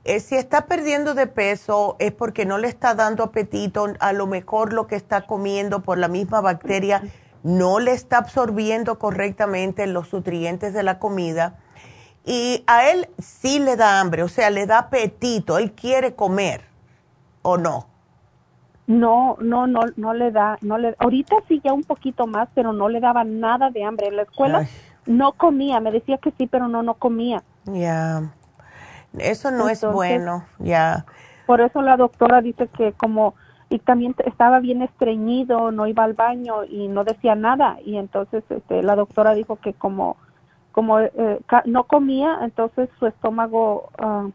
eh, 0.05 0.21
si 0.21 0.37
está 0.37 0.67
perdiendo 0.67 1.15
de 1.15 1.27
peso 1.27 1.97
es 1.99 2.13
porque 2.13 2.45
no 2.45 2.59
le 2.59 2.69
está 2.69 2.95
dando 2.95 3.25
apetito, 3.25 3.87
a 3.99 4.13
lo 4.13 4.27
mejor 4.27 4.73
lo 4.73 4.87
que 4.87 4.97
está 4.97 5.23
comiendo 5.27 5.81
por 5.83 5.99
la 5.99 6.09
misma 6.09 6.41
bacteria 6.41 7.03
no 7.43 7.79
le 7.79 7.93
está 7.93 8.19
absorbiendo 8.19 8.99
correctamente 8.99 9.87
los 9.87 10.13
nutrientes 10.13 10.75
de 10.75 10.83
la 10.83 10.99
comida 10.99 11.59
y 12.25 12.65
a 12.67 12.91
él 12.91 13.09
sí 13.19 13.61
le 13.61 13.77
da 13.77 14.01
hambre, 14.01 14.25
o 14.25 14.29
sea, 14.29 14.51
le 14.51 14.67
da 14.67 14.79
apetito, 14.79 15.59
él 15.59 15.73
quiere 15.73 16.17
comer, 16.17 16.65
¿o 17.43 17.57
no? 17.57 17.87
No, 18.87 19.37
no, 19.41 19.67
no, 19.67 19.81
no 19.97 20.15
le 20.15 20.31
da, 20.31 20.59
no 20.61 20.79
le, 20.79 20.95
ahorita 20.99 21.37
sí 21.49 21.61
ya 21.65 21.73
un 21.73 21.83
poquito 21.83 22.27
más, 22.27 22.49
pero 22.55 22.73
no 22.73 22.89
le 22.89 23.01
daba 23.01 23.25
nada 23.25 23.71
de 23.71 23.83
hambre. 23.83 24.09
En 24.09 24.17
la 24.17 24.23
escuela 24.23 24.67
no 25.07 25.33
comía, 25.33 25.81
me 25.81 25.91
decía 25.91 26.19
que 26.19 26.33
sí, 26.33 26.47
pero 26.47 26.69
no, 26.69 26.83
no 26.83 26.95
comía. 26.95 27.43
Ya, 27.65 28.31
eso 29.19 29.51
no 29.51 29.69
es 29.69 29.85
bueno, 29.85 30.45
ya. 30.59 31.05
Por 31.47 31.61
eso 31.61 31.83
la 31.83 31.97
doctora 31.97 32.41
dice 32.43 32.69
que 32.69 32.93
como, 32.93 33.35
y 33.71 33.81
también 33.81 34.15
estaba 34.25 34.61
bien 34.61 34.83
estreñido, 34.83 35.73
no 35.73 35.87
iba 35.87 36.05
al 36.05 36.15
baño 36.15 36.65
y 36.65 36.87
no 36.89 37.03
decía 37.03 37.35
nada, 37.35 37.79
y 37.85 37.97
entonces 37.97 38.45
este, 38.51 38.83
la 38.83 38.95
doctora 38.95 39.35
dijo 39.35 39.57
que 39.57 39.75
como 39.75 40.17
como 40.77 41.01
eh, 41.01 41.41
no 41.65 41.85
comía, 41.85 42.41
entonces 42.43 42.91
su 42.99 43.07
estómago 43.07 43.89
uh, 43.99 44.31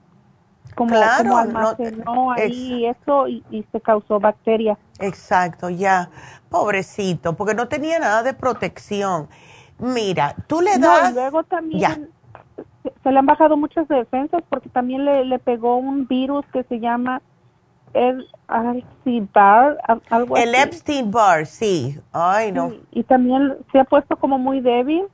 como, 0.76 0.96
como, 1.18 1.38
almacenó 1.38 2.32
ahí 2.32 2.86
eso 2.86 3.28
y, 3.28 3.66
se 3.72 3.82
causó 3.82 4.20
bacteria. 4.20 4.78
Exacto, 5.00 5.70
ya. 5.70 6.10
Pobrecito, 6.50 7.34
porque 7.34 7.54
no 7.54 7.68
tenía 7.68 8.00
nada 8.00 8.24
de 8.24 8.34
protección. 8.34 9.30
Mira, 9.80 10.36
tú 10.48 10.62
le 10.62 10.78
das... 10.78 11.04
No, 11.04 11.10
y 11.10 11.14
luego 11.14 11.44
también 11.44 12.10
se 13.04 13.12
le 13.12 13.20
han 13.20 13.26
bajado 13.26 13.58
muchas 13.58 13.88
defensas 13.88 14.44
porque 14.50 14.70
también 14.70 15.06
le, 15.06 15.26
le 15.26 15.40
pegó 15.40 15.78
un 15.78 16.08
virus 16.08 16.46
que 16.52 16.64
se 16.64 16.80
llama 16.80 17.22
el 17.94 18.28
Epstein-Barr, 18.50 19.78
algo 20.10 20.38
El 20.38 20.56
Epstein-Barr, 20.56 21.46
sí. 21.46 22.00
Ay, 22.12 22.52
no. 22.52 22.74
y 22.92 23.04
también 23.04 23.58
se 23.72 23.80
ha 23.80 23.84
puesto 23.84 24.16
como 24.16 24.38
muy 24.38 24.62
débil. 24.62 25.06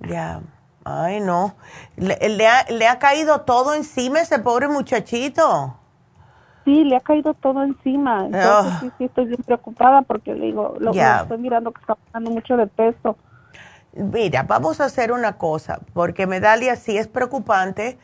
Ya. 0.00 0.40
Ay, 0.88 1.18
no. 1.18 1.56
¿Le, 1.96 2.46
ha, 2.46 2.64
¿Le, 2.70 2.86
ha, 2.86 3.00
caído 3.00 3.40
todo 3.40 3.74
encima 3.74 4.20
ese 4.20 4.38
pobre 4.38 4.68
muchachito? 4.68 5.76
Sí, 6.64 6.84
le 6.84 6.94
ha 6.94 7.00
caído 7.00 7.34
todo 7.34 7.64
encima. 7.64 8.26
Entonces 8.26 8.72
sí, 8.78 8.92
sí, 8.96 9.04
estoy 9.06 9.24
bien 9.26 9.42
preocupada 9.44 10.02
porque 10.02 10.32
le 10.32 10.46
digo, 10.46 10.76
lo, 10.78 10.92
estoy 10.92 11.38
mirando 11.38 11.72
que 11.72 11.80
está 11.80 11.96
bajando 12.06 12.30
mucho 12.30 12.56
de 12.56 12.68
peso. 12.68 13.16
Mira, 13.94 14.44
vamos 14.44 14.80
a 14.80 14.84
hacer 14.84 15.10
una 15.10 15.38
cosa, 15.38 15.80
porque 15.92 16.28
Medalia 16.28 16.76
sí 16.76 16.96
es 16.96 17.08
preocupante, 17.08 17.98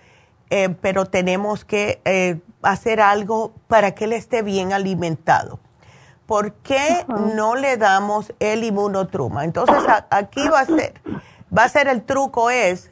eh, 0.50 0.70
pero 0.80 1.06
tenemos 1.06 1.64
que 1.64 2.00
eh, 2.04 2.40
hacer 2.62 3.00
algo 3.00 3.52
para 3.68 3.94
que 3.94 4.06
él 4.06 4.12
esté 4.12 4.42
bien 4.42 4.72
alimentado. 4.72 5.60
¿Por 6.26 6.54
qué 6.54 7.04
no 7.36 7.54
le 7.54 7.76
damos 7.76 8.32
el 8.40 8.64
inmunotruma? 8.64 9.44
Entonces, 9.44 9.76
aquí 10.10 10.48
va 10.48 10.60
a 10.60 10.64
ser 10.64 10.94
va 11.56 11.64
a 11.64 11.68
ser 11.68 11.88
el 11.88 12.02
truco 12.02 12.50
es, 12.50 12.90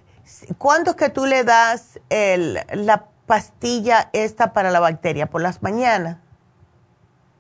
¿cuándo 0.58 0.90
es 0.90 0.96
que 0.96 1.08
tú 1.08 1.26
le 1.26 1.44
das 1.44 2.00
el, 2.10 2.58
la 2.72 3.06
pastilla 3.26 4.10
esta 4.12 4.52
para 4.52 4.70
la 4.70 4.80
bacteria? 4.80 5.26
¿Por 5.26 5.42
las 5.42 5.62
mañanas? 5.62 6.18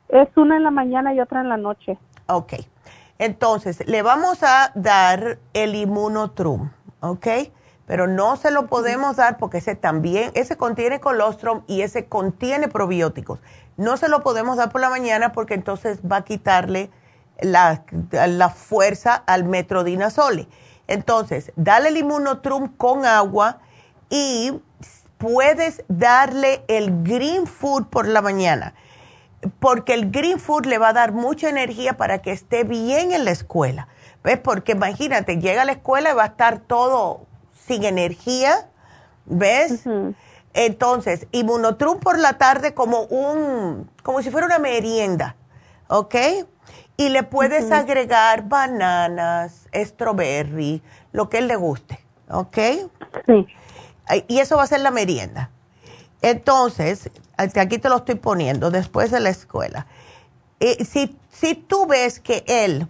Es 0.08 0.28
una 0.36 0.56
en 0.56 0.64
la 0.64 0.70
mañana 0.70 1.14
y 1.14 1.20
otra 1.20 1.40
en 1.40 1.48
la 1.48 1.56
noche. 1.56 1.98
Ok. 2.26 2.54
Entonces, 3.18 3.86
le 3.86 4.02
vamos 4.02 4.42
a 4.42 4.72
dar 4.74 5.38
el 5.52 5.74
inmunotrum, 5.74 6.70
¿ok? 7.00 7.26
Pero 7.86 8.06
no 8.06 8.36
se 8.36 8.50
lo 8.50 8.66
podemos 8.66 9.16
dar 9.16 9.36
porque 9.36 9.58
ese 9.58 9.74
también, 9.74 10.30
ese 10.34 10.56
contiene 10.56 11.00
colostrum 11.00 11.62
y 11.66 11.82
ese 11.82 12.06
contiene 12.06 12.68
probióticos. 12.68 13.40
No 13.76 13.96
se 13.96 14.08
lo 14.08 14.22
podemos 14.22 14.56
dar 14.56 14.70
por 14.70 14.80
la 14.80 14.90
mañana 14.90 15.32
porque 15.32 15.54
entonces 15.54 16.00
va 16.00 16.16
a 16.16 16.24
quitarle 16.24 16.90
la, 17.40 17.82
la 18.10 18.48
fuerza 18.48 19.14
al 19.14 19.44
metrodinazole. 19.44 20.48
Entonces, 20.90 21.52
dale 21.54 21.90
el 21.90 21.98
inmunotrum 21.98 22.76
con 22.76 23.06
agua 23.06 23.60
y 24.08 24.60
puedes 25.18 25.84
darle 25.86 26.64
el 26.66 27.04
green 27.04 27.46
food 27.46 27.86
por 27.86 28.08
la 28.08 28.20
mañana, 28.20 28.74
porque 29.60 29.94
el 29.94 30.10
green 30.10 30.40
food 30.40 30.66
le 30.66 30.78
va 30.78 30.88
a 30.88 30.92
dar 30.92 31.12
mucha 31.12 31.48
energía 31.48 31.96
para 31.96 32.22
que 32.22 32.32
esté 32.32 32.64
bien 32.64 33.12
en 33.12 33.24
la 33.24 33.30
escuela. 33.30 33.86
¿Ves? 34.24 34.40
Porque 34.40 34.72
imagínate, 34.72 35.38
llega 35.38 35.62
a 35.62 35.64
la 35.64 35.72
escuela 35.72 36.10
y 36.10 36.14
va 36.14 36.24
a 36.24 36.26
estar 36.26 36.58
todo 36.58 37.24
sin 37.66 37.84
energía, 37.84 38.68
¿ves? 39.26 39.84
Entonces, 40.54 41.28
inmunotrum 41.30 42.00
por 42.00 42.18
la 42.18 42.36
tarde 42.36 42.74
como 42.74 43.02
un, 43.02 43.88
como 44.02 44.22
si 44.22 44.30
fuera 44.30 44.46
una 44.48 44.58
merienda, 44.58 45.36
¿ok? 45.86 46.16
Y 47.00 47.08
le 47.08 47.22
puedes 47.22 47.72
agregar 47.72 48.46
bananas, 48.46 49.70
strawberry, 49.74 50.82
lo 51.12 51.30
que 51.30 51.38
él 51.38 51.48
le 51.48 51.56
guste, 51.56 51.98
¿ok? 52.28 52.58
Sí. 53.24 53.46
Y 54.28 54.38
eso 54.38 54.58
va 54.58 54.64
a 54.64 54.66
ser 54.66 54.80
la 54.80 54.90
merienda. 54.90 55.48
Entonces, 56.20 57.08
aquí 57.38 57.78
te 57.78 57.88
lo 57.88 57.96
estoy 57.96 58.16
poniendo, 58.16 58.70
después 58.70 59.10
de 59.10 59.20
la 59.20 59.30
escuela. 59.30 59.86
Eh, 60.60 60.84
si, 60.84 61.18
si 61.30 61.54
tú 61.54 61.86
ves 61.86 62.20
que 62.20 62.44
él 62.46 62.86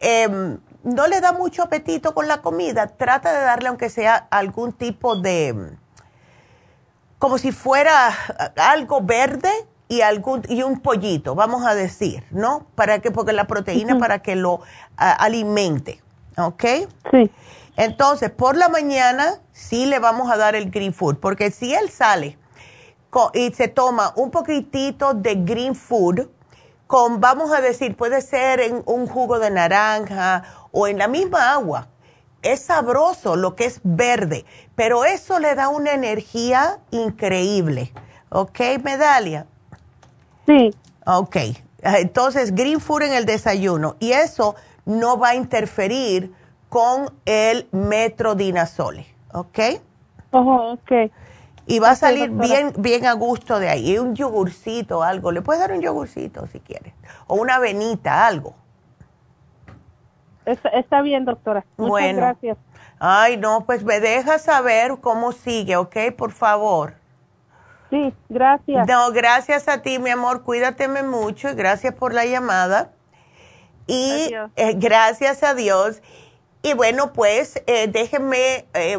em, 0.00 0.58
no 0.82 1.06
le 1.06 1.20
da 1.20 1.30
mucho 1.30 1.62
apetito 1.62 2.14
con 2.14 2.26
la 2.26 2.42
comida, 2.42 2.88
trata 2.88 3.32
de 3.32 3.44
darle 3.44 3.68
aunque 3.68 3.90
sea 3.90 4.26
algún 4.32 4.72
tipo 4.72 5.14
de, 5.14 5.76
como 7.20 7.38
si 7.38 7.52
fuera 7.52 8.12
algo 8.56 9.00
verde, 9.02 9.52
y 9.90 10.02
algún 10.02 10.42
y 10.48 10.62
un 10.62 10.80
pollito, 10.80 11.34
vamos 11.34 11.66
a 11.66 11.74
decir, 11.74 12.22
¿no? 12.30 12.64
Para 12.76 13.00
que 13.00 13.10
porque 13.10 13.32
la 13.32 13.48
proteína 13.48 13.98
para 13.98 14.22
que 14.22 14.36
lo 14.36 14.60
alimente, 14.96 16.00
¿ok? 16.38 16.64
Sí. 17.10 17.30
Entonces, 17.76 18.30
por 18.30 18.56
la 18.56 18.68
mañana 18.68 19.40
sí 19.52 19.86
le 19.86 19.98
vamos 19.98 20.30
a 20.30 20.36
dar 20.36 20.54
el 20.54 20.70
green 20.70 20.94
food, 20.94 21.16
porque 21.16 21.50
si 21.50 21.74
él 21.74 21.90
sale 21.90 22.38
y 23.34 23.50
se 23.50 23.66
toma 23.66 24.12
un 24.14 24.30
poquitito 24.30 25.12
de 25.12 25.34
green 25.34 25.74
food 25.74 26.28
con 26.86 27.20
vamos 27.20 27.52
a 27.52 27.60
decir, 27.60 27.96
puede 27.96 28.20
ser 28.20 28.60
en 28.60 28.84
un 28.86 29.08
jugo 29.08 29.40
de 29.40 29.50
naranja 29.50 30.44
o 30.70 30.86
en 30.86 30.98
la 30.98 31.08
misma 31.08 31.52
agua. 31.52 31.88
Es 32.42 32.60
sabroso 32.60 33.34
lo 33.34 33.56
que 33.56 33.64
es 33.64 33.80
verde, 33.82 34.44
pero 34.76 35.04
eso 35.04 35.40
le 35.40 35.56
da 35.56 35.68
una 35.68 35.94
energía 35.94 36.78
increíble. 36.92 37.92
¿Ok, 38.28 38.60
Medalia? 38.84 39.46
Sí. 40.50 40.74
Ok. 41.06 41.36
Entonces, 41.82 42.54
green 42.54 42.80
food 42.80 43.02
en 43.02 43.12
el 43.12 43.24
desayuno. 43.24 43.96
Y 44.00 44.12
eso 44.12 44.56
no 44.84 45.16
va 45.16 45.28
a 45.28 45.34
interferir 45.36 46.32
con 46.68 47.12
el 47.24 47.68
metrodinazole. 47.70 49.06
¿Ok? 49.32 49.58
Oh, 50.32 50.72
ok. 50.72 51.10
Y 51.66 51.78
va 51.78 51.90
a 51.90 51.94
salir 51.94 52.30
bien, 52.30 52.72
bien 52.78 53.06
a 53.06 53.12
gusto 53.12 53.60
de 53.60 53.68
ahí. 53.68 53.96
Un 53.98 54.16
yogurcito, 54.16 55.04
algo. 55.04 55.30
Le 55.30 55.40
puedes 55.40 55.60
dar 55.60 55.72
un 55.72 55.80
yogurcito 55.80 56.46
si 56.48 56.58
quieres. 56.58 56.94
O 57.28 57.36
una 57.36 57.56
avenita, 57.56 58.26
algo. 58.26 58.54
Está, 60.44 61.00
bien, 61.02 61.24
doctora. 61.24 61.64
Muchas 61.76 62.16
gracias. 62.16 62.58
Ay, 62.98 63.36
no, 63.36 63.64
pues 63.66 63.84
me 63.84 64.00
deja 64.00 64.38
saber 64.40 64.96
cómo 65.00 65.30
sigue, 65.30 65.76
¿ok? 65.76 65.96
Por 66.16 66.32
favor. 66.32 66.99
Sí, 67.90 68.14
gracias. 68.28 68.86
No, 68.86 69.10
gracias 69.12 69.68
a 69.68 69.82
ti, 69.82 69.98
mi 69.98 70.10
amor. 70.10 70.44
Cuídateme 70.44 71.02
mucho 71.02 71.50
y 71.50 71.54
gracias 71.54 71.94
por 71.94 72.14
la 72.14 72.24
llamada. 72.24 72.92
Y 73.86 74.30
eh, 74.56 74.74
gracias 74.76 75.42
a 75.42 75.54
Dios. 75.54 76.00
Y 76.62 76.74
bueno, 76.74 77.12
pues 77.12 77.62
eh, 77.66 77.88
déjenme, 77.88 78.66
eh, 78.74 78.98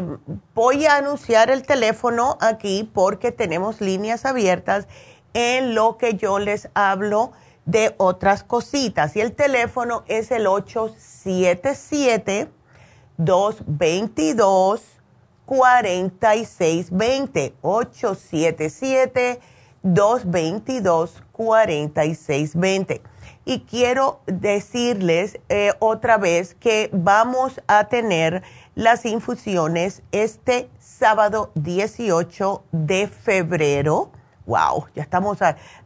voy 0.54 0.84
a 0.84 0.96
anunciar 0.96 1.48
el 1.50 1.62
teléfono 1.62 2.36
aquí 2.40 2.90
porque 2.92 3.32
tenemos 3.32 3.80
líneas 3.80 4.26
abiertas 4.26 4.86
en 5.32 5.74
lo 5.74 5.96
que 5.96 6.14
yo 6.14 6.38
les 6.38 6.68
hablo 6.74 7.32
de 7.64 7.94
otras 7.96 8.44
cositas. 8.44 9.16
Y 9.16 9.20
el 9.20 9.32
teléfono 9.32 10.04
es 10.06 10.30
el 10.30 10.46
877 10.46 12.50
222 13.16 15.01
4620 15.46 17.54
877 17.62 19.40
222 19.82 21.22
4620 21.32 23.02
y 23.44 23.60
quiero 23.60 24.20
decirles 24.26 25.38
eh, 25.48 25.72
otra 25.80 26.16
vez 26.16 26.54
que 26.54 26.90
vamos 26.92 27.60
a 27.66 27.88
tener 27.88 28.42
las 28.74 29.04
infusiones 29.04 30.02
este 30.12 30.70
sábado 30.78 31.50
18 31.56 32.64
de 32.70 33.08
febrero. 33.08 34.12
Wow, 34.46 34.86
ya 34.94 35.02
estamos 35.02 35.38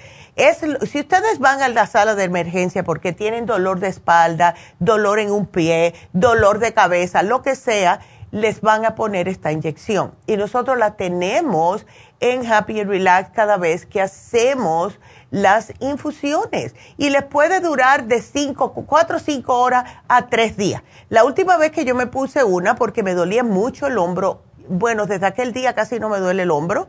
si 0.86 1.00
ustedes 1.00 1.38
van 1.38 1.60
a 1.62 1.68
la 1.68 1.86
sala 1.86 2.14
de 2.14 2.24
emergencia 2.24 2.82
porque 2.82 3.12
tienen 3.12 3.46
dolor 3.46 3.80
de 3.80 3.88
espalda, 3.88 4.54
dolor 4.78 5.18
en 5.18 5.30
un 5.30 5.46
pie, 5.46 5.94
dolor 6.12 6.58
de 6.58 6.72
cabeza, 6.72 7.22
lo 7.22 7.42
que 7.42 7.54
sea, 7.54 8.00
les 8.30 8.60
van 8.60 8.84
a 8.84 8.94
poner 8.94 9.28
esta 9.28 9.52
inyección. 9.52 10.14
Y 10.26 10.36
nosotros 10.36 10.78
la 10.78 10.96
tenemos 10.96 11.84
en 12.20 12.50
Happy 12.50 12.80
and 12.80 12.88
Relax 12.88 13.30
cada 13.30 13.56
vez 13.56 13.86
que 13.86 14.00
hacemos 14.00 14.98
las 15.30 15.72
infusiones. 15.80 16.74
Y 16.96 17.10
les 17.10 17.24
puede 17.24 17.60
durar 17.60 18.04
de 18.04 18.22
5, 18.22 18.72
4 18.72 19.16
o 19.16 19.20
5 19.20 19.60
horas 19.60 19.84
a 20.08 20.28
3 20.28 20.56
días. 20.56 20.82
La 21.08 21.24
última 21.24 21.56
vez 21.56 21.72
que 21.72 21.84
yo 21.84 21.94
me 21.94 22.06
puse 22.06 22.44
una, 22.44 22.76
porque 22.76 23.02
me 23.02 23.14
dolía 23.14 23.42
mucho 23.42 23.88
el 23.88 23.98
hombro, 23.98 24.42
bueno, 24.68 25.06
desde 25.06 25.26
aquel 25.26 25.52
día 25.52 25.74
casi 25.74 25.98
no 25.98 26.08
me 26.08 26.18
duele 26.18 26.44
el 26.44 26.50
hombro 26.50 26.88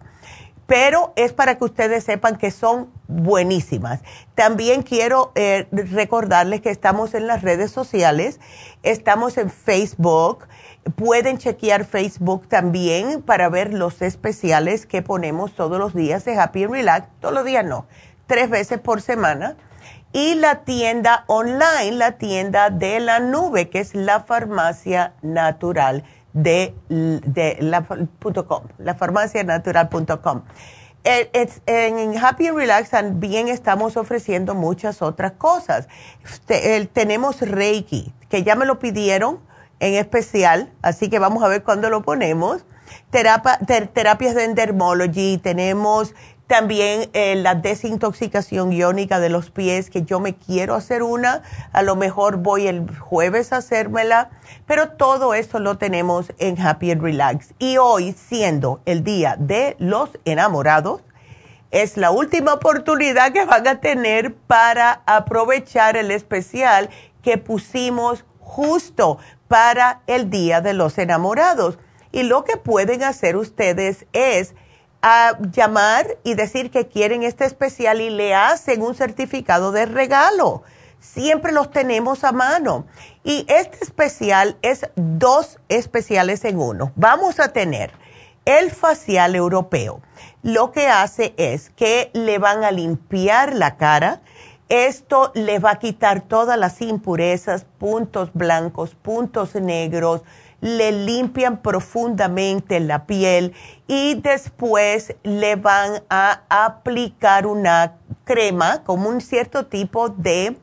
pero 0.68 1.14
es 1.16 1.34
para 1.34 1.58
que 1.58 1.66
ustedes 1.66 2.04
sepan 2.04 2.38
que 2.38 2.52
son 2.52 2.90
buenísimas. 3.08 4.02
También 4.36 4.84
quiero 4.84 5.32
eh, 5.36 5.68
recordarles 5.72 6.62
que 6.62 6.70
estamos 6.70 7.14
en 7.14 7.28
las 7.28 7.42
redes 7.42 7.72
sociales, 7.72 8.40
estamos 8.84 9.38
en 9.38 9.50
Facebook, 9.50 10.48
pueden 10.96 11.38
chequear 11.38 11.86
Facebook 11.86 12.48
también 12.48 13.22
para 13.22 13.50
ver 13.50 13.74
los 13.74 14.02
especiales 14.02 14.86
que 14.86 15.02
ponemos 15.02 15.54
todos 15.54 15.78
los 15.78 15.94
días 15.94 16.26
de 16.26 16.40
Happy 16.40 16.64
and 16.64 16.74
Relax, 16.74 17.08
todos 17.20 17.34
los 17.34 17.46
días 17.46 17.66
no, 17.66 17.86
tres 18.28 18.50
veces 18.50 18.80
por 18.80 19.02
semana. 19.02 19.56
Y 20.14 20.36
la 20.36 20.66
tienda 20.66 21.24
online, 21.28 21.94
la 21.94 22.18
tienda 22.18 22.70
de 22.70 23.00
la 23.00 23.22
nube, 23.22 23.70
que 23.70 23.80
es 23.80 23.96
la 23.96 24.20
farmacia 24.20 25.14
natural 25.22 26.04
de, 26.34 26.74
de 26.90 27.58
la, 27.60 27.84
.com, 27.84 28.64
lafarmacianatural.com. 28.78 30.42
Eh, 31.04 31.32
en 31.66 32.18
Happy 32.18 32.48
and 32.48 32.58
Relax 32.58 32.92
también 32.92 33.48
estamos 33.48 33.98
ofreciendo 33.98 34.54
muchas 34.54 35.02
otras 35.02 35.34
cosas. 35.34 35.88
tenemos 36.94 37.42
Reiki, 37.42 38.14
que 38.30 38.44
ya 38.44 38.56
me 38.56 38.66
lo 38.66 38.78
pidieron 38.80 39.40
en 39.80 39.96
especial, 39.96 40.72
así 40.84 41.10
que 41.10 41.18
vamos 41.18 41.44
a 41.44 41.48
ver 41.48 41.64
cuándo 41.64 41.90
lo 41.90 42.04
ponemos. 42.04 42.66
terapias 43.10 44.36
de 44.36 44.44
endermology, 44.44 45.40
tenemos 45.40 46.14
también 46.52 47.10
eh, 47.14 47.38
la 47.38 47.56
desintoxicación 47.56 48.74
iónica 48.74 49.22
de 49.22 49.30
los 49.30 49.52
pies, 49.52 49.90
que 49.90 50.02
yo 50.02 50.20
me 50.20 50.36
quiero 50.36 50.76
hacer 50.76 51.02
una. 51.02 51.44
A 51.72 51.82
lo 51.82 51.96
mejor 51.96 52.40
voy 52.40 52.68
el 52.68 52.94
jueves 52.94 53.54
a 53.54 53.58
hacérmela. 53.58 54.32
Pero 54.68 54.90
todo 54.90 55.34
eso 55.34 55.60
lo 55.60 55.78
tenemos 55.78 56.34
en 56.40 56.60
Happy 56.60 56.92
and 56.92 57.02
Relax. 57.02 57.54
Y 57.58 57.78
hoy, 57.78 58.12
siendo 58.12 58.82
el 58.84 59.02
día 59.06 59.38
de 59.40 59.78
los 59.80 60.10
enamorados, 60.26 61.04
es 61.72 61.96
la 61.96 62.12
última 62.12 62.56
oportunidad 62.56 63.32
que 63.32 63.46
van 63.46 63.66
a 63.66 63.80
tener 63.80 64.36
para 64.36 65.04
aprovechar 65.06 65.96
el 65.96 66.12
especial 66.12 66.90
que 67.24 67.38
pusimos 67.38 68.26
justo 68.42 69.20
para 69.48 70.02
el 70.06 70.30
Día 70.30 70.60
de 70.60 70.74
los 70.74 70.98
Enamorados. 70.98 71.80
Y 72.12 72.24
lo 72.24 72.44
que 72.44 72.58
pueden 72.58 73.04
hacer 73.04 73.38
ustedes 73.38 74.06
es 74.12 74.54
a 75.02 75.38
llamar 75.52 76.18
y 76.24 76.36
decir 76.36 76.72
que 76.72 76.88
quieren 76.88 77.24
este 77.24 77.46
especial 77.46 78.02
y 78.02 78.10
le 78.10 78.36
hacen 78.36 78.82
un 78.82 78.96
certificado 78.96 79.72
de 79.72 79.86
regalo. 79.86 80.64
Siempre 81.00 81.52
los 81.52 81.72
tenemos 81.72 82.24
a 82.24 82.32
mano. 82.32 82.86
Y 83.24 83.46
este 83.50 83.84
especial 83.84 84.58
es 84.62 84.88
dos 84.96 85.60
especiales 85.68 86.46
en 86.46 86.60
uno. 86.60 86.92
Vamos 86.96 87.40
a 87.40 87.52
tener 87.52 87.92
el 88.46 88.72
facial 88.72 89.36
europeo. 89.36 90.02
Lo 90.44 90.72
que 90.72 90.88
hace 90.88 91.34
es 91.38 91.70
que 91.72 92.12
le 92.14 92.38
van 92.38 92.64
a 92.64 92.72
limpiar 92.72 93.56
la 93.56 93.78
cara. 93.78 94.22
Esto 94.70 95.32
le 95.34 95.60
va 95.60 95.72
a 95.72 95.80
quitar 95.80 96.22
todas 96.22 96.58
las 96.58 96.82
impurezas, 96.82 97.66
puntos 97.78 98.30
blancos, 98.34 98.96
puntos 98.96 99.56
negros, 99.56 100.22
le 100.62 100.92
limpian 100.92 101.58
profundamente 101.58 102.80
la 102.80 103.06
piel 103.06 103.54
y 103.88 104.16
después 104.16 105.16
le 105.24 105.56
van 105.56 106.04
a 106.10 106.44
aplicar 106.50 107.48
una 107.48 107.96
crema 108.24 108.84
como 108.84 109.10
un 109.10 109.22
cierto 109.22 109.66
tipo 109.66 110.10
de 110.10 110.56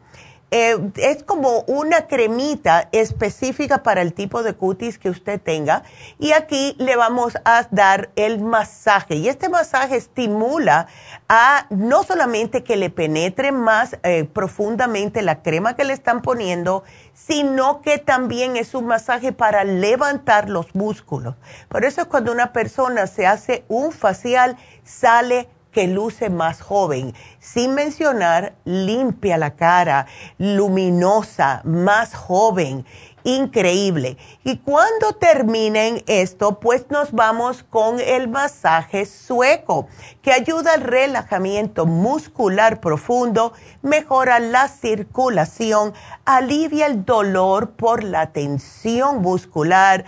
eh, 0.51 0.79
es 0.97 1.23
como 1.25 1.61
una 1.67 2.07
cremita 2.07 2.89
específica 2.93 3.83
para 3.83 4.01
el 4.01 4.15
tipo 4.15 4.43
de 4.43 4.55
cutis 4.55 4.99
que 4.99 5.11
usted 5.11 5.39
tenga 5.39 5.83
y 6.19 6.33
aquí 6.33 6.75
le 6.79 6.97
vamos 6.97 7.37
a 7.45 7.67
dar 7.71 8.11
el 8.17 8.41
masaje 8.41 9.17
y 9.17 9.29
este 9.29 9.51
masaje 9.51 9.97
estimula 9.97 10.87
a 11.29 11.67
no 11.69 12.03
solamente 12.03 12.65
que 12.65 12.77
le 12.77 12.89
penetre 12.89 13.53
más 13.53 13.99
eh, 14.03 14.25
profundamente 14.25 15.21
la 15.21 15.43
crema 15.43 15.77
que 15.77 15.85
le 15.85 15.93
están 15.93 16.23
poniendo, 16.23 16.83
sino 17.13 17.83
que 17.83 17.99
también 17.99 18.57
es 18.57 18.75
un 18.75 18.87
masaje 18.87 19.33
para 19.33 19.65
levantar 19.65 20.49
los 20.49 20.75
músculos. 20.75 21.35
Por 21.69 21.85
eso 21.85 22.01
es 22.01 22.07
cuando 22.07 22.33
una 22.33 22.55
persona 22.55 23.07
se 23.07 23.27
hace 23.27 23.65
un 23.69 23.93
facial, 23.93 24.57
sale 24.83 25.49
que 25.79 25.87
luce 25.87 26.29
más 26.29 26.61
joven, 26.61 27.15
sin 27.39 27.73
mencionar 27.75 28.57
limpia 28.65 29.39
la 29.39 29.55
cara, 29.55 30.07
luminosa, 30.37 31.61
más 31.63 32.17
joven, 32.17 32.85
increíble. 33.23 34.17
Y 34.43 34.57
cuando 34.57 35.13
terminen 35.13 36.03
esto, 36.09 36.59
pues 36.59 36.87
nos 36.91 37.13
vamos 37.13 37.63
con 37.63 38.01
el 38.01 38.27
masaje 38.27 39.07
sueco, 39.07 39.87
que 40.21 40.33
ayuda 40.33 40.75
al 40.75 40.81
relajamiento 40.81 41.87
muscular 41.87 42.81
profundo, 42.81 43.53
mejora 43.81 44.41
la 44.41 44.67
circulación, 44.67 45.95
alivia 46.25 46.87
el 46.87 47.05
dolor 47.05 47.71
por 47.71 48.03
la 48.03 48.33
tensión 48.33 49.23
muscular, 49.23 50.05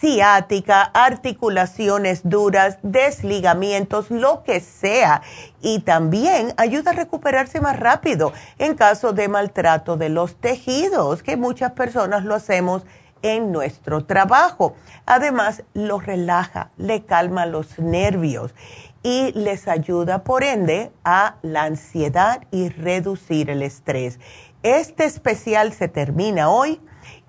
ciática, 0.00 0.82
articulaciones 0.82 2.20
duras, 2.24 2.78
desligamientos, 2.82 4.10
lo 4.10 4.42
que 4.42 4.60
sea. 4.60 5.22
Y 5.62 5.80
también 5.80 6.52
ayuda 6.56 6.90
a 6.90 6.94
recuperarse 6.94 7.60
más 7.60 7.78
rápido 7.78 8.32
en 8.58 8.74
caso 8.74 9.12
de 9.12 9.28
maltrato 9.28 9.96
de 9.96 10.08
los 10.08 10.36
tejidos, 10.36 11.22
que 11.22 11.36
muchas 11.36 11.72
personas 11.72 12.24
lo 12.24 12.34
hacemos 12.34 12.82
en 13.22 13.52
nuestro 13.52 14.04
trabajo. 14.04 14.74
Además, 15.06 15.64
lo 15.72 15.98
relaja, 15.98 16.70
le 16.76 17.04
calma 17.04 17.46
los 17.46 17.78
nervios 17.78 18.54
y 19.02 19.32
les 19.32 19.68
ayuda, 19.68 20.24
por 20.24 20.44
ende, 20.44 20.92
a 21.04 21.36
la 21.42 21.62
ansiedad 21.62 22.42
y 22.50 22.68
reducir 22.68 23.50
el 23.50 23.62
estrés. 23.62 24.18
Este 24.62 25.04
especial 25.04 25.72
se 25.72 25.88
termina 25.88 26.50
hoy 26.50 26.80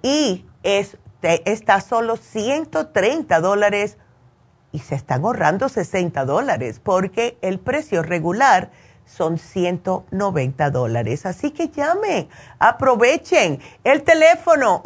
y 0.01 0.45
es 0.63 0.97
está 1.21 1.81
solo 1.81 2.17
130 2.17 3.39
dólares 3.39 3.97
y 4.71 4.79
se 4.79 4.95
están 4.95 5.23
ahorrando 5.23 5.69
60 5.69 6.25
dólares 6.25 6.81
porque 6.83 7.37
el 7.41 7.59
precio 7.59 8.01
regular 8.03 8.71
son 9.05 9.37
190 9.37 10.69
dólares. 10.69 11.25
Así 11.25 11.51
que 11.51 11.69
llame, 11.69 12.27
aprovechen 12.59 13.61
el 13.83 14.03
teléfono 14.03 14.83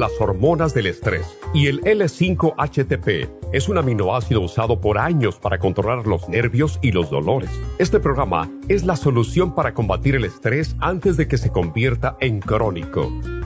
las 0.01 0.19
hormonas 0.19 0.73
del 0.73 0.87
estrés. 0.87 1.37
Y 1.53 1.67
el 1.67 1.79
L5-HTP 1.81 3.29
es 3.53 3.69
un 3.69 3.77
aminoácido 3.77 4.41
usado 4.41 4.81
por 4.81 4.97
años 4.97 5.35
para 5.35 5.59
controlar 5.59 6.07
los 6.07 6.27
nervios 6.27 6.79
y 6.81 6.91
los 6.91 7.11
dolores. 7.11 7.51
Este 7.77 7.99
programa 7.99 8.49
es 8.67 8.83
la 8.83 8.95
solución 8.95 9.53
para 9.53 9.73
combatir 9.73 10.15
el 10.15 10.25
estrés 10.25 10.75
antes 10.79 11.17
de 11.17 11.27
que 11.27 11.37
se 11.37 11.51
convierta 11.51 12.17
en 12.19 12.39
crónico. 12.39 13.11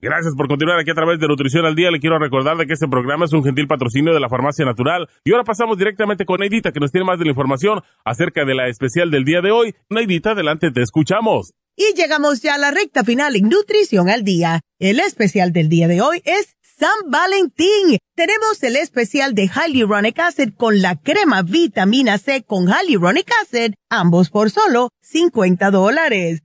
Gracias 0.00 0.34
por 0.36 0.46
continuar 0.46 0.78
aquí 0.78 0.92
a 0.92 0.94
través 0.94 1.18
de 1.18 1.26
Nutrición 1.26 1.66
al 1.66 1.74
Día. 1.74 1.90
Le 1.90 1.98
quiero 1.98 2.20
recordar 2.20 2.56
de 2.56 2.66
que 2.66 2.74
este 2.74 2.86
programa 2.86 3.24
es 3.24 3.32
un 3.32 3.42
gentil 3.42 3.66
patrocinio 3.66 4.14
de 4.14 4.20
la 4.20 4.28
Farmacia 4.28 4.64
Natural. 4.64 5.08
Y 5.24 5.32
ahora 5.32 5.42
pasamos 5.42 5.76
directamente 5.76 6.24
con 6.24 6.38
Neidita, 6.38 6.70
que 6.70 6.78
nos 6.78 6.92
tiene 6.92 7.04
más 7.04 7.18
de 7.18 7.24
la 7.24 7.32
información 7.32 7.80
acerca 8.04 8.44
de 8.44 8.54
la 8.54 8.68
especial 8.68 9.10
del 9.10 9.24
día 9.24 9.40
de 9.40 9.50
hoy. 9.50 9.74
Neidita, 9.90 10.30
adelante, 10.30 10.70
te 10.70 10.82
escuchamos. 10.82 11.52
Y 11.74 11.96
llegamos 11.96 12.42
ya 12.42 12.54
a 12.54 12.58
la 12.58 12.70
recta 12.70 13.02
final 13.02 13.34
en 13.34 13.48
Nutrición 13.48 14.08
al 14.08 14.22
Día. 14.22 14.60
El 14.78 15.00
especial 15.00 15.52
del 15.52 15.68
día 15.68 15.88
de 15.88 16.00
hoy 16.00 16.22
es 16.24 16.56
San 16.62 17.10
Valentín. 17.10 17.98
Tenemos 18.14 18.62
el 18.62 18.76
especial 18.76 19.34
de 19.34 19.48
Hyaluronic 19.48 20.16
Acid 20.20 20.54
con 20.56 20.80
la 20.80 20.94
crema 20.94 21.42
vitamina 21.42 22.18
C 22.18 22.44
con 22.44 22.68
Hyaluronic 22.68 23.28
Acid, 23.42 23.74
ambos 23.90 24.30
por 24.30 24.50
solo 24.50 24.90
50 25.02 25.72
dólares. 25.72 26.44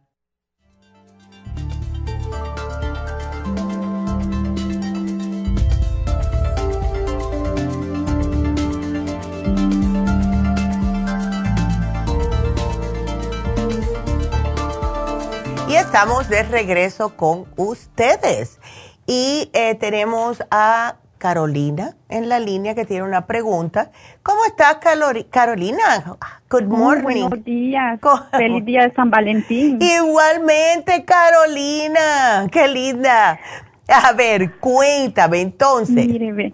Estamos 15.81 16.29
de 16.29 16.43
regreso 16.43 17.15
con 17.17 17.45
ustedes. 17.57 18.59
Y 19.07 19.49
eh, 19.53 19.73
tenemos 19.75 20.43
a 20.51 20.97
Carolina 21.17 21.95
en 22.07 22.29
la 22.29 22.39
línea 22.39 22.75
que 22.75 22.85
tiene 22.85 23.03
una 23.03 23.25
pregunta. 23.25 23.91
¿Cómo 24.21 24.45
estás, 24.45 24.77
Carolina? 25.31 26.17
Good 26.51 26.65
morning. 26.65 27.01
buenos 27.29 27.43
días. 27.43 27.99
Feliz 28.31 28.63
día 28.63 28.83
de 28.83 28.93
San 28.93 29.09
Valentín. 29.09 29.79
Igualmente, 29.81 31.03
Carolina. 31.03 32.47
Qué 32.51 32.67
linda. 32.67 33.39
A 33.87 34.13
ver, 34.13 34.59
cuéntame 34.59 35.41
entonces. 35.41 36.07
Mire, 36.07 36.31
ve. 36.31 36.53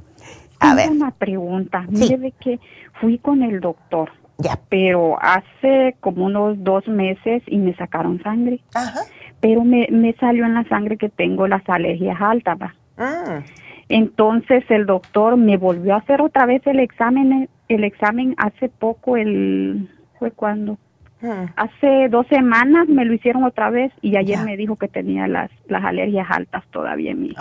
A 0.59 0.73
ver. 0.73 0.89
una 0.89 1.11
pregunta. 1.11 1.85
Mire, 1.89 2.15
ve 2.15 2.33
que 2.39 2.59
fui 3.01 3.19
con 3.19 3.43
el 3.43 3.59
doctor. 3.59 4.09
Ya. 4.39 4.59
Pero 4.69 5.17
hace 5.21 5.95
como 5.99 6.25
unos 6.25 6.63
dos 6.63 6.87
meses 6.87 7.41
y 7.47 7.57
me 7.57 7.75
sacaron 7.75 8.21
sangre. 8.21 8.59
Ajá 8.73 9.01
pero 9.39 9.63
me, 9.63 9.87
me 9.91 10.13
salió 10.13 10.45
en 10.45 10.53
la 10.53 10.63
sangre 10.65 10.97
que 10.97 11.09
tengo 11.09 11.47
las 11.47 11.67
alergias 11.69 12.19
altas. 12.19 12.57
Ah. 12.97 13.41
Entonces 13.89 14.63
el 14.69 14.85
doctor 14.85 15.37
me 15.37 15.57
volvió 15.57 15.93
a 15.93 15.99
hacer 15.99 16.21
otra 16.21 16.45
vez 16.45 16.65
el 16.65 16.79
examen, 16.79 17.49
el 17.69 17.83
examen 17.83 18.35
hace 18.37 18.69
poco, 18.69 19.15
el 19.17 19.89
fue 20.19 20.31
cuando 20.31 20.77
ah. 21.23 21.45
hace 21.55 22.09
dos 22.09 22.25
semanas 22.27 22.87
me 22.87 23.05
lo 23.05 23.13
hicieron 23.13 23.43
otra 23.43 23.69
vez 23.69 23.93
y 24.01 24.17
ayer 24.17 24.39
me 24.43 24.57
dijo 24.57 24.75
que 24.75 24.87
tenía 24.87 25.27
las 25.27 25.51
las 25.67 25.83
alergias 25.85 26.27
altas 26.29 26.63
todavía 26.71 27.11
en 27.11 27.21
mi, 27.21 27.35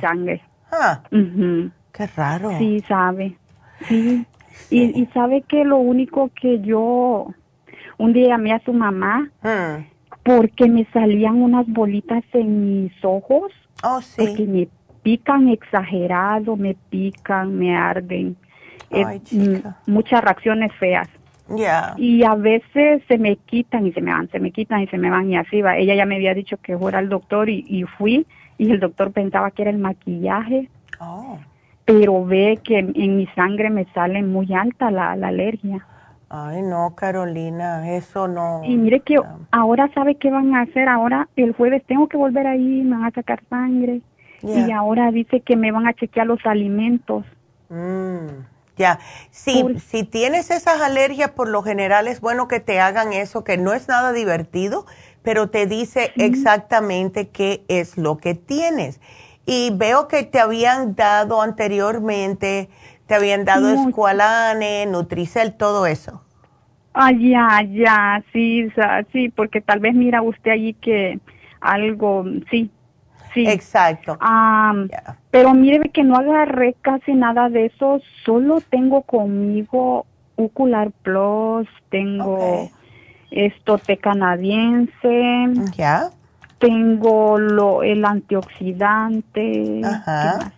sangre. 0.00 0.42
Ah. 0.72 1.02
Qué 1.92 2.06
raro. 2.16 2.50
Sí, 2.58 2.80
sabe. 2.88 3.36
Sí. 3.86 4.26
Y, 4.70 5.00
y 5.00 5.06
sabe 5.06 5.42
que 5.42 5.64
lo 5.64 5.78
único 5.78 6.30
que 6.40 6.60
yo 6.60 7.34
un 7.98 8.12
día 8.12 8.28
llamé 8.28 8.52
a 8.52 8.60
su 8.60 8.72
mamá 8.72 9.30
porque 10.22 10.68
me 10.68 10.84
salían 10.92 11.40
unas 11.42 11.66
bolitas 11.66 12.22
en 12.32 12.84
mis 12.84 12.92
ojos. 13.02 13.52
Oh, 13.82 14.00
sí. 14.00 14.16
Porque 14.18 14.44
me 14.44 14.68
pican 15.02 15.48
exagerado, 15.48 16.56
me 16.56 16.74
pican, 16.90 17.58
me 17.58 17.76
arden. 17.76 18.36
Eh, 18.90 19.62
muchas 19.86 20.22
reacciones 20.22 20.72
feas. 20.74 21.08
Y 21.96 22.24
a 22.24 22.34
veces 22.34 23.02
se 23.08 23.16
me 23.16 23.36
quitan 23.36 23.86
y 23.86 23.92
se 23.92 24.02
me 24.02 24.12
van, 24.12 24.30
se 24.30 24.38
me 24.38 24.50
quitan 24.50 24.82
y 24.82 24.86
se 24.88 24.98
me 24.98 25.10
van 25.10 25.30
y 25.30 25.36
así 25.36 25.62
va. 25.62 25.78
Ella 25.78 25.94
ya 25.94 26.04
me 26.04 26.16
había 26.16 26.34
dicho 26.34 26.58
que 26.58 26.76
fuera 26.76 26.98
al 26.98 27.08
doctor 27.08 27.48
y, 27.48 27.64
y 27.66 27.84
fui 27.84 28.26
y 28.58 28.70
el 28.70 28.80
doctor 28.80 29.12
pensaba 29.12 29.50
que 29.50 29.62
era 29.62 29.70
el 29.70 29.78
maquillaje. 29.78 30.68
Oh. 31.00 31.38
Pero 31.88 32.22
ve 32.22 32.60
que 32.62 32.80
en 32.80 33.16
mi 33.16 33.26
sangre 33.28 33.70
me 33.70 33.86
sale 33.94 34.22
muy 34.22 34.52
alta 34.52 34.90
la, 34.90 35.12
alergia. 35.12 35.86
Ay, 36.28 36.60
no, 36.60 36.94
Carolina, 36.94 37.96
eso 37.96 38.28
no. 38.28 38.60
Y 38.62 38.76
mire 38.76 39.00
que 39.00 39.16
ahora 39.50 39.90
sabe 39.94 40.16
qué 40.16 40.30
van 40.30 40.54
a 40.54 40.62
hacer. 40.62 40.86
Ahora 40.86 41.30
el 41.36 41.54
jueves 41.54 41.82
tengo 41.86 42.06
que 42.06 42.18
volver 42.18 42.46
ahí, 42.46 42.82
me 42.82 42.94
van 42.94 43.06
a 43.06 43.10
sacar 43.12 43.42
sangre. 43.48 44.02
Y 44.42 44.70
ahora 44.70 45.10
dice 45.10 45.40
que 45.40 45.56
me 45.56 45.72
van 45.72 45.86
a 45.86 45.94
chequear 45.94 46.26
los 46.26 46.44
alimentos. 46.44 47.24
Mm, 47.70 48.44
ya, 48.76 48.98
sí, 49.30 49.64
si 49.78 50.04
tienes 50.04 50.50
esas 50.50 50.82
alergias, 50.82 51.30
por 51.30 51.48
lo 51.48 51.62
general 51.62 52.06
es 52.06 52.20
bueno 52.20 52.48
que 52.48 52.60
te 52.60 52.80
hagan 52.80 53.14
eso, 53.14 53.44
que 53.44 53.56
no 53.56 53.72
es 53.72 53.88
nada 53.88 54.12
divertido, 54.12 54.84
pero 55.22 55.48
te 55.48 55.66
dice 55.66 56.12
exactamente 56.16 57.28
qué 57.28 57.64
es 57.68 57.96
lo 57.96 58.18
que 58.18 58.34
tienes. 58.34 59.00
Y 59.50 59.70
veo 59.70 60.08
que 60.08 60.24
te 60.24 60.40
habían 60.40 60.94
dado 60.94 61.40
anteriormente, 61.40 62.68
te 63.06 63.14
habían 63.14 63.46
dado 63.46 63.70
Esqualane, 63.70 64.84
Nutricel, 64.84 65.54
todo 65.54 65.86
eso. 65.86 66.22
Ah, 66.92 67.12
ya, 67.12 67.62
ya, 67.62 68.22
sí, 68.30 68.68
sí, 69.10 69.30
porque 69.30 69.62
tal 69.62 69.80
vez 69.80 69.94
mira 69.94 70.20
usted 70.20 70.50
allí 70.50 70.74
que 70.74 71.18
algo, 71.62 72.26
sí, 72.50 72.70
sí. 73.32 73.46
Exacto. 73.46 74.18
Pero 75.30 75.54
mire 75.54 75.88
que 75.88 76.04
no 76.04 76.16
agarré 76.16 76.74
casi 76.82 77.14
nada 77.14 77.48
de 77.48 77.66
eso, 77.66 78.02
solo 78.26 78.60
tengo 78.60 79.00
conmigo 79.00 80.04
Ocular 80.36 80.90
Plus, 80.90 81.66
tengo 81.88 82.70
esto 83.30 83.78
té 83.78 83.96
canadiense. 83.96 85.54
Ya. 85.74 86.10
Tengo 86.58 87.38
lo, 87.38 87.82
el 87.82 88.04
antioxidante. 88.04 89.80
Ajá. 89.84 90.52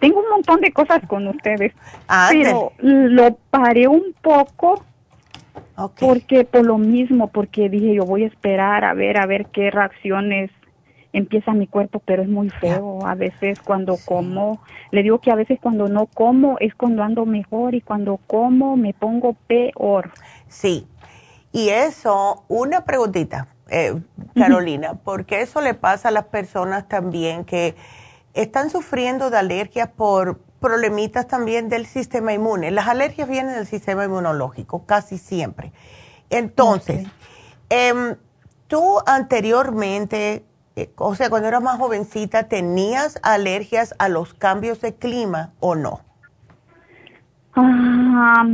Tengo 0.00 0.20
un 0.20 0.30
montón 0.30 0.60
de 0.60 0.72
cosas 0.72 1.00
con 1.06 1.26
ustedes. 1.26 1.72
Ah, 2.08 2.28
pero 2.30 2.72
lo 2.78 3.34
paré 3.50 3.88
un 3.88 4.14
poco. 4.20 4.82
Porque 5.98 6.44
por 6.44 6.64
lo 6.64 6.78
mismo, 6.78 7.28
porque 7.28 7.68
dije 7.68 7.94
yo 7.94 8.04
voy 8.04 8.24
a 8.24 8.26
esperar 8.28 8.84
a 8.84 8.94
ver, 8.94 9.18
a 9.18 9.26
ver 9.26 9.46
qué 9.46 9.70
reacciones 9.70 10.50
empieza 11.14 11.52
mi 11.52 11.66
cuerpo, 11.66 12.02
pero 12.04 12.22
es 12.22 12.28
muy 12.28 12.50
feo. 12.50 12.98
A 13.06 13.14
veces 13.14 13.60
cuando 13.60 13.96
como, 14.04 14.60
le 14.90 15.02
digo 15.02 15.20
que 15.20 15.30
a 15.30 15.36
veces 15.36 15.58
cuando 15.60 15.88
no 15.88 16.06
como 16.06 16.58
es 16.58 16.74
cuando 16.74 17.02
ando 17.02 17.24
mejor 17.24 17.74
y 17.74 17.80
cuando 17.80 18.18
como 18.26 18.76
me 18.76 18.92
pongo 18.92 19.34
peor. 19.46 20.10
Sí, 20.48 20.86
y 21.52 21.68
eso, 21.68 22.44
una 22.48 22.84
preguntita, 22.84 23.46
eh, 23.68 24.00
Carolina, 24.34 24.94
porque 25.04 25.40
eso 25.40 25.60
le 25.60 25.74
pasa 25.74 26.08
a 26.08 26.10
las 26.10 26.26
personas 26.26 26.88
también 26.88 27.44
que 27.44 27.74
están 28.34 28.70
sufriendo 28.70 29.30
de 29.30 29.38
alergias 29.38 29.88
por 29.88 30.40
problemitas 30.60 31.26
también 31.26 31.68
del 31.68 31.86
sistema 31.86 32.32
inmune. 32.32 32.70
Las 32.70 32.88
alergias 32.88 33.28
vienen 33.28 33.54
del 33.54 33.66
sistema 33.66 34.04
inmunológico, 34.04 34.86
casi 34.86 35.18
siempre. 35.18 35.72
Entonces, 36.30 37.06
em, 37.68 38.16
tú 38.66 38.98
anteriormente, 39.06 40.44
eh, 40.76 40.90
o 40.96 41.14
sea, 41.14 41.30
cuando 41.30 41.48
eras 41.48 41.62
más 41.62 41.78
jovencita, 41.78 42.48
¿tenías 42.48 43.18
alergias 43.22 43.94
a 43.98 44.08
los 44.08 44.34
cambios 44.34 44.80
de 44.80 44.94
clima 44.94 45.52
o 45.60 45.74
no? 45.74 46.00
Ah, 47.56 48.46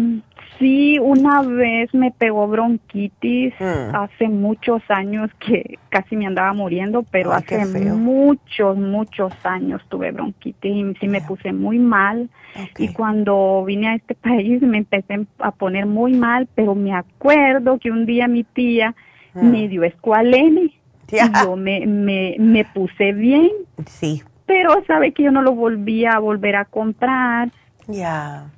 Sí, 0.61 0.99
una 0.99 1.41
vez 1.41 1.93
me 1.95 2.11
pegó 2.11 2.47
bronquitis 2.47 3.55
mm. 3.59 3.95
hace 3.95 4.29
muchos 4.29 4.83
años 4.91 5.31
que 5.39 5.79
casi 5.89 6.17
me 6.17 6.27
andaba 6.27 6.53
muriendo, 6.53 7.03
pero 7.03 7.33
hace 7.33 7.65
muchos, 7.65 8.77
muchos 8.77 9.33
años 9.43 9.81
tuve 9.89 10.13
bronquitis 10.13 10.71
y 10.71 10.95
sí 11.01 11.09
me 11.09 11.23
puse 11.23 11.55
muy 11.55 11.79
mal. 11.79 12.29
Y 12.77 12.89
cuando 12.89 13.65
vine 13.67 13.89
a 13.89 13.95
este 13.95 14.15
país 14.15 14.61
me 14.61 14.77
empecé 14.77 15.27
a 15.39 15.51
poner 15.51 15.87
muy 15.87 16.13
mal, 16.13 16.47
pero 16.55 16.75
me 16.75 16.93
acuerdo 16.93 17.79
que 17.79 17.91
un 17.91 18.05
día 18.05 18.29
mi 18.29 18.45
tía 18.45 18.95
mm. 19.33 19.51
me 19.51 19.67
dio 19.67 19.83
escualene 19.83 20.75
y 21.11 21.43
yo 21.43 21.57
me, 21.57 21.87
me, 21.87 22.37
me 22.39 22.67
puse 22.67 23.13
bien. 23.13 23.51
Sí. 23.87 24.23
Pero 24.45 24.85
sabe 24.87 25.13
que 25.13 25.23
yo 25.23 25.31
no 25.31 25.41
lo 25.41 25.55
volvía 25.55 26.11
a 26.13 26.19
volver 26.19 26.57
a 26.57 26.67
comprar 26.67 27.51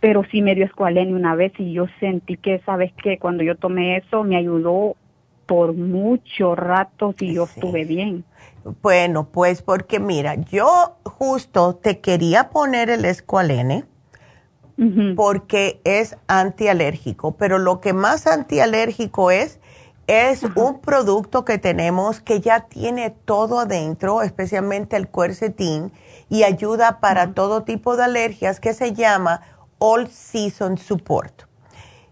pero 0.01 0.25
sí 0.31 0.43
me 0.43 0.55
dio 0.55 0.65
escualene 0.65 1.15
una 1.15 1.35
vez 1.35 1.53
y 1.59 1.73
yo 1.73 1.87
sentí 2.01 2.37
que, 2.37 2.61
¿sabes 2.65 2.93
qué? 3.03 3.19
Cuando 3.19 3.43
yo 3.43 3.57
tomé 3.57 3.97
eso 3.97 4.25
me 4.25 4.37
ayudó 4.37 4.97
por 5.47 5.75
mucho 5.75 6.55
rato 6.55 7.15
y 7.19 7.35
yo 7.35 7.45
estuve 7.45 7.85
bien. 7.85 8.25
Bueno, 8.81 9.29
pues 9.31 9.63
porque 9.63 9.99
mira, 9.99 10.35
yo 10.35 10.97
justo 11.05 11.75
te 11.75 12.01
quería 12.01 12.51
poner 12.51 12.91
el 12.91 13.05
escualene 13.05 13.85
porque 15.15 15.81
es 15.85 16.17
antialérgico, 16.27 17.37
pero 17.37 17.59
lo 17.59 17.81
que 17.81 17.93
más 17.93 18.27
antialérgico 18.27 19.31
es, 19.31 19.61
es 20.09 20.43
un 20.57 20.81
producto 20.81 21.45
que 21.45 21.59
tenemos 21.59 22.21
que 22.21 22.41
ya 22.41 22.67
tiene 22.67 23.11
todo 23.11 23.61
adentro, 23.61 24.23
especialmente 24.23 24.97
el 24.97 25.09
cuercetín, 25.09 25.93
y 26.33 26.45
ayuda 26.45 26.99
para 26.99 27.35
todo 27.35 27.63
tipo 27.63 27.95
de 27.95 28.05
alergias 28.05 28.59
que 28.59 28.73
se 28.73 28.95
llama 28.95 29.43
All 29.77 30.09
Season 30.09 30.79
Support. 30.79 31.43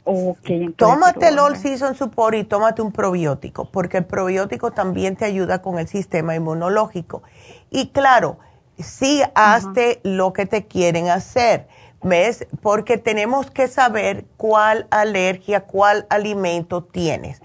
Okay, 0.05 0.69
tómate 0.77 1.29
el 1.29 1.39
All 1.39 1.57
Season 1.57 1.95
Support 1.95 2.35
y 2.35 2.45
tómate 2.45 2.83
un 2.83 2.93
probiótico, 2.93 3.71
porque 3.71 3.97
el 3.97 4.05
probiótico 4.05 4.73
también 4.73 5.17
te 5.17 5.25
ayuda 5.25 5.63
con 5.63 5.79
el 5.79 5.89
sistema 5.89 6.35
inmunológico. 6.35 7.23
Y 7.71 7.93
claro, 7.93 8.39
sí 8.79 9.23
hazte 9.35 10.01
lo 10.03 10.35
que 10.35 10.45
te 10.45 10.67
quieren 10.67 11.09
hacer, 11.09 11.67
¿ves? 12.03 12.47
Porque 12.61 12.99
tenemos 12.99 13.51
que 13.51 13.69
saber 13.69 14.27
cuál 14.37 14.87
alergia, 14.91 15.63
cuál 15.63 16.07
alimento 16.11 16.85
tienes. 16.85 17.41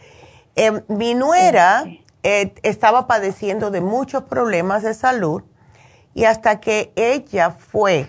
Em, 0.57 0.81
mi 0.89 1.13
nuera 1.13 1.85
eh, 2.23 2.53
estaba 2.63 3.07
padeciendo 3.07 3.71
de 3.71 3.79
muchos 3.79 4.23
problemas 4.23 4.83
de 4.83 4.93
salud 4.93 5.41
y 6.15 6.23
hasta 6.23 6.61
que 6.61 6.93
ella 6.95 7.51
fue 7.51 8.07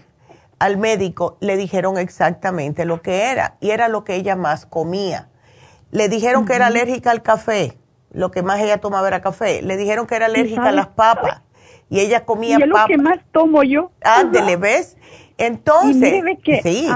al 0.60 0.78
médico, 0.78 1.36
le 1.40 1.56
dijeron 1.56 1.98
exactamente 1.98 2.84
lo 2.84 3.02
que 3.02 3.24
era. 3.24 3.56
Y 3.60 3.70
era 3.70 3.88
lo 3.88 4.04
que 4.04 4.14
ella 4.14 4.36
más 4.36 4.64
comía. 4.64 5.28
Le 5.90 6.08
dijeron 6.08 6.46
que 6.46 6.54
era 6.54 6.68
alérgica 6.68 7.10
al 7.10 7.22
café. 7.22 7.76
Lo 8.12 8.30
que 8.30 8.42
más 8.42 8.60
ella 8.60 8.78
tomaba 8.78 9.08
era 9.08 9.20
café. 9.20 9.60
Le 9.60 9.76
dijeron 9.76 10.06
que 10.06 10.14
era 10.14 10.26
alérgica 10.26 10.68
a 10.68 10.72
las 10.72 10.86
papas. 10.86 11.42
Y 11.90 11.98
ella 11.98 12.24
comía 12.24 12.58
y 12.60 12.62
es 12.62 12.68
lo 12.68 12.76
que 12.86 12.96
más 12.96 13.18
tomo 13.32 13.64
yo. 13.64 13.90
Ándele, 14.02 14.56
¿ves? 14.56 14.96
Entonces, 15.36 16.22
sí. 16.62 16.88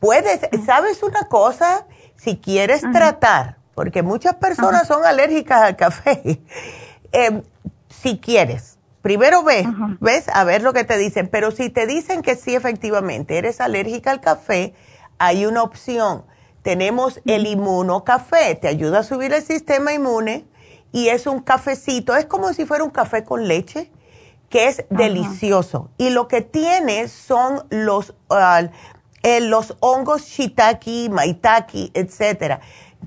Puedes, 0.00 0.40
¿sabes 0.66 1.00
una 1.04 1.28
cosa? 1.28 1.86
Si 2.16 2.38
quieres 2.38 2.82
tratar, 2.92 3.58
porque 3.74 4.02
muchas 4.02 4.34
personas 4.34 4.88
son 4.88 5.04
alérgicas 5.04 5.62
al 5.62 5.76
café, 5.76 6.40
eh, 7.12 7.42
si 7.88 8.18
quieres, 8.18 8.75
Primero 9.06 9.44
ve, 9.44 9.64
ves, 10.00 10.24
a 10.34 10.42
ver 10.42 10.64
lo 10.64 10.72
que 10.72 10.82
te 10.82 10.98
dicen, 10.98 11.28
pero 11.28 11.52
si 11.52 11.70
te 11.70 11.86
dicen 11.86 12.22
que 12.22 12.34
sí, 12.34 12.56
efectivamente, 12.56 13.38
eres 13.38 13.60
alérgica 13.60 14.10
al 14.10 14.20
café, 14.20 14.74
hay 15.16 15.46
una 15.46 15.62
opción. 15.62 16.24
Tenemos 16.62 17.20
el 17.24 17.46
inmunocafé, 17.46 18.56
te 18.56 18.66
ayuda 18.66 18.98
a 18.98 19.02
subir 19.04 19.32
el 19.32 19.44
sistema 19.44 19.92
inmune 19.92 20.44
y 20.90 21.10
es 21.10 21.28
un 21.28 21.38
cafecito, 21.38 22.16
es 22.16 22.26
como 22.26 22.52
si 22.52 22.66
fuera 22.66 22.82
un 22.82 22.90
café 22.90 23.22
con 23.22 23.46
leche, 23.46 23.92
que 24.50 24.66
es 24.66 24.84
delicioso. 24.90 25.88
Y 25.98 26.10
lo 26.10 26.26
que 26.26 26.40
tiene 26.40 27.06
son 27.06 27.64
los, 27.70 28.10
uh, 28.28 28.66
eh, 29.22 29.40
los 29.40 29.76
hongos 29.78 30.22
shiitake, 30.22 31.10
maitake, 31.12 31.92
etcétera. 31.94 32.58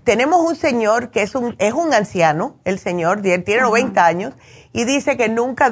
Tenemos 0.05 0.39
un 0.47 0.55
señor 0.55 1.11
que 1.11 1.23
es 1.23 1.35
un, 1.35 1.55
es 1.59 1.73
un 1.73 1.93
anciano, 1.93 2.55
el 2.63 2.79
señor, 2.79 3.21
tiene 3.21 3.61
90 3.61 4.05
años, 4.05 4.33
y 4.71 4.83
dice 4.83 5.17
que 5.17 5.29
nunca, 5.29 5.71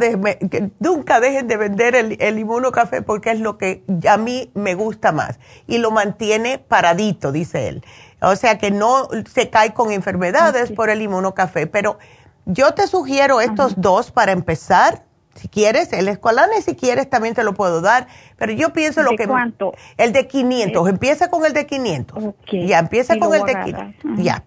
nunca 0.79 1.19
dejen 1.19 1.47
de 1.47 1.57
vender 1.57 1.95
el, 1.95 2.17
el 2.19 2.39
inmunocafé 2.39 3.03
porque 3.03 3.31
es 3.31 3.39
lo 3.39 3.57
que 3.57 3.83
a 4.09 4.17
mí 4.17 4.49
me 4.55 4.73
gusta 4.73 5.11
más. 5.11 5.39
Y 5.67 5.77
lo 5.77 5.91
mantiene 5.91 6.57
paradito, 6.57 7.31
dice 7.31 7.67
él. 7.67 7.83
O 8.21 8.35
sea 8.35 8.57
que 8.57 8.71
no 8.71 9.07
se 9.31 9.49
cae 9.51 9.73
con 9.73 9.91
enfermedades 9.91 10.71
por 10.71 10.89
el 10.89 11.01
inmunocafé. 11.03 11.67
Pero 11.67 11.99
yo 12.45 12.73
te 12.73 12.87
sugiero 12.87 13.39
estos 13.39 13.79
dos 13.79 14.11
para 14.11 14.31
empezar. 14.31 15.03
Si 15.35 15.47
quieres, 15.47 15.93
el 15.93 16.07
escualane, 16.07 16.63
si 16.63 16.75
quieres, 16.75 17.07
también 17.07 17.35
te 17.35 17.43
lo 17.43 17.53
puedo 17.53 17.81
dar. 17.81 18.07
Pero 18.37 18.53
yo 18.53 18.73
pienso 18.73 19.03
lo 19.03 19.11
que... 19.11 19.27
cuánto? 19.27 19.73
El 19.97 20.11
de 20.11 20.25
500. 20.25 20.89
Empieza 20.89 21.29
con 21.29 21.45
el 21.45 21.53
de 21.53 21.67
500. 21.67 22.23
Ya, 22.65 22.79
empieza 22.79 23.19
con 23.19 23.35
el 23.35 23.43
de 23.43 23.53
500. 23.63 24.11
Ya. 24.17 24.43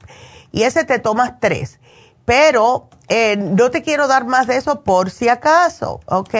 Y 0.50 0.64
ese 0.64 0.84
te 0.84 0.98
tomas 0.98 1.38
tres. 1.38 1.78
Pero 2.30 2.88
eh, 3.08 3.36
no 3.36 3.72
te 3.72 3.82
quiero 3.82 4.06
dar 4.06 4.24
más 4.24 4.46
de 4.46 4.56
eso 4.56 4.84
por 4.84 5.10
si 5.10 5.28
acaso, 5.28 5.98
¿ok? 6.06 6.34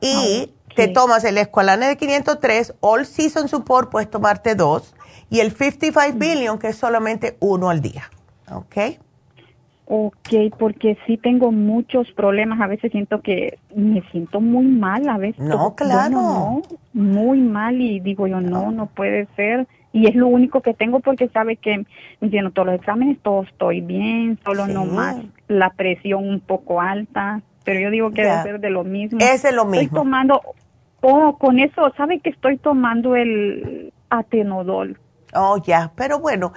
Y 0.00 0.50
te 0.74 0.88
tomas 0.88 1.24
el 1.24 1.36
Esqualane 1.36 1.88
de 1.88 1.98
503, 1.98 2.76
All 2.80 3.04
Season 3.04 3.48
Support, 3.48 3.90
puedes 3.90 4.08
tomarte 4.08 4.54
dos, 4.54 4.94
y 5.28 5.40
el 5.40 5.50
55 5.50 6.16
Billion, 6.18 6.58
que 6.58 6.68
es 6.68 6.76
solamente 6.76 7.36
uno 7.40 7.68
al 7.68 7.82
día, 7.82 8.04
¿ok? 8.50 8.98
Ok, 9.84 10.56
porque 10.58 10.96
sí 11.06 11.18
tengo 11.18 11.52
muchos 11.52 12.10
problemas. 12.12 12.58
A 12.62 12.66
veces 12.66 12.92
siento 12.92 13.20
que 13.20 13.58
me 13.76 14.00
siento 14.10 14.40
muy 14.40 14.64
mal. 14.64 15.06
A 15.06 15.18
veces. 15.18 15.38
No, 15.38 15.74
claro. 15.74 16.62
muy 16.94 17.40
mal. 17.40 17.78
Y 17.78 18.00
digo 18.00 18.26
yo, 18.26 18.40
no, 18.40 18.70
no 18.70 18.86
puede 18.86 19.28
ser. 19.36 19.66
Y 19.92 20.06
es 20.06 20.14
lo 20.14 20.26
único 20.26 20.62
que 20.62 20.74
tengo 20.74 21.00
porque 21.00 21.28
sabe 21.28 21.56
que 21.56 21.84
hicieron 22.20 22.52
todos 22.52 22.66
los 22.66 22.76
exámenes, 22.76 23.18
todo 23.22 23.42
estoy 23.42 23.80
bien, 23.82 24.38
solo 24.44 24.66
no 24.66 24.86
más 24.86 25.16
la 25.48 25.70
presión 25.70 26.26
un 26.26 26.40
poco 26.40 26.80
alta. 26.80 27.42
Pero 27.64 27.80
yo 27.80 27.90
digo 27.90 28.10
que 28.10 28.22
debe 28.22 28.42
ser 28.42 28.60
de 28.60 28.70
lo 28.70 28.84
mismo. 28.84 29.18
Es 29.20 29.42
de 29.42 29.52
lo 29.52 29.64
mismo. 29.64 29.82
Estoy 29.82 29.98
tomando, 29.98 30.40
oh, 31.02 31.36
con 31.38 31.58
eso, 31.58 31.92
¿sabe 31.96 32.20
que 32.20 32.30
estoy 32.30 32.56
tomando 32.56 33.14
el 33.14 33.92
atenodol? 34.10 34.98
Oh, 35.34 35.62
ya, 35.62 35.92
pero 35.94 36.18
bueno, 36.18 36.52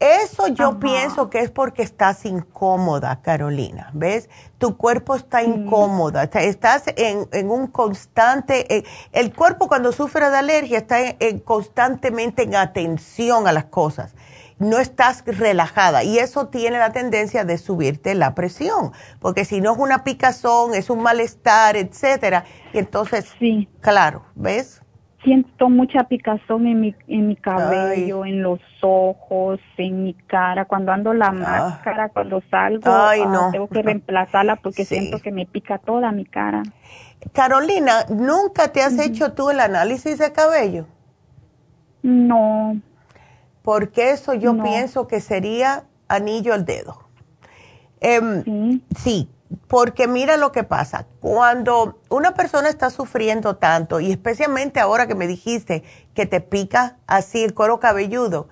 eso 0.00 0.48
yo 0.48 0.80
pienso 0.80 1.28
que 1.28 1.40
es 1.40 1.50
porque 1.50 1.82
estás 1.82 2.24
incómoda, 2.24 3.20
Carolina, 3.20 3.90
¿ves? 3.92 4.30
Tu 4.56 4.76
cuerpo 4.78 5.14
está 5.14 5.42
incómoda, 5.42 6.24
estás 6.24 6.84
en, 6.96 7.50
un 7.50 7.66
constante, 7.66 8.74
eh, 8.74 8.84
el 9.12 9.34
cuerpo 9.34 9.68
cuando 9.68 9.92
sufre 9.92 10.30
de 10.30 10.38
alergia 10.38 10.78
está 10.78 10.96
constantemente 11.44 12.44
en 12.44 12.56
atención 12.56 13.46
a 13.46 13.52
las 13.52 13.66
cosas, 13.66 14.14
no 14.58 14.78
estás 14.78 15.22
relajada 15.26 16.02
y 16.02 16.18
eso 16.18 16.48
tiene 16.48 16.78
la 16.78 16.92
tendencia 16.92 17.44
de 17.44 17.58
subirte 17.58 18.14
la 18.14 18.34
presión, 18.34 18.92
porque 19.18 19.44
si 19.44 19.60
no 19.60 19.72
es 19.72 19.78
una 19.78 20.02
picazón, 20.02 20.74
es 20.74 20.88
un 20.88 21.02
malestar, 21.02 21.76
etcétera, 21.76 22.44
y 22.72 22.78
entonces, 22.78 23.26
sí. 23.38 23.68
claro, 23.80 24.24
¿ves? 24.34 24.80
Siento 25.22 25.68
mucha 25.68 26.04
picazón 26.04 26.66
en 26.66 26.80
mi, 26.80 26.94
en 27.08 27.28
mi 27.28 27.36
cabello, 27.36 28.24
en 28.24 28.42
los 28.42 28.60
ojos, 28.80 29.60
en 29.76 30.04
mi 30.04 30.14
cara. 30.14 30.64
Cuando 30.64 30.92
ando 30.92 31.12
la 31.12 31.26
ah. 31.26 31.32
máscara, 31.32 32.08
cuando 32.08 32.42
salgo, 32.50 32.84
ah, 32.86 33.12
tengo 33.52 33.68
que 33.68 33.82
reemplazarla 33.82 34.56
porque 34.56 34.84
siento 34.84 35.18
que 35.18 35.30
me 35.30 35.46
pica 35.46 35.78
toda 35.78 36.12
mi 36.12 36.24
cara. 36.24 36.62
Carolina, 37.32 38.04
¿nunca 38.08 38.72
te 38.72 38.82
has 38.82 38.98
hecho 38.98 39.32
tú 39.32 39.50
el 39.50 39.60
análisis 39.60 40.18
de 40.18 40.32
cabello? 40.32 40.86
No. 42.02 42.80
Porque 43.62 44.10
eso 44.10 44.32
yo 44.34 44.56
pienso 44.62 45.06
que 45.06 45.20
sería 45.20 45.84
anillo 46.08 46.54
al 46.54 46.64
dedo. 46.64 47.10
Em, 48.00 48.42
¿Sí? 48.42 48.82
sí, 48.96 49.28
porque 49.66 50.06
mira 50.06 50.36
lo 50.36 50.52
que 50.52 50.64
pasa, 50.64 51.06
cuando 51.20 52.00
una 52.08 52.34
persona 52.34 52.68
está 52.68 52.90
sufriendo 52.90 53.56
tanto, 53.56 54.00
y 54.00 54.10
especialmente 54.10 54.80
ahora 54.80 55.06
que 55.06 55.14
me 55.14 55.26
dijiste 55.26 55.82
que 56.14 56.26
te 56.26 56.40
pica 56.40 56.98
así 57.06 57.42
el 57.42 57.54
cuero 57.54 57.80
cabelludo, 57.80 58.48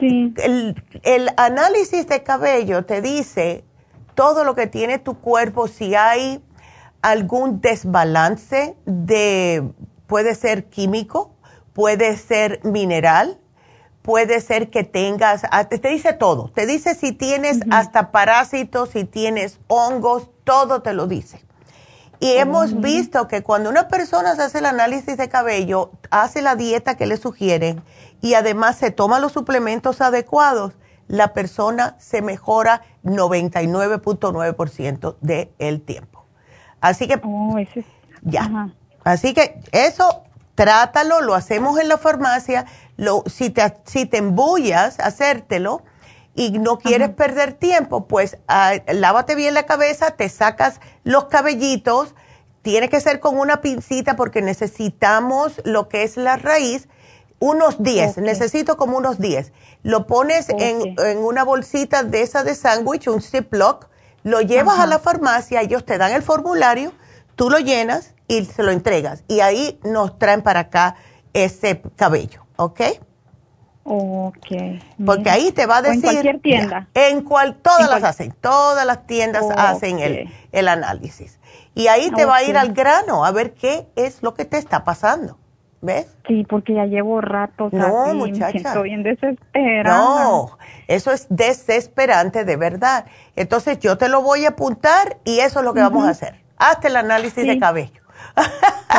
el, 0.00 0.82
el, 1.04 1.30
análisis 1.36 2.06
de 2.06 2.22
cabello 2.22 2.84
te 2.84 3.00
dice 3.00 3.64
todo 4.14 4.44
lo 4.44 4.54
que 4.54 4.66
tiene 4.66 4.98
tu 4.98 5.20
cuerpo, 5.20 5.68
si 5.68 5.94
hay 5.94 6.42
algún 7.02 7.60
desbalance 7.60 8.76
de, 8.84 9.70
puede 10.06 10.34
ser 10.34 10.66
químico, 10.66 11.34
puede 11.72 12.16
ser 12.16 12.60
mineral, 12.64 13.38
puede 14.06 14.40
ser 14.40 14.70
que 14.70 14.84
tengas, 14.84 15.42
ah, 15.50 15.64
te 15.64 15.88
dice 15.88 16.12
todo, 16.12 16.48
te 16.54 16.64
dice 16.64 16.94
si 16.94 17.10
tienes 17.10 17.58
hasta 17.72 18.12
parásitos, 18.12 18.90
si 18.90 19.02
tienes 19.04 19.58
hongos, 19.66 20.30
todo 20.44 20.80
te 20.80 20.92
lo 20.92 21.08
dice. 21.08 21.44
Y 22.20 22.34
hemos 22.34 22.80
visto 22.80 23.26
que 23.26 23.42
cuando 23.42 23.68
una 23.68 23.88
persona 23.88 24.36
se 24.36 24.42
hace 24.42 24.58
el 24.58 24.66
análisis 24.66 25.16
de 25.16 25.28
cabello, 25.28 25.90
hace 26.10 26.40
la 26.40 26.54
dieta 26.54 26.96
que 26.96 27.06
le 27.06 27.16
sugieren 27.16 27.82
y 28.22 28.34
además 28.34 28.76
se 28.76 28.92
toma 28.92 29.18
los 29.18 29.32
suplementos 29.32 30.00
adecuados, 30.00 30.74
la 31.08 31.34
persona 31.34 31.96
se 31.98 32.22
mejora 32.22 32.82
99.9% 33.02 35.16
del 35.20 35.82
tiempo. 35.82 36.24
Así 36.80 37.08
que, 37.08 37.20
oh, 37.24 37.56
ya. 38.22 38.68
Así 39.02 39.34
que 39.34 39.58
eso, 39.72 40.22
trátalo, 40.56 41.20
lo 41.20 41.34
hacemos 41.34 41.78
en 41.78 41.88
la 41.88 41.98
farmacia 41.98 42.66
lo, 42.96 43.22
si, 43.26 43.50
te, 43.50 43.76
si 43.84 44.06
te 44.06 44.16
embullas, 44.16 44.98
hacértelo 44.98 45.82
y 46.34 46.58
no 46.58 46.78
quieres 46.78 47.10
perder 47.10 47.52
tiempo, 47.54 48.06
pues 48.06 48.38
ah, 48.48 48.74
lávate 48.88 49.34
bien 49.34 49.54
la 49.54 49.64
cabeza, 49.64 50.12
te 50.12 50.28
sacas 50.28 50.80
los 51.04 51.26
cabellitos, 51.26 52.14
tiene 52.62 52.88
que 52.88 53.00
ser 53.00 53.20
con 53.20 53.38
una 53.38 53.60
pincita 53.60 54.16
porque 54.16 54.42
necesitamos 54.42 55.60
lo 55.64 55.88
que 55.88 56.02
es 56.02 56.16
la 56.16 56.36
raíz, 56.36 56.88
unos 57.38 57.82
10, 57.82 58.18
necesito 58.18 58.76
como 58.76 58.96
unos 58.96 59.18
10. 59.18 59.52
Lo 59.82 60.06
pones 60.06 60.48
en, 60.48 60.94
en, 60.98 61.18
una 61.18 61.44
bolsita 61.44 62.02
de 62.02 62.22
esa 62.22 62.44
de 62.44 62.54
sándwich, 62.54 63.08
un 63.08 63.22
Ziploc, 63.22 63.88
lo 64.22 64.40
llevas 64.40 64.80
a 64.80 64.86
la 64.86 64.98
farmacia, 64.98 65.60
ellos 65.60 65.84
te 65.84 65.98
dan 65.98 66.12
el 66.12 66.22
formulario, 66.22 66.92
tú 67.36 67.50
lo 67.50 67.58
llenas 67.58 68.15
y 68.28 68.44
se 68.44 68.62
lo 68.62 68.72
entregas. 68.72 69.24
Y 69.28 69.40
ahí 69.40 69.78
nos 69.84 70.18
traen 70.18 70.42
para 70.42 70.60
acá 70.60 70.96
ese 71.32 71.82
cabello. 71.96 72.46
¿ok? 72.56 72.80
Ok. 73.84 74.46
Porque 75.04 75.30
ahí 75.30 75.52
te 75.52 75.66
va 75.66 75.76
a 75.78 75.82
decir. 75.82 76.04
en 76.04 76.10
cualquier 76.10 76.40
tienda. 76.40 76.88
en 76.94 77.22
cual, 77.22 77.56
todas 77.56 77.88
las 77.88 78.02
hacen, 78.02 78.32
todas 78.32 78.84
las 78.84 79.06
tiendas 79.06 79.44
hacen 79.56 80.00
el, 80.00 80.28
el, 80.50 80.68
análisis. 80.68 81.38
Y 81.74 81.86
ahí 81.86 82.10
te 82.10 82.24
va 82.24 82.36
a 82.36 82.42
ir 82.42 82.56
al 82.56 82.72
grano 82.72 83.24
a 83.24 83.30
ver 83.30 83.54
qué 83.54 83.86
es 83.94 84.22
lo 84.22 84.34
que 84.34 84.44
te 84.44 84.58
está 84.58 84.82
pasando. 84.82 85.38
¿Ves? 85.82 86.16
Sí, 86.26 86.44
porque 86.48 86.74
ya 86.74 86.86
llevo 86.86 87.20
rato. 87.20 87.68
No, 87.70 88.12
muchacha. 88.14 88.58
Estoy 88.58 88.88
bien 88.88 89.04
desesperada. 89.04 89.96
No, 89.96 90.58
eso 90.88 91.12
es 91.12 91.26
desesperante 91.28 92.44
de 92.44 92.56
verdad. 92.56 93.04
Entonces 93.36 93.78
yo 93.78 93.96
te 93.96 94.08
lo 94.08 94.22
voy 94.22 94.46
a 94.46 94.48
apuntar 94.48 95.18
y 95.24 95.38
eso 95.40 95.60
es 95.60 95.64
lo 95.64 95.74
que 95.74 95.80
vamos 95.80 96.04
a 96.08 96.10
hacer. 96.10 96.42
Hazte 96.56 96.88
el 96.88 96.96
análisis 96.96 97.46
de 97.46 97.58
cabello. 97.58 98.05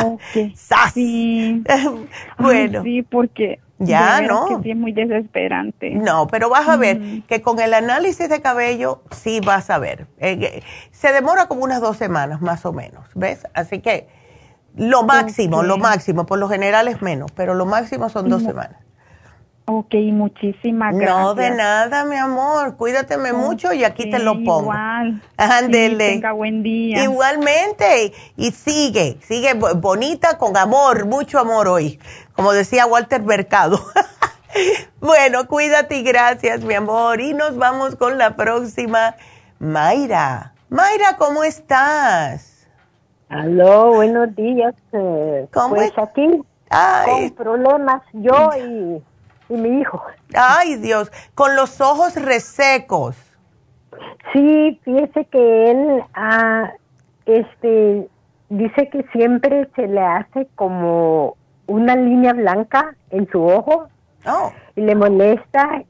Okay. 0.04 0.54
Sí. 0.92 1.64
bueno. 2.38 2.82
sí, 2.82 3.02
porque 3.02 3.60
ya, 3.78 4.20
¿no? 4.20 4.60
Que 4.62 4.72
es 4.72 4.76
muy 4.76 4.92
desesperante. 4.92 5.90
No, 5.90 6.26
pero 6.26 6.50
vas 6.50 6.68
a 6.68 6.76
ver 6.76 7.22
que 7.28 7.42
con 7.42 7.60
el 7.60 7.74
análisis 7.74 8.28
de 8.28 8.40
cabello 8.40 9.02
sí 9.12 9.40
vas 9.40 9.70
a 9.70 9.78
ver. 9.78 10.06
Eh, 10.18 10.38
eh, 10.40 10.62
se 10.90 11.12
demora 11.12 11.46
como 11.46 11.62
unas 11.62 11.80
dos 11.80 11.96
semanas 11.96 12.40
más 12.40 12.66
o 12.66 12.72
menos, 12.72 13.06
¿ves? 13.14 13.46
Así 13.54 13.80
que 13.80 14.08
lo 14.74 15.04
máximo, 15.04 15.62
lo 15.62 15.78
máximo, 15.78 16.26
por 16.26 16.38
lo 16.38 16.48
general 16.48 16.88
es 16.88 17.02
menos, 17.02 17.30
pero 17.32 17.54
lo 17.54 17.66
máximo 17.66 18.08
son 18.08 18.28
dos 18.28 18.42
semanas. 18.42 18.87
Ok, 19.70 19.94
muchísimas 20.12 20.94
gracias. 20.94 21.18
No, 21.18 21.34
de 21.34 21.50
nada, 21.50 22.06
mi 22.06 22.16
amor. 22.16 22.78
Cuídateme 22.78 23.34
mucho 23.34 23.74
y 23.74 23.84
aquí 23.84 24.10
te 24.10 24.18
lo 24.18 24.32
pongo. 24.32 24.62
Igual. 24.62 25.22
Ándele. 25.36 26.08
tenga 26.12 26.32
buen 26.32 26.62
día. 26.62 27.04
Igualmente. 27.04 28.14
Y 28.38 28.52
sigue, 28.52 29.18
sigue 29.20 29.52
bonita 29.52 30.38
con 30.38 30.56
amor, 30.56 31.04
mucho 31.04 31.38
amor 31.38 31.68
hoy. 31.68 32.00
Como 32.32 32.54
decía 32.54 32.86
Walter 32.86 33.22
Mercado. 33.22 33.78
bueno, 35.02 35.46
cuídate 35.46 35.98
y 35.98 36.02
gracias, 36.02 36.62
mi 36.64 36.72
amor. 36.72 37.20
Y 37.20 37.34
nos 37.34 37.58
vamos 37.58 37.94
con 37.94 38.16
la 38.16 38.36
próxima. 38.36 39.16
Mayra. 39.58 40.54
Mayra, 40.70 41.18
¿cómo 41.18 41.44
estás? 41.44 42.66
Aló, 43.28 43.96
buenos 43.96 44.34
días. 44.34 44.74
Eh, 44.92 45.46
¿Cómo 45.52 45.74
pues 45.74 45.92
aquí 45.98 46.26
con 46.70 47.30
problemas 47.36 48.02
yo 48.14 48.50
y 48.56 49.02
y 49.48 49.54
mi 49.54 49.80
hijo. 49.80 50.02
Ay, 50.34 50.76
Dios, 50.76 51.10
con 51.34 51.56
los 51.56 51.80
ojos 51.80 52.14
resecos. 52.16 53.16
Sí, 54.32 54.80
fíjese 54.84 55.24
que 55.26 55.70
él 55.70 56.02
ah, 56.14 56.70
este, 57.26 58.08
dice 58.50 58.88
que 58.90 59.04
siempre 59.12 59.68
se 59.74 59.86
le 59.86 60.00
hace 60.00 60.46
como 60.54 61.36
una 61.66 61.96
línea 61.96 62.32
blanca 62.32 62.94
en 63.10 63.28
su 63.30 63.42
ojo 63.42 63.88
oh. 64.26 64.52
y 64.76 64.82
le 64.82 64.94
molesta 64.94 65.82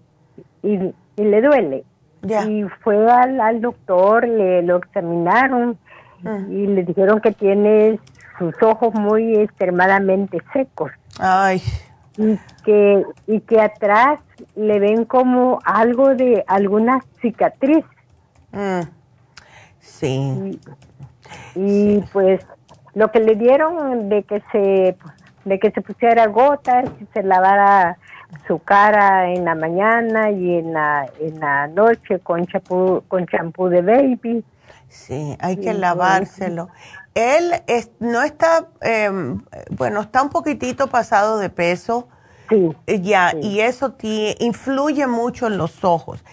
y, 0.63 0.95
le 1.17 1.43
duele. 1.43 1.85
Y 2.23 2.65
fue 2.83 3.11
al, 3.11 3.61
doctor, 3.61 4.27
le 4.27 4.63
lo 4.63 4.77
examinaron 4.77 5.79
mm. 6.23 6.53
y 6.53 6.67
le 6.67 6.83
dijeron 6.85 7.21
que 7.21 7.33
tiene 7.33 7.99
sus 8.39 8.55
ojos 8.63 8.95
muy 8.95 9.37
extremadamente 9.37 10.39
secos. 10.53 10.91
Ay 11.19 11.63
y 12.19 12.39
que, 12.65 13.05
y 13.27 13.41
que 13.41 13.61
atrás 13.61 14.21
le 14.57 14.81
ven 14.81 15.05
como 15.05 15.61
algo 15.65 16.15
de 16.15 16.45
alguna 16.47 17.01
cicatriz. 17.23 17.85
Mm. 18.53 18.81
Sí. 19.79 20.61
Y, 21.55 22.01
pues 22.13 22.45
lo 22.95 23.11
que 23.13 23.21
le 23.21 23.37
dieron 23.37 24.09
de 24.09 24.25
que 24.25 24.43
se 24.53 24.97
de 25.45 25.59
que 25.59 25.71
se 25.71 25.81
pusiera 25.81 26.27
gotas 26.27 26.91
y 27.01 27.07
se 27.15 27.23
lavara 27.23 27.97
su 28.47 28.59
cara 28.59 29.31
en 29.31 29.45
la 29.45 29.55
mañana 29.55 30.31
y 30.31 30.57
en 30.57 30.73
la 30.73 31.09
en 31.21 31.39
la 31.39 31.69
noche 31.69 32.19
con 32.19 32.45
champú 32.47 33.03
con 33.09 33.27
champú 33.27 33.69
de 33.69 33.83
baby. 33.83 34.45
Sí, 34.89 35.37
hay 35.41 35.59
que 35.59 35.75
lavárselo. 35.75 36.69
Él 37.19 37.53
no 37.99 38.23
está, 38.23 38.69
em, 38.81 39.43
bueno, 39.73 40.03
está 40.03 40.23
un 40.23 40.29
poquitito 40.29 40.87
pasado 40.87 41.39
de 41.39 41.51
peso. 41.51 42.07
Sí. 42.49 42.77
Ya, 43.03 43.35
y 43.43 43.59
eso 43.59 43.97
influye 44.39 45.09
mucho 45.09 45.49
en 45.49 45.59
los 45.59 45.83
ojos. 45.83 46.25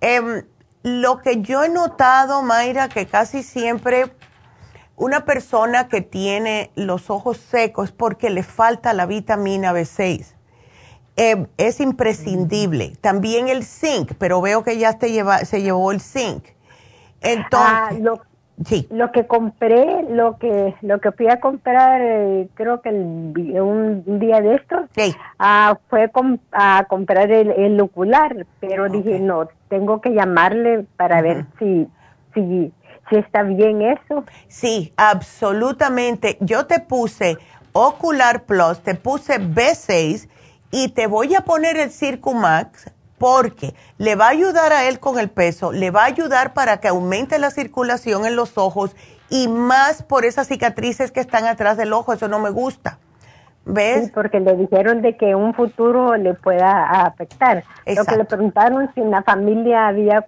Em, 0.00 0.46
lo 0.82 1.18
que 1.18 1.42
yo 1.42 1.62
he 1.62 1.68
notado, 1.68 2.40
Mayra, 2.42 2.88
que 2.88 3.06
casi 3.06 3.42
siempre 3.42 4.14
una 4.96 5.26
persona 5.26 5.88
que 5.88 6.00
tiene 6.00 6.70
los 6.74 7.10
ojos 7.10 7.36
secos 7.36 7.90
es 7.90 7.92
porque 7.94 8.30
le 8.30 8.42
falta 8.42 8.94
la 8.94 9.04
vitamina 9.04 9.74
B6. 9.74 10.36
Eh, 11.16 11.46
es 11.58 11.80
imprescindible. 11.80 12.96
También 13.02 13.48
el 13.48 13.62
zinc, 13.62 14.12
pero 14.18 14.40
veo 14.40 14.64
que 14.64 14.78
ya 14.78 14.94
te 14.94 15.12
lleva, 15.12 15.44
se 15.44 15.60
llevó 15.60 15.92
el 15.92 16.00
zinc. 16.00 16.46
Entonces, 17.20 17.70
ah, 17.70 17.90
lo, 18.00 18.22
sí. 18.64 18.86
lo 18.90 19.12
que 19.12 19.26
compré, 19.26 20.04
lo 20.08 20.38
que 20.38 20.74
lo 20.82 21.00
que 21.00 21.12
fui 21.12 21.28
a 21.28 21.40
comprar, 21.40 22.00
eh, 22.02 22.48
creo 22.54 22.80
que 22.80 22.90
un, 22.90 24.02
día 24.20 24.40
de 24.40 24.56
estos, 24.56 24.88
ah, 25.38 25.78
fue 25.88 26.10
a 26.52 26.84
comprar 26.88 27.30
el, 27.30 27.50
el 27.50 27.80
ocular, 27.80 28.46
pero 28.60 28.88
dije, 28.88 29.18
no, 29.18 29.48
tengo 29.68 30.00
que 30.00 30.10
llamarle 30.10 30.86
para 30.96 31.22
ver 31.22 31.46
si, 31.58 31.88
si, 32.34 32.72
si 33.08 33.16
está 33.16 33.42
bien 33.42 33.82
eso. 33.82 34.24
Sí, 34.48 34.92
absolutamente. 34.96 36.36
Yo 36.40 36.66
te 36.66 36.80
puse 36.80 37.36
Ocular 37.72 38.44
Plus, 38.44 38.80
te 38.80 38.94
puse 38.94 39.40
B6 39.40 40.28
y 40.70 40.88
te 40.88 41.06
voy 41.06 41.34
a 41.34 41.42
poner 41.42 41.76
el 41.76 41.90
Circumax 41.90 42.90
porque 43.20 43.74
le 43.98 44.16
va 44.16 44.28
a 44.28 44.30
ayudar 44.30 44.72
a 44.72 44.88
él 44.88 44.98
con 44.98 45.18
el 45.18 45.28
peso, 45.28 45.72
le 45.72 45.90
va 45.90 46.04
a 46.04 46.06
ayudar 46.06 46.54
para 46.54 46.78
que 46.78 46.88
aumente 46.88 47.38
la 47.38 47.50
circulación 47.50 48.24
en 48.24 48.34
los 48.34 48.56
ojos 48.56 48.96
y 49.28 49.46
más 49.46 50.02
por 50.02 50.24
esas 50.24 50.48
cicatrices 50.48 51.12
que 51.12 51.20
están 51.20 51.44
atrás 51.44 51.76
del 51.76 51.92
ojo, 51.92 52.14
eso 52.14 52.28
no 52.28 52.38
me 52.38 52.48
gusta. 52.48 52.98
¿Ves? 53.66 54.06
Sí, 54.06 54.12
porque 54.14 54.40
le 54.40 54.56
dijeron 54.56 55.02
de 55.02 55.18
que 55.18 55.34
un 55.34 55.52
futuro 55.52 56.16
le 56.16 56.32
pueda 56.32 57.02
afectar. 57.02 57.62
Lo 57.84 58.06
que 58.06 58.16
le 58.16 58.24
preguntaron 58.24 58.90
si 58.94 59.02
en 59.02 59.10
la 59.10 59.22
familia 59.22 59.88
había 59.88 60.24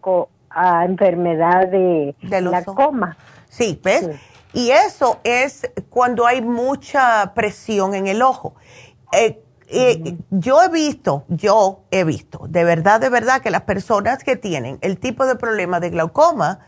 enfermedad 0.84 1.68
de, 1.68 2.14
la 2.20 2.62
coma. 2.62 3.16
Sí, 3.48 3.80
¿ves? 3.82 4.10
Y 4.52 4.70
eso 4.70 5.18
es 5.24 5.70
cuando 5.88 6.26
hay 6.26 6.42
mucha 6.42 7.32
presión 7.34 7.94
en 7.94 8.06
el 8.06 8.20
ojo. 8.20 8.54
Eh, 9.12 9.41
eh, 9.72 10.16
yo 10.30 10.62
he 10.62 10.68
visto, 10.68 11.24
yo 11.28 11.84
he 11.90 12.04
visto, 12.04 12.46
de 12.48 12.62
verdad, 12.62 13.00
de 13.00 13.08
verdad, 13.08 13.40
que 13.40 13.50
las 13.50 13.62
personas 13.62 14.22
que 14.22 14.36
tienen 14.36 14.78
el 14.82 14.98
tipo 14.98 15.24
de 15.24 15.34
problema 15.34 15.80
de 15.80 15.90
glaucoma, 15.90 16.60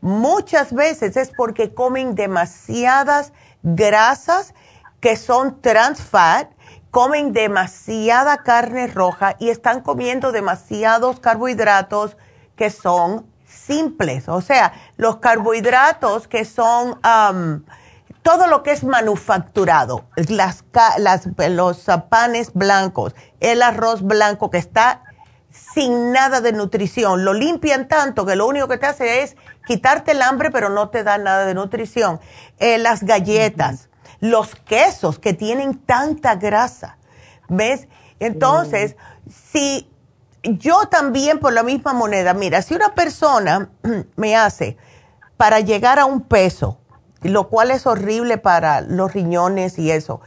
muchas 0.00 0.72
veces 0.72 1.16
es 1.16 1.30
porque 1.36 1.72
comen 1.72 2.14
demasiadas 2.14 3.32
grasas 3.62 4.54
que 5.00 5.16
son 5.16 5.60
trans 5.62 6.02
fat, 6.02 6.50
comen 6.90 7.32
demasiada 7.32 8.38
carne 8.38 8.86
roja 8.88 9.36
y 9.38 9.48
están 9.48 9.80
comiendo 9.80 10.30
demasiados 10.30 11.18
carbohidratos 11.20 12.16
que 12.56 12.68
son 12.68 13.26
simples. 13.46 14.28
O 14.28 14.42
sea, 14.42 14.74
los 14.96 15.16
carbohidratos 15.16 16.28
que 16.28 16.44
son 16.44 17.00
todo 18.22 18.46
lo 18.46 18.62
que 18.62 18.72
es 18.72 18.84
manufacturado, 18.84 20.04
las, 20.28 20.64
los 21.50 21.86
panes 22.08 22.52
blancos, 22.54 23.14
el 23.40 23.62
arroz 23.62 24.02
blanco 24.02 24.50
que 24.50 24.58
está 24.58 25.02
sin 25.74 26.12
nada 26.12 26.40
de 26.40 26.52
nutrición, 26.52 27.24
lo 27.24 27.32
limpian 27.32 27.88
tanto 27.88 28.24
que 28.24 28.36
lo 28.36 28.46
único 28.46 28.68
que 28.68 28.78
te 28.78 28.86
hace 28.86 29.22
es 29.22 29.36
quitarte 29.66 30.12
el 30.12 30.22
hambre, 30.22 30.50
pero 30.50 30.68
no 30.68 30.90
te 30.90 31.02
da 31.02 31.18
nada 31.18 31.44
de 31.44 31.54
nutrición. 31.54 32.20
Eh, 32.58 32.78
las 32.78 33.02
galletas, 33.02 33.88
los 34.20 34.54
quesos 34.54 35.18
que 35.18 35.32
tienen 35.32 35.78
tanta 35.78 36.36
grasa, 36.36 36.98
¿ves? 37.48 37.88
Entonces, 38.20 38.96
si 39.52 39.90
yo 40.42 40.86
también 40.86 41.38
por 41.38 41.52
la 41.52 41.62
misma 41.62 41.92
moneda, 41.92 42.34
mira, 42.34 42.62
si 42.62 42.74
una 42.74 42.94
persona 42.94 43.70
me 44.16 44.36
hace 44.36 44.76
para 45.36 45.60
llegar 45.60 45.98
a 45.98 46.04
un 46.04 46.20
peso, 46.20 46.79
lo 47.22 47.48
cual 47.48 47.70
es 47.70 47.86
horrible 47.86 48.38
para 48.38 48.80
los 48.80 49.12
riñones 49.12 49.78
y 49.78 49.90
eso. 49.90 50.20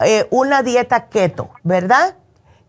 Eh, 0.00 0.26
una 0.30 0.62
dieta 0.62 1.08
keto, 1.08 1.50
¿verdad? 1.62 2.16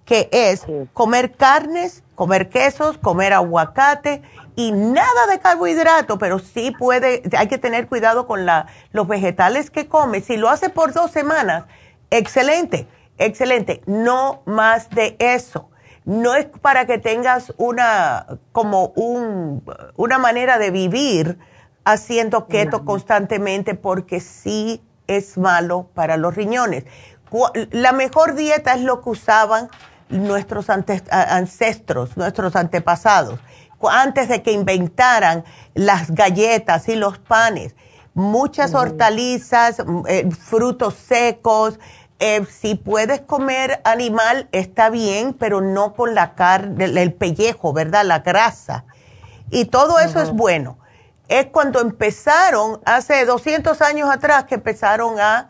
Que 0.06 0.30
es 0.32 0.66
comer 0.94 1.34
carnes, 1.34 2.04
comer 2.14 2.50
quesos, 2.50 2.98
comer 2.98 3.34
aguacate 3.34 4.22
y 4.56 4.72
nada 4.72 5.28
de 5.30 5.40
carbohidrato, 5.40 6.18
pero 6.18 6.40
sí 6.40 6.72
puede, 6.72 7.24
hay 7.38 7.48
que 7.48 7.58
tener 7.58 7.88
cuidado 7.88 8.26
con 8.28 8.46
la, 8.46 8.68
los 8.92 9.08
vegetales 9.08 9.70
que 9.70 9.88
come. 9.88 10.22
Si 10.22 10.38
lo 10.38 10.50
hace 10.50 10.70
por 10.70 10.94
dos 10.94 11.12
semanas, 11.12 11.66
excelente, 12.10 12.88
excelente. 13.18 13.82
No 13.86 14.42
más 14.46 14.90
de 14.92 15.18
eso. 15.20 15.70
No 16.06 16.36
es 16.36 16.46
para 16.46 16.86
que 16.86 17.00
tengas 17.00 17.52
una, 17.58 18.28
como 18.52 18.90
un, 18.96 19.64
una 19.96 20.20
manera 20.20 20.60
de 20.60 20.70
vivir 20.70 21.40
haciendo 21.86 22.48
keto 22.48 22.84
constantemente 22.84 23.76
porque 23.76 24.20
sí 24.20 24.82
es 25.08 25.38
malo 25.38 25.88
para 25.94 26.18
los 26.18 26.36
riñones. 26.36 26.84
La 27.72 27.92
mejor 27.92 28.36
dieta 28.36 28.74
es 28.74 28.82
lo 28.82 29.02
que 29.02 29.12
usaban 29.12 29.70
nuestros 30.10 30.68
ancestros, 30.70 32.18
nuestros 32.18 32.56
antepasados, 32.56 33.40
antes 33.90 34.28
de 34.30 34.42
que 34.42 34.52
inventaran 34.52 35.44
las 35.76 36.12
galletas 36.12 36.90
y 36.90 36.96
los 36.96 37.20
panes. 37.20 37.76
Muchas 38.16 38.74
hortalizas, 38.74 39.78
eh, 40.08 40.28
frutos 40.32 40.96
secos. 40.96 41.80
Eh, 42.20 42.46
si 42.50 42.76
puedes 42.76 43.20
comer 43.22 43.82
animal, 43.84 44.48
está 44.54 44.90
bien, 44.90 45.34
pero 45.34 45.60
no 45.62 45.94
con 45.94 46.16
la 46.16 46.34
carne, 46.34 46.86
el 46.86 47.14
pellejo, 47.14 47.74
¿verdad? 47.74 48.06
La 48.06 48.20
grasa. 48.20 48.86
Y 49.52 49.66
todo 49.66 50.00
eso 50.00 50.22
es 50.22 50.32
bueno 50.32 50.78
es 51.28 51.48
cuando 51.48 51.82
empezaron, 51.82 52.80
hace 52.86 53.26
200 53.26 53.82
años 53.82 54.10
atrás, 54.10 54.46
que 54.46 54.56
empezaron 54.56 55.20
a 55.20 55.50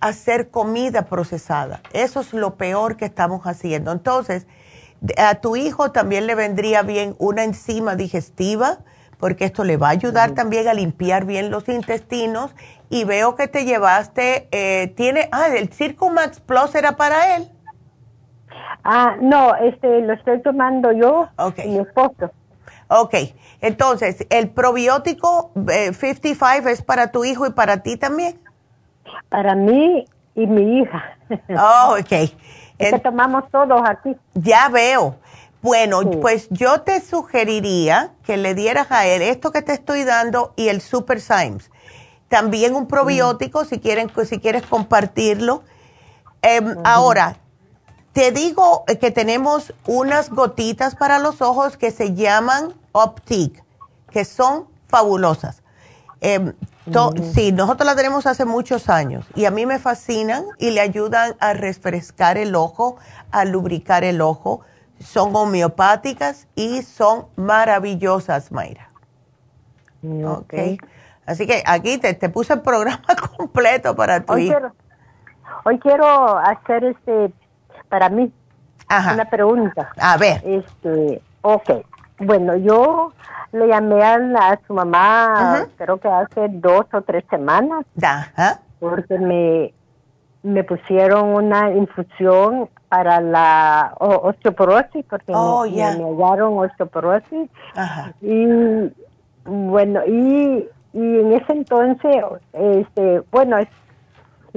hacer 0.00 0.50
comida 0.50 1.02
procesada. 1.02 1.80
Eso 1.92 2.20
es 2.20 2.32
lo 2.32 2.56
peor 2.56 2.96
que 2.96 3.04
estamos 3.04 3.46
haciendo. 3.46 3.92
Entonces, 3.92 4.46
a 5.16 5.36
tu 5.36 5.56
hijo 5.56 5.92
también 5.92 6.26
le 6.26 6.34
vendría 6.34 6.82
bien 6.82 7.14
una 7.18 7.44
enzima 7.44 7.94
digestiva, 7.94 8.78
porque 9.18 9.44
esto 9.44 9.62
le 9.62 9.76
va 9.76 9.88
a 9.88 9.92
ayudar 9.92 10.32
también 10.32 10.66
a 10.66 10.74
limpiar 10.74 11.24
bien 11.24 11.50
los 11.50 11.68
intestinos. 11.68 12.54
Y 12.90 13.04
veo 13.04 13.36
que 13.36 13.46
te 13.46 13.64
llevaste, 13.64 14.48
eh, 14.50 14.88
tiene, 14.96 15.28
ah, 15.30 15.46
el 15.56 15.72
Circumax 15.72 16.40
Plus 16.40 16.74
era 16.74 16.96
para 16.96 17.36
él. 17.36 17.48
Ah, 18.84 19.16
no, 19.20 19.54
este, 19.54 20.00
lo 20.00 20.12
estoy 20.14 20.42
tomando 20.42 20.90
yo 20.90 21.28
y 21.64 21.68
mi 21.68 21.78
esposo. 21.78 22.32
Ok, 22.88 23.14
entonces, 23.62 24.26
¿el 24.28 24.50
probiótico 24.50 25.52
55 25.54 26.68
eh, 26.68 26.72
es 26.72 26.82
para 26.82 27.12
tu 27.12 27.24
hijo 27.24 27.46
y 27.46 27.50
para 27.50 27.78
ti 27.78 27.96
también? 27.96 28.38
Para 29.28 29.54
mí 29.54 30.04
y 30.34 30.46
mi 30.46 30.80
hija. 30.80 31.16
Oh, 31.58 31.96
ok. 31.98 32.12
Es 32.78 32.92
que 32.92 32.98
tomamos 32.98 33.44
todos 33.50 33.80
aquí. 33.88 34.14
Ya 34.34 34.68
veo. 34.68 35.16
Bueno, 35.62 36.02
pues 36.20 36.48
yo 36.50 36.82
te 36.82 37.00
sugeriría 37.00 38.10
que 38.24 38.36
le 38.36 38.54
dieras 38.54 38.90
a 38.90 39.06
él 39.06 39.22
esto 39.22 39.50
que 39.50 39.62
te 39.62 39.72
estoy 39.72 40.04
dando 40.04 40.52
y 40.56 40.68
el 40.68 40.82
Super 40.82 41.20
Symes. 41.20 41.70
También 42.28 42.74
un 42.74 42.86
probiótico, 42.86 43.64
si, 43.64 43.78
quieren, 43.78 44.10
si 44.26 44.40
quieres 44.40 44.66
compartirlo. 44.66 45.62
Em, 46.42 46.76
ahora, 46.84 47.36
te 48.12 48.30
digo 48.32 48.84
que 49.00 49.10
tenemos 49.10 49.72
unas 49.86 50.30
gotitas 50.30 50.94
para 50.94 51.18
los 51.18 51.40
ojos 51.40 51.76
que 51.76 51.90
se 51.90 52.14
llaman 52.14 52.74
Optic, 52.92 53.64
que 54.10 54.24
son 54.24 54.66
fabulosas. 54.88 55.62
Eh, 56.20 56.52
Sí, 57.32 57.52
nosotros 57.52 57.86
la 57.86 57.94
tenemos 57.94 58.26
hace 58.26 58.44
muchos 58.44 58.88
años 58.88 59.24
y 59.36 59.44
a 59.44 59.52
mí 59.52 59.66
me 59.66 59.78
fascinan 59.78 60.44
y 60.58 60.70
le 60.70 60.80
ayudan 60.80 61.34
a 61.38 61.52
refrescar 61.52 62.36
el 62.38 62.56
ojo, 62.56 62.96
a 63.30 63.44
lubricar 63.44 64.02
el 64.02 64.20
ojo. 64.20 64.62
Son 64.98 65.34
homeopáticas 65.34 66.48
y 66.54 66.82
son 66.82 67.26
maravillosas, 67.36 68.50
Mayra. 68.50 68.90
Ok. 70.24 70.54
Así 71.24 71.46
que 71.46 71.62
aquí 71.66 71.98
te, 71.98 72.14
puse 72.28 72.54
el 72.54 72.62
programa 72.62 73.02
completo 73.36 73.94
para 73.94 74.24
tu 74.24 74.32
hoy 74.32 74.48
Quiero, 74.48 74.74
hoy 75.64 75.78
quiero 75.78 76.38
hacer 76.38 76.84
este, 76.84 77.32
para 77.92 78.08
mí, 78.08 78.32
una 78.88 79.26
pregunta. 79.26 79.92
A 79.98 80.16
ver. 80.16 80.40
Este, 80.46 81.20
ok. 81.42 81.84
Bueno, 82.20 82.56
yo 82.56 83.12
le 83.52 83.68
llamé 83.68 84.02
a, 84.02 84.58
su 84.66 84.72
mamá, 84.72 85.66
creo 85.76 85.98
que 85.98 86.08
hace 86.08 86.48
dos 86.48 86.86
o 86.94 87.02
tres 87.02 87.22
semanas. 87.28 87.84
Porque 88.80 89.18
me, 89.18 89.74
me 90.42 90.64
pusieron 90.64 91.34
una 91.34 91.70
infusión 91.72 92.70
para 92.88 93.20
la 93.20 93.92
osteoporosis, 93.98 95.04
porque 95.04 95.32
me, 95.32 95.38
oh, 95.38 95.64
hallaron 95.64 96.60
osteoporosis. 96.60 97.50
Y 98.22 98.46
bueno, 99.44 100.00
y, 100.06 100.66
y 100.94 101.20
en 101.20 101.32
ese 101.34 101.52
entonces, 101.52 102.24
este, 102.54 103.20
bueno, 103.30 103.58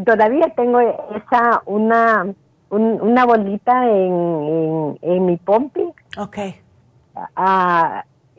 todavía 0.05 0.47
tengo 0.55 0.79
esa, 0.79 1.61
una, 1.65 2.27
una 2.69 3.25
bolita 3.25 3.89
en, 3.89 4.13
en, 4.13 4.99
en 5.01 5.25
mi 5.25 5.37
pompi. 5.37 5.85
Okay 6.17 6.61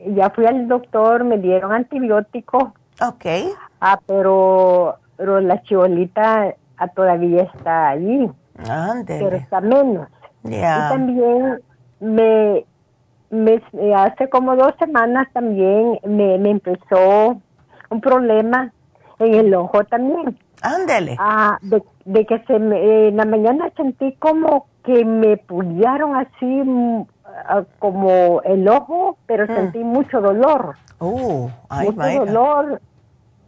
ya 0.05 0.29
fui 0.29 0.45
al 0.45 0.67
doctor, 0.67 1.23
me 1.23 1.37
dieron 1.37 1.73
antibióticos. 1.73 2.63
Ok. 3.01 3.25
Ah, 3.79 3.99
pero, 4.05 4.97
pero 5.17 5.39
la 5.39 5.61
chibolita 5.63 6.55
ah, 6.77 6.87
todavía 6.89 7.43
está 7.43 7.89
allí. 7.89 8.29
Pero 9.05 9.35
está 9.35 9.61
menos. 9.61 10.07
Y 10.43 10.61
también 10.61 11.61
me, 11.99 12.65
me, 13.29 13.61
hace 13.95 14.29
como 14.29 14.55
dos 14.55 14.73
semanas 14.79 15.27
también 15.33 15.99
me, 16.05 16.37
me 16.37 16.51
empezó 16.51 17.41
un 17.89 18.01
problema 18.01 18.71
en 19.19 19.33
el 19.33 19.53
ojo 19.53 19.83
también. 19.83 20.37
Ándele. 20.61 21.15
Ah, 21.19 21.59
de, 21.61 22.25
que 22.25 22.39
se 22.45 22.59
me, 22.59 23.09
en 23.09 23.17
la 23.17 23.25
mañana 23.25 23.69
sentí 23.75 24.13
como 24.13 24.67
que 24.83 25.05
me 25.05 25.37
pullaron 25.37 26.15
así 26.15 26.45
mm, 26.45 27.05
ah, 27.47 27.63
como 27.79 28.41
el 28.43 28.67
ojo, 28.67 29.17
pero 29.25 29.45
mm. 29.45 29.55
sentí 29.55 29.79
mucho 29.79 30.21
dolor. 30.21 30.75
Oh, 30.99 31.49
mucho 31.69 32.25
dolor. 32.25 32.81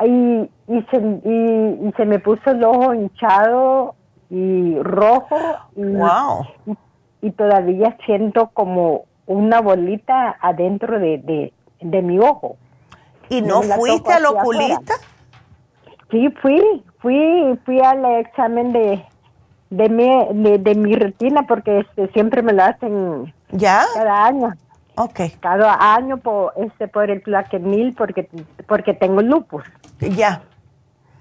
Y, 0.06 0.50
y, 0.68 0.82
se, 0.92 0.98
y, 0.98 1.92
se 1.98 2.06
me 2.06 2.20
puso 2.20 2.52
el 2.52 2.64
ojo 2.64 2.94
hinchado 2.94 3.96
y 4.30 4.78
rojo. 4.82 5.38
Y, 5.76 5.84
wow. 5.84 6.46
y, 7.22 7.32
todavía 7.32 7.98
siento 8.06 8.50
como 8.54 9.06
una 9.26 9.62
bolita 9.62 10.38
adentro 10.40 11.00
de, 11.00 11.52
de, 11.82 12.02
mi 12.02 12.20
ojo. 12.20 12.58
¿Y 13.30 13.42
no 13.42 13.62
fuiste 13.62 14.14
al 14.14 14.26
oculista? 14.28 14.94
Sí, 16.12 16.30
fui, 16.42 16.84
fui, 17.00 17.60
fui 17.66 17.80
al 17.80 18.06
examen 18.20 18.74
de, 18.74 19.04
de 19.70 19.90
mi, 19.90 20.58
de, 20.58 20.76
mi 20.76 20.96
retina 20.96 21.44
porque 21.48 21.80
este, 21.80 22.08
siempre 22.12 22.42
me 22.42 22.54
lo 22.54 22.64
hacen 22.64 23.34
¿Ya? 23.52 23.84
cada 23.94 24.26
año. 24.26 24.54
Okay. 24.96 25.30
Cada 25.40 25.96
año 25.96 26.18
por 26.18 26.54
este 26.58 26.90
por 26.90 27.10
el 27.10 27.22
plaquenil 27.22 27.94
porque 27.94 28.28
porque 28.68 28.94
tengo 28.94 29.22
lupus. 29.22 29.64
Ya. 30.00 30.42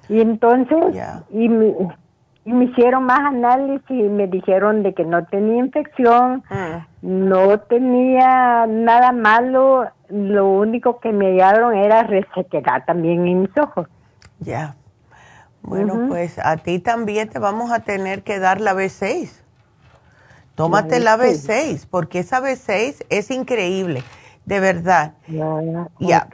Y 0.09 0.21
entonces 0.21 0.79
y, 1.31 1.49
me, 1.49 1.75
y 2.45 2.53
me 2.53 2.65
hicieron 2.65 3.05
más 3.05 3.21
análisis 3.21 3.89
y 3.89 4.03
me 4.03 4.27
dijeron 4.27 4.83
de 4.83 4.95
que 4.95 5.05
no 5.05 5.25
tenía 5.27 5.59
infección, 5.59 6.43
mm. 6.51 7.29
no 7.29 7.61
tenía 7.61 8.67
nada 8.67 9.13
malo, 9.13 9.87
lo 10.09 10.49
único 10.49 10.99
que 10.99 11.13
me 11.13 11.27
hallaron 11.27 11.77
era 11.77 12.03
resequedad 12.03 12.85
también 12.85 13.29
en 13.29 13.43
mis 13.43 13.59
ojos. 13.59 13.87
Ya. 14.41 14.75
Bueno, 15.63 16.07
pues 16.09 16.39
a 16.39 16.57
ti 16.57 16.79
también 16.79 17.29
te 17.29 17.39
vamos 17.39 17.71
a 17.73 17.81
tener 17.81 18.23
que 18.23 18.39
dar 18.39 18.61
la 18.61 18.75
B6. 18.75 19.31
Tómate 20.55 20.99
la 20.99 21.17
B6, 21.17 21.87
porque 21.89 22.21
esa 22.21 22.41
B6 22.41 23.05
es 23.11 23.31
increíble, 23.31 24.03
de 24.45 24.61
verdad. 24.61 25.15
Ya, 26.01 26.29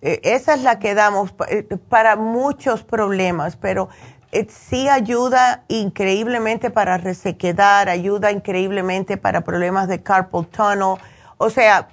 e, 0.00 0.20
esa 0.22 0.54
es 0.54 0.62
la 0.62 0.78
que 0.78 0.94
damos 0.94 1.34
eh, 1.48 1.66
para 1.88 2.16
muchos 2.16 2.82
problemas, 2.82 3.56
pero 3.56 3.88
eh, 4.32 4.46
sí 4.48 4.88
ayuda 4.88 5.64
increíblemente 5.68 6.70
para 6.70 6.96
resequedar, 6.96 7.88
ayuda 7.88 8.32
increíblemente 8.32 9.16
para 9.16 9.42
problemas 9.42 9.88
de 9.88 10.02
carpal 10.02 10.46
tunnel. 10.46 10.96
O 11.36 11.50
sea, 11.50 11.88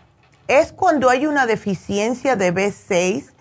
es 0.47 0.71
cuando 0.71 1.09
hay 1.09 1.25
una 1.25 1.45
deficiencia 1.45 2.35
de 2.35 2.53
B6 2.53 3.34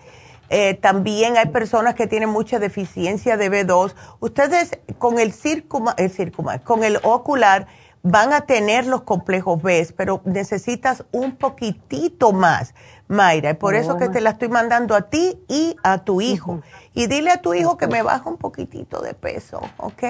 eh, 0.49 0.75
también 0.75 1.37
hay 1.37 1.47
personas 1.47 1.95
que 1.95 2.07
tienen 2.07 2.29
mucha 2.29 2.59
deficiencia 2.59 3.37
de 3.37 3.51
B2. 3.51 3.93
Ustedes 4.19 4.79
con 4.97 5.19
el 5.19 5.31
círcuma, 5.31 5.93
el 5.97 6.09
círcuma, 6.09 6.59
con 6.59 6.83
el 6.83 6.97
ocular 7.03 7.67
van 8.03 8.33
a 8.33 8.41
tener 8.41 8.85
los 8.85 9.01
complejos 9.01 9.61
B, 9.63 9.87
pero 9.97 10.21
necesitas 10.25 11.03
un 11.11 11.35
poquitito 11.35 12.33
más, 12.33 12.75
Mayra. 13.07 13.51
Y 13.51 13.53
por 13.55 13.73
eso 13.73 13.97
que 13.97 14.09
te 14.09 14.21
la 14.21 14.31
estoy 14.31 14.49
mandando 14.49 14.95
a 14.95 15.09
ti 15.09 15.39
y 15.47 15.75
a 15.83 16.03
tu 16.03 16.21
hijo. 16.21 16.61
Y 16.93 17.07
dile 17.07 17.31
a 17.31 17.41
tu 17.41 17.55
hijo 17.55 17.77
que 17.77 17.87
me 17.87 18.03
baja 18.03 18.29
un 18.29 18.37
poquitito 18.37 19.01
de 19.01 19.15
peso, 19.15 19.59
¿ok? 19.77 20.03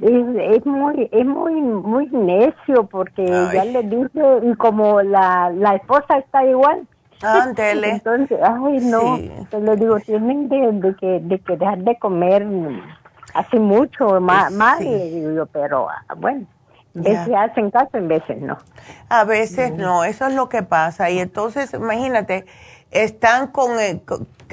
Es, 0.00 0.66
muy 0.66 1.08
es 1.12 1.26
muy 1.26 1.52
muy 1.60 2.06
necio 2.08 2.86
porque 2.86 3.26
ya 3.26 3.64
le 3.64 3.82
dice 3.82 4.22
y 4.42 4.54
como 4.54 5.02
la, 5.02 5.50
la 5.50 5.74
esposa 5.74 6.16
está 6.18 6.46
igual 6.46 6.86
Ándele. 7.22 7.90
Entonces, 7.90 8.38
ay, 8.42 8.78
no, 8.82 9.18
te 9.50 9.60
lo 9.60 9.76
digo, 9.76 9.98
tienen 10.00 10.48
de, 10.48 10.94
que, 10.98 11.20
de 11.20 11.38
que 11.38 11.56
dejar 11.56 11.78
de 11.78 11.98
comer 11.98 12.46
hace 13.34 13.58
mucho, 13.58 14.20
más, 14.20 14.78
digo 14.80 15.32
yo, 15.32 15.46
pero 15.46 15.88
ah, 15.88 16.14
bueno, 16.16 16.46
veces 16.94 17.34
hacen 17.36 17.70
caso, 17.70 17.90
en 17.94 18.08
veces 18.08 18.40
no. 18.40 18.58
A 19.08 19.24
veces 19.24 19.72
no, 19.72 20.04
eso 20.04 20.26
es 20.26 20.34
lo 20.34 20.48
que 20.48 20.62
pasa. 20.62 21.10
Y 21.10 21.18
entonces, 21.18 21.74
imagínate, 21.74 22.46
están 22.90 23.48
con, 23.48 23.76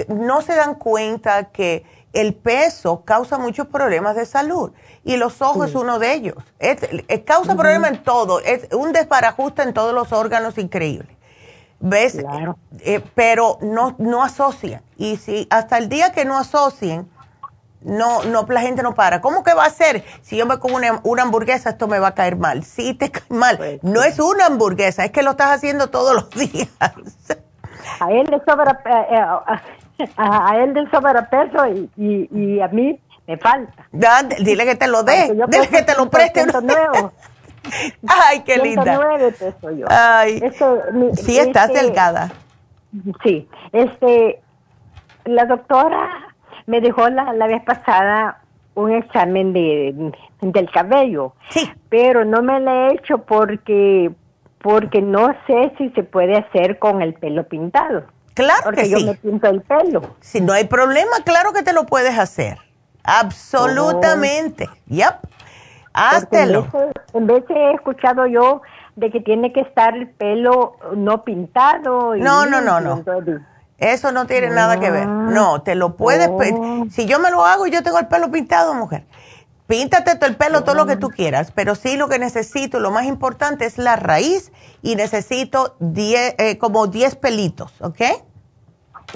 no 0.08 0.42
se 0.42 0.54
dan 0.54 0.74
cuenta 0.74 1.44
que 1.44 1.84
el 2.12 2.34
peso 2.34 3.04
causa 3.04 3.38
muchos 3.38 3.66
problemas 3.66 4.14
de 4.14 4.24
salud 4.24 4.72
y 5.02 5.16
los 5.16 5.42
ojos 5.42 5.70
es 5.70 5.74
uno 5.74 5.98
de 5.98 6.14
ellos. 6.14 6.36
Es, 6.58 6.78
causa 7.24 7.56
problemas 7.56 7.92
en 7.92 8.02
todo, 8.02 8.40
es 8.40 8.68
un 8.72 8.92
desbarajuste 8.92 9.62
en 9.62 9.74
todos 9.74 9.92
los 9.92 10.12
órganos 10.12 10.56
increíble. 10.58 11.13
¿Ves? 11.86 12.16
Eh, 12.80 13.02
pero 13.14 13.58
no, 13.60 13.94
no 13.98 14.22
asocian. 14.22 14.80
Y 14.96 15.16
si 15.18 15.46
hasta 15.50 15.76
el 15.76 15.90
día 15.90 16.12
que 16.12 16.24
no 16.24 16.38
asocien, 16.38 17.06
no, 17.82 18.24
no, 18.24 18.46
la 18.48 18.62
gente 18.62 18.82
no 18.82 18.94
para. 18.94 19.20
¿Cómo 19.20 19.44
que 19.44 19.52
va 19.52 19.66
a 19.66 19.70
ser? 19.70 20.02
Si 20.22 20.38
yo 20.38 20.46
me 20.46 20.58
como 20.58 20.76
una, 20.76 21.22
hamburguesa, 21.22 21.68
esto 21.68 21.86
me 21.86 21.98
va 21.98 22.08
a 22.08 22.14
caer 22.14 22.36
mal. 22.36 22.64
Sí, 22.64 22.94
te 22.94 23.10
cae 23.10 23.24
mal. 23.28 23.58
Pues 23.58 23.84
no 23.84 24.02
es 24.02 24.18
una 24.18 24.46
hamburguesa, 24.46 25.04
es 25.04 25.10
que 25.10 25.22
lo 25.22 25.32
estás 25.32 25.48
haciendo 25.48 25.90
todos 25.90 26.14
los 26.14 26.30
días. 26.52 26.70
A 28.00 28.10
él 28.10 28.28
le 28.30 28.40
sobra, 28.46 28.80
eh, 28.86 29.18
eh, 29.98 30.08
a, 30.16 30.56
él 30.56 30.72
le 30.72 30.90
sobra 30.90 31.28
peso 31.28 31.66
y, 31.66 32.28
y, 32.32 32.60
a 32.62 32.68
mí 32.68 32.98
me 33.26 33.36
falta. 33.36 33.86
dile 34.40 34.64
que 34.64 34.74
te 34.76 34.88
lo 34.88 35.02
dé, 35.02 35.34
dile 35.48 35.68
que 35.68 35.82
te 35.82 35.94
lo 35.94 36.08
preste. 36.08 36.46
Nuevo. 36.46 37.12
Ay, 38.06 38.42
qué 38.44 38.58
linda. 38.58 39.00
Ay, 39.88 40.42
sí, 41.16 41.38
estás 41.38 41.70
este, 41.70 41.82
delgada. 41.82 42.32
Sí, 43.22 43.48
este, 43.72 44.40
la 45.24 45.46
doctora 45.46 46.08
me 46.66 46.80
dejó 46.80 47.08
la, 47.08 47.32
la 47.32 47.46
vez 47.46 47.62
pasada 47.64 48.40
un 48.74 48.92
examen 48.92 49.52
de, 49.52 50.12
del 50.40 50.70
cabello. 50.70 51.34
Sí. 51.50 51.70
Pero 51.88 52.24
no 52.24 52.42
me 52.42 52.60
lo 52.60 52.70
he 52.70 52.94
hecho 52.94 53.18
porque, 53.18 54.10
porque 54.58 55.00
no 55.00 55.34
sé 55.46 55.72
si 55.78 55.90
se 55.90 56.02
puede 56.02 56.36
hacer 56.36 56.78
con 56.78 57.02
el 57.02 57.14
pelo 57.14 57.44
pintado. 57.44 58.04
Claro 58.34 58.62
porque 58.64 58.82
que 58.82 58.90
yo 58.90 59.00
me 59.00 59.14
pinto 59.14 59.48
el 59.48 59.62
pelo. 59.62 60.16
Si 60.20 60.40
no 60.40 60.52
hay 60.52 60.64
problema, 60.64 61.18
claro 61.24 61.52
que 61.52 61.62
te 61.62 61.72
lo 61.72 61.86
puedes 61.86 62.18
hacer. 62.18 62.58
Absolutamente. 63.04 64.68
Oh. 64.70 64.76
Yep. 64.86 65.14
Háztelo. 65.92 66.66
En 67.14 67.26
vez, 67.26 67.44
he 67.48 67.72
escuchado 67.72 68.26
yo 68.26 68.62
de 68.96 69.10
que 69.10 69.20
tiene 69.20 69.52
que 69.52 69.60
estar 69.60 69.96
el 69.96 70.10
pelo 70.10 70.76
no 70.96 71.24
pintado. 71.24 72.14
no, 72.16 72.46
no, 72.46 72.60
no, 72.60 72.80
no. 72.80 73.04
Eso 73.78 74.12
no 74.12 74.26
tiene 74.26 74.50
nada 74.50 74.78
que 74.78 74.90
ver. 74.90 75.06
No, 75.06 75.62
te 75.62 75.74
lo 75.74 75.96
puedes. 75.96 76.28
Oh. 76.30 76.86
Si 76.90 77.06
yo 77.06 77.18
me 77.18 77.30
lo 77.30 77.44
hago, 77.44 77.66
yo 77.66 77.82
tengo 77.82 77.98
el 77.98 78.06
pelo 78.06 78.30
pintado, 78.30 78.74
mujer. 78.74 79.04
Píntate 79.66 80.16
todo 80.16 80.28
el 80.28 80.36
pelo, 80.36 80.62
todo 80.62 80.74
lo 80.74 80.86
que 80.86 80.96
tú 80.96 81.08
quieras, 81.08 81.50
pero 81.50 81.74
sí 81.74 81.96
lo 81.96 82.08
que 82.08 82.18
necesito, 82.18 82.80
lo 82.80 82.90
más 82.90 83.06
importante 83.06 83.64
es 83.64 83.78
la 83.78 83.96
raíz 83.96 84.52
y 84.82 84.94
necesito 84.94 85.76
diez, 85.78 86.34
eh, 86.36 86.58
como 86.58 86.86
10 86.86 87.16
pelitos, 87.16 87.72
¿ok? 87.80 88.00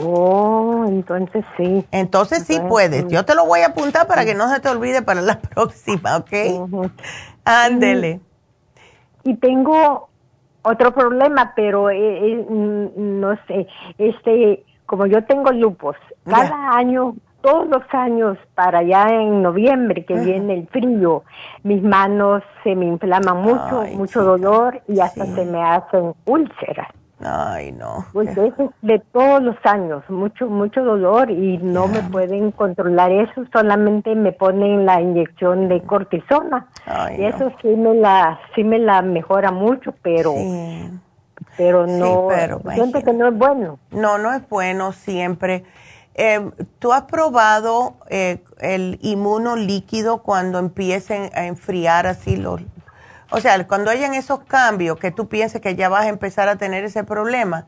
Oh, 0.01 0.85
entonces 0.87 1.45
sí. 1.57 1.85
Entonces 1.91 2.45
sí 2.45 2.61
puedes. 2.69 3.07
Yo 3.09 3.25
te 3.25 3.35
lo 3.35 3.47
voy 3.47 3.61
a 3.61 3.69
apuntar 3.69 4.07
para 4.07 4.25
que 4.25 4.35
no 4.35 4.49
se 4.49 4.61
te 4.61 4.69
olvide 4.69 5.03
para 5.03 5.21
la 5.23 5.41
próxima, 5.55 6.19
¿ok? 6.19 6.33
Ándele. 7.45 8.21
Y, 9.25 9.35
tengo 9.37 10.09
otro 10.63 10.93
problema, 10.93 11.53
pero 11.55 11.91
eh, 11.91 11.97
eh, 11.99 12.47
no 12.49 13.37
sé, 13.47 13.67
este, 13.99 14.65
como 14.87 15.07
yo 15.07 15.25
tengo 15.25 15.51
lupus, 15.53 15.97
cada 16.25 16.71
año, 16.77 17.15
todos 17.41 17.69
los 17.69 17.83
años, 17.93 18.39
para 18.55 18.79
allá 18.79 19.09
en 19.11 19.43
noviembre 19.43 20.05
que 20.05 20.15
viene 20.15 20.55
el 20.55 20.69
frío, 20.69 21.25
mis 21.63 21.83
manos 21.83 22.43
se 22.65 22.75
me 22.75 22.87
inflaman 22.87 23.43
mucho, 23.43 23.85
mucho 23.95 24.23
dolor 24.23 24.81
y 24.89 25.01
hasta 25.01 25.27
se 25.27 25.45
me 25.45 25.63
hacen 25.63 26.15
úlceras. 26.25 26.89
Ay, 27.21 27.73
no. 27.73 28.07
Pues 28.13 28.31
eso 28.37 28.73
de 28.83 29.01
todos 29.13 29.43
los 29.43 29.57
años, 29.65 30.05
mucho, 30.09 30.47
mucho 30.47 30.85
dolor 30.85 31.31
y 31.31 31.59
no 31.59 31.89
me 31.89 32.03
pueden 32.03 32.53
controlar 32.53 33.11
eso, 33.11 33.45
solamente 33.53 34.15
me 34.15 34.33
ponen 34.33 34.87
la 34.87 35.01
inyección 35.01 35.69
de 35.69 35.83
cortisona. 35.83 36.69
y 37.19 37.25
eso 37.25 37.51
sí 37.61 37.69
me 37.69 37.95
la, 37.95 38.39
sí 38.55 38.63
me 38.63 38.79
la 38.79 39.03
mejora 39.03 39.51
mucho, 39.51 39.93
pero, 40.03 40.33
pero 41.57 41.87
no, 41.87 42.29
siento 42.75 43.03
que 43.03 43.13
no 43.13 43.29
es 43.29 43.37
bueno. 43.37 43.79
No, 43.91 44.19
no 44.19 44.33
es 44.33 44.49
bueno 44.49 44.93
siempre. 44.93 45.65
Eh, 46.15 46.51
¿Tú 46.81 46.93
has 46.93 47.03
probado 47.03 47.95
eh, 48.11 48.43
el 48.61 48.99
inmuno 49.03 49.55
líquido 49.55 50.23
cuando 50.23 50.59
empiecen 50.59 51.31
a 51.35 51.47
enfriar 51.47 52.09
así 52.09 52.37
los, 52.37 52.61
o 53.31 53.41
sea, 53.41 53.67
cuando 53.67 53.91
hayan 53.91 54.15
esos 54.15 54.41
cambios 54.41 54.99
que 54.99 55.11
tú 55.11 55.29
pienses 55.29 55.61
que 55.61 55.75
ya 55.75 55.89
vas 55.89 56.07
a 56.07 56.09
empezar 56.09 56.49
a 56.49 56.57
tener 56.57 56.85
ese 56.85 57.05
problema, 57.05 57.67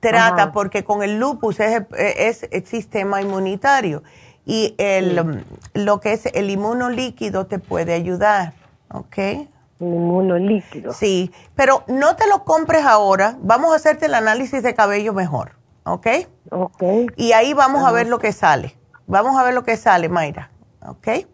trata, 0.00 0.52
porque 0.52 0.84
con 0.84 1.02
el 1.02 1.18
lupus 1.18 1.60
es, 1.60 1.82
es, 1.96 2.46
el 2.50 2.66
sistema 2.66 3.22
inmunitario 3.22 4.02
y 4.44 4.74
el, 4.78 5.44
lo 5.74 6.00
que 6.00 6.12
es 6.12 6.26
el 6.26 6.50
inmunolíquido 6.50 7.46
te 7.46 7.58
puede 7.58 7.94
ayudar, 7.94 8.52
¿ok? 8.90 9.48
Inmunolíquido. 9.80 10.92
Sí, 10.92 11.32
pero 11.54 11.84
no 11.88 12.16
te 12.16 12.26
lo 12.28 12.44
compres 12.44 12.84
ahora, 12.84 13.36
vamos 13.40 13.72
a 13.72 13.76
hacerte 13.76 14.06
el 14.06 14.14
análisis 14.14 14.62
de 14.62 14.74
cabello 14.74 15.12
mejor, 15.12 15.52
¿ok? 15.84 16.06
Ok. 16.50 16.82
Y 17.16 17.32
ahí 17.32 17.54
vamos 17.54 17.84
a 17.86 17.92
ver 17.92 18.06
lo 18.06 18.18
que 18.18 18.32
sale, 18.32 18.76
vamos 19.06 19.36
a 19.38 19.42
ver 19.42 19.54
lo 19.54 19.64
que 19.64 19.76
sale, 19.76 20.08
Mayra, 20.08 20.50
¿ok? 20.86 21.26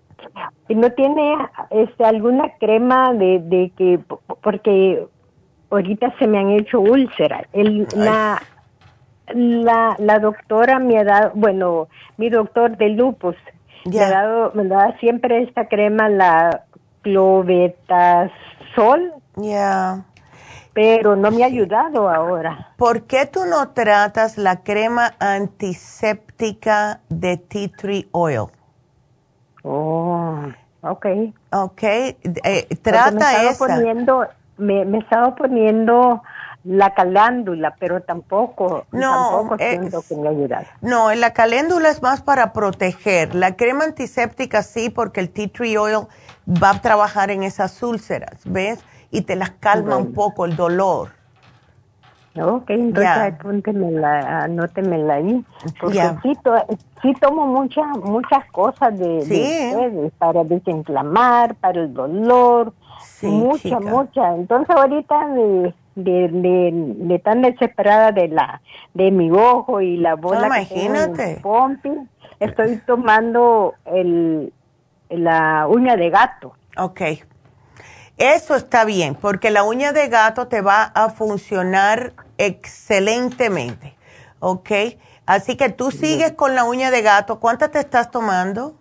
¿Y 0.69 0.75
no 0.75 0.91
tiene 0.93 1.37
este, 1.71 2.05
alguna 2.05 2.53
crema 2.59 3.13
de, 3.13 3.41
de 3.41 3.73
que, 3.77 3.99
porque 4.43 5.07
ahorita 5.71 6.15
se 6.19 6.27
me 6.27 6.39
han 6.39 6.51
hecho 6.51 6.81
úlceras. 6.81 7.43
El, 7.53 7.87
la, 7.95 8.43
la, 9.35 9.97
la 9.99 10.19
doctora 10.19 10.79
me 10.79 10.99
ha 10.99 11.05
dado, 11.05 11.33
bueno, 11.35 11.89
mi 12.17 12.29
doctor 12.31 12.77
de 12.77 12.91
lupus, 12.91 13.37
me, 13.85 14.01
ha 14.01 14.11
dado, 14.11 14.53
me 14.55 14.65
da 14.65 14.97
siempre 14.99 15.43
esta 15.43 15.69
crema, 15.69 16.09
la 16.09 16.65
clobetasol. 17.03 18.31
Ya. 19.37 20.05
Pero 20.73 21.17
no 21.17 21.31
me 21.31 21.43
ha 21.43 21.47
ayudado 21.47 22.09
ahora. 22.09 22.75
¿Por 22.77 23.03
qué 23.07 23.27
tú 23.27 23.41
no 23.45 23.71
tratas 23.71 24.39
la 24.39 24.63
crema 24.63 25.15
antiséptica 25.19 27.01
de 27.09 27.37
tea 27.39 27.69
tree 27.77 28.09
oil? 28.13 28.47
Oh, 29.63 30.43
ok. 30.83 31.07
Ok, 31.53 31.83
eh, 31.83 32.69
trata 32.83 33.51
esa. 33.51 33.67
Poniendo, 33.77 34.27
me, 34.57 34.85
me 34.85 34.99
estaba 34.99 35.35
poniendo 35.35 36.23
la 36.65 36.95
calándula, 36.95 37.75
pero 37.79 38.03
tampoco, 38.03 38.85
no, 38.93 39.11
tampoco 39.11 39.57
siento 39.59 40.03
que 40.07 40.17
me 40.17 40.29
ayuda. 40.29 40.65
No, 40.83 41.13
la 41.15 41.33
caléndula 41.33 41.89
es 41.89 42.03
más 42.03 42.23
para 42.23 42.53
proteger. 42.53 43.35
La 43.35 43.57
crema 43.57 43.85
antiséptica 43.85 44.63
sí, 44.63 44.91
porque 44.91 45.21
el 45.21 45.31
tea 45.31 45.49
tree 45.49 45.77
oil 45.79 46.07
va 46.47 46.71
a 46.71 46.81
trabajar 46.81 47.31
en 47.31 47.43
esas 47.43 47.83
úlceras, 47.83 48.41
¿ves? 48.45 48.85
Y 49.11 49.23
te 49.23 49.37
las 49.37 49.51
calma 49.53 49.97
un 49.97 50.13
poco 50.13 50.45
el 50.45 50.57
dolor. 50.57 51.20
Ok, 52.37 52.71
entonces 52.71 53.17
apúntemela, 53.17 54.45
anótemela 54.45 55.15
ahí. 55.15 55.45
Porque 55.81 56.01
sí, 56.23 56.33
sí, 57.03 57.15
tomo 57.21 57.47
muchas 57.47 57.87
muchas 57.99 58.49
cosas 58.53 58.97
de, 58.97 59.25
de 59.27 60.13
para 60.19 60.45
desinflamar, 60.45 61.57
para 61.57 61.81
el 61.81 61.93
dolor, 61.93 62.73
mucha, 63.23 63.81
mucha. 63.81 64.35
Entonces 64.37 64.75
ahorita 64.75 65.29
de, 65.31 65.75
de, 65.97 66.29
de, 66.99 67.19
tan 67.19 67.43
desesperada 67.43 68.13
de 68.13 68.29
la 68.29 68.61
de 68.95 69.11
mi 69.11 69.31
ojo 69.33 69.81
y 69.81 69.97
la 69.97 70.15
bola 70.15 70.47
imagínate. 70.47 71.43
que 71.83 71.91
estoy 72.39 72.77
tomando 72.87 73.75
el 73.87 74.53
la 75.09 75.67
uña 75.69 75.97
de 75.97 76.11
gato. 76.11 76.55
Ok. 76.77 77.01
Eso 78.21 78.55
está 78.55 78.85
bien, 78.85 79.15
porque 79.15 79.51
la 79.51 79.63
uña 79.63 79.95
de 79.95 80.09
gato 80.09 80.47
te 80.47 80.61
va 80.61 80.83
a 80.83 81.09
funcionar 81.09 82.13
excelentemente. 82.37 83.95
¿Ok? 84.41 84.71
Así 85.25 85.57
que 85.57 85.71
tú 85.71 85.91
sigues 85.91 86.33
con 86.33 86.55
la 86.55 86.65
uña 86.65 86.91
de 86.91 87.01
gato. 87.01 87.41
¿Cuántas 87.41 87.71
te 87.71 87.79
estás 87.79 88.11
tomando? 88.11 88.75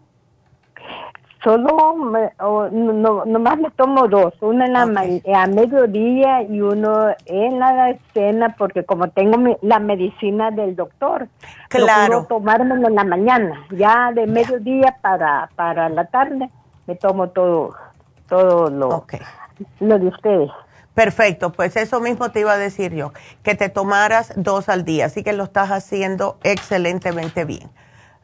Solo, 1.41 1.95
me, 1.95 2.33
no, 2.37 3.23
nomás 3.23 3.57
me 3.59 3.71
tomo 3.71 4.09
dos, 4.09 4.33
una 4.41 4.65
en 4.65 4.73
la 4.73 4.81
a 4.81 5.47
mediodía 5.47 6.41
y 6.41 6.59
uno 6.59 7.15
en 7.25 7.59
la 7.59 7.97
cena, 8.13 8.53
porque 8.57 8.83
como 8.83 9.09
tengo 9.09 9.57
la 9.61 9.79
medicina 9.79 10.51
del 10.51 10.75
doctor, 10.75 11.29
claro. 11.69 12.25
tomármelo 12.27 12.89
en 12.89 12.95
la 12.95 13.05
mañana, 13.05 13.65
ya 13.71 14.11
de 14.11 14.27
mediodía 14.27 14.97
para, 15.01 15.49
para 15.55 15.87
la 15.87 16.03
tarde 16.07 16.49
me 16.87 16.95
tomo 16.95 17.29
todo, 17.29 17.75
todo 18.29 18.69
lo, 18.69 19.05
lo 19.79 19.99
de 19.99 20.07
ustedes. 20.07 20.51
Perfecto, 20.93 21.51
pues 21.51 21.75
eso 21.75 22.01
mismo 22.01 22.31
te 22.31 22.41
iba 22.41 22.53
a 22.53 22.57
decir 22.57 22.93
yo, 22.93 23.13
que 23.43 23.55
te 23.55 23.69
tomaras 23.69 24.33
dos 24.35 24.69
al 24.69 24.83
día, 24.83 25.05
así 25.05 25.23
que 25.23 25.33
lo 25.33 25.45
estás 25.45 25.69
haciendo 25.69 26.37
excelentemente 26.43 27.45
bien. 27.45 27.69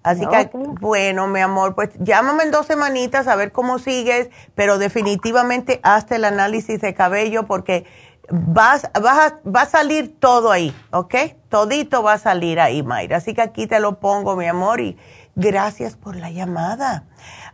Así 0.04 0.28
que, 0.28 0.52
bueno, 0.54 1.26
mi 1.28 1.40
amor, 1.40 1.74
pues 1.74 1.90
llámame 1.98 2.44
en 2.44 2.52
dos 2.52 2.68
semanitas 2.68 3.28
a 3.28 3.36
ver 3.36 3.52
cómo 3.52 3.80
sigues, 3.80 4.30
pero 4.54 4.78
definitivamente 4.78 5.80
hazte 5.82 6.18
el 6.18 6.26
análisis 6.26 6.80
de 6.80 6.94
cabello 6.94 7.48
porque 7.48 7.88
vas, 8.30 8.88
vas 9.02 9.18
a, 9.18 9.50
va 9.50 9.62
a 9.62 9.66
salir 9.66 10.20
todo 10.20 10.52
ahí, 10.52 10.76
¿ok? 10.92 11.16
Todito 11.50 12.04
va 12.04 12.14
a 12.14 12.18
salir 12.20 12.60
ahí, 12.60 12.84
Mayra. 12.84 13.18
Así 13.18 13.34
que 13.34 13.42
aquí 13.42 13.66
te 13.66 13.80
lo 13.80 14.00
pongo, 14.00 14.36
mi 14.36 14.46
amor, 14.46 14.80
y 14.80 14.96
gracias 15.36 15.96
por 15.96 16.16
la 16.16 16.30
llamada. 16.30 17.06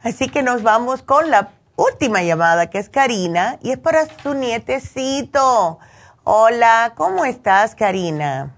Así 0.03 0.27
que 0.27 0.43
nos 0.43 0.61
vamos 0.61 1.03
con 1.03 1.29
la 1.29 1.51
última 1.81 2.21
llamada, 2.21 2.69
que 2.69 2.77
es 2.77 2.89
Karina, 2.89 3.57
y 3.61 3.71
es 3.71 3.77
para 3.77 4.05
su 4.05 4.33
nietecito. 4.33 5.79
Hola, 6.23 6.93
¿cómo 6.95 7.25
estás, 7.25 7.75
Karina? 7.75 8.55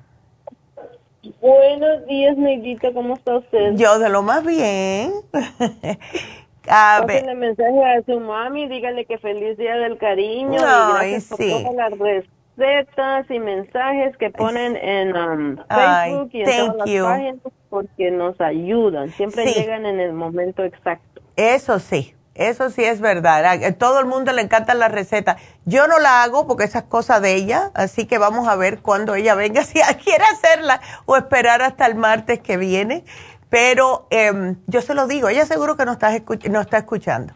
Buenos 1.42 2.06
días, 2.08 2.36
Neidita, 2.38 2.92
¿cómo 2.94 3.16
está 3.16 3.38
usted? 3.38 3.76
Yo 3.76 4.00
de 4.00 4.10
lo 4.10 4.24
más 4.24 4.46
bien. 4.46 5.14
a 6.68 7.04
ver. 7.08 7.36
mensaje 7.36 7.86
a 7.86 8.02
su 8.06 8.20
mami, 8.20 8.68
dígale 8.68 9.06
que 9.06 9.18
feliz 9.18 9.58
día 9.58 9.76
del 9.78 9.98
cariño 9.98 10.60
Ay, 10.62 11.12
y 11.12 11.14
gracias 11.14 11.38
sí. 11.38 11.50
por 11.50 11.74
todas 11.74 11.92
las 11.92 12.00
recetas 12.00 13.32
y 13.32 13.40
mensajes 13.40 14.18
que 14.18 14.30
ponen 14.32 14.76
en 14.76 15.16
um, 15.16 15.58
Facebook 15.70 16.30
y 16.34 16.42
en 16.42 16.46
todas 16.46 16.88
las 16.88 17.04
páginas 17.04 17.36
porque 17.70 18.12
nos 18.12 18.40
ayudan, 18.42 19.10
siempre 19.12 19.46
llegan 19.46 19.86
en 19.86 20.00
el 20.00 20.14
momento 20.14 20.64
exacto. 20.64 21.22
Eso 21.36 21.80
sí. 21.80 22.14
Eso 22.36 22.72
sí 22.72 22.84
es 22.84 23.00
verdad. 23.00 23.46
A 23.46 23.74
todo 23.74 24.00
el 24.00 24.06
mundo 24.06 24.32
le 24.34 24.42
encanta 24.42 24.74
la 24.74 24.88
receta. 24.88 25.38
Yo 25.66 25.88
no 25.88 26.00
la 26.00 26.24
hago 26.24 26.48
porque 26.48 26.64
esa 26.64 26.80
es 26.80 26.86
cosa 26.86 27.20
de 27.20 27.36
ella, 27.36 27.72
así 27.76 28.08
que 28.08 28.18
vamos 28.18 28.48
a 28.48 28.56
ver 28.56 28.80
cuando 28.80 29.14
ella 29.14 29.36
venga, 29.36 29.64
si 29.64 29.80
quiere 30.04 30.24
hacerla 30.26 30.82
o 31.06 31.16
esperar 31.16 31.62
hasta 31.62 31.86
el 31.86 31.96
martes 31.96 32.40
que 32.40 32.58
viene. 32.58 33.04
Pero 33.50 34.08
eh, 34.10 34.56
yo 34.66 34.82
se 34.82 34.96
lo 34.96 35.06
digo, 35.06 35.30
ella 35.30 35.46
seguro 35.46 35.78
que 35.78 35.86
no 35.86 35.92
está, 35.92 36.12
no 36.50 36.62
está 36.62 36.78
escuchando. 36.78 37.34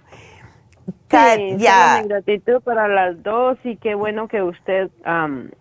Sí, 1.09 1.57
ya. 1.57 2.01
gratitud 2.03 2.61
para 2.63 2.87
las 2.87 3.21
dos 3.21 3.57
y 3.63 3.77
qué 3.77 3.95
bueno 3.95 4.27
que 4.27 4.41
usted 4.41 4.89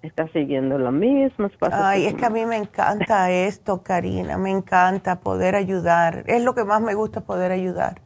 está 0.02 0.28
siguiendo 0.32 0.78
lo 0.78 0.92
mismo. 0.92 1.50
Ay, 1.72 2.06
es 2.06 2.14
que 2.14 2.26
a 2.26 2.30
mí 2.30 2.46
me 2.46 2.56
encanta 2.56 3.30
esto, 3.30 3.82
Karina, 3.82 4.38
me 4.38 4.50
encanta 4.50 5.20
poder 5.20 5.54
ayudar. 5.54 6.24
Es 6.26 6.42
lo 6.42 6.54
que 6.54 6.64
más 6.64 6.80
me 6.80 6.94
gusta 6.94 7.20
poder 7.20 7.52
ayudar 7.52 8.00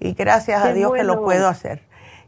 y 0.00 0.14
gracias 0.14 0.64
a 0.64 0.72
Dios 0.72 0.92
que 0.92 1.04
lo 1.04 1.22
puedo 1.22 1.48
hacer. 1.48 1.82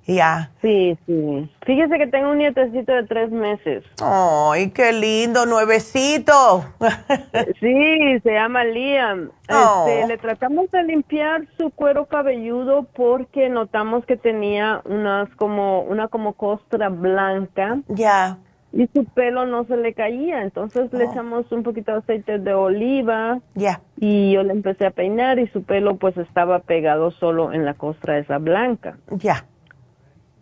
Ya. 0.07 0.53
Sí, 0.63 0.97
sí. 1.05 1.51
Fíjese 1.67 1.99
que 1.99 2.07
tengo 2.07 2.31
un 2.31 2.39
nietecito 2.39 2.93
de 2.93 3.03
tres 3.05 3.31
meses. 3.33 3.83
¡Ay, 4.01 4.71
qué 4.71 4.93
lindo, 4.93 5.47
nuevecito! 5.47 6.65
sí, 7.61 8.21
se 8.23 8.33
llama 8.33 8.63
Liam. 8.63 9.33
Oh. 9.49 9.87
Este, 9.89 10.07
le 10.07 10.19
tratamos 10.19 10.71
de 10.71 10.85
limpiar 10.85 11.49
su 11.59 11.71
cuero 11.71 12.07
cabelludo 12.07 12.87
porque 12.95 13.49
notamos 13.49 14.07
que 14.07 14.17
tenía 14.17 14.81
unas 14.85 15.29
como, 15.35 15.81
una 15.81 16.07
como 16.07 16.35
costra 16.35 16.89
blanca. 16.89 17.79
Ya 17.89 18.39
y 18.77 18.89
su 18.89 19.05
pelo 19.07 19.47
no 19.47 19.65
se 19.65 19.77
le 19.77 19.95
caía. 19.95 20.43
Entonces 20.43 20.93
le 20.93 21.07
oh. 21.07 21.11
echamos 21.11 21.51
un 21.51 21.63
poquito 21.63 21.93
de 21.93 21.99
aceite 21.99 22.39
de 22.39 22.55
oliva. 22.55 23.41
Ya. 23.55 23.81
Y 23.99 24.33
yo 24.33 24.43
le 24.43 24.53
empecé 24.53 24.87
a 24.87 24.91
peinar 24.91 25.39
y 25.39 25.49
su 25.49 25.63
pelo 25.63 25.97
pues 25.97 26.17
estaba 26.19 26.61
pegado 26.61 27.11
solo 27.11 27.53
en 27.53 27.65
la 27.65 27.75
costra 27.75 28.19
esa 28.19 28.39
blanca. 28.39 28.99
Ya. 29.11 29.47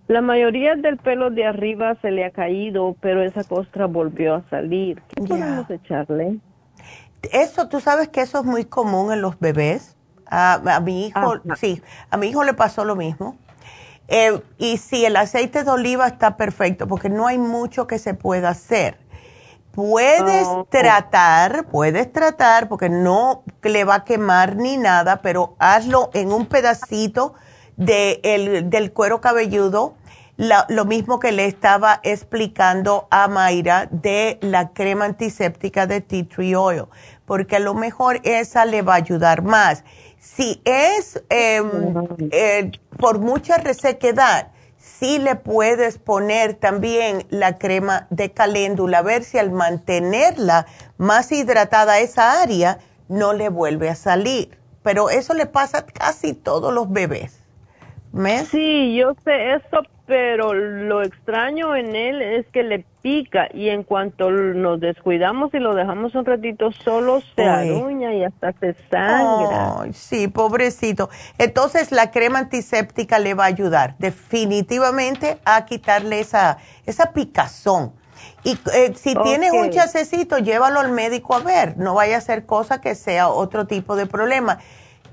La 0.09 0.21
mayoría 0.21 0.75
del 0.75 0.99
pelo 0.99 1.31
de 1.31 1.47
arriba 1.47 1.95
se 2.03 2.11
le 2.11 2.25
ha 2.25 2.31
caído, 2.31 2.95
pero 3.01 3.23
esa 3.23 3.45
costra 3.45 3.87
volvió 3.87 4.35
a 4.35 4.43
salir. 4.51 5.01
¿Qué 5.09 5.23
podemos 5.23 5.71
echarle? 5.71 6.39
Eso, 7.33 7.69
tú 7.69 7.81
sabes 7.81 8.09
que 8.09 8.21
eso 8.21 8.41
es 8.41 8.45
muy 8.45 8.65
común 8.65 9.13
en 9.13 9.23
los 9.23 9.39
bebés. 9.39 9.97
A, 10.27 10.55
a 10.77 10.81
mi 10.81 11.07
hijo, 11.07 11.35
sí, 11.55 11.83
a 12.11 12.17
mi 12.17 12.29
hijo 12.29 12.45
le 12.45 12.55
pasó 12.55 12.85
lo 12.85 12.97
mismo 12.97 13.37
eh, 14.09 14.43
y 14.59 14.77
si 14.79 15.05
el 15.05 15.17
aceite 15.17 15.65
de 15.65 15.71
oliva 15.71 16.07
está 16.07 16.37
perfecto, 16.37 16.87
porque 16.87 17.09
no 17.09 17.27
hay 17.27 17.39
mucho 17.39 17.87
que 17.87 17.99
se 17.99 18.15
pueda 18.15 18.51
hacer. 18.51 18.99
Puedes 19.73 20.47
tratar, 20.69 21.67
puedes 21.67 22.13
tratar, 22.13 22.69
porque 22.69 22.89
no 22.89 23.43
le 23.63 23.85
va 23.85 23.97
a 23.97 24.05
quemar 24.05 24.55
ni 24.55 24.77
nada, 24.77 25.21
pero 25.21 25.57
hazlo 25.59 26.11
en 26.15 26.33
un 26.33 26.47
pedacito 26.47 27.35
de 27.77 28.63
del 28.67 28.93
cuero 28.93 29.21
cabelludo, 29.21 29.97
lo 30.37 30.85
mismo 30.85 31.19
que 31.19 31.33
le 31.33 31.47
estaba 31.47 31.99
explicando 32.05 33.09
a 33.11 33.27
Mayra 33.27 33.89
de 33.91 34.39
la 34.43 34.73
crema 34.73 35.07
antiséptica 35.07 35.89
de 35.89 36.01
tea 36.01 36.25
tree 36.29 36.55
oil, 36.55 36.85
porque 37.25 37.57
a 37.57 37.61
lo 37.61 37.75
mejor 37.75 38.21
esa 38.23 38.65
le 38.65 38.83
va 38.83 38.95
a 38.95 38.97
ayudar 38.97 39.43
más. 39.43 39.83
Si 40.19 40.63
es 40.65 41.23
em, 41.29 41.69
eh, 42.31 42.71
por 42.99 43.19
mucha 43.19 43.57
resequedad, 43.57 44.49
sí 44.79 45.19
le 45.19 45.37
puedes 45.37 45.99
poner 45.99 46.55
también 46.55 47.27
la 47.31 47.59
crema 47.59 48.07
de 48.11 48.33
caléndula, 48.33 48.99
a 48.99 49.03
ver 49.03 49.25
si 49.25 49.39
al 49.39 49.51
mantenerla 49.51 50.67
más 50.99 51.33
hidratada 51.33 51.99
esa 51.99 52.43
área 52.43 52.79
no 53.09 53.33
le 53.33 53.49
vuelve 53.49 53.89
a 53.89 53.95
salir. 53.95 54.59
Pero 54.83 55.09
eso 55.09 55.33
le 55.35 55.47
pasa 55.47 55.79
a 55.79 55.87
casi 55.87 56.35
todos 56.35 56.73
los 56.73 56.91
bebés. 56.93 57.41
Sí, 58.51 58.97
yo 58.97 59.15
sé 59.25 59.55
eso, 59.55 59.83
pero 60.07 60.53
lo 60.53 61.03
extraño 61.03 61.75
en 61.75 61.97
él 61.97 62.21
es 62.21 62.47
que 62.49 62.63
le 62.63 62.85
pica 63.01 63.49
y 63.53 63.71
en 63.71 63.85
cuanto 63.85 64.31
nos 64.31 64.79
descuidamos 64.81 65.53
y 65.55 65.59
lo 65.59 65.75
dejamos 65.75 66.15
un 66.15 66.27
ratito 66.27 66.73
solo 66.73 67.23
se 67.35 67.45
aruña 67.45 68.13
y 68.13 68.25
hasta 68.25 68.53
se 68.53 68.75
sangra. 68.91 69.93
sí, 69.93 70.29
pobrecito. 70.29 71.09
Entonces 71.39 71.91
la 71.91 72.11
crema 72.11 72.41
antiséptica 72.41 73.19
le 73.19 73.35
va 73.35 73.45
a 73.45 73.49
ayudar 73.49 73.97
definitivamente 73.99 75.39
a 75.45 75.65
quitarle 75.65 76.21
esa, 76.21 76.59
esa 76.85 77.13
picazón. 77.13 77.93
Y 78.43 78.59
eh, 78.75 78.93
si 78.95 79.15
tiene 79.15 79.53
un 79.53 79.71
chasecito, 79.71 80.39
llévalo 80.39 80.81
al 80.81 80.93
médico 80.93 81.35
a 81.35 81.41
ver, 81.41 81.79
no 81.79 81.95
vaya 81.95 82.19
a 82.19 82.21
ser 82.21 82.45
cosa 82.45 82.81
que 82.81 82.95
sea 82.95 83.29
otro 83.29 83.67
tipo 83.67 83.97
de 83.97 84.07
problema. 84.07 84.59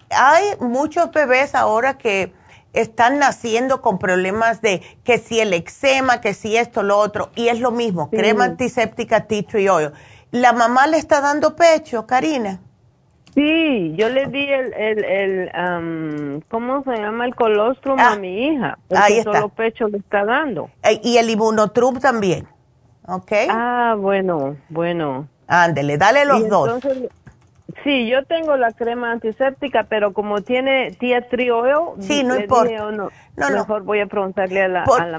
Hay 0.10 0.44
muchos 0.60 1.12
bebés 1.12 1.56
ahora 1.56 1.98
que 1.98 2.34
están 2.74 3.20
naciendo 3.20 3.82
con 3.82 4.00
problemas 4.00 4.62
de 4.62 4.82
que 5.04 5.18
si 5.18 5.40
el 5.40 5.54
eczema, 5.54 6.22
que 6.22 6.34
si 6.34 6.58
esto, 6.58 6.84
lo 6.84 6.98
otro, 6.98 7.30
y 7.36 7.50
es 7.50 7.60
lo 7.60 7.72
mismo, 7.72 8.10
crema 8.10 8.46
antiséptica 8.46 9.28
tea 9.28 9.44
tree 9.44 9.70
oil. 9.70 9.92
¿La 10.32 10.54
mamá 10.54 10.88
le 10.88 10.98
está 10.98 11.20
dando 11.20 11.56
pecho, 11.56 12.08
Karina? 12.08 12.62
Sí, 13.34 13.94
yo 13.96 14.10
le 14.10 14.28
di 14.28 14.44
el, 14.44 14.74
el, 14.74 15.04
el 15.06 16.44
¿cómo 16.50 16.84
se 16.84 16.98
llama? 16.98 17.26
El 17.26 17.36
colostrum 17.36 17.98
a 18.00 18.12
ah, 18.12 18.16
mi 18.18 18.48
hija. 18.48 18.78
Ahí 18.94 19.20
está. 19.20 19.34
solo 19.34 19.50
pecho 19.50 19.88
le 19.88 20.00
está 20.00 20.26
dando. 20.26 20.70
Y 21.02 21.18
el 21.18 21.30
inmunotrup 21.30 22.00
también, 22.00 22.48
¿ok? 23.08 23.32
Ah, 23.50 23.96
bueno, 23.98 24.58
bueno. 24.70 25.28
Ándele, 25.48 25.98
dale 25.98 26.26
los 26.26 26.48
dos. 26.50 26.82
Sí, 27.84 28.08
yo 28.08 28.26
tengo 28.26 28.56
la 28.58 28.72
crema 28.72 29.12
antiséptica, 29.12 29.86
pero 29.90 30.14
como 30.14 30.42
tiene 30.42 30.92
tía 31.00 31.28
trio, 31.30 31.96
sí, 32.00 32.24
no 32.24 32.36
importa. 32.36 32.92
No, 32.92 33.10
no, 33.36 33.50
mejor 33.50 33.84
voy 33.84 34.00
a 34.00 34.08
preguntarle 34.08 34.64
a 34.64 34.68
la, 34.68 35.18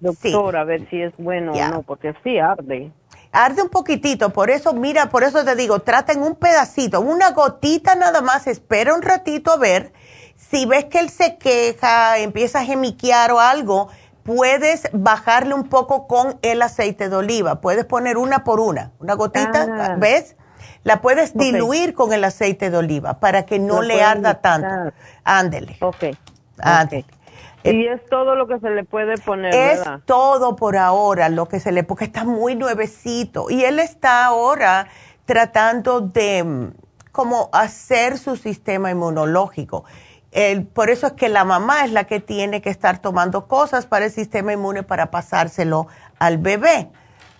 doctora 0.00 0.60
a 0.60 0.64
ver 0.64 0.88
si 0.90 1.02
es 1.02 1.16
bueno 1.16 1.52
o 1.52 1.68
no, 1.68 1.82
porque 1.82 2.14
sí 2.22 2.38
arde. 2.38 2.92
Arde 3.32 3.62
un 3.62 3.68
poquitito, 3.68 4.30
por 4.30 4.50
eso, 4.50 4.72
mira, 4.72 5.10
por 5.10 5.22
eso 5.22 5.44
te 5.44 5.56
digo, 5.56 5.80
trata 5.80 6.12
en 6.12 6.22
un 6.22 6.36
pedacito, 6.36 7.00
una 7.00 7.32
gotita 7.32 7.94
nada 7.94 8.22
más, 8.22 8.46
espera 8.46 8.94
un 8.94 9.02
ratito 9.02 9.52
a 9.52 9.56
ver. 9.56 9.92
Si 10.36 10.64
ves 10.66 10.84
que 10.86 11.00
él 11.00 11.10
se 11.10 11.38
queja, 11.38 12.18
empieza 12.18 12.60
a 12.60 12.64
gemiquear 12.64 13.32
o 13.32 13.40
algo, 13.40 13.88
puedes 14.22 14.88
bajarle 14.92 15.54
un 15.54 15.68
poco 15.68 16.06
con 16.06 16.38
el 16.42 16.60
aceite 16.62 17.08
de 17.08 17.16
oliva. 17.16 17.60
Puedes 17.60 17.84
poner 17.84 18.16
una 18.16 18.44
por 18.44 18.60
una, 18.60 18.92
una 18.98 19.14
gotita, 19.14 19.66
ah. 19.68 19.96
¿ves? 19.98 20.36
La 20.86 21.00
puedes 21.00 21.36
diluir 21.36 21.94
con 21.94 22.12
el 22.12 22.22
aceite 22.22 22.70
de 22.70 22.76
oliva 22.76 23.18
para 23.18 23.44
que 23.44 23.58
no 23.58 23.82
le 23.82 24.04
arda 24.04 24.34
tanto. 24.34 24.94
Ándele. 25.24 25.78
Ok. 25.80 26.16
Ándele. 26.60 27.06
Y 27.64 27.88
es 27.88 28.06
todo 28.08 28.36
lo 28.36 28.46
que 28.46 28.60
se 28.60 28.70
le 28.70 28.84
puede 28.84 29.18
poner. 29.18 29.52
Es 29.52 29.82
todo 30.04 30.54
por 30.54 30.76
ahora 30.76 31.28
lo 31.28 31.48
que 31.48 31.58
se 31.58 31.72
le, 31.72 31.82
porque 31.82 32.04
está 32.04 32.22
muy 32.22 32.54
nuevecito. 32.54 33.50
Y 33.50 33.64
él 33.64 33.80
está 33.80 34.26
ahora 34.26 34.86
tratando 35.24 36.02
de 36.02 36.44
mm, 36.44 36.74
como 37.10 37.50
hacer 37.52 38.16
su 38.16 38.36
sistema 38.36 38.88
inmunológico. 38.88 39.86
por 40.72 40.90
eso 40.90 41.08
es 41.08 41.12
que 41.14 41.28
la 41.28 41.42
mamá 41.42 41.84
es 41.84 41.90
la 41.90 42.04
que 42.04 42.20
tiene 42.20 42.62
que 42.62 42.70
estar 42.70 43.00
tomando 43.00 43.48
cosas 43.48 43.86
para 43.86 44.04
el 44.04 44.12
sistema 44.12 44.52
inmune 44.52 44.84
para 44.84 45.10
pasárselo 45.10 45.88
al 46.20 46.38
bebé. 46.38 46.90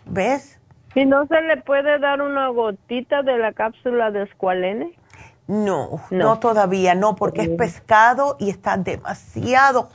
¿Ves? 0.04 0.55
¿Y 0.96 1.04
no 1.04 1.26
se 1.26 1.42
le 1.42 1.58
puede 1.58 1.98
dar 1.98 2.22
una 2.22 2.48
gotita 2.48 3.22
de 3.22 3.36
la 3.36 3.52
cápsula 3.52 4.10
de 4.10 4.22
escualene? 4.22 4.98
No, 5.46 6.00
no, 6.10 6.38
todavía 6.38 6.94
no, 6.94 7.14
porque 7.16 7.42
es 7.42 7.48
pescado 7.50 8.36
y 8.40 8.48
está 8.48 8.78
demasiado 8.78 9.90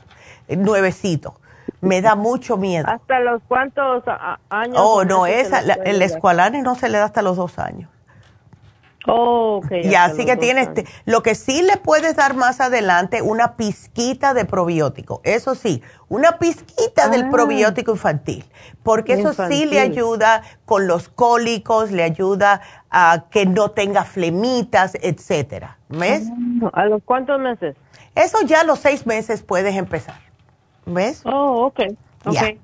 nuevecito. 0.48 1.34
Me 1.80 2.00
da 2.02 2.14
mucho 2.14 2.56
miedo. 2.56 2.86
¿Hasta 2.88 3.18
los 3.18 3.42
cuántos 3.48 4.04
años? 4.48 4.76
Oh, 4.78 5.04
no, 5.04 5.26
esa, 5.26 5.58
el 5.84 6.00
escualane 6.02 6.62
no 6.62 6.76
se 6.76 6.88
le 6.88 6.98
da 6.98 7.06
hasta 7.06 7.20
los 7.20 7.36
dos 7.36 7.58
años. 7.58 7.90
Oh, 9.06 9.60
Y 9.70 9.94
así 9.94 10.24
que 10.24 10.36
tienes, 10.36 10.68
lo 11.06 11.22
que 11.22 11.34
sí 11.34 11.62
le 11.62 11.76
puedes 11.76 12.14
dar 12.14 12.34
más 12.34 12.60
adelante, 12.60 13.20
una 13.20 13.56
pizquita 13.56 14.32
de 14.32 14.44
probiótico. 14.44 15.20
Eso 15.24 15.54
sí, 15.54 15.82
una 16.08 16.38
pizquita 16.38 17.08
del 17.08 17.24
ah. 17.24 17.30
probiótico 17.30 17.92
infantil, 17.92 18.44
porque 18.82 19.14
eso 19.14 19.32
sí 19.48 19.66
le 19.66 19.80
ayuda 19.80 20.42
con 20.64 20.86
los 20.86 21.08
cólicos, 21.08 21.90
le 21.90 22.04
ayuda 22.04 22.62
a 22.90 23.24
que 23.30 23.46
no 23.46 23.70
tenga 23.70 24.04
flemitas, 24.04 24.96
etcétera. 25.00 25.78
¿Ves? 25.88 26.28
Ah, 26.64 26.82
¿A 26.82 26.86
los 26.86 27.02
cuántos 27.02 27.40
meses? 27.40 27.76
Eso 28.14 28.42
ya 28.42 28.60
a 28.60 28.64
los 28.64 28.78
seis 28.78 29.06
meses 29.06 29.42
puedes 29.42 29.74
empezar.¿ 29.74 30.20
Ves? 30.86 31.22
Oh, 31.24 31.66
ok. 31.66 31.80
okay. 32.24 32.58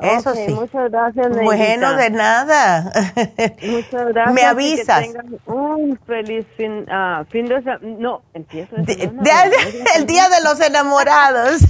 Eso 0.00 0.34
sí. 0.34 0.52
Muchas 0.52 0.90
gracias, 0.90 1.28
Bueno, 1.42 1.94
de 1.94 2.10
nada. 2.10 2.82
Muchas 3.62 4.06
gracias. 4.12 4.34
Me 4.34 4.42
avisas. 4.42 5.06
un 5.46 5.98
feliz 6.06 6.44
fin, 6.56 6.86
uh, 6.88 7.24
fin 7.26 7.46
de 7.46 7.62
semana. 7.62 7.80
No, 7.98 8.22
empiezo 8.34 8.74
el, 8.76 8.88
el 9.96 10.06
día 10.06 10.28
de 10.28 10.42
los 10.42 10.60
enamorados. 10.60 11.60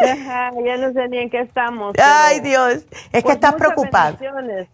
ya 0.00 0.76
no 0.76 0.92
sé 0.92 1.08
ni 1.08 1.18
en 1.18 1.30
qué 1.30 1.40
estamos. 1.40 1.94
Ay, 2.02 2.40
Dios. 2.40 2.74
Es 2.74 2.84
que 3.10 3.22
pues 3.22 3.34
estás 3.34 3.54
preocupada. 3.54 4.16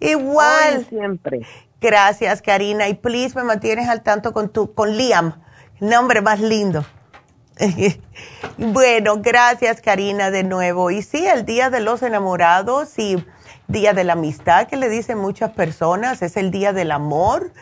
Igual. 0.01 0.86
siempre. 0.89 1.40
Gracias, 1.81 2.43
Karina. 2.43 2.89
Y 2.89 2.95
please 2.95 3.36
me 3.36 3.45
mantienes 3.45 3.89
al 3.89 4.03
tanto 4.03 4.32
con 4.32 4.51
tu, 4.51 4.74
con 4.74 4.97
Liam, 4.97 5.43
el 5.81 5.89
nombre 5.89 6.20
más 6.20 6.40
lindo. 6.40 6.85
bueno, 8.59 9.20
gracias 9.20 9.80
Karina 9.80 10.30
de 10.30 10.44
nuevo. 10.44 10.90
Y 10.90 11.02
sí, 11.02 11.26
el 11.26 11.44
Día 11.44 11.70
de 11.70 11.80
los 11.80 12.02
Enamorados 12.02 12.98
y 12.98 13.24
Día 13.66 13.93
de 13.93 14.05
la 14.05 14.14
Amistad 14.14 14.66
que 14.66 14.76
le 14.76 14.89
dicen 14.89 15.18
muchas 15.18 15.51
personas, 15.52 16.22
es 16.22 16.36
el 16.36 16.51
Día 16.51 16.72
del 16.72 16.90
Amor. 16.93 17.52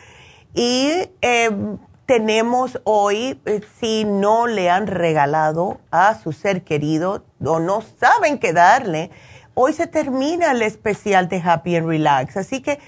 Y 0.53 1.09
em, 1.21 1.77
tenemos 2.05 2.79
hoy, 2.83 3.39
eh, 3.45 3.61
si 3.79 4.05
no 4.05 4.47
le 4.47 4.69
han 4.69 4.87
regalado 4.87 5.79
a 5.91 6.15
su 6.15 6.31
ser 6.31 6.63
querido 6.63 7.23
o 7.43 7.59
no 7.59 7.83
saben 7.99 8.39
qué 8.39 8.53
darle, 8.53 9.11
hoy 9.53 9.73
se 9.73 9.87
termina 9.87 10.51
el 10.51 10.61
especial 10.61 11.27
de 11.27 11.41
Happy 11.43 11.75
and 11.75 11.87
Relax. 11.87 12.37
Así 12.37 12.61
que 12.61 12.79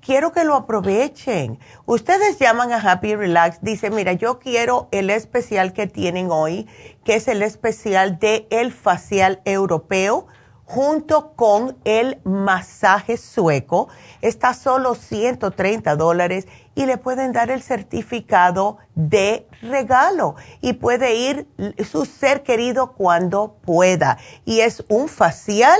quiero 0.00 0.32
que 0.32 0.44
lo 0.44 0.54
aprovechen. 0.54 1.58
Ustedes 1.86 2.38
llaman 2.38 2.72
a 2.72 2.80
Happy 2.80 3.14
Relax, 3.14 3.58
dice, 3.62 3.90
mira, 3.90 4.12
yo 4.12 4.38
quiero 4.38 4.88
el 4.90 5.10
especial 5.10 5.72
que 5.72 5.86
tienen 5.86 6.30
hoy, 6.30 6.66
que 7.04 7.14
es 7.14 7.28
el 7.28 7.42
especial 7.42 8.18
de 8.18 8.46
el 8.50 8.72
facial 8.72 9.40
europeo 9.44 10.26
junto 10.68 11.32
con 11.32 11.78
el 11.84 12.20
masaje 12.24 13.16
sueco. 13.16 13.88
Está 14.20 14.52
solo 14.52 14.94
130 14.94 15.96
dólares 15.96 16.46
y 16.74 16.84
le 16.84 16.98
pueden 16.98 17.32
dar 17.32 17.50
el 17.50 17.62
certificado 17.62 18.76
de 18.94 19.48
regalo 19.62 20.36
y 20.60 20.74
puede 20.74 21.14
ir 21.14 21.48
su 21.90 22.04
ser 22.04 22.42
querido 22.42 22.92
cuando 22.92 23.56
pueda. 23.64 24.18
Y 24.44 24.60
es 24.60 24.84
un 24.88 25.08
facial. 25.08 25.78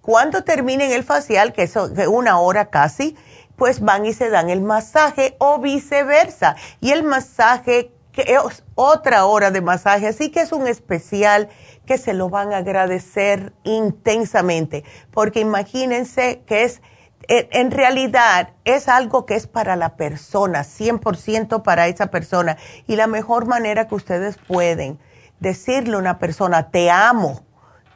Cuando 0.00 0.42
terminen 0.42 0.90
el 0.92 1.04
facial, 1.04 1.52
que 1.52 1.64
es 1.64 1.76
una 1.76 2.40
hora 2.40 2.70
casi, 2.70 3.18
pues 3.60 3.80
van 3.82 4.06
y 4.06 4.14
se 4.14 4.30
dan 4.30 4.48
el 4.48 4.62
masaje 4.62 5.36
o 5.36 5.58
viceversa. 5.58 6.56
Y 6.80 6.92
el 6.92 7.02
masaje, 7.02 7.92
que 8.10 8.22
es 8.22 8.64
otra 8.74 9.26
hora 9.26 9.50
de 9.50 9.60
masaje, 9.60 10.06
así 10.08 10.30
que 10.30 10.40
es 10.40 10.50
un 10.50 10.66
especial 10.66 11.50
que 11.84 11.98
se 11.98 12.14
lo 12.14 12.30
van 12.30 12.54
a 12.54 12.56
agradecer 12.56 13.52
intensamente, 13.64 14.82
porque 15.10 15.40
imagínense 15.40 16.40
que 16.46 16.64
es, 16.64 16.80
en 17.28 17.70
realidad 17.70 18.54
es 18.64 18.88
algo 18.88 19.26
que 19.26 19.34
es 19.34 19.46
para 19.46 19.76
la 19.76 19.94
persona, 19.96 20.60
100% 20.60 21.62
para 21.62 21.86
esa 21.86 22.06
persona. 22.06 22.56
Y 22.86 22.96
la 22.96 23.08
mejor 23.08 23.46
manera 23.46 23.88
que 23.88 23.94
ustedes 23.94 24.38
pueden 24.38 24.98
decirle 25.38 25.96
a 25.96 25.98
una 25.98 26.18
persona, 26.18 26.70
te 26.70 26.90
amo, 26.90 27.42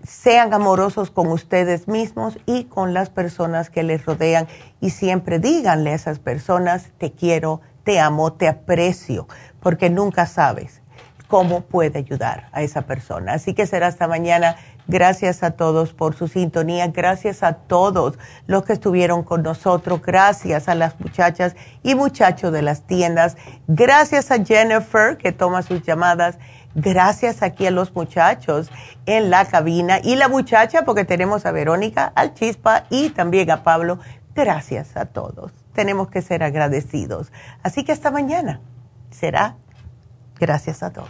Sean 0.03 0.53
amorosos 0.53 1.11
con 1.11 1.27
ustedes 1.27 1.87
mismos 1.87 2.37
y 2.45 2.65
con 2.65 2.93
las 2.93 3.09
personas 3.09 3.69
que 3.69 3.83
les 3.83 4.05
rodean. 4.05 4.47
Y 4.79 4.89
siempre 4.91 5.39
díganle 5.39 5.91
a 5.91 5.95
esas 5.95 6.19
personas, 6.19 6.91
te 6.97 7.11
quiero, 7.11 7.61
te 7.83 7.99
amo, 7.99 8.33
te 8.33 8.47
aprecio, 8.47 9.27
porque 9.59 9.89
nunca 9.89 10.25
sabes 10.25 10.81
cómo 11.31 11.61
puede 11.61 11.99
ayudar 11.99 12.49
a 12.51 12.61
esa 12.61 12.81
persona. 12.81 13.33
Así 13.33 13.53
que 13.53 13.65
será 13.65 13.87
hasta 13.87 14.05
mañana. 14.07 14.57
Gracias 14.87 15.43
a 15.43 15.51
todos 15.51 15.93
por 15.93 16.13
su 16.13 16.27
sintonía. 16.27 16.87
Gracias 16.87 17.41
a 17.41 17.53
todos 17.53 18.19
los 18.47 18.65
que 18.65 18.73
estuvieron 18.73 19.23
con 19.23 19.41
nosotros. 19.41 20.01
Gracias 20.01 20.67
a 20.67 20.75
las 20.75 20.99
muchachas 20.99 21.55
y 21.83 21.95
muchachos 21.95 22.51
de 22.51 22.61
las 22.61 22.81
tiendas. 22.81 23.37
Gracias 23.67 24.29
a 24.31 24.43
Jennifer 24.43 25.15
que 25.17 25.31
toma 25.31 25.61
sus 25.61 25.83
llamadas. 25.83 26.37
Gracias 26.76 27.43
aquí 27.43 27.68
a 27.68 27.72
los 27.72 27.93
muchachos 27.93 28.72
en 29.06 29.30
la 29.30 29.45
cabina 29.45 29.99
y 30.02 30.15
la 30.15 30.30
muchacha 30.30 30.84
porque 30.84 31.06
tenemos 31.06 31.45
a 31.45 31.52
Verónica, 31.52 32.11
al 32.15 32.34
Chispa 32.34 32.85
y 32.89 33.10
también 33.10 33.52
a 33.52 33.64
Pablo. 33.64 33.99
Gracias 34.34 34.95
a 34.95 35.06
todos. 35.06 35.52
Tenemos 35.73 36.10
que 36.10 36.22
ser 36.22 36.43
agradecidos. 36.43 37.31
Así 37.64 37.84
que 37.84 37.91
hasta 37.91 38.11
mañana 38.11 38.61
será. 39.10 39.57
Gracias 40.39 40.81
a 40.84 40.91
todos. 40.91 41.10